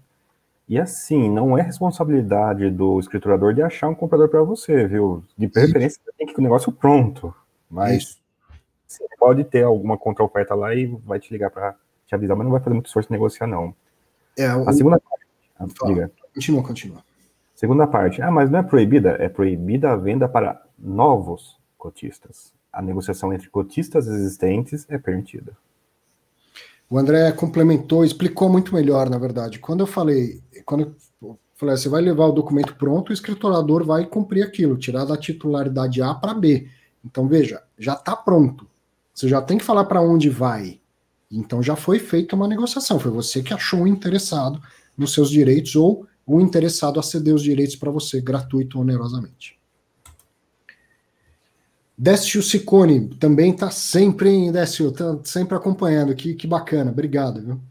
E 0.68 0.80
assim, 0.80 1.30
não 1.30 1.58
é 1.58 1.62
responsabilidade 1.62 2.70
do 2.70 2.99
escriturador 2.99 3.53
de 3.53 3.62
achar 3.62 3.90
um 3.90 3.95
comprador 3.95 4.30
para 4.30 4.41
você, 4.41 4.88
viu? 4.88 5.24
De 5.38 5.48
preferência, 5.49 5.99
Isso. 5.99 6.14
tem 6.18 6.26
que 6.26 6.34
com 6.34 6.40
o 6.40 6.44
negócio 6.44 6.72
pronto. 6.72 7.36
Mas 7.70 8.03
Isso. 8.03 8.20
Você 8.91 9.05
pode 9.18 9.45
ter 9.45 9.63
alguma 9.63 9.97
contra-oferta 9.97 10.53
lá 10.53 10.76
e 10.76 10.85
vai 11.05 11.18
te 11.18 11.31
ligar 11.31 11.49
para 11.49 11.76
te 12.05 12.13
avisar, 12.13 12.35
mas 12.35 12.43
não 12.43 12.51
vai 12.51 12.59
fazer 12.59 12.73
muito 12.73 12.88
esforço 12.88 13.07
de 13.07 13.13
negociar, 13.13 13.47
não. 13.47 13.73
É, 14.38 14.45
a 14.45 14.73
segunda 14.73 14.99
parte. 14.99 15.26
Ah, 15.57 15.88
diga. 15.88 16.11
Continua, 16.34 16.63
continua. 16.63 17.03
Segunda 17.55 17.88
parte. 17.88 18.22
Ah, 18.22 18.30
mas 18.30 18.49
não 18.49 18.59
é 18.59 18.63
proibida? 18.63 19.11
É 19.11 19.30
proibida 19.30 19.91
a 19.91 19.95
venda 19.95 20.27
para 20.27 20.61
novos 20.77 21.57
cotistas. 21.77 22.53
A 22.72 22.81
negociação 22.81 23.31
entre 23.34 23.49
cotistas 23.49 24.07
existentes 24.07 24.85
é 24.89 24.97
permitida. 24.97 25.55
O 26.89 26.97
André 26.97 27.31
complementou, 27.31 28.03
explicou 28.03 28.49
muito 28.49 28.73
melhor, 28.73 29.09
na 29.09 29.18
verdade. 29.18 29.59
Quando 29.59 29.80
eu 29.80 29.88
falei, 29.88 30.41
quando 30.65 30.93
eu 31.22 31.38
falei, 31.55 31.77
você 31.77 31.88
vai 31.88 32.01
levar 32.01 32.26
o 32.26 32.34
documento 32.34 32.76
pronto, 32.76 33.11
o 33.11 33.13
escriturador 33.13 33.85
vai 33.85 34.05
cumprir 34.05 34.43
aquilo, 34.43 34.77
tirar 34.77 35.05
da 35.05 35.15
titularidade 35.15 36.01
A 36.01 36.13
para 36.13 36.34
B. 36.34 36.68
Então, 37.05 37.27
veja, 37.27 37.61
já 37.77 37.93
está 37.93 38.15
pronto. 38.15 38.70
Você 39.14 39.28
já 39.28 39.42
tem 39.42 39.58
que 39.58 39.64
falar 39.64 39.86
para 39.86 40.02
onde 40.02 40.30
vai. 40.30 40.80
Então 41.32 41.62
já 41.64 41.76
foi 41.76 42.00
feita 42.00 42.36
uma 42.36 42.48
negociação. 42.48 43.00
Foi 43.00 43.12
você 43.12 43.42
que 43.42 43.54
achou 43.54 43.82
um 43.82 43.88
interessado 43.88 44.62
nos 44.98 45.14
seus 45.14 45.30
direitos 45.30 45.76
ou 45.76 46.08
um 46.28 46.40
interessado 46.40 47.00
a 47.00 47.04
ceder 47.04 47.34
os 47.34 47.44
direitos 47.44 47.76
para 47.76 47.92
você, 47.92 48.22
gratuito 48.22 48.78
ou 48.78 48.84
onerosamente. 48.84 49.60
Décio 51.98 52.42
Ciccone 52.42 53.10
também 53.20 53.52
está 53.52 53.70
sempre, 53.70 54.30
hein, 54.30 54.52
Décio? 54.52 54.92
Tá 54.92 55.20
sempre 55.24 55.56
acompanhando. 55.56 56.16
Que, 56.16 56.34
que 56.34 56.48
bacana, 56.48 56.90
obrigado. 56.90 57.42
Viu? 57.42 57.62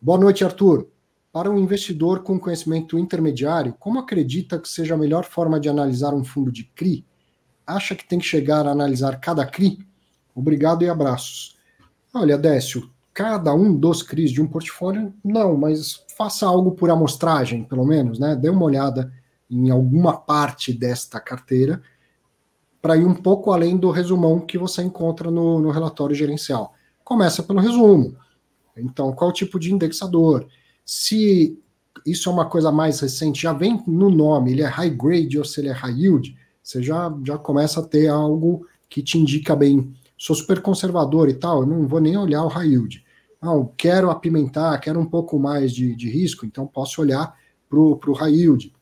Boa 0.00 0.18
noite, 0.18 0.44
Arthur. 0.44 0.86
Para 1.32 1.50
um 1.50 1.58
investidor 1.58 2.22
com 2.22 2.38
conhecimento 2.38 2.98
intermediário, 2.98 3.74
como 3.80 3.98
acredita 3.98 4.58
que 4.58 4.68
seja 4.68 4.94
a 4.94 4.98
melhor 4.98 5.24
forma 5.24 5.58
de 5.58 5.68
analisar 5.68 6.14
um 6.14 6.22
fundo 6.22 6.52
de 6.52 6.64
CRI? 6.64 7.04
Acha 7.66 7.96
que 7.96 8.06
tem 8.06 8.18
que 8.18 8.24
chegar 8.24 8.66
a 8.66 8.70
analisar 8.70 9.18
cada 9.18 9.44
CRI? 9.46 9.78
Obrigado 10.34 10.82
e 10.82 10.88
abraços. 10.88 11.56
Olha, 12.14 12.36
Décio, 12.38 12.90
cada 13.12 13.54
um 13.54 13.74
dos 13.74 14.02
CRIs 14.02 14.30
de 14.30 14.40
um 14.40 14.46
portfólio, 14.46 15.12
não, 15.24 15.56
mas 15.56 16.04
faça 16.16 16.46
algo 16.46 16.72
por 16.72 16.90
amostragem, 16.90 17.64
pelo 17.64 17.84
menos, 17.84 18.18
né? 18.18 18.36
Dê 18.36 18.48
uma 18.48 18.64
olhada 18.64 19.12
em 19.50 19.70
alguma 19.70 20.16
parte 20.16 20.72
desta 20.72 21.20
carteira 21.20 21.82
para 22.80 22.96
ir 22.96 23.04
um 23.04 23.14
pouco 23.14 23.52
além 23.52 23.76
do 23.76 23.90
resumão 23.90 24.40
que 24.40 24.58
você 24.58 24.82
encontra 24.82 25.30
no, 25.30 25.60
no 25.60 25.70
relatório 25.70 26.16
gerencial. 26.16 26.74
Começa 27.04 27.42
pelo 27.42 27.60
resumo. 27.60 28.16
Então, 28.76 29.12
qual 29.12 29.32
tipo 29.32 29.58
de 29.58 29.72
indexador? 29.72 30.46
Se 30.84 31.56
isso 32.04 32.28
é 32.28 32.32
uma 32.32 32.46
coisa 32.46 32.72
mais 32.72 32.98
recente, 33.00 33.42
já 33.42 33.52
vem 33.52 33.82
no 33.86 34.10
nome, 34.10 34.52
ele 34.52 34.62
é 34.62 34.66
high 34.66 34.90
grade 34.90 35.38
ou 35.38 35.44
se 35.44 35.60
ele 35.60 35.68
é 35.68 35.72
high 35.72 35.92
yield, 35.92 36.36
você 36.62 36.82
já, 36.82 37.14
já 37.24 37.38
começa 37.38 37.80
a 37.80 37.86
ter 37.86 38.08
algo 38.08 38.66
que 38.88 39.02
te 39.02 39.18
indica 39.18 39.54
bem. 39.54 39.92
Sou 40.22 40.36
super 40.36 40.62
conservador 40.62 41.28
e 41.28 41.34
tal, 41.34 41.62
eu 41.62 41.66
não 41.66 41.88
vou 41.88 41.98
nem 41.98 42.16
olhar 42.16 42.44
o 42.44 42.48
high 42.48 42.68
yield. 42.68 43.04
Não, 43.42 43.66
quero 43.76 44.08
apimentar, 44.08 44.78
quero 44.78 45.00
um 45.00 45.04
pouco 45.04 45.36
mais 45.36 45.72
de, 45.72 45.96
de 45.96 46.08
risco, 46.08 46.46
então 46.46 46.64
posso 46.64 47.00
olhar 47.00 47.36
para 47.68 47.76
o 47.80 48.12
high 48.12 48.32
yield. 48.32 48.72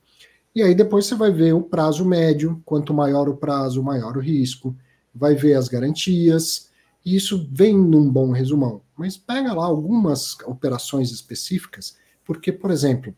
E 0.55 0.63
aí 0.63 0.75
depois 0.75 1.07
você 1.07 1.15
vai 1.15 1.33
ver 1.33 1.55
o 1.55 1.63
prazo 1.63 2.05
médio, 2.05 2.61
quanto 2.63 2.93
maior 2.93 3.27
o 3.27 3.39
prazo, 3.39 3.83
maior 3.83 4.19
o 4.19 4.21
risco, 4.21 4.77
vai 5.15 5.35
ver 5.35 5.55
as 5.55 5.67
garantias, 5.67 6.69
e 7.03 7.17
isso 7.17 7.49
vem 7.51 7.75
num 7.75 8.13
bom 8.13 8.33
resumão. 8.33 8.83
Mas 8.95 9.17
pega 9.17 9.55
lá 9.55 9.65
algumas 9.65 10.39
operações 10.41 11.11
específicas, 11.11 11.97
porque, 12.23 12.53
por 12.53 12.71
exemplo, 12.71 13.17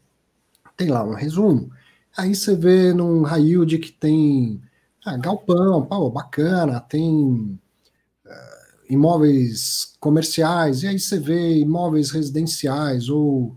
tem 0.77 0.91
lá 0.91 1.03
um 1.03 1.15
resumo, 1.15 1.73
aí 2.17 2.37
você 2.37 2.55
vê 2.55 2.93
num 2.93 3.23
high 3.23 3.43
yield 3.43 3.79
que 3.79 3.91
tem 3.91 4.63
ah, 5.05 5.17
galpão, 5.17 5.85
pô, 5.85 6.09
bacana, 6.09 6.79
tem 6.79 7.59
imóveis 8.89 9.95
comerciais, 9.99 10.83
e 10.83 10.89
aí 10.89 10.99
você 10.99 11.19
vê 11.19 11.59
imóveis 11.59 12.11
residenciais 12.11 13.09
ou 13.09 13.57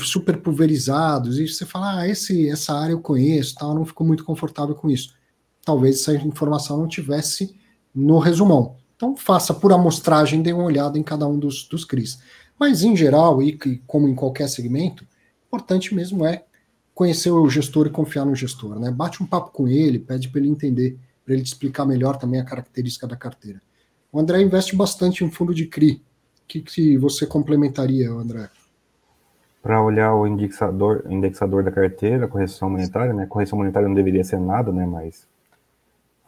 super 0.00 0.36
pulverizados, 0.38 1.38
e 1.38 1.48
você 1.48 1.64
fala, 1.64 2.00
ah, 2.00 2.08
esse, 2.08 2.48
essa 2.48 2.74
área 2.74 2.92
eu 2.92 3.00
conheço, 3.00 3.54
tal, 3.54 3.74
não 3.74 3.86
ficou 3.86 4.06
muito 4.06 4.24
confortável 4.24 4.74
com 4.74 4.90
isso. 4.90 5.14
Talvez 5.64 6.00
essa 6.00 6.14
informação 6.14 6.76
não 6.76 6.88
tivesse 6.88 7.54
no 7.94 8.18
resumão. 8.18 8.76
Então 8.96 9.16
faça 9.16 9.54
por 9.54 9.72
amostragem, 9.72 10.42
dê 10.42 10.52
uma 10.52 10.64
olhada 10.64 10.98
em 10.98 11.02
cada 11.02 11.26
um 11.26 11.38
dos, 11.38 11.66
dos 11.68 11.84
CRIs. 11.84 12.18
Mas 12.58 12.82
em 12.82 12.96
geral, 12.96 13.40
e 13.42 13.56
como 13.86 14.08
em 14.08 14.14
qualquer 14.14 14.48
segmento, 14.48 15.06
importante 15.46 15.94
mesmo 15.94 16.26
é 16.26 16.44
conhecer 16.92 17.30
o 17.30 17.48
gestor 17.48 17.86
e 17.86 17.90
confiar 17.90 18.24
no 18.24 18.34
gestor, 18.34 18.78
né? 18.78 18.90
Bate 18.90 19.22
um 19.22 19.26
papo 19.26 19.52
com 19.52 19.68
ele, 19.68 20.00
pede 20.00 20.28
para 20.28 20.40
ele 20.40 20.50
entender, 20.50 20.98
para 21.28 21.34
ele 21.34 21.44
te 21.44 21.48
explicar 21.48 21.84
melhor 21.84 22.16
também 22.16 22.40
a 22.40 22.44
característica 22.44 23.06
da 23.06 23.16
carteira. 23.16 23.60
O 24.10 24.18
André 24.18 24.40
investe 24.40 24.74
bastante 24.74 25.22
em 25.22 25.30
fundo 25.30 25.54
de 25.54 25.66
CRI. 25.66 26.02
O 26.44 26.48
que, 26.48 26.62
que 26.62 26.96
você 26.96 27.26
complementaria, 27.26 28.08
André? 28.08 28.48
para 29.62 29.82
olhar 29.82 30.14
o 30.14 30.26
indexador, 30.26 31.04
indexador 31.10 31.62
da 31.62 31.70
carteira, 31.70 32.26
correção 32.26 32.70
monetária, 32.70 33.12
né? 33.12 33.26
Correção 33.26 33.58
monetária 33.58 33.86
não 33.86 33.94
deveria 33.94 34.24
ser 34.24 34.40
nada, 34.40 34.72
né? 34.72 34.86
Mas 34.86 35.28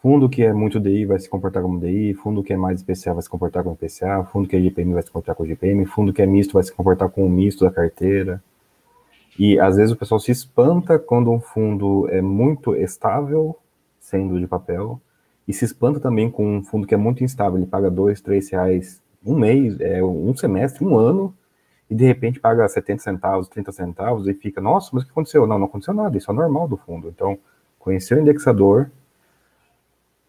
fundo 0.02 0.28
que 0.28 0.42
é 0.42 0.52
muito 0.52 0.80
DI 0.80 1.06
vai 1.06 1.18
se 1.18 1.26
comportar 1.26 1.62
como 1.62 1.80
DI, 1.80 2.12
fundo 2.14 2.42
que 2.42 2.52
é 2.52 2.56
mais 2.56 2.80
especial 2.80 3.14
vai 3.14 3.22
se 3.22 3.30
comportar 3.30 3.62
como 3.62 3.76
PCA, 3.76 4.24
fundo 4.30 4.46
que 4.46 4.56
é 4.56 4.60
GPM 4.60 4.92
vai 4.92 5.02
se 5.02 5.10
comportar 5.10 5.34
com 5.34 5.46
GPM, 5.46 5.86
fundo 5.86 6.12
que 6.12 6.20
é 6.20 6.26
misto 6.26 6.52
vai 6.52 6.62
se 6.62 6.72
comportar 6.72 7.08
com 7.08 7.24
o 7.24 7.30
misto 7.30 7.64
da 7.64 7.70
carteira. 7.70 8.42
E 9.38 9.58
às 9.58 9.76
vezes 9.76 9.92
o 9.92 9.96
pessoal 9.96 10.20
se 10.20 10.30
espanta 10.30 10.98
quando 10.98 11.30
um 11.30 11.40
fundo 11.40 12.08
é 12.10 12.20
muito 12.20 12.74
estável, 12.74 13.56
sendo 14.10 14.38
de 14.38 14.46
papel, 14.46 15.00
e 15.46 15.52
se 15.52 15.64
espanta 15.64 16.00
também 16.00 16.30
com 16.30 16.58
um 16.58 16.64
fundo 16.64 16.86
que 16.86 16.94
é 16.94 16.96
muito 16.96 17.24
instável, 17.24 17.58
ele 17.58 17.66
paga 17.66 17.90
dois, 17.90 18.20
três 18.20 18.50
reais 18.50 19.00
um 19.24 19.38
mês, 19.38 19.78
é, 19.80 20.02
um 20.02 20.34
semestre, 20.34 20.84
um 20.84 20.98
ano, 20.98 21.34
e 21.88 21.94
de 21.94 22.04
repente 22.04 22.38
paga 22.40 22.66
70 22.68 23.02
centavos, 23.02 23.48
30 23.48 23.72
centavos 23.72 24.28
e 24.28 24.34
fica, 24.34 24.60
nossa, 24.60 24.90
mas 24.92 25.02
o 25.02 25.06
que 25.06 25.12
aconteceu? 25.12 25.46
Não, 25.46 25.58
não 25.58 25.66
aconteceu 25.66 25.92
nada, 25.92 26.16
isso 26.16 26.30
é 26.30 26.34
normal 26.34 26.68
do 26.68 26.76
fundo. 26.76 27.08
Então, 27.08 27.38
conhecer 27.78 28.16
o 28.16 28.20
indexador. 28.20 28.90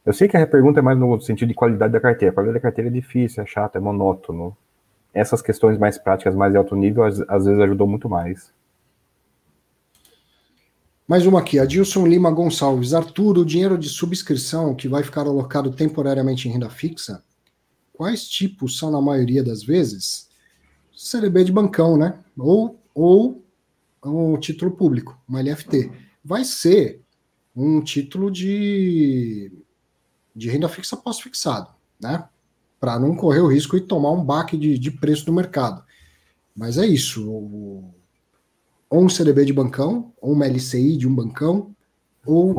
Eu 0.04 0.14
sei 0.14 0.28
que 0.28 0.36
a 0.36 0.48
pergunta 0.48 0.80
é 0.80 0.82
mais 0.82 0.98
no 0.98 1.22
sentido 1.22 1.50
de 1.50 1.54
qualidade 1.54 1.94
da 1.94 2.00
carteira. 2.00 2.32
A 2.32 2.34
qualidade 2.34 2.58
da 2.58 2.62
carteira 2.62 2.90
é 2.90 2.94
difícil, 2.94 3.44
é 3.44 3.46
chato, 3.46 3.76
é 3.76 3.80
monótono. 3.80 4.58
Essas 5.14 5.42
questões 5.42 5.78
mais 5.78 5.98
práticas, 6.00 6.34
mais 6.34 6.52
de 6.52 6.58
alto 6.58 6.76
nível, 6.76 7.04
às, 7.04 7.22
às 7.30 7.46
vezes 7.46 7.62
ajudou 7.62 7.86
muito 7.88 8.10
mais. 8.10 8.52
Mais 11.12 11.26
uma 11.26 11.42
aqui, 11.42 11.60
Adilson 11.60 12.08
Lima 12.08 12.32
Gonçalves. 12.32 12.94
Arturo, 12.94 13.42
o 13.42 13.46
dinheiro 13.46 13.78
de 13.78 13.90
subscrição 13.90 14.74
que 14.74 14.88
vai 14.88 15.04
ficar 15.04 15.28
alocado 15.28 15.70
temporariamente 15.70 16.48
em 16.48 16.54
renda 16.54 16.70
fixa, 16.70 17.22
quais 17.92 18.30
tipos 18.30 18.78
são 18.78 18.90
na 18.90 19.02
maioria 19.02 19.44
das 19.44 19.62
vezes? 19.62 20.30
CDB 20.96 21.44
de 21.44 21.52
bancão, 21.52 21.98
né? 21.98 22.18
Ou, 22.38 22.82
ou 22.96 23.44
um 24.06 24.40
título 24.40 24.72
público, 24.72 25.20
uma 25.28 25.42
LFT. 25.42 25.92
Vai 26.24 26.46
ser 26.46 27.02
um 27.54 27.82
título 27.82 28.32
de, 28.32 29.52
de 30.34 30.50
renda 30.50 30.70
fixa 30.70 30.96
pós-fixado, 30.96 31.72
né? 32.02 32.24
Para 32.80 32.98
não 32.98 33.18
correr 33.18 33.42
o 33.42 33.52
risco 33.52 33.76
e 33.76 33.82
tomar 33.82 34.12
um 34.12 34.24
baque 34.24 34.56
de, 34.56 34.80
de 34.80 34.90
preço 34.90 35.26
do 35.26 35.34
mercado. 35.34 35.84
Mas 36.56 36.78
é 36.78 36.86
isso. 36.86 37.84
Ou 38.92 39.06
um 39.06 39.10
CDB 39.10 39.46
de 39.46 39.54
bancão, 39.54 40.12
ou 40.22 40.34
uma 40.34 40.46
LCI 40.46 40.98
de 40.98 41.08
um 41.08 41.16
bancão, 41.16 41.74
ou 42.26 42.52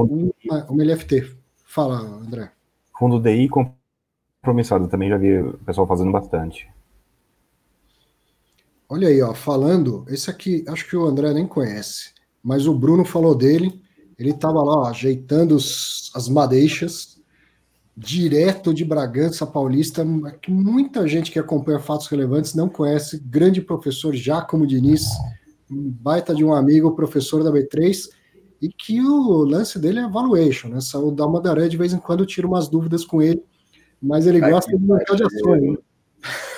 uma, 0.42 0.64
uma 0.64 0.82
LFT. 0.82 1.30
Fala, 1.66 2.00
André. 2.00 2.50
Fundo 2.98 3.20
DI 3.20 3.50
compromissado, 3.50 4.88
também 4.88 5.10
já 5.10 5.18
vi 5.18 5.38
o 5.38 5.58
pessoal 5.58 5.86
fazendo 5.86 6.10
bastante. 6.10 6.66
Olha 8.88 9.08
aí, 9.08 9.20
ó, 9.20 9.34
falando, 9.34 10.06
esse 10.08 10.30
aqui, 10.30 10.64
acho 10.66 10.88
que 10.88 10.96
o 10.96 11.04
André 11.04 11.34
nem 11.34 11.46
conhece, 11.46 12.12
mas 12.42 12.66
o 12.66 12.74
Bruno 12.74 13.04
falou 13.04 13.34
dele, 13.34 13.82
ele 14.18 14.30
estava 14.30 14.62
lá 14.62 14.82
ó, 14.82 14.86
ajeitando 14.86 15.54
os, 15.54 16.10
as 16.14 16.30
madeixas, 16.30 17.20
direto 17.94 18.72
de 18.72 18.86
Bragança 18.86 19.46
Paulista, 19.46 20.02
que 20.40 20.50
muita 20.50 21.06
gente 21.06 21.30
que 21.30 21.38
acompanha 21.38 21.78
fatos 21.78 22.06
relevantes 22.06 22.54
não 22.54 22.70
conhece, 22.70 23.18
grande 23.18 23.60
professor 23.60 24.14
Giacomo 24.14 24.66
Diniz, 24.66 25.04
um 25.72 25.90
baita 25.90 26.34
de 26.34 26.44
um 26.44 26.52
amigo, 26.52 26.94
professor 26.94 27.42
da 27.42 27.50
B3, 27.50 28.08
e 28.60 28.68
que 28.68 29.00
o 29.00 29.44
lance 29.44 29.78
dele 29.78 30.00
é 30.00 30.08
valuation, 30.08 30.68
né? 30.68 30.78
O 30.94 31.10
Dalmadaré 31.10 31.68
de 31.68 31.76
vez 31.76 31.92
em 31.92 31.98
quando 31.98 32.26
tira 32.26 32.46
umas 32.46 32.68
dúvidas 32.68 33.04
com 33.04 33.20
ele, 33.20 33.42
mas 34.00 34.26
ele 34.26 34.40
gosta 34.40 34.70
de 34.76 34.84
mercado 34.84 35.16
de 35.16 35.24
ações. 35.24 35.62
Né? 35.62 35.76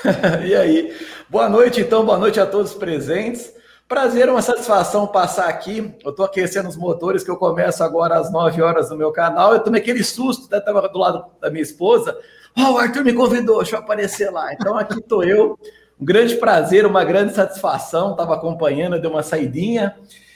e 0.49 0.55
aí? 0.55 0.95
Boa 1.31 1.49
noite, 1.49 1.81
então, 1.81 2.05
boa 2.05 2.19
noite 2.19 2.39
a 2.39 2.47
todos 2.47 2.74
presentes. 2.74 3.55
Prazer, 3.89 4.28
uma 4.28 4.43
satisfação 4.43 5.07
passar 5.07 5.49
aqui. 5.49 5.95
Eu 6.03 6.11
estou 6.11 6.24
aquecendo 6.24 6.69
os 6.69 6.77
motores, 6.77 7.23
que 7.23 7.31
eu 7.31 7.36
começo 7.36 7.82
agora 7.82 8.19
às 8.19 8.32
9 8.32 8.61
horas 8.61 8.91
no 8.91 8.97
meu 8.97 9.12
canal. 9.12 9.53
Eu 9.53 9.61
tomei 9.61 9.81
aquele 9.81 10.03
susto, 10.03 10.47
até 10.47 10.59
estava 10.59 10.89
do 10.89 10.99
lado 10.99 11.24
da 11.41 11.51
minha 11.51 11.62
esposa. 11.62 12.16
Oh, 12.57 12.73
o 12.73 12.78
Arthur 12.78 13.05
me 13.05 13.12
convidou, 13.12 13.59
deixa 13.59 13.77
eu 13.77 13.81
aparecer 13.81 14.31
lá. 14.31 14.53
Então 14.55 14.77
aqui 14.77 14.99
estou 14.99 15.23
eu. 15.24 15.59
Um 16.01 16.05
grande 16.05 16.37
prazer, 16.37 16.87
uma 16.87 17.05
grande 17.05 17.35
satisfação. 17.35 18.12
Estava 18.12 18.35
acompanhando, 18.35 19.01
deu 19.01 19.11
uma 19.11 19.23
saidinha. 19.23 19.95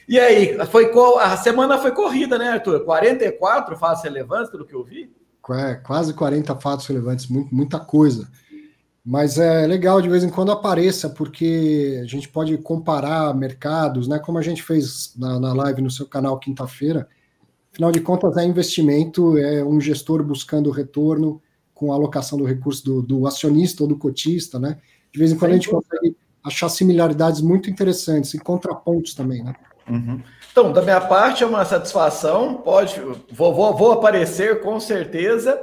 E 0.09 0.19
aí, 0.19 0.59
foi 0.67 0.91
a 1.21 1.37
semana 1.37 1.79
foi 1.79 1.93
corrida, 1.93 2.39
né, 2.39 2.49
Arthur? 2.49 2.85
44 2.85 3.77
fatos 3.77 4.03
relevantes, 4.03 4.51
pelo 4.51 4.65
que 4.65 4.75
eu 4.75 4.83
vi? 4.83 5.13
Quase 5.83 6.15
40 6.15 6.55
fatos 6.57 6.87
relevantes, 6.87 7.27
muita 7.29 7.79
coisa. 7.79 8.29
Mas 9.05 9.39
é 9.39 9.67
legal 9.67 10.03
de 10.03 10.09
vez 10.09 10.23
em 10.23 10.29
quando 10.29 10.53
apareça, 10.53 11.09
porque 11.09 11.99
a 12.03 12.07
gente 12.07 12.29
pode 12.29 12.57
comparar 12.59 13.35
mercados, 13.35 14.07
né? 14.07 14.19
Como 14.19 14.37
a 14.37 14.43
gente 14.43 14.63
fez 14.63 15.15
na, 15.17 15.41
na 15.41 15.55
live 15.55 15.81
no 15.81 15.91
seu 15.91 16.07
canal 16.07 16.39
quinta-feira. 16.39 17.09
Afinal 17.73 17.91
de 17.91 18.01
contas, 18.01 18.37
é 18.37 18.45
investimento, 18.45 19.39
é 19.39 19.65
um 19.65 19.81
gestor 19.81 20.23
buscando 20.23 20.71
retorno 20.71 21.41
com 21.73 21.93
a 21.93 21.95
alocação 21.95 22.37
do 22.37 22.45
recurso 22.45 22.85
do, 22.85 23.03
do 23.03 23.27
acionista 23.27 23.83
ou 23.83 23.89
do 23.89 23.97
cotista, 23.97 24.59
né? 24.59 24.79
De 25.13 25.19
vez 25.19 25.33
em 25.33 25.37
quando 25.37 25.53
a 25.53 25.55
gente 25.55 25.69
consegue 25.69 26.17
achar 26.45 26.69
similaridades 26.69 27.41
muito 27.41 27.71
interessantes 27.71 28.35
e 28.35 28.39
contrapontos 28.39 29.15
também, 29.15 29.43
né? 29.43 29.55
Uhum. 29.89 30.21
Então, 30.51 30.73
da 30.73 30.83
minha 30.83 31.01
parte, 31.01 31.43
é 31.45 31.47
uma 31.47 31.65
satisfação. 31.65 32.55
Pode, 32.55 33.01
vou, 33.31 33.55
vou, 33.55 33.77
vou 33.77 33.93
aparecer 33.93 34.61
com 34.61 34.79
certeza. 34.81 35.61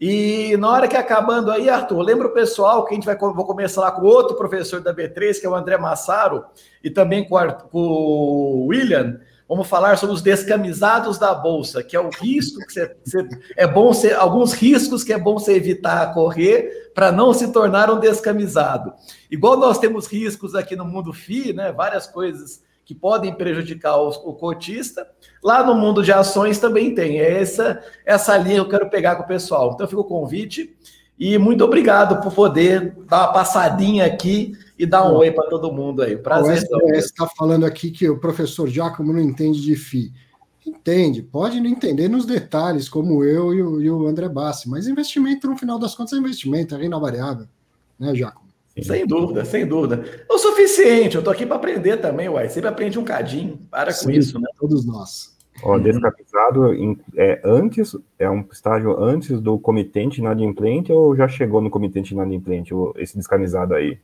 E 0.00 0.56
na 0.56 0.68
hora 0.68 0.88
que 0.88 0.96
acabando 0.96 1.50
aí, 1.50 1.70
Arthur, 1.70 2.00
lembra 2.02 2.26
o 2.26 2.34
pessoal 2.34 2.84
que 2.84 2.92
a 2.92 2.94
gente 2.96 3.04
vai 3.04 3.16
vou 3.16 3.46
começar 3.46 3.82
lá 3.82 3.92
com 3.92 4.02
outro 4.02 4.36
professor 4.36 4.80
da 4.80 4.92
B3, 4.92 5.38
que 5.38 5.46
é 5.46 5.48
o 5.48 5.54
André 5.54 5.78
Massaro, 5.78 6.44
e 6.82 6.90
também 6.90 7.26
com, 7.28 7.36
Arthur, 7.36 7.68
com 7.68 7.78
o 7.78 8.66
William. 8.66 9.20
Vamos 9.52 9.68
falar 9.68 9.98
sobre 9.98 10.14
os 10.14 10.22
descamisados 10.22 11.18
da 11.18 11.34
bolsa, 11.34 11.82
que 11.82 11.94
é 11.94 12.00
o 12.00 12.08
risco 12.08 12.58
que 12.60 12.72
você, 12.72 12.96
você 13.04 13.28
é 13.54 13.66
bom 13.66 13.92
ser 13.92 14.14
alguns 14.14 14.54
riscos 14.54 15.04
que 15.04 15.12
é 15.12 15.18
bom 15.18 15.34
você 15.34 15.52
evitar 15.52 16.14
correr 16.14 16.90
para 16.94 17.12
não 17.12 17.34
se 17.34 17.52
tornar 17.52 17.90
um 17.90 18.00
descamisado. 18.00 18.94
Igual 19.30 19.58
nós 19.58 19.78
temos 19.78 20.06
riscos 20.06 20.54
aqui 20.54 20.74
no 20.74 20.86
mundo 20.86 21.12
FI, 21.12 21.52
né? 21.52 21.70
Várias 21.70 22.06
coisas 22.06 22.62
que 22.82 22.94
podem 22.94 23.34
prejudicar 23.34 23.98
o, 23.98 24.08
o, 24.08 24.32
cotista. 24.32 25.06
Lá 25.44 25.62
no 25.62 25.74
mundo 25.74 26.02
de 26.02 26.12
ações 26.12 26.58
também 26.58 26.94
tem. 26.94 27.20
É 27.20 27.42
essa, 27.42 27.78
essa 28.06 28.34
linha 28.38 28.54
que 28.54 28.60
eu 28.60 28.70
quero 28.70 28.88
pegar 28.88 29.16
com 29.16 29.24
o 29.24 29.28
pessoal. 29.28 29.72
Então 29.74 29.86
fica 29.86 30.00
o 30.00 30.04
convite 30.04 30.74
e 31.18 31.36
muito 31.36 31.62
obrigado 31.62 32.22
por 32.22 32.32
poder 32.32 32.96
dar 33.06 33.24
uma 33.24 33.32
passadinha 33.34 34.06
aqui 34.06 34.56
e 34.82 34.86
dar 34.86 35.08
um 35.08 35.14
oi 35.14 35.30
para 35.30 35.48
todo 35.48 35.70
mundo 35.70 36.02
aí. 36.02 36.16
Prazer. 36.16 36.66
O 36.72 36.90
está 36.90 37.24
falando 37.38 37.64
aqui 37.64 37.92
que 37.92 38.08
o 38.10 38.18
professor 38.18 38.68
Giacomo 38.68 39.12
não 39.12 39.20
entende 39.20 39.62
de 39.62 39.76
FI. 39.76 40.12
Entende, 40.66 41.22
pode 41.22 41.60
não 41.60 41.70
entender 41.70 42.08
nos 42.08 42.26
detalhes, 42.26 42.88
como 42.88 43.22
eu 43.22 43.54
e 43.54 43.62
o, 43.62 43.80
e 43.80 43.90
o 43.90 44.06
André 44.08 44.28
Bassi, 44.28 44.68
mas 44.68 44.88
investimento, 44.88 45.48
no 45.48 45.56
final 45.56 45.78
das 45.78 45.94
contas, 45.94 46.14
é 46.14 46.16
investimento, 46.16 46.74
é 46.74 46.78
renda 46.78 46.98
variável, 46.98 47.46
né, 47.98 48.12
Jaco? 48.12 48.42
Sem 48.80 49.06
dúvida, 49.06 49.44
sem 49.44 49.66
dúvida. 49.66 50.04
É 50.28 50.32
o 50.32 50.38
suficiente, 50.38 51.14
eu 51.14 51.22
tô 51.22 51.30
aqui 51.30 51.46
para 51.46 51.56
aprender 51.56 51.98
também, 51.98 52.28
uai. 52.28 52.48
Sempre 52.48 52.70
aprende 52.70 52.98
um 52.98 53.04
cadinho. 53.04 53.58
Para 53.70 53.92
Sim, 53.92 54.06
com 54.06 54.10
isso, 54.12 54.40
né? 54.40 54.48
Todos 54.58 54.84
nós. 54.84 55.36
Ó, 55.62 55.78
descapitalizado 55.78 56.72
é 57.16 57.40
antes, 57.44 57.94
é 58.18 58.28
um 58.28 58.44
estágio 58.50 58.98
antes 59.00 59.40
do 59.40 59.58
comitente 59.58 60.20
inadimplente 60.20 60.90
ou 60.90 61.14
já 61.14 61.28
chegou 61.28 61.60
no 61.60 61.70
comitente 61.70 62.14
inadimplente, 62.14 62.72
esse 62.96 63.16
descamisado 63.16 63.74
aí? 63.74 63.98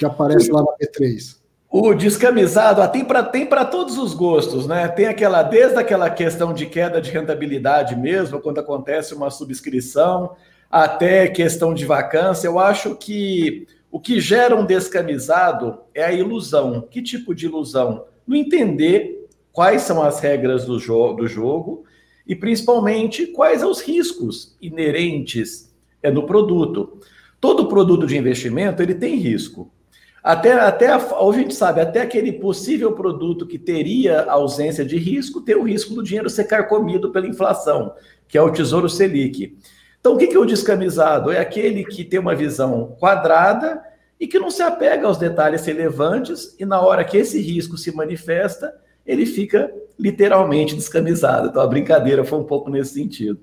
Que 0.00 0.06
aparece 0.06 0.50
lá 0.50 0.62
na 0.62 0.72
P3. 0.78 1.36
O 1.70 1.92
descamisado 1.92 2.80
ah, 2.80 2.88
tem 2.88 3.04
para 3.04 3.22
tem 3.22 3.46
todos 3.70 3.98
os 3.98 4.14
gostos, 4.14 4.66
né? 4.66 4.88
Tem 4.88 5.04
aquela, 5.04 5.42
desde 5.42 5.76
aquela 5.76 6.08
questão 6.08 6.54
de 6.54 6.64
queda 6.64 7.02
de 7.02 7.10
rentabilidade 7.10 7.94
mesmo, 7.94 8.40
quando 8.40 8.60
acontece 8.60 9.12
uma 9.12 9.30
subscrição, 9.30 10.34
até 10.70 11.28
questão 11.28 11.74
de 11.74 11.84
vacância. 11.84 12.48
Eu 12.48 12.58
acho 12.58 12.94
que 12.94 13.66
o 13.90 14.00
que 14.00 14.22
gera 14.22 14.56
um 14.56 14.64
descamisado 14.64 15.80
é 15.94 16.02
a 16.02 16.10
ilusão. 16.14 16.80
Que 16.90 17.02
tipo 17.02 17.34
de 17.34 17.44
ilusão? 17.44 18.06
Não 18.26 18.34
entender 18.34 19.28
quais 19.52 19.82
são 19.82 20.02
as 20.02 20.18
regras 20.18 20.64
do, 20.64 20.78
jo 20.78 21.12
do 21.12 21.28
jogo 21.28 21.84
e, 22.26 22.34
principalmente, 22.34 23.26
quais 23.26 23.60
são 23.60 23.70
os 23.70 23.82
riscos 23.82 24.56
inerentes 24.62 25.70
é, 26.02 26.10
no 26.10 26.24
produto. 26.24 27.02
Todo 27.38 27.68
produto 27.68 28.06
de 28.06 28.16
investimento 28.16 28.82
ele 28.82 28.94
tem 28.94 29.16
risco. 29.16 29.70
Até, 30.22 30.52
até 30.52 30.88
a, 30.88 30.96
a 30.96 31.32
gente 31.32 31.54
sabe, 31.54 31.80
até 31.80 32.02
aquele 32.02 32.32
possível 32.32 32.92
produto 32.92 33.46
que 33.46 33.58
teria 33.58 34.24
ausência 34.24 34.84
de 34.84 34.98
risco, 34.98 35.40
tem 35.40 35.56
o 35.56 35.62
risco 35.62 35.94
do 35.94 36.02
dinheiro 36.02 36.28
ser 36.28 36.44
carcomido 36.44 37.10
pela 37.10 37.26
inflação, 37.26 37.94
que 38.28 38.36
é 38.36 38.42
o 38.42 38.52
Tesouro 38.52 38.88
Selic. 38.88 39.56
Então, 39.98 40.14
o 40.14 40.18
que 40.18 40.34
é 40.34 40.38
o 40.38 40.44
descamisado? 40.44 41.30
É 41.30 41.38
aquele 41.38 41.84
que 41.84 42.04
tem 42.04 42.20
uma 42.20 42.34
visão 42.34 42.96
quadrada 42.98 43.82
e 44.18 44.26
que 44.26 44.38
não 44.38 44.50
se 44.50 44.62
apega 44.62 45.06
aos 45.06 45.16
detalhes 45.16 45.64
relevantes, 45.64 46.54
e 46.58 46.66
na 46.66 46.80
hora 46.80 47.04
que 47.04 47.16
esse 47.16 47.40
risco 47.40 47.78
se 47.78 47.94
manifesta, 47.94 48.74
ele 49.06 49.24
fica 49.24 49.72
literalmente 49.98 50.74
descamisado. 50.74 51.48
Então, 51.48 51.62
a 51.62 51.66
brincadeira 51.66 52.24
foi 52.24 52.38
um 52.38 52.44
pouco 52.44 52.70
nesse 52.70 52.94
sentido. 52.94 53.40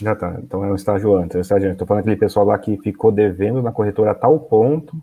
Já 0.00 0.14
tá. 0.14 0.38
Então 0.42 0.64
é 0.64 0.70
um 0.70 0.74
estágio 0.74 1.14
antes. 1.16 1.34
É 1.34 1.38
um 1.38 1.42
estágio. 1.42 1.70
Estou 1.70 1.86
falando 1.86 2.02
aquele 2.02 2.16
pessoal 2.16 2.46
lá 2.46 2.58
que 2.58 2.76
ficou 2.78 3.12
devendo 3.12 3.60
na 3.60 3.70
corretora 3.70 4.12
a 4.12 4.14
tal 4.14 4.38
ponto 4.38 4.96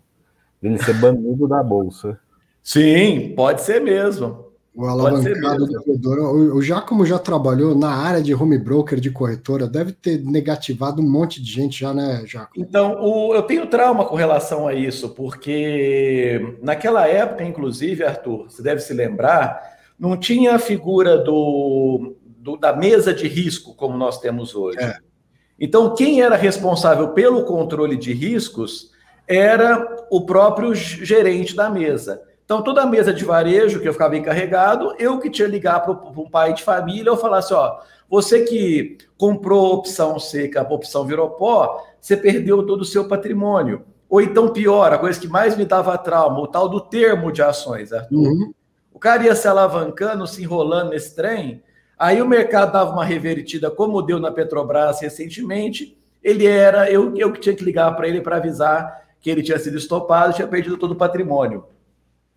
ele 0.62 0.78
ser 0.78 0.94
banido 0.94 1.48
da 1.48 1.62
bolsa. 1.62 2.18
Sim, 2.62 3.32
pode 3.34 3.62
ser 3.62 3.80
mesmo. 3.80 4.50
O 4.72 4.84
alavancado 4.84 5.66
do 5.66 5.82
corretora, 5.82 6.22
o 6.22 6.62
Giacomo 6.62 7.04
já 7.04 7.18
trabalhou 7.18 7.74
na 7.74 7.90
área 7.90 8.22
de 8.22 8.32
home 8.32 8.56
broker 8.56 9.00
de 9.00 9.10
corretora, 9.10 9.66
deve 9.66 9.92
ter 9.92 10.24
negativado 10.24 11.02
um 11.02 11.10
monte 11.10 11.42
de 11.42 11.50
gente 11.50 11.80
já, 11.80 11.92
né, 11.92 12.22
Giacomo? 12.24 12.64
Então, 12.64 12.96
o, 13.00 13.34
eu 13.34 13.42
tenho 13.42 13.66
trauma 13.66 14.04
com 14.04 14.14
relação 14.14 14.68
a 14.68 14.72
isso, 14.72 15.08
porque 15.10 16.56
naquela 16.62 17.06
época, 17.08 17.42
inclusive, 17.42 18.04
Arthur, 18.04 18.44
você 18.48 18.62
deve 18.62 18.80
se 18.80 18.94
lembrar, 18.94 19.60
não 19.98 20.16
tinha 20.16 20.54
a 20.54 20.58
figura 20.58 21.18
do, 21.18 22.14
do 22.24 22.56
da 22.56 22.74
mesa 22.74 23.12
de 23.12 23.26
risco 23.26 23.74
como 23.74 23.98
nós 23.98 24.20
temos 24.20 24.54
hoje. 24.54 24.78
É. 24.78 24.98
Então, 25.58 25.94
quem 25.94 26.22
era 26.22 26.36
responsável 26.36 27.08
pelo 27.08 27.44
controle 27.44 27.96
de 27.96 28.12
riscos 28.12 28.92
era 29.30 30.06
o 30.10 30.26
próprio 30.26 30.74
gerente 30.74 31.54
da 31.54 31.70
mesa. 31.70 32.20
Então, 32.44 32.62
toda 32.62 32.82
a 32.82 32.86
mesa 32.86 33.14
de 33.14 33.24
varejo 33.24 33.78
que 33.78 33.88
eu 33.88 33.92
ficava 33.92 34.16
encarregado, 34.16 34.92
eu 34.98 35.20
que 35.20 35.30
tinha 35.30 35.46
que 35.46 35.52
ligar 35.52 35.78
para 35.84 35.92
um 35.92 36.28
pai 36.28 36.52
de 36.52 36.64
família, 36.64 37.08
eu 37.08 37.16
falasse, 37.16 37.54
ó, 37.54 37.78
você 38.08 38.40
que 38.40 38.98
comprou 39.16 39.72
opção 39.72 40.18
C, 40.18 40.48
que 40.48 40.58
a 40.58 40.62
opção 40.62 41.06
virou 41.06 41.30
pó, 41.30 41.80
você 42.00 42.16
perdeu 42.16 42.66
todo 42.66 42.80
o 42.80 42.84
seu 42.84 43.06
patrimônio. 43.06 43.84
Ou 44.08 44.20
então, 44.20 44.48
pior, 44.48 44.92
a 44.92 44.98
coisa 44.98 45.20
que 45.20 45.28
mais 45.28 45.56
me 45.56 45.64
dava 45.64 45.96
trauma, 45.96 46.40
o 46.40 46.48
tal 46.48 46.68
do 46.68 46.80
termo 46.80 47.30
de 47.30 47.40
ações, 47.40 47.92
Arthur. 47.92 48.18
Uhum. 48.18 48.52
O 48.92 48.98
cara 48.98 49.22
ia 49.22 49.36
se 49.36 49.46
alavancando, 49.46 50.26
se 50.26 50.42
enrolando 50.42 50.90
nesse 50.90 51.14
trem, 51.14 51.62
aí 51.96 52.20
o 52.20 52.26
mercado 52.26 52.72
dava 52.72 52.90
uma 52.90 53.04
revertida, 53.04 53.70
como 53.70 54.02
deu 54.02 54.18
na 54.18 54.32
Petrobras 54.32 55.00
recentemente, 55.00 55.96
ele 56.20 56.48
era, 56.48 56.90
eu, 56.90 57.16
eu 57.16 57.32
que 57.32 57.38
tinha 57.38 57.54
que 57.54 57.64
ligar 57.64 57.94
para 57.94 58.08
ele 58.08 58.20
para 58.20 58.38
avisar 58.38 59.00
que 59.20 59.30
ele 59.30 59.42
tinha 59.42 59.58
sido 59.58 59.76
estopado, 59.76 60.34
tinha 60.34 60.48
perdido 60.48 60.76
todo 60.76 60.92
o 60.92 60.96
patrimônio. 60.96 61.64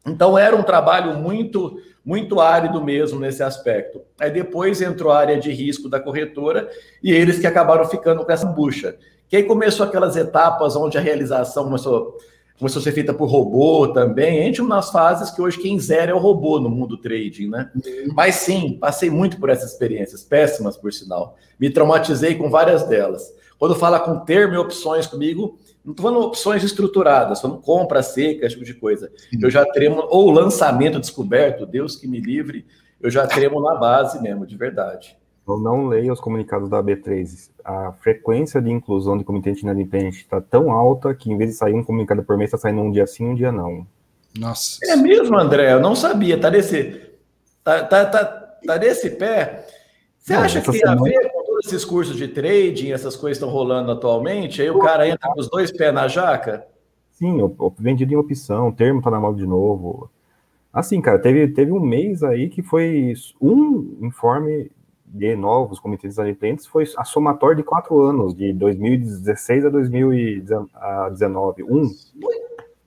Então 0.06 0.38
era 0.38 0.56
um 0.56 0.64
trabalho 0.64 1.16
muito 1.16 1.80
muito 2.06 2.42
árido 2.42 2.84
mesmo 2.84 3.20
nesse 3.20 3.42
aspecto. 3.42 4.02
Aí 4.20 4.30
depois 4.30 4.82
entrou 4.82 5.12
a 5.12 5.20
área 5.20 5.40
de 5.40 5.52
risco 5.52 5.88
da 5.88 6.00
corretora 6.00 6.70
e 7.02 7.12
eles 7.14 7.40
que 7.40 7.48
acabaram 7.48 7.86
ficando 7.86 8.26
com 8.26 8.32
essa 8.32 8.46
bucha. 8.46 8.98
Que 9.30 9.38
aí 9.38 9.44
começou 9.44 9.86
aquelas 9.86 10.16
etapas 10.16 10.76
onde 10.76 10.98
a 10.98 11.02
realização 11.02 11.64
começou, 11.64 12.18
começou 12.60 12.82
a 12.82 12.84
ser 12.84 12.92
feita 12.92 13.14
por 13.14 13.28
robô 13.28 13.88
também. 13.88 14.44
Gente 14.44 14.62
nas 14.64 14.92
fases 14.92 15.32
que 15.32 15.42
hoje 15.42 15.58
quem 15.58 15.80
zera 15.80 16.12
é 16.12 16.14
o 16.14 16.20
robô 16.20 16.60
no 16.60 16.70
mundo 16.70 16.98
trading, 16.98 17.48
né? 17.48 17.72
Uhum. 17.74 18.14
Mas 18.14 18.36
sim, 18.36 18.78
passei 18.80 19.10
muito 19.10 19.40
por 19.40 19.50
essas 19.50 19.72
experiências, 19.72 20.24
péssimas 20.24 20.76
por 20.76 20.92
sinal. 20.92 21.38
Me 21.58 21.70
traumatizei 21.70 22.36
com 22.36 22.50
várias 22.50 22.84
delas. 22.84 23.34
Quando 23.58 23.76
fala 23.76 23.98
com 23.98 24.20
termo 24.20 24.56
e 24.56 24.58
opções 24.58 25.08
comigo, 25.08 25.58
não 25.84 25.92
estou 25.92 26.10
falando 26.10 26.26
opções 26.26 26.64
estruturadas, 26.64 27.42
falando 27.42 27.62
compra 27.62 28.02
seca, 28.02 28.46
esse 28.46 28.56
tipo 28.56 28.66
de 28.66 28.74
coisa. 28.74 29.12
Eu 29.42 29.50
já 29.50 29.66
tremo, 29.66 30.06
ou 30.10 30.32
lançamento 30.32 31.00
descoberto, 31.00 31.66
Deus 31.66 31.96
que 31.96 32.08
me 32.08 32.20
livre, 32.20 32.66
eu 33.02 33.12
já 33.12 33.28
tremo 33.28 33.62
na 33.62 33.76
base 33.76 34.22
mesmo, 34.22 34.46
de 34.46 34.56
verdade. 34.56 35.18
Eu 35.46 35.60
não 35.60 35.88
leio 35.88 36.14
os 36.14 36.22
comunicados 36.22 36.70
da 36.70 36.82
B3. 36.82 37.50
A 37.66 37.92
frequência 38.00 38.62
de 38.62 38.72
inclusão 38.72 39.18
de 39.18 39.26
comitê 39.26 39.52
inadimplente 39.52 40.20
está 40.20 40.40
tão 40.40 40.72
alta 40.72 41.14
que, 41.14 41.30
em 41.30 41.38
vez 41.38 41.52
de 41.52 41.58
sair 41.58 41.74
um 41.74 41.84
comunicado 41.84 42.24
por 42.24 42.38
mês, 42.38 42.48
está 42.48 42.58
saindo 42.58 42.82
um 42.82 42.90
dia 42.90 43.06
sim, 43.06 43.26
um 43.26 43.36
dia 43.36 43.52
não. 43.52 43.86
Nossa. 44.40 44.80
É 44.86 44.96
mesmo, 44.96 45.38
André? 45.38 45.74
Eu 45.74 45.82
não 45.82 45.96
sabia. 45.96 46.40
Tá 46.40 46.50
nesse, 46.50 47.02
tá, 47.62 47.84
tá, 47.84 48.06
tá, 48.06 48.26
tá 48.66 48.78
nesse 48.78 49.10
pé. 49.10 49.68
Você 50.18 50.34
não, 50.34 50.44
acha 50.44 50.62
que 50.62 50.72
tem 50.72 50.80
semana... 50.80 51.02
a 51.02 51.04
ver 51.04 51.30
com 51.30 51.43
esses 51.66 51.86
cursos 51.86 52.18
de 52.18 52.28
trading, 52.28 52.92
essas 52.92 53.16
coisas 53.16 53.38
estão 53.38 53.50
rolando 53.50 53.92
atualmente, 53.92 54.62
aí 54.62 54.70
o 54.70 54.80
cara 54.80 55.08
entra 55.08 55.30
com 55.30 55.40
os 55.40 55.50
dois 55.50 55.72
pés 55.72 55.94
na 55.94 56.08
jaca? 56.08 56.68
Sim, 57.12 57.38
vendido 57.80 58.14
em 58.14 58.18
opção, 58.18 58.68
o 58.68 58.74
termo 58.74 59.02
tá 59.02 59.10
na 59.10 59.20
mão 59.20 59.34
de 59.34 59.46
novo. 59.46 60.10
Assim, 60.74 61.00
cara, 61.00 61.20
teve, 61.20 61.48
teve 61.50 61.72
um 61.72 61.80
mês 61.80 62.24
aí 62.24 62.50
que 62.50 62.62
foi 62.62 63.14
um 63.40 63.98
informe 64.02 64.72
de 65.06 65.36
novos 65.36 65.80
comitês 65.80 66.18
adimplentes, 66.18 66.66
foi 66.66 66.86
a 66.98 67.04
somatória 67.06 67.58
de 67.58 67.64
quatro 67.64 68.02
anos, 68.02 68.36
de 68.36 68.52
2016 68.52 69.66
a 69.66 69.70
2019. 69.70 71.64
Um. 71.64 71.88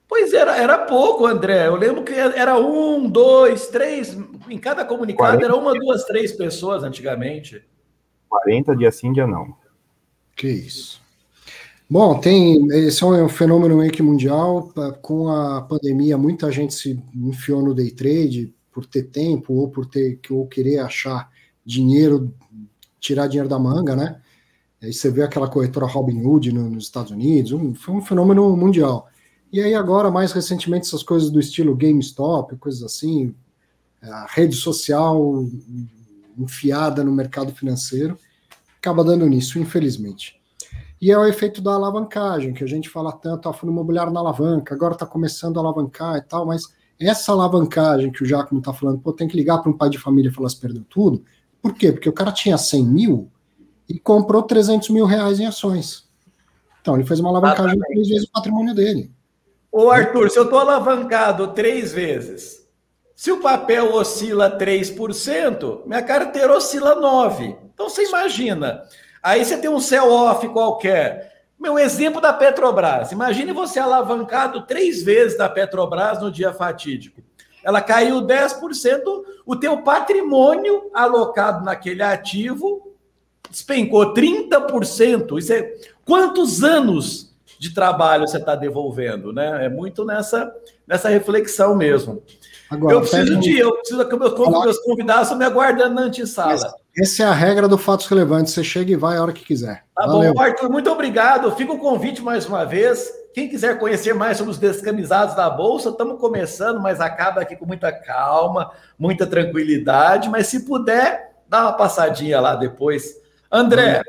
Pois 0.07 0.33
era, 0.33 0.57
era 0.57 0.77
pouco, 0.79 1.25
André. 1.25 1.67
Eu 1.67 1.75
lembro 1.75 2.03
que 2.03 2.13
era 2.13 2.57
um, 2.57 3.09
dois, 3.09 3.67
três, 3.67 4.17
em 4.49 4.57
cada 4.57 4.83
comunicado 4.83 5.37
40. 5.37 5.45
era 5.45 5.55
uma, 5.55 5.73
duas, 5.73 6.03
três 6.03 6.33
pessoas 6.33 6.83
antigamente. 6.83 7.63
40 8.29 8.75
dia 8.75 8.91
sim, 8.91 9.11
dia 9.11 9.27
não. 9.27 9.55
Que 10.35 10.47
isso. 10.47 11.01
Bom, 11.89 12.19
tem 12.19 12.67
esse 12.71 13.01
é 13.03 13.07
um 13.07 13.29
fenômeno 13.29 13.77
meio 13.77 13.91
que 13.91 14.03
mundial. 14.03 14.73
Com 15.01 15.29
a 15.29 15.61
pandemia, 15.61 16.17
muita 16.17 16.51
gente 16.51 16.73
se 16.73 17.01
enfiou 17.15 17.61
no 17.61 17.73
day 17.73 17.91
trade 17.91 18.53
por 18.71 18.85
ter 18.85 19.03
tempo 19.03 19.53
ou 19.53 19.69
por 19.69 19.85
ter 19.85 20.19
ou 20.29 20.45
querer 20.47 20.79
achar 20.79 21.29
dinheiro, 21.65 22.33
tirar 22.99 23.27
dinheiro 23.27 23.49
da 23.49 23.57
manga, 23.57 23.95
né? 23.95 24.21
Aí 24.81 24.93
você 24.93 25.09
vê 25.09 25.23
aquela 25.23 25.49
corretora 25.49 25.87
Robinhood 25.87 26.51
no, 26.51 26.69
nos 26.69 26.83
Estados 26.83 27.11
Unidos, 27.11 27.51
um, 27.51 27.73
foi 27.73 27.95
um 27.95 28.01
fenômeno 28.01 28.55
mundial. 28.55 29.07
E 29.51 29.61
aí 29.61 29.73
agora, 29.73 30.11
mais 30.11 30.31
recentemente, 30.33 30.87
essas 30.87 31.03
coisas 31.03 31.31
do 31.31 31.39
estilo 31.39 31.75
GameStop, 31.75 32.55
coisas 32.57 32.83
assim, 32.83 33.33
a 34.01 34.27
rede 34.29 34.55
social 34.55 35.47
enfiada 36.37 37.03
no 37.03 37.11
mercado 37.11 37.53
financeiro, 37.53 38.17
acaba 38.79 39.03
dando 39.03 39.25
nisso, 39.25 39.59
infelizmente. 39.59 40.39
E 40.99 41.11
é 41.11 41.17
o 41.17 41.25
efeito 41.25 41.61
da 41.61 41.73
alavancagem, 41.73 42.53
que 42.53 42.63
a 42.63 42.67
gente 42.67 42.89
fala 42.89 43.11
tanto, 43.11 43.47
a 43.47 43.53
fundo 43.53 43.71
imobiliário 43.71 44.11
na 44.11 44.19
alavanca, 44.19 44.73
agora 44.73 44.93
está 44.93 45.05
começando 45.05 45.57
a 45.57 45.61
alavancar 45.61 46.17
e 46.17 46.21
tal, 46.21 46.45
mas 46.45 46.63
essa 46.99 47.31
alavancagem 47.31 48.11
que 48.11 48.23
o 48.23 48.25
Jacomo 48.25 48.59
está 48.59 48.73
falando, 48.73 48.99
pô, 48.99 49.13
tem 49.13 49.27
que 49.27 49.37
ligar 49.37 49.59
para 49.59 49.69
um 49.69 49.77
pai 49.77 49.89
de 49.89 49.99
família 49.99 50.29
e 50.29 50.33
falar 50.33 50.49
se 50.49 50.59
perdeu 50.59 50.83
tudo. 50.89 51.23
Por 51.61 51.73
quê? 51.73 51.91
Porque 51.91 52.09
o 52.09 52.13
cara 52.13 52.31
tinha 52.31 52.57
100 52.57 52.85
mil 52.85 53.31
e 53.87 53.99
comprou 53.99 54.41
300 54.41 54.89
mil 54.89 55.05
reais 55.05 55.39
em 55.39 55.45
ações. 55.45 56.07
Então, 56.81 56.95
ele 56.95 57.05
fez 57.05 57.19
uma 57.19 57.29
alavancagem 57.29 57.79
três 57.79 58.07
vezes 58.07 58.27
o 58.27 58.31
patrimônio 58.31 58.73
dele. 58.73 59.11
Ô, 59.71 59.91
Arthur, 59.91 60.31
se 60.31 60.39
eu 60.39 60.45
estou 60.45 60.57
alavancado 60.57 61.49
três 61.49 61.91
vezes, 61.91 62.56
se 63.17 63.31
o 63.31 63.41
papel 63.41 63.95
oscila 63.95 64.59
3%, 64.59 65.87
minha 65.87 66.03
carteira 66.03 66.55
oscila 66.55 66.95
9%. 66.95 67.57
Então 67.73 67.89
você 67.89 68.03
imagina. 68.03 68.83
Aí 69.23 69.43
você 69.43 69.57
tem 69.57 69.71
um 69.71 69.79
sell-off 69.79 70.47
qualquer. 70.49 71.47
Meu 71.59 71.79
exemplo 71.79 72.21
da 72.21 72.31
Petrobras. 72.31 73.11
Imagine 73.11 73.51
você 73.53 73.79
alavancado 73.79 74.67
três 74.67 75.01
vezes 75.01 75.35
da 75.35 75.49
Petrobras 75.49 76.21
no 76.21 76.31
dia 76.31 76.53
fatídico. 76.53 77.19
Ela 77.63 77.81
caiu 77.81 78.21
10%, 78.21 79.01
o 79.47 79.55
teu 79.55 79.81
patrimônio 79.81 80.91
alocado 80.93 81.65
naquele 81.65 82.03
ativo 82.03 82.95
despencou 83.49 84.13
30%. 84.13 85.39
Isso 85.39 85.53
é 85.53 85.73
quantos 86.05 86.63
anos 86.63 87.35
de 87.57 87.73
trabalho 87.73 88.27
você 88.27 88.37
está 88.37 88.55
devolvendo, 88.55 89.33
né? 89.33 89.65
É 89.65 89.69
muito 89.69 90.05
nessa, 90.05 90.53
nessa 90.85 91.09
reflexão 91.09 91.75
mesmo. 91.75 92.21
Agora, 92.69 92.95
eu 92.95 93.01
preciso 93.01 93.39
de, 93.39 93.57
eu 93.57 93.73
preciso 93.77 94.07
que 94.07 94.15
meus, 94.17 94.37
meus 94.37 94.79
convidados 94.79 95.23
estão 95.23 95.37
me 95.37 95.45
aguardando 95.45 95.95
na 95.95 96.01
antessala. 96.03 96.73
Essa 96.97 97.23
é 97.23 97.25
a 97.25 97.31
regra 97.31 97.67
do 97.67 97.77
Fatos 97.77 98.07
Relevantes. 98.07 98.53
Você 98.53 98.63
chega 98.63 98.91
e 98.91 98.95
vai 98.95 99.17
a 99.17 99.21
hora 99.21 99.31
que 99.31 99.45
quiser. 99.45 99.83
Tá 99.95 100.05
Valeu. 100.05 100.33
bom, 100.33 100.41
Arthur, 100.41 100.69
muito 100.69 100.89
obrigado. 100.89 101.51
Fica 101.55 101.71
o 101.71 101.79
convite 101.79 102.21
mais 102.21 102.45
uma 102.45 102.65
vez. 102.65 103.09
Quem 103.33 103.47
quiser 103.47 103.77
conhecer 103.77 104.13
mais 104.13 104.37
sobre 104.37 104.51
os 104.51 104.57
descamisados 104.57 105.35
da 105.35 105.49
Bolsa, 105.49 105.89
estamos 105.89 106.19
começando, 106.19 106.81
mas 106.81 106.99
acaba 106.99 107.41
aqui 107.41 107.55
com 107.55 107.65
muita 107.65 107.91
calma, 107.91 108.71
muita 108.97 109.27
tranquilidade. 109.27 110.27
Mas 110.27 110.47
se 110.47 110.65
puder, 110.65 111.35
dá 111.47 111.61
uma 111.61 111.73
passadinha 111.73 112.41
lá 112.41 112.55
depois. 112.55 113.15
André, 113.51 114.01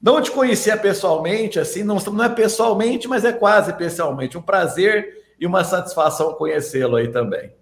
não 0.00 0.22
te 0.22 0.30
conhecia 0.30 0.76
pessoalmente, 0.76 1.60
assim, 1.60 1.82
não, 1.82 1.96
não 1.96 2.24
é 2.24 2.28
pessoalmente, 2.28 3.06
mas 3.06 3.24
é 3.24 3.32
quase 3.32 3.72
pessoalmente. 3.74 4.38
Um 4.38 4.42
prazer 4.42 5.18
e 5.38 5.46
uma 5.46 5.62
satisfação 5.62 6.32
conhecê-lo 6.34 6.96
aí 6.96 7.08
também. 7.08 7.52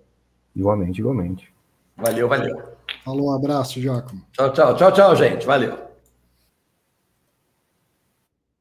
Igualmente, 0.57 1.01
igualmente. 1.01 1.53
Valeu, 1.95 2.29
valeu. 2.29 2.63
Falou, 3.05 3.29
um 3.29 3.35
abraço, 3.35 3.81
Giacomo. 3.81 4.23
Tchau, 4.33 4.53
tchau, 4.53 4.75
tchau, 4.75 4.93
tchau, 4.93 5.17
gente. 5.17 5.45
Valeu. 5.45 5.77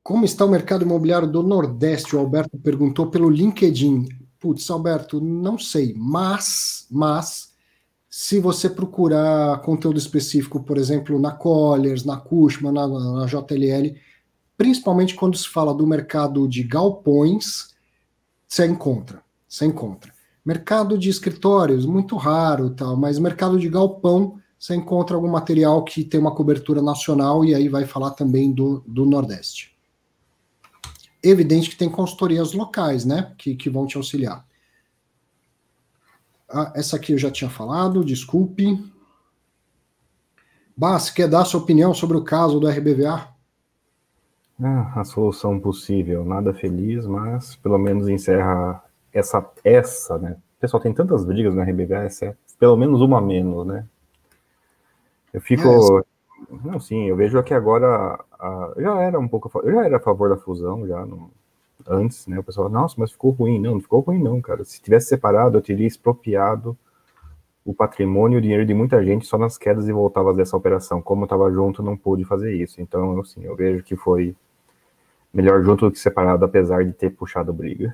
Como 0.04 0.26
está 0.26 0.46
o 0.46 0.50
mercado 0.50 0.84
imobiliário 0.84 1.28
do 1.28 1.42
Nordeste? 1.42 2.16
O 2.16 2.20
Alberto 2.20 2.58
perguntou 2.60 3.10
pelo 3.10 3.30
LinkedIn. 3.30 4.08
Putz, 4.40 4.70
Alberto, 4.70 5.20
não 5.20 5.58
sei, 5.58 5.96
mas, 5.98 6.86
mas, 6.92 7.56
se 8.08 8.40
você 8.40 8.70
procurar 8.70 9.62
conteúdo 9.62 9.98
específico, 9.98 10.64
por 10.64 10.78
exemplo, 10.78 11.20
na 11.20 11.32
Colliers, 11.32 12.06
na 12.06 12.18
Cushman, 12.18 12.72
na, 12.72 12.88
na 12.88 13.26
JLL, 13.26 13.98
principalmente 14.56 15.16
quando 15.16 15.38
se 15.38 15.50
fala 15.50 15.74
do 15.74 15.88
mercado 15.88 16.48
de 16.48 16.62
galpões, 16.62 17.74
você 18.48 18.68
encontra, 18.68 19.24
você 19.48 19.66
encontra. 19.66 20.15
Mercado 20.46 20.98
de 20.98 21.10
escritórios, 21.10 21.86
muito 21.86 22.16
raro, 22.18 22.70
tal, 22.70 22.96
mas 22.96 23.18
mercado 23.18 23.58
de 23.58 23.68
galpão, 23.68 24.40
você 24.60 24.76
encontra 24.76 25.16
algum 25.16 25.28
material 25.28 25.84
que 25.84 26.04
tem 26.04 26.20
uma 26.20 26.36
cobertura 26.36 26.82
nacional 26.82 27.44
e 27.44 27.56
aí 27.56 27.68
vai 27.68 27.86
falar 27.86 28.12
também 28.12 28.52
do, 28.52 28.84
do 28.86 29.06
Nordeste. 29.06 29.76
Evidente 31.24 31.70
que 31.70 31.76
tem 31.76 31.90
consultorias 31.90 32.54
locais, 32.54 33.06
né, 33.06 33.34
que, 33.38 33.56
que 33.56 33.70
vão 33.70 33.88
te 33.88 33.98
auxiliar. 33.98 34.46
Ah, 36.48 36.72
essa 36.76 36.96
aqui 36.96 37.14
eu 37.14 37.18
já 37.18 37.32
tinha 37.32 37.50
falado, 37.50 38.06
desculpe. 38.06 38.80
Bas, 40.78 41.10
quer 41.10 41.28
dar 41.28 41.46
sua 41.46 41.60
opinião 41.60 41.94
sobre 41.94 42.18
o 42.18 42.24
caso 42.24 42.60
do 42.60 42.68
RBVA? 42.68 43.30
Ah, 44.62 45.02
a 45.02 45.04
solução 45.04 45.60
possível, 45.60 46.24
nada 46.24 46.54
feliz, 46.54 47.06
mas 47.08 47.56
pelo 47.56 47.78
menos 47.78 48.08
encerra 48.08 48.84
essa, 49.16 49.50
essa, 49.64 50.18
né? 50.18 50.38
Pessoal 50.60 50.82
tem 50.82 50.94
tantas 50.94 51.24
brigas 51.24 51.56
na 51.56 51.64
RBVA, 51.64 52.04
essa 52.04 52.26
é 52.26 52.36
pelo 52.60 52.76
menos 52.76 53.02
uma 53.02 53.22
menos, 53.22 53.66
né? 53.66 53.86
Eu 55.34 55.42
fico. 55.42 56.00
É, 56.00 56.04
não, 56.64 56.80
sim, 56.80 57.06
eu 57.06 57.16
vejo 57.16 57.42
que 57.44 57.54
agora. 57.54 58.20
A, 58.40 58.74
já 58.78 59.02
era 59.02 59.20
um 59.20 59.28
pouco. 59.28 59.50
Eu 59.64 59.74
já 59.74 59.86
era 59.86 59.98
a 59.98 60.02
favor 60.02 60.30
da 60.30 60.38
fusão, 60.38 60.88
já 60.88 61.06
no, 61.06 61.32
antes, 61.88 62.28
né? 62.28 62.40
O 62.40 62.44
pessoal, 62.44 62.70
nossa, 62.70 62.96
mas 62.98 63.12
ficou 63.12 63.32
ruim. 63.32 63.60
Não, 63.60 63.74
não 63.74 63.82
ficou 63.82 64.02
ruim, 64.02 64.22
não, 64.22 64.42
cara. 64.42 64.64
Se 64.64 64.82
tivesse 64.82 65.08
separado, 65.08 65.58
eu 65.58 65.62
teria 65.62 65.88
expropriado 65.88 66.78
o 67.64 67.74
patrimônio 67.74 68.38
e 68.38 68.40
o 68.40 68.42
dinheiro 68.42 68.66
de 68.66 68.74
muita 68.74 69.04
gente 69.04 69.26
só 69.26 69.38
nas 69.38 69.58
quedas 69.58 69.88
e 69.88 69.92
voltava 69.92 70.34
dessa 70.34 70.56
operação. 70.56 71.02
Como 71.02 71.24
eu 71.24 71.26
estava 71.26 71.52
junto, 71.52 71.82
não 71.82 71.98
pude 71.98 72.24
fazer 72.24 72.54
isso. 72.54 72.82
Então, 72.82 73.20
assim, 73.20 73.44
eu 73.44 73.56
vejo 73.56 73.84
que 73.84 73.96
foi 73.96 74.36
melhor 75.34 75.64
junto 75.64 75.86
do 75.86 75.92
que 75.92 76.00
separado, 76.00 76.46
apesar 76.46 76.86
de 76.86 76.94
ter 76.94 77.10
puxado 77.10 77.52
briga. 77.52 77.94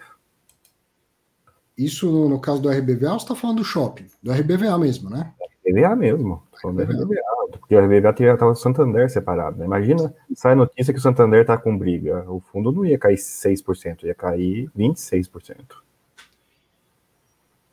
Isso 1.77 2.11
no, 2.11 2.29
no 2.29 2.39
caso 2.39 2.61
do 2.61 2.69
RBVA, 2.69 3.09
você 3.09 3.17
está 3.17 3.35
falando 3.35 3.57
do 3.57 3.63
shopping, 3.63 4.05
do 4.21 4.31
RBVA 4.31 4.77
mesmo, 4.77 5.09
né? 5.09 5.31
RBVA 5.65 5.95
mesmo, 5.95 6.43
RBVA. 6.63 7.21
porque 7.51 7.75
o 7.75 7.79
RBVA 7.79 8.09
estava 8.09 8.51
o 8.51 8.55
Santander 8.55 9.09
separado. 9.09 9.57
Né? 9.57 9.65
Imagina, 9.65 10.13
sai 10.35 10.55
notícia 10.55 10.93
que 10.93 10.99
o 10.99 11.01
Santander 11.01 11.41
está 11.41 11.57
com 11.57 11.77
briga, 11.77 12.25
o 12.29 12.39
fundo 12.39 12.71
não 12.71 12.85
ia 12.85 12.97
cair 12.97 13.17
6%, 13.17 14.03
ia 14.03 14.15
cair 14.15 14.69
26%. 14.77 15.55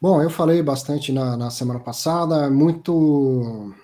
Bom, 0.00 0.22
eu 0.22 0.30
falei 0.30 0.62
bastante 0.62 1.12
na, 1.12 1.36
na 1.36 1.50
semana 1.50 1.80
passada, 1.80 2.48
muito 2.48 3.74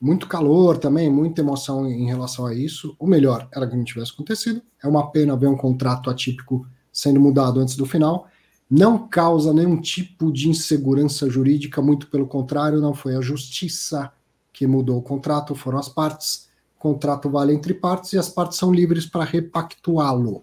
muito 0.00 0.26
calor 0.26 0.76
também, 0.76 1.10
muita 1.10 1.40
emoção 1.40 1.86
em 1.86 2.06
relação 2.06 2.46
a 2.46 2.54
isso. 2.54 2.94
O 2.98 3.06
melhor 3.06 3.48
era 3.54 3.66
que 3.66 3.74
não 3.74 3.84
tivesse 3.84 4.12
acontecido. 4.12 4.60
É 4.82 4.86
uma 4.86 5.10
pena 5.10 5.34
ver 5.34 5.46
um 5.46 5.56
contrato 5.56 6.10
atípico 6.10 6.66
sendo 6.92 7.18
mudado 7.18 7.58
antes 7.58 7.74
do 7.74 7.86
final 7.86 8.26
não 8.76 9.06
causa 9.06 9.54
nenhum 9.54 9.80
tipo 9.80 10.32
de 10.32 10.48
insegurança 10.48 11.30
jurídica, 11.30 11.80
muito 11.80 12.08
pelo 12.08 12.26
contrário, 12.26 12.80
não 12.80 12.92
foi 12.92 13.14
a 13.14 13.20
justiça 13.20 14.10
que 14.52 14.66
mudou 14.66 14.98
o 14.98 15.02
contrato, 15.02 15.54
foram 15.54 15.78
as 15.78 15.88
partes. 15.88 16.48
O 16.76 16.80
contrato 16.80 17.30
vale 17.30 17.54
entre 17.54 17.72
partes 17.72 18.12
e 18.12 18.18
as 18.18 18.28
partes 18.28 18.58
são 18.58 18.74
livres 18.74 19.06
para 19.06 19.22
repactuá-lo. 19.22 20.42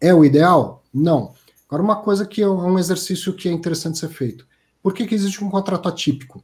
É 0.00 0.12
o 0.12 0.24
ideal? 0.24 0.82
Não. 0.92 1.32
Agora, 1.68 1.80
uma 1.80 2.02
coisa 2.02 2.26
que 2.26 2.42
é 2.42 2.48
um 2.48 2.76
exercício 2.76 3.34
que 3.34 3.48
é 3.48 3.52
interessante 3.52 4.00
ser 4.00 4.08
feito. 4.08 4.44
Por 4.82 4.92
que, 4.92 5.06
que 5.06 5.14
existe 5.14 5.44
um 5.44 5.48
contrato 5.48 5.88
atípico? 5.88 6.42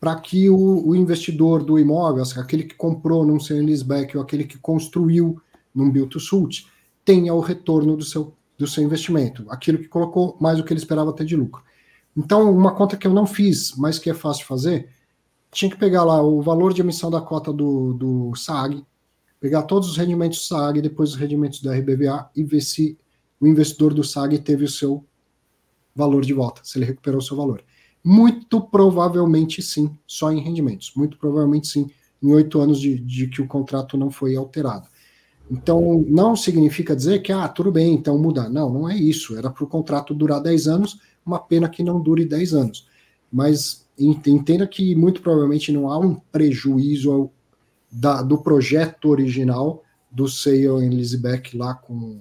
Para 0.00 0.16
que 0.16 0.50
o, 0.50 0.88
o, 0.88 0.96
investidor 0.96 1.62
do 1.62 1.78
imóvel, 1.78 2.24
aquele 2.36 2.64
que 2.64 2.74
comprou 2.74 3.24
num 3.24 3.38
sale 3.38 3.60
leaseback 3.60 4.16
ou 4.16 4.22
aquele 4.24 4.42
que 4.42 4.58
construiu 4.58 5.40
num 5.72 5.92
build 5.92 6.10
to 6.10 6.18
suit, 6.18 6.66
tenha 7.04 7.32
o 7.32 7.38
retorno 7.38 7.96
do 7.96 8.04
seu 8.04 8.34
do 8.60 8.66
seu 8.66 8.84
investimento, 8.84 9.46
aquilo 9.48 9.78
que 9.78 9.88
colocou 9.88 10.36
mais 10.38 10.60
o 10.60 10.64
que 10.64 10.70
ele 10.70 10.80
esperava 10.80 11.14
ter 11.14 11.24
de 11.24 11.34
lucro. 11.34 11.62
Então, 12.14 12.54
uma 12.54 12.74
conta 12.74 12.94
que 12.94 13.06
eu 13.06 13.14
não 13.14 13.24
fiz, 13.24 13.74
mas 13.74 13.98
que 13.98 14.10
é 14.10 14.14
fácil 14.14 14.42
de 14.42 14.48
fazer, 14.48 14.90
tinha 15.50 15.70
que 15.70 15.78
pegar 15.78 16.04
lá 16.04 16.22
o 16.22 16.42
valor 16.42 16.74
de 16.74 16.82
emissão 16.82 17.10
da 17.10 17.22
cota 17.22 17.50
do, 17.54 17.94
do 17.94 18.36
SAG, 18.36 18.84
pegar 19.40 19.62
todos 19.62 19.88
os 19.88 19.96
rendimentos 19.96 20.40
do 20.40 20.44
SAG 20.44 20.82
depois 20.82 21.10
os 21.10 21.16
rendimentos 21.16 21.62
da 21.62 21.74
RBVA 21.74 22.28
e 22.36 22.44
ver 22.44 22.60
se 22.60 22.98
o 23.40 23.46
investidor 23.46 23.94
do 23.94 24.04
SAG 24.04 24.38
teve 24.40 24.66
o 24.66 24.68
seu 24.68 25.02
valor 25.96 26.22
de 26.22 26.34
volta, 26.34 26.60
se 26.62 26.76
ele 26.76 26.84
recuperou 26.84 27.18
o 27.18 27.22
seu 27.22 27.38
valor. 27.38 27.64
Muito 28.04 28.60
provavelmente 28.60 29.62
sim, 29.62 29.96
só 30.06 30.30
em 30.30 30.40
rendimentos. 30.40 30.92
Muito 30.94 31.16
provavelmente 31.16 31.66
sim, 31.66 31.90
em 32.22 32.30
oito 32.34 32.60
anos 32.60 32.78
de, 32.78 32.98
de 32.98 33.26
que 33.26 33.40
o 33.40 33.46
contrato 33.46 33.96
não 33.96 34.10
foi 34.10 34.36
alterado. 34.36 34.86
Então, 35.50 36.04
não 36.06 36.36
significa 36.36 36.94
dizer 36.94 37.22
que, 37.22 37.32
ah, 37.32 37.48
tudo 37.48 37.72
bem, 37.72 37.92
então 37.92 38.16
mudar. 38.16 38.48
Não, 38.48 38.70
não 38.72 38.88
é 38.88 38.96
isso. 38.96 39.36
Era 39.36 39.50
para 39.50 39.64
o 39.64 39.66
contrato 39.66 40.14
durar 40.14 40.40
10 40.40 40.68
anos, 40.68 41.00
uma 41.26 41.40
pena 41.40 41.68
que 41.68 41.82
não 41.82 42.00
dure 42.00 42.24
10 42.24 42.54
anos. 42.54 42.86
Mas 43.32 43.84
entenda 43.98 44.66
que 44.66 44.94
muito 44.94 45.20
provavelmente 45.20 45.72
não 45.72 45.90
há 45.90 45.98
um 45.98 46.14
prejuízo 46.14 47.30
da, 47.90 48.22
do 48.22 48.38
projeto 48.38 49.08
original 49.08 49.82
do 50.10 50.28
Sale 50.28 50.84
em 50.84 50.88
Lisbeck 50.88 51.56
lá 51.56 51.74
com, 51.74 52.20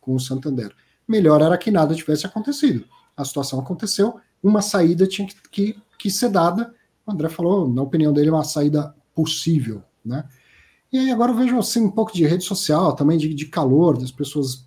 com 0.00 0.14
o 0.14 0.20
Santander. 0.20 0.72
Melhor 1.06 1.42
era 1.42 1.58
que 1.58 1.70
nada 1.70 1.94
tivesse 1.94 2.24
acontecido. 2.24 2.84
A 3.16 3.24
situação 3.24 3.60
aconteceu, 3.60 4.18
uma 4.42 4.62
saída 4.62 5.06
tinha 5.06 5.28
que, 5.28 5.36
que, 5.50 5.76
que 5.98 6.10
ser 6.10 6.30
dada. 6.30 6.74
O 7.06 7.12
André 7.12 7.28
falou, 7.28 7.68
na 7.68 7.82
opinião 7.82 8.12
dele, 8.12 8.30
uma 8.30 8.44
saída 8.44 8.94
possível, 9.14 9.82
né? 10.04 10.24
E 10.92 10.98
aí 10.98 11.10
agora 11.10 11.32
eu 11.32 11.36
vejo 11.36 11.58
assim, 11.58 11.84
um 11.84 11.90
pouco 11.90 12.12
de 12.12 12.26
rede 12.26 12.44
social 12.44 12.94
também, 12.94 13.16
de, 13.16 13.32
de 13.32 13.46
calor, 13.46 13.96
das 13.96 14.10
pessoas. 14.10 14.64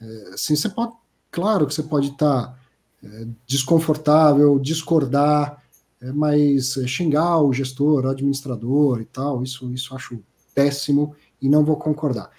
É, 0.00 0.30
assim, 0.34 0.54
você 0.54 0.68
pode, 0.68 0.92
claro 1.30 1.66
que 1.66 1.74
você 1.74 1.82
pode 1.82 2.08
estar 2.08 2.48
tá, 2.48 2.58
é, 3.02 3.26
desconfortável, 3.46 4.58
discordar, 4.58 5.62
é, 6.00 6.12
mas 6.12 6.76
é, 6.76 6.86
xingar 6.86 7.38
o 7.38 7.52
gestor, 7.52 8.04
o 8.04 8.08
administrador 8.08 9.00
e 9.00 9.06
tal, 9.06 9.42
isso, 9.42 9.72
isso 9.72 9.94
acho 9.94 10.22
péssimo 10.54 11.14
e 11.40 11.48
não 11.48 11.64
vou 11.64 11.76
concordar. 11.76 12.30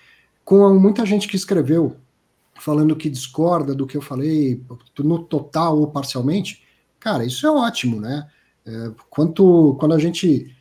Com 0.45 0.73
muita 0.77 1.05
gente 1.05 1.27
que 1.27 1.35
escreveu 1.35 1.95
falando 2.59 2.95
que 2.95 3.09
discorda 3.09 3.73
do 3.73 3.87
que 3.87 3.97
eu 3.97 4.01
falei, 4.01 4.63
no 4.99 5.23
total 5.23 5.79
ou 5.79 5.87
parcialmente, 5.87 6.63
cara, 6.99 7.25
isso 7.25 7.47
é 7.47 7.49
ótimo, 7.49 7.99
né? 7.99 8.29
É, 8.63 8.91
quanto, 9.09 9.75
quando 9.79 9.93
a 9.95 9.99
gente 9.99 10.55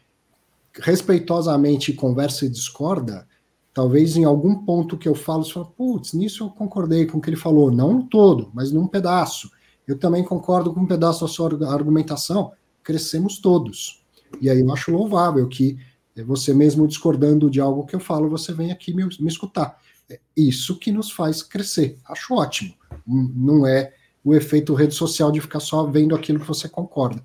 respeitosamente 0.74 1.92
conversa 1.92 2.46
e 2.46 2.48
discorda, 2.48 3.26
talvez 3.72 4.16
em 4.16 4.24
algum 4.24 4.54
ponto 4.64 4.98
que 4.98 5.08
eu 5.08 5.14
falo, 5.14 5.44
você 5.44 5.52
fala, 5.52 5.66
putz, 5.66 6.12
nisso 6.12 6.44
eu 6.44 6.50
concordei 6.50 7.06
com 7.06 7.18
o 7.18 7.20
que 7.20 7.30
ele 7.30 7.36
falou, 7.36 7.70
não 7.70 8.02
todo, 8.02 8.50
mas 8.52 8.72
num 8.72 8.86
pedaço. 8.86 9.50
Eu 9.86 9.98
também 9.98 10.22
concordo 10.22 10.72
com 10.72 10.80
um 10.80 10.86
pedaço 10.86 11.22
da 11.22 11.28
sua 11.28 11.48
argumentação, 11.72 12.52
crescemos 12.82 13.38
todos. 13.38 14.04
E 14.40 14.48
aí 14.48 14.60
eu 14.60 14.72
acho 14.72 14.92
louvável 14.92 15.48
que 15.48 15.78
você 16.24 16.52
mesmo 16.52 16.86
discordando 16.86 17.50
de 17.50 17.60
algo 17.60 17.86
que 17.86 17.94
eu 17.94 18.00
falo, 18.00 18.28
você 18.28 18.52
vem 18.52 18.70
aqui 18.70 18.92
me, 18.92 19.04
me 19.04 19.28
escutar. 19.28 19.78
É 20.08 20.20
isso 20.36 20.78
que 20.78 20.92
nos 20.92 21.10
faz 21.10 21.42
crescer. 21.42 21.98
Acho 22.04 22.34
ótimo. 22.34 22.74
Não 23.06 23.66
é 23.66 23.92
o 24.24 24.34
efeito 24.34 24.74
rede 24.74 24.94
social 24.94 25.32
de 25.32 25.40
ficar 25.40 25.60
só 25.60 25.84
vendo 25.84 26.14
aquilo 26.14 26.40
que 26.40 26.46
você 26.46 26.68
concorda. 26.68 27.24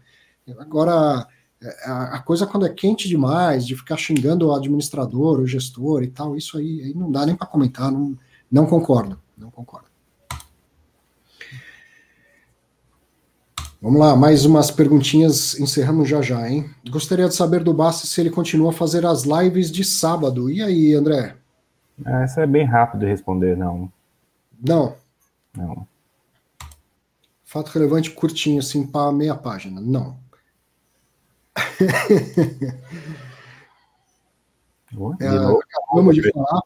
Agora, 0.60 1.28
é, 1.66 1.90
a, 1.90 2.20
coisa 2.20 2.46
quando 2.46 2.66
é 2.66 2.70
quente 2.70 3.08
demais, 3.08 3.66
de 3.66 3.76
ficar 3.76 3.98
xingando 3.98 4.48
o 4.48 4.54
administrador, 4.54 5.40
o 5.40 5.48
gestor 5.48 6.04
e 6.04 6.08
tal, 6.08 6.36
isso 6.36 6.58
aí, 6.58 6.82
aí 6.84 6.94
não 6.94 7.12
dá 7.12 7.26
nem 7.26 7.36
para 7.36 7.48
comentar, 7.48 7.92
não, 7.92 8.16
não 8.52 8.68
concordo, 8.68 9.20
não 9.36 9.50
concordo. 9.50 9.88
Vamos 13.82 14.00
lá, 14.00 14.16
mais 14.16 14.46
umas 14.46 14.72
perguntinhas, 14.72 15.60
encerramos 15.60 16.10
já 16.10 16.22
já, 16.22 16.50
hein? 16.50 16.70
Gostaria 16.90 17.28
de 17.28 17.36
saber 17.36 17.64
do 17.64 17.74
Bassi 17.74 18.08
se 18.08 18.20
ele 18.20 18.32
continua 18.32 18.70
a 18.70 18.74
fazer 18.74 19.06
as 19.06 19.24
lives 19.24 19.72
de 19.72 19.84
sábado. 19.84 20.50
E 20.50 20.62
aí, 20.62 20.94
André? 20.96 21.36
Essa 22.04 22.42
é 22.42 22.48
bem 22.48 22.66
rápido 22.66 23.02
de 23.02 23.06
responder, 23.06 23.56
não. 23.56 23.92
Não? 24.60 24.96
Não. 25.56 25.88
Fato 27.44 27.70
relevante 27.70 28.10
curtinho, 28.10 28.60
assim, 28.60 28.88
para 28.88 29.12
meia 29.12 29.36
página. 29.36 29.80
Não. 29.80 30.18
é, 35.22 35.28
acabamos 35.28 36.16
de 36.16 36.32
falar. 36.32 36.62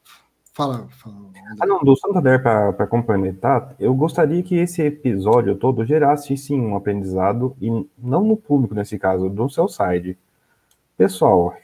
Fala, 0.54 0.88
fala. 0.90 1.30
Ah, 1.60 1.66
não, 1.66 1.80
do 1.80 1.96
Santander, 1.96 2.44
para 2.44 2.86
complementar, 2.86 3.74
eu 3.80 3.94
gostaria 3.96 4.44
que 4.44 4.56
esse 4.56 4.82
episódio 4.82 5.56
todo 5.56 5.86
gerasse 5.86 6.36
sim 6.36 6.60
um 6.60 6.76
aprendizado, 6.76 7.56
e 7.62 7.70
não 7.98 8.24
no 8.24 8.36
público 8.36 8.76
nesse 8.76 9.00
caso, 9.00 9.30
do 9.30 9.50
seu 9.50 9.68
site. 9.68 10.18
Pessoal, 10.98 11.56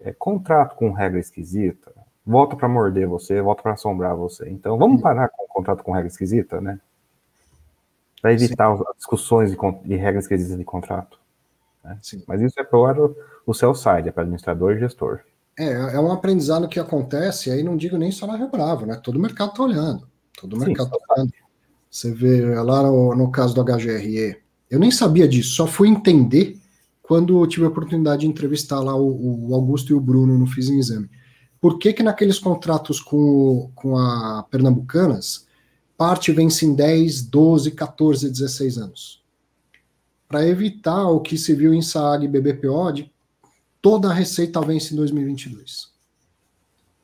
é, 0.00 0.12
contrato 0.12 0.76
com 0.76 0.92
regra 0.92 1.18
esquisita, 1.18 1.92
volta 2.24 2.54
para 2.54 2.68
morder 2.68 3.08
você, 3.08 3.42
volta 3.42 3.62
para 3.62 3.72
assombrar 3.72 4.14
você. 4.14 4.48
Então 4.48 4.78
vamos 4.78 5.02
parar 5.02 5.28
com 5.28 5.44
o 5.44 5.48
contrato 5.48 5.82
com 5.82 5.92
regra 5.92 6.08
esquisita, 6.08 6.60
né? 6.60 6.78
Para 8.20 8.32
evitar 8.32 8.76
sim. 8.76 8.84
discussões 8.96 9.50
de, 9.50 9.58
de 9.84 9.96
regras 9.96 10.24
esquisitas 10.24 10.56
de 10.56 10.64
contrato. 10.64 11.21
Né? 11.84 11.98
Mas 12.26 12.40
isso 12.40 12.58
é 12.58 12.64
para 12.64 13.10
o 13.46 13.54
seu 13.54 13.74
site, 13.74 14.08
é 14.08 14.12
para 14.12 14.22
administrador 14.22 14.72
e 14.72 14.80
gestor. 14.80 15.20
É, 15.58 15.70
é 15.70 16.00
um 16.00 16.10
aprendizado 16.10 16.68
que 16.68 16.80
acontece, 16.80 17.50
aí 17.50 17.62
não 17.62 17.76
digo 17.76 17.98
nem 17.98 18.10
só 18.10 18.26
na 18.26 18.36
Rio 18.36 18.48
Bravo, 18.48 18.86
né? 18.86 19.00
Todo 19.02 19.16
o 19.16 19.20
mercado 19.20 19.50
está 19.50 19.62
olhando. 19.62 20.08
Todo 20.40 20.54
o 20.54 20.58
mercado 20.58 20.90
está 20.94 21.14
olhando. 21.14 21.32
Você 21.90 22.10
vê 22.10 22.42
lá 22.60 22.82
no, 22.82 23.14
no, 23.14 23.30
caso 23.30 23.54
do 23.54 23.62
HGRE. 23.62 24.38
Eu 24.70 24.78
nem 24.78 24.90
sabia 24.90 25.28
disso, 25.28 25.54
só 25.54 25.66
fui 25.66 25.88
entender 25.88 26.58
quando 27.02 27.46
tive 27.46 27.66
a 27.66 27.68
oportunidade 27.68 28.22
de 28.22 28.26
entrevistar 28.26 28.80
lá 28.80 28.96
o, 28.96 29.50
o 29.50 29.54
Augusto 29.54 29.92
e 29.92 29.94
o 29.94 30.00
Bruno 30.00 30.38
no 30.38 30.46
Fiz 30.46 30.70
em 30.70 30.78
Exame. 30.78 31.10
Por 31.60 31.78
que, 31.78 31.92
que 31.92 32.02
naqueles 32.02 32.38
contratos 32.38 32.98
com, 32.98 33.70
com 33.74 33.98
a 33.98 34.44
Pernambucanas, 34.50 35.46
parte 35.96 36.32
vence 36.32 36.64
em 36.64 36.74
10, 36.74 37.22
12, 37.22 37.70
14, 37.72 38.30
16 38.30 38.78
anos? 38.78 39.21
Para 40.32 40.48
evitar 40.48 41.08
o 41.08 41.20
que 41.20 41.36
se 41.36 41.54
viu 41.54 41.74
em 41.74 41.82
SAAG 41.82 42.24
e 42.24 42.28
BBPO 42.28 42.90
de 42.90 43.12
toda 43.82 44.08
a 44.08 44.14
receita 44.14 44.62
vence 44.62 44.94
em 44.94 44.96
2022. 44.96 45.92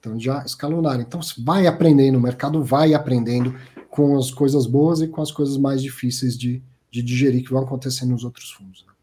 Então 0.01 0.19
já 0.19 0.43
escalonaram. 0.47 1.03
Então 1.03 1.21
vai 1.45 1.67
aprendendo, 1.67 2.17
o 2.17 2.23
mercado 2.23 2.65
vai 2.65 2.95
aprendendo 2.95 3.55
com 3.91 4.17
as 4.17 4.31
coisas 4.31 4.67
boas 4.67 5.03
e 5.03 5.09
com 5.09 5.21
as 5.21 5.31
coisas 5.31 5.59
mais 5.59 5.83
difíceis 5.83 6.39
de, 6.39 6.63
de 6.91 7.03
digerir 7.03 7.45
que 7.45 7.51
vão 7.51 7.63
acontecer 7.63 8.07
nos 8.07 8.25
outros 8.25 8.51
fundos. 8.51 8.83
Né? 8.87 8.95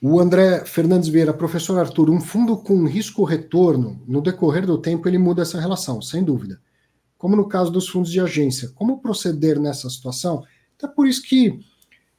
O 0.00 0.18
André 0.18 0.64
Fernandes 0.64 1.10
Vieira, 1.10 1.34
professor 1.34 1.78
Arthur, 1.78 2.08
um 2.08 2.18
fundo 2.22 2.56
com 2.56 2.86
risco-retorno, 2.86 4.00
no 4.08 4.22
decorrer 4.22 4.64
do 4.64 4.78
tempo 4.78 5.06
ele 5.06 5.18
muda 5.18 5.42
essa 5.42 5.60
relação, 5.60 6.00
sem 6.00 6.24
dúvida. 6.24 6.58
Como 7.20 7.36
no 7.36 7.46
caso 7.46 7.70
dos 7.70 7.86
fundos 7.86 8.10
de 8.10 8.18
agência. 8.18 8.70
Como 8.74 8.98
proceder 8.98 9.60
nessa 9.60 9.90
situação? 9.90 10.42
Até 10.78 10.88
por 10.88 11.06
isso 11.06 11.22
que 11.22 11.60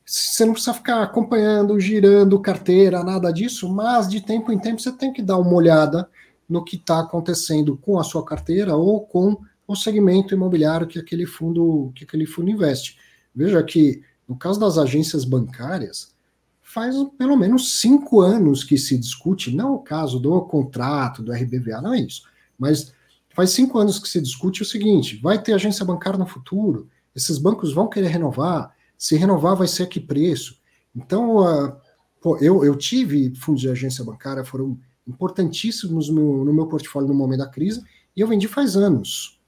você 0.06 0.46
não 0.46 0.54
precisa 0.54 0.76
ficar 0.76 1.02
acompanhando, 1.02 1.80
girando 1.80 2.40
carteira, 2.40 3.04
nada 3.04 3.32
disso, 3.34 3.68
mas 3.68 4.08
de 4.08 4.22
tempo 4.22 4.52
em 4.52 4.60
tempo 4.60 4.80
você 4.80 4.92
tem 4.92 5.12
que 5.12 5.24
dar 5.24 5.40
uma 5.40 5.56
olhada 5.56 6.08
no 6.48 6.64
que 6.64 6.76
está 6.76 7.00
acontecendo 7.00 7.76
com 7.78 7.98
a 7.98 8.04
sua 8.04 8.24
carteira 8.24 8.76
ou 8.76 9.02
com 9.02 9.42
o 9.68 9.76
segmento 9.76 10.36
imobiliário 10.36 10.86
que 10.86 11.00
aquele 11.00 11.26
fundo 11.26 11.92
que 11.96 12.04
aquele 12.04 12.28
fundo 12.28 12.52
investe. 12.52 12.96
Veja 13.34 13.64
que 13.64 14.04
no 14.30 14.38
caso 14.38 14.60
das 14.60 14.78
agências 14.78 15.26
bancárias 15.26 16.14
faz 16.62 16.96
pelo 17.18 17.36
menos 17.36 17.80
cinco 17.80 18.22
anos 18.22 18.64
que 18.64 18.78
se 18.78 19.00
discute, 19.00 19.56
não 19.56 19.74
o 19.74 19.80
caso 19.80 20.20
do 20.20 20.40
contrato 20.44 21.24
do 21.24 21.32
RBVA, 21.32 21.82
não 21.82 21.96
é 21.96 22.02
isso, 22.02 22.22
mas 22.56 22.94
faz 23.34 23.52
cinco 23.52 23.78
anos 23.78 24.00
que 24.00 24.08
se 24.08 24.22
discute 24.22 24.62
o 24.62 24.66
seguinte: 24.66 25.18
vai 25.18 25.42
ter 25.42 25.54
agência 25.54 25.86
bancária 25.86 26.20
no 26.20 26.26
futuro, 26.26 26.90
esses 27.16 27.38
bancos 27.38 27.74
vão 27.74 27.88
querer 27.88 28.08
renovar 28.08 28.74
se 29.02 29.16
renovar 29.16 29.56
vai 29.56 29.68
ser 29.68 29.82
a 29.82 29.88
que 29.88 30.00
preço? 30.00 30.60
Então, 30.96 31.38
uh, 31.38 31.76
pô, 32.22 32.38
eu, 32.38 32.64
eu 32.64 32.76
tive 32.76 33.34
fundos 33.34 33.62
de 33.62 33.68
agência 33.68 34.06
bancária, 34.06 34.46
foram 34.46 34.78
importantíssimos 35.08 36.08
no 36.08 36.14
meu, 36.14 36.46
no 36.46 36.54
meu 36.54 36.68
portfólio 36.68 37.08
no 37.08 37.16
momento 37.16 37.40
da 37.40 37.48
crise, 37.48 37.84
e 38.16 38.22
eu 38.22 38.28
vendi 38.28 38.48
faz 38.48 38.76
anos. 38.78 39.42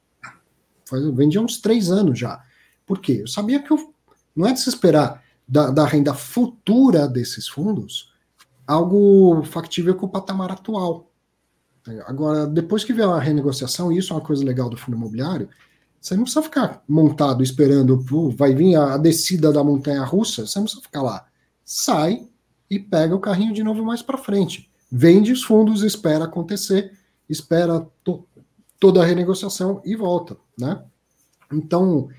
Faz, 0.89 1.03
eu 1.03 1.14
vendi 1.14 1.38
há 1.38 1.41
uns 1.41 1.61
três 1.61 1.91
anos 1.91 2.18
já. 2.18 2.43
Por 2.84 2.99
quê? 2.99 3.19
Eu 3.22 3.27
sabia 3.27 3.61
que 3.61 3.69
eu, 3.69 3.93
não 4.35 4.47
é 4.47 4.53
de 4.53 4.60
se 4.60 4.69
esperar 4.69 5.23
da, 5.47 5.69
da 5.69 5.85
renda 5.85 6.15
futura 6.15 7.07
desses 7.07 7.47
fundos 7.47 8.11
algo 8.65 9.43
factível 9.43 9.93
com 9.93 10.07
o 10.07 10.10
patamar 10.10 10.51
atual. 10.51 11.11
Agora, 12.05 12.47
depois 12.47 12.84
que 12.84 12.93
vier 12.93 13.07
a 13.07 13.19
renegociação, 13.19 13.91
isso 13.91 14.14
é 14.14 14.15
uma 14.15 14.22
coisa 14.22 14.43
legal 14.43 14.69
do 14.69 14.77
fundo 14.77 14.95
imobiliário, 14.95 15.49
você 15.99 16.15
não 16.15 16.23
precisa 16.23 16.43
ficar 16.43 16.84
montado 16.88 17.43
esperando, 17.43 17.97
vai 18.35 18.53
vir 18.53 18.76
a, 18.76 18.97
descida 18.97 19.51
da 19.51 19.64
montanha 19.64 20.03
russa, 20.03 20.45
você 20.45 20.60
não 20.60 20.65
precisa 20.65 20.84
ficar 20.84 21.01
lá. 21.01 21.26
Sai 21.64 22.27
e 22.69 22.80
pega 22.80 23.15
o 23.15 23.19
carrinho 23.19 23.53
de 23.53 23.64
novo 23.64 23.84
mais 23.84 24.01
para 24.01 24.18
frente. 24.18 24.69
Vende 24.91 25.31
os 25.31 25.43
fundos, 25.43 25.81
espera 25.81 26.26
acontecer, 26.26 26.91
espera 27.30 27.85
to, 28.03 28.26
toda 28.80 29.01
a 29.01 29.05
renegociação 29.05 29.81
e 29.85 29.95
volta, 29.95 30.38
né? 30.57 30.84
Então, 31.51 32.10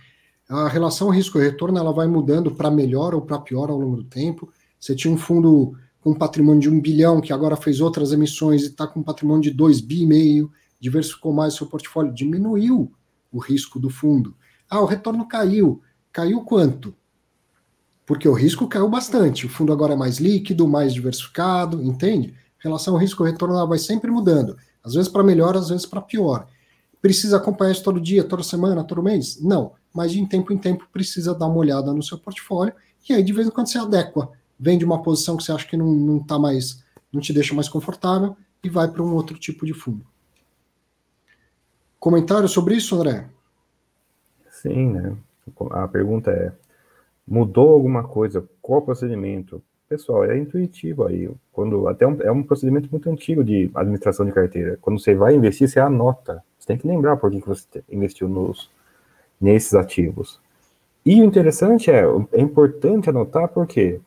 a 0.48 0.68
relação 0.68 1.10
risco-retorno 1.10 1.78
ela 1.78 1.92
vai 1.92 2.06
mudando 2.06 2.50
para 2.50 2.70
melhor 2.70 3.14
ou 3.14 3.20
para 3.20 3.38
pior 3.38 3.70
ao 3.70 3.78
longo 3.78 3.96
do 3.96 4.04
tempo. 4.04 4.52
Você 4.78 4.94
tinha 4.94 5.12
um 5.12 5.18
fundo 5.18 5.76
com 6.04 6.10
um 6.10 6.14
patrimônio 6.14 6.60
de 6.60 6.68
um 6.68 6.78
bilhão 6.78 7.18
que 7.18 7.32
agora 7.32 7.56
fez 7.56 7.80
outras 7.80 8.12
emissões 8.12 8.62
e 8.62 8.66
está 8.66 8.86
com 8.86 9.00
um 9.00 9.02
patrimônio 9.02 9.40
de 9.40 9.50
dois 9.50 9.80
bi 9.80 10.02
e 10.02 10.06
meio, 10.06 10.52
diversificou 10.78 11.32
mais 11.32 11.54
seu 11.54 11.66
portfólio, 11.66 12.12
diminuiu 12.12 12.92
o 13.32 13.38
risco 13.38 13.80
do 13.80 13.88
fundo. 13.88 14.36
Ah, 14.68 14.82
o 14.82 14.84
retorno 14.84 15.26
caiu. 15.26 15.80
Caiu 16.12 16.42
quanto? 16.42 16.94
Porque 18.04 18.28
o 18.28 18.34
risco 18.34 18.68
caiu 18.68 18.86
bastante. 18.86 19.46
O 19.46 19.48
fundo 19.48 19.72
agora 19.72 19.94
é 19.94 19.96
mais 19.96 20.18
líquido, 20.18 20.68
mais 20.68 20.92
diversificado, 20.92 21.82
entende? 21.82 22.28
Em 22.28 22.62
relação 22.62 22.92
ao 22.92 23.00
risco-retorno, 23.00 23.54
ela 23.54 23.66
vai 23.66 23.78
sempre 23.78 24.10
mudando. 24.10 24.58
Às 24.84 24.92
vezes 24.92 25.08
para 25.08 25.22
melhor, 25.22 25.56
às 25.56 25.70
vezes 25.70 25.86
para 25.86 26.02
pior. 26.02 26.46
Precisa 27.00 27.38
acompanhar 27.38 27.72
isso 27.72 27.82
todo 27.82 27.98
dia, 27.98 28.22
toda 28.22 28.42
semana, 28.42 28.84
todo 28.84 29.02
mês? 29.02 29.40
Não. 29.40 29.72
Mas 29.90 30.12
de 30.12 30.26
tempo 30.26 30.52
em 30.52 30.58
tempo 30.58 30.86
precisa 30.92 31.34
dar 31.34 31.46
uma 31.46 31.56
olhada 31.56 31.94
no 31.94 32.02
seu 32.02 32.18
portfólio 32.18 32.74
e 33.08 33.14
aí 33.14 33.22
de 33.22 33.32
vez 33.32 33.46
em 33.48 33.50
quando 33.50 33.68
você 33.68 33.78
adequa. 33.78 34.30
Vende 34.58 34.84
uma 34.84 35.02
posição 35.02 35.36
que 35.36 35.42
você 35.42 35.52
acha 35.52 35.66
que 35.66 35.76
não, 35.76 35.92
não 35.92 36.18
tá 36.18 36.38
mais, 36.38 36.84
não 37.12 37.20
te 37.20 37.32
deixa 37.32 37.54
mais 37.54 37.68
confortável 37.68 38.36
e 38.62 38.68
vai 38.68 38.88
para 38.88 39.02
um 39.02 39.14
outro 39.14 39.38
tipo 39.38 39.66
de 39.66 39.74
fundo. 39.74 40.04
Comentário 41.98 42.48
sobre 42.48 42.76
isso, 42.76 42.94
André? 42.96 43.26
Sim, 44.50 44.92
né? 44.92 45.16
A 45.70 45.88
pergunta 45.88 46.30
é: 46.30 46.52
mudou 47.26 47.70
alguma 47.70 48.04
coisa? 48.04 48.46
Qual 48.60 48.82
procedimento? 48.82 49.62
Pessoal, 49.88 50.24
é 50.24 50.38
intuitivo 50.38 51.04
aí. 51.06 51.30
Quando 51.52 51.86
até 51.88 52.06
um, 52.06 52.20
é 52.22 52.32
um 52.32 52.42
procedimento 52.42 52.88
muito 52.90 53.08
antigo 53.10 53.44
de 53.44 53.70
administração 53.74 54.24
de 54.24 54.32
carteira. 54.32 54.78
Quando 54.80 54.98
você 54.98 55.14
vai 55.14 55.34
investir, 55.34 55.68
você 55.68 55.78
anota. 55.78 56.42
Você 56.58 56.68
tem 56.68 56.78
que 56.78 56.88
lembrar 56.88 57.16
por 57.16 57.30
que, 57.30 57.40
você 57.40 57.84
investiu 57.90 58.28
nos, 58.28 58.70
nesses 59.40 59.74
ativos. 59.74 60.40
E 61.04 61.20
o 61.20 61.24
interessante 61.24 61.90
é, 61.90 62.02
é 62.32 62.40
importante 62.40 63.10
anotar 63.10 63.48
porque 63.48 64.00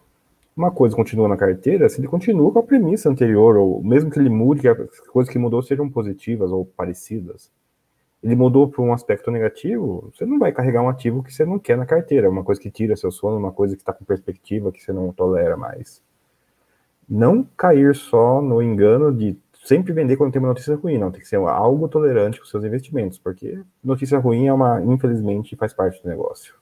uma 0.57 0.71
coisa 0.71 0.95
continua 0.95 1.27
na 1.27 1.37
carteira 1.37 1.87
se 1.87 1.99
ele 2.01 2.07
continua 2.07 2.51
com 2.51 2.59
a 2.59 2.63
premissa 2.63 3.09
anterior, 3.09 3.55
ou 3.55 3.83
mesmo 3.83 4.09
que 4.09 4.19
ele 4.19 4.29
mude, 4.29 4.61
que 4.61 4.67
as 4.67 4.99
coisas 5.11 5.31
que 5.31 5.39
mudou 5.39 5.61
sejam 5.61 5.89
positivas 5.89 6.51
ou 6.51 6.65
parecidas 6.65 7.51
ele 8.23 8.35
mudou 8.35 8.67
para 8.67 8.81
um 8.81 8.93
aspecto 8.93 9.29
negativo, 9.29 10.11
você 10.13 10.25
não 10.25 10.39
vai 10.39 10.51
carregar 10.51 10.81
um 10.81 10.89
ativo 10.89 11.23
que 11.23 11.33
você 11.33 11.45
não 11.45 11.59
quer 11.59 11.77
na 11.77 11.85
carteira, 11.85 12.29
uma 12.29 12.43
coisa 12.43 12.59
que 12.59 12.71
tira 12.71 12.95
seu 12.95 13.11
sono, 13.11 13.37
uma 13.37 13.51
coisa 13.51 13.75
que 13.75 13.81
está 13.81 13.93
com 13.93 14.03
perspectiva 14.03 14.71
que 14.71 14.81
você 14.81 14.91
não 14.91 15.11
tolera 15.13 15.55
mais. 15.55 16.01
Não 17.07 17.43
cair 17.55 17.95
só 17.95 18.41
no 18.41 18.61
engano 18.61 19.13
de 19.13 19.37
sempre 19.63 19.93
vender 19.93 20.17
quando 20.17 20.31
tem 20.31 20.41
uma 20.41 20.49
notícia 20.49 20.75
ruim, 20.75 20.97
não, 20.97 21.11
tem 21.11 21.21
que 21.21 21.27
ser 21.27 21.37
algo 21.37 21.87
tolerante 21.87 22.39
com 22.39 22.45
seus 22.45 22.63
investimentos, 22.63 23.17
porque 23.17 23.61
notícia 23.83 24.17
ruim 24.17 24.47
é 24.47 24.53
uma, 24.53 24.81
infelizmente, 24.81 25.55
faz 25.55 25.73
parte 25.73 26.01
do 26.01 26.09
negócio. 26.09 26.55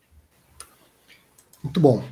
Muito 1.63 1.79
bom. 1.79 2.03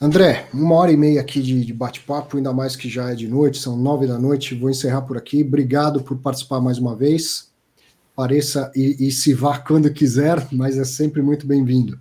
André, 0.00 0.48
uma 0.52 0.74
hora 0.74 0.92
e 0.92 0.96
meia 0.96 1.20
aqui 1.20 1.40
de, 1.40 1.64
de 1.64 1.72
bate-papo, 1.72 2.36
ainda 2.36 2.52
mais 2.52 2.76
que 2.76 2.88
já 2.88 3.10
é 3.10 3.14
de 3.14 3.26
noite, 3.26 3.58
são 3.58 3.76
nove 3.76 4.06
da 4.06 4.18
noite. 4.18 4.54
Vou 4.54 4.68
encerrar 4.68 5.02
por 5.02 5.16
aqui. 5.16 5.42
Obrigado 5.42 6.02
por 6.02 6.18
participar 6.18 6.60
mais 6.60 6.78
uma 6.78 6.94
vez 6.94 7.50
apareça 8.16 8.72
e, 8.74 9.06
e 9.06 9.12
se 9.12 9.34
vá 9.34 9.58
quando 9.60 9.92
quiser, 9.92 10.48
mas 10.50 10.78
é 10.78 10.84
sempre 10.84 11.20
muito 11.20 11.46
bem-vindo. 11.46 12.00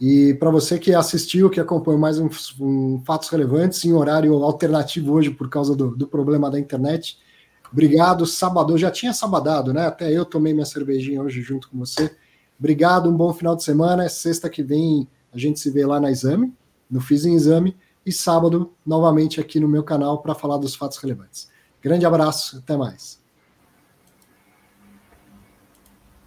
E 0.00 0.34
para 0.34 0.48
você 0.48 0.78
que 0.78 0.94
assistiu, 0.94 1.50
que 1.50 1.58
acompanhou 1.58 1.98
mais 1.98 2.20
um, 2.20 2.30
um, 2.60 3.02
Fatos 3.04 3.28
Relevantes 3.28 3.84
em 3.84 3.92
horário 3.92 4.32
alternativo 4.44 5.12
hoje 5.12 5.30
por 5.30 5.48
causa 5.48 5.74
do, 5.74 5.90
do 5.96 6.06
problema 6.06 6.48
da 6.48 6.58
internet, 6.58 7.18
obrigado. 7.72 8.24
Sábado, 8.24 8.78
já 8.78 8.92
tinha 8.92 9.12
sabadado, 9.12 9.72
né? 9.72 9.86
Até 9.88 10.12
eu 10.12 10.24
tomei 10.24 10.52
minha 10.52 10.64
cervejinha 10.64 11.20
hoje 11.20 11.42
junto 11.42 11.68
com 11.68 11.76
você. 11.76 12.12
Obrigado, 12.56 13.10
um 13.10 13.16
bom 13.16 13.34
final 13.34 13.56
de 13.56 13.64
semana. 13.64 14.08
Sexta 14.08 14.48
que 14.48 14.62
vem 14.62 15.08
a 15.34 15.36
gente 15.36 15.58
se 15.58 15.68
vê 15.68 15.84
lá 15.84 15.98
na 15.98 16.12
Exame, 16.12 16.54
no 16.90 17.00
Fiz 17.00 17.24
em 17.24 17.34
Exame, 17.34 17.76
e 18.04 18.12
sábado, 18.12 18.72
novamente 18.86 19.40
aqui 19.40 19.60
no 19.60 19.68
meu 19.68 19.82
canal 19.82 20.22
para 20.22 20.34
falar 20.34 20.56
dos 20.56 20.74
fatos 20.74 20.98
relevantes. 20.98 21.50
Grande 21.82 22.06
abraço, 22.06 22.58
até 22.58 22.76
mais. 22.76 23.17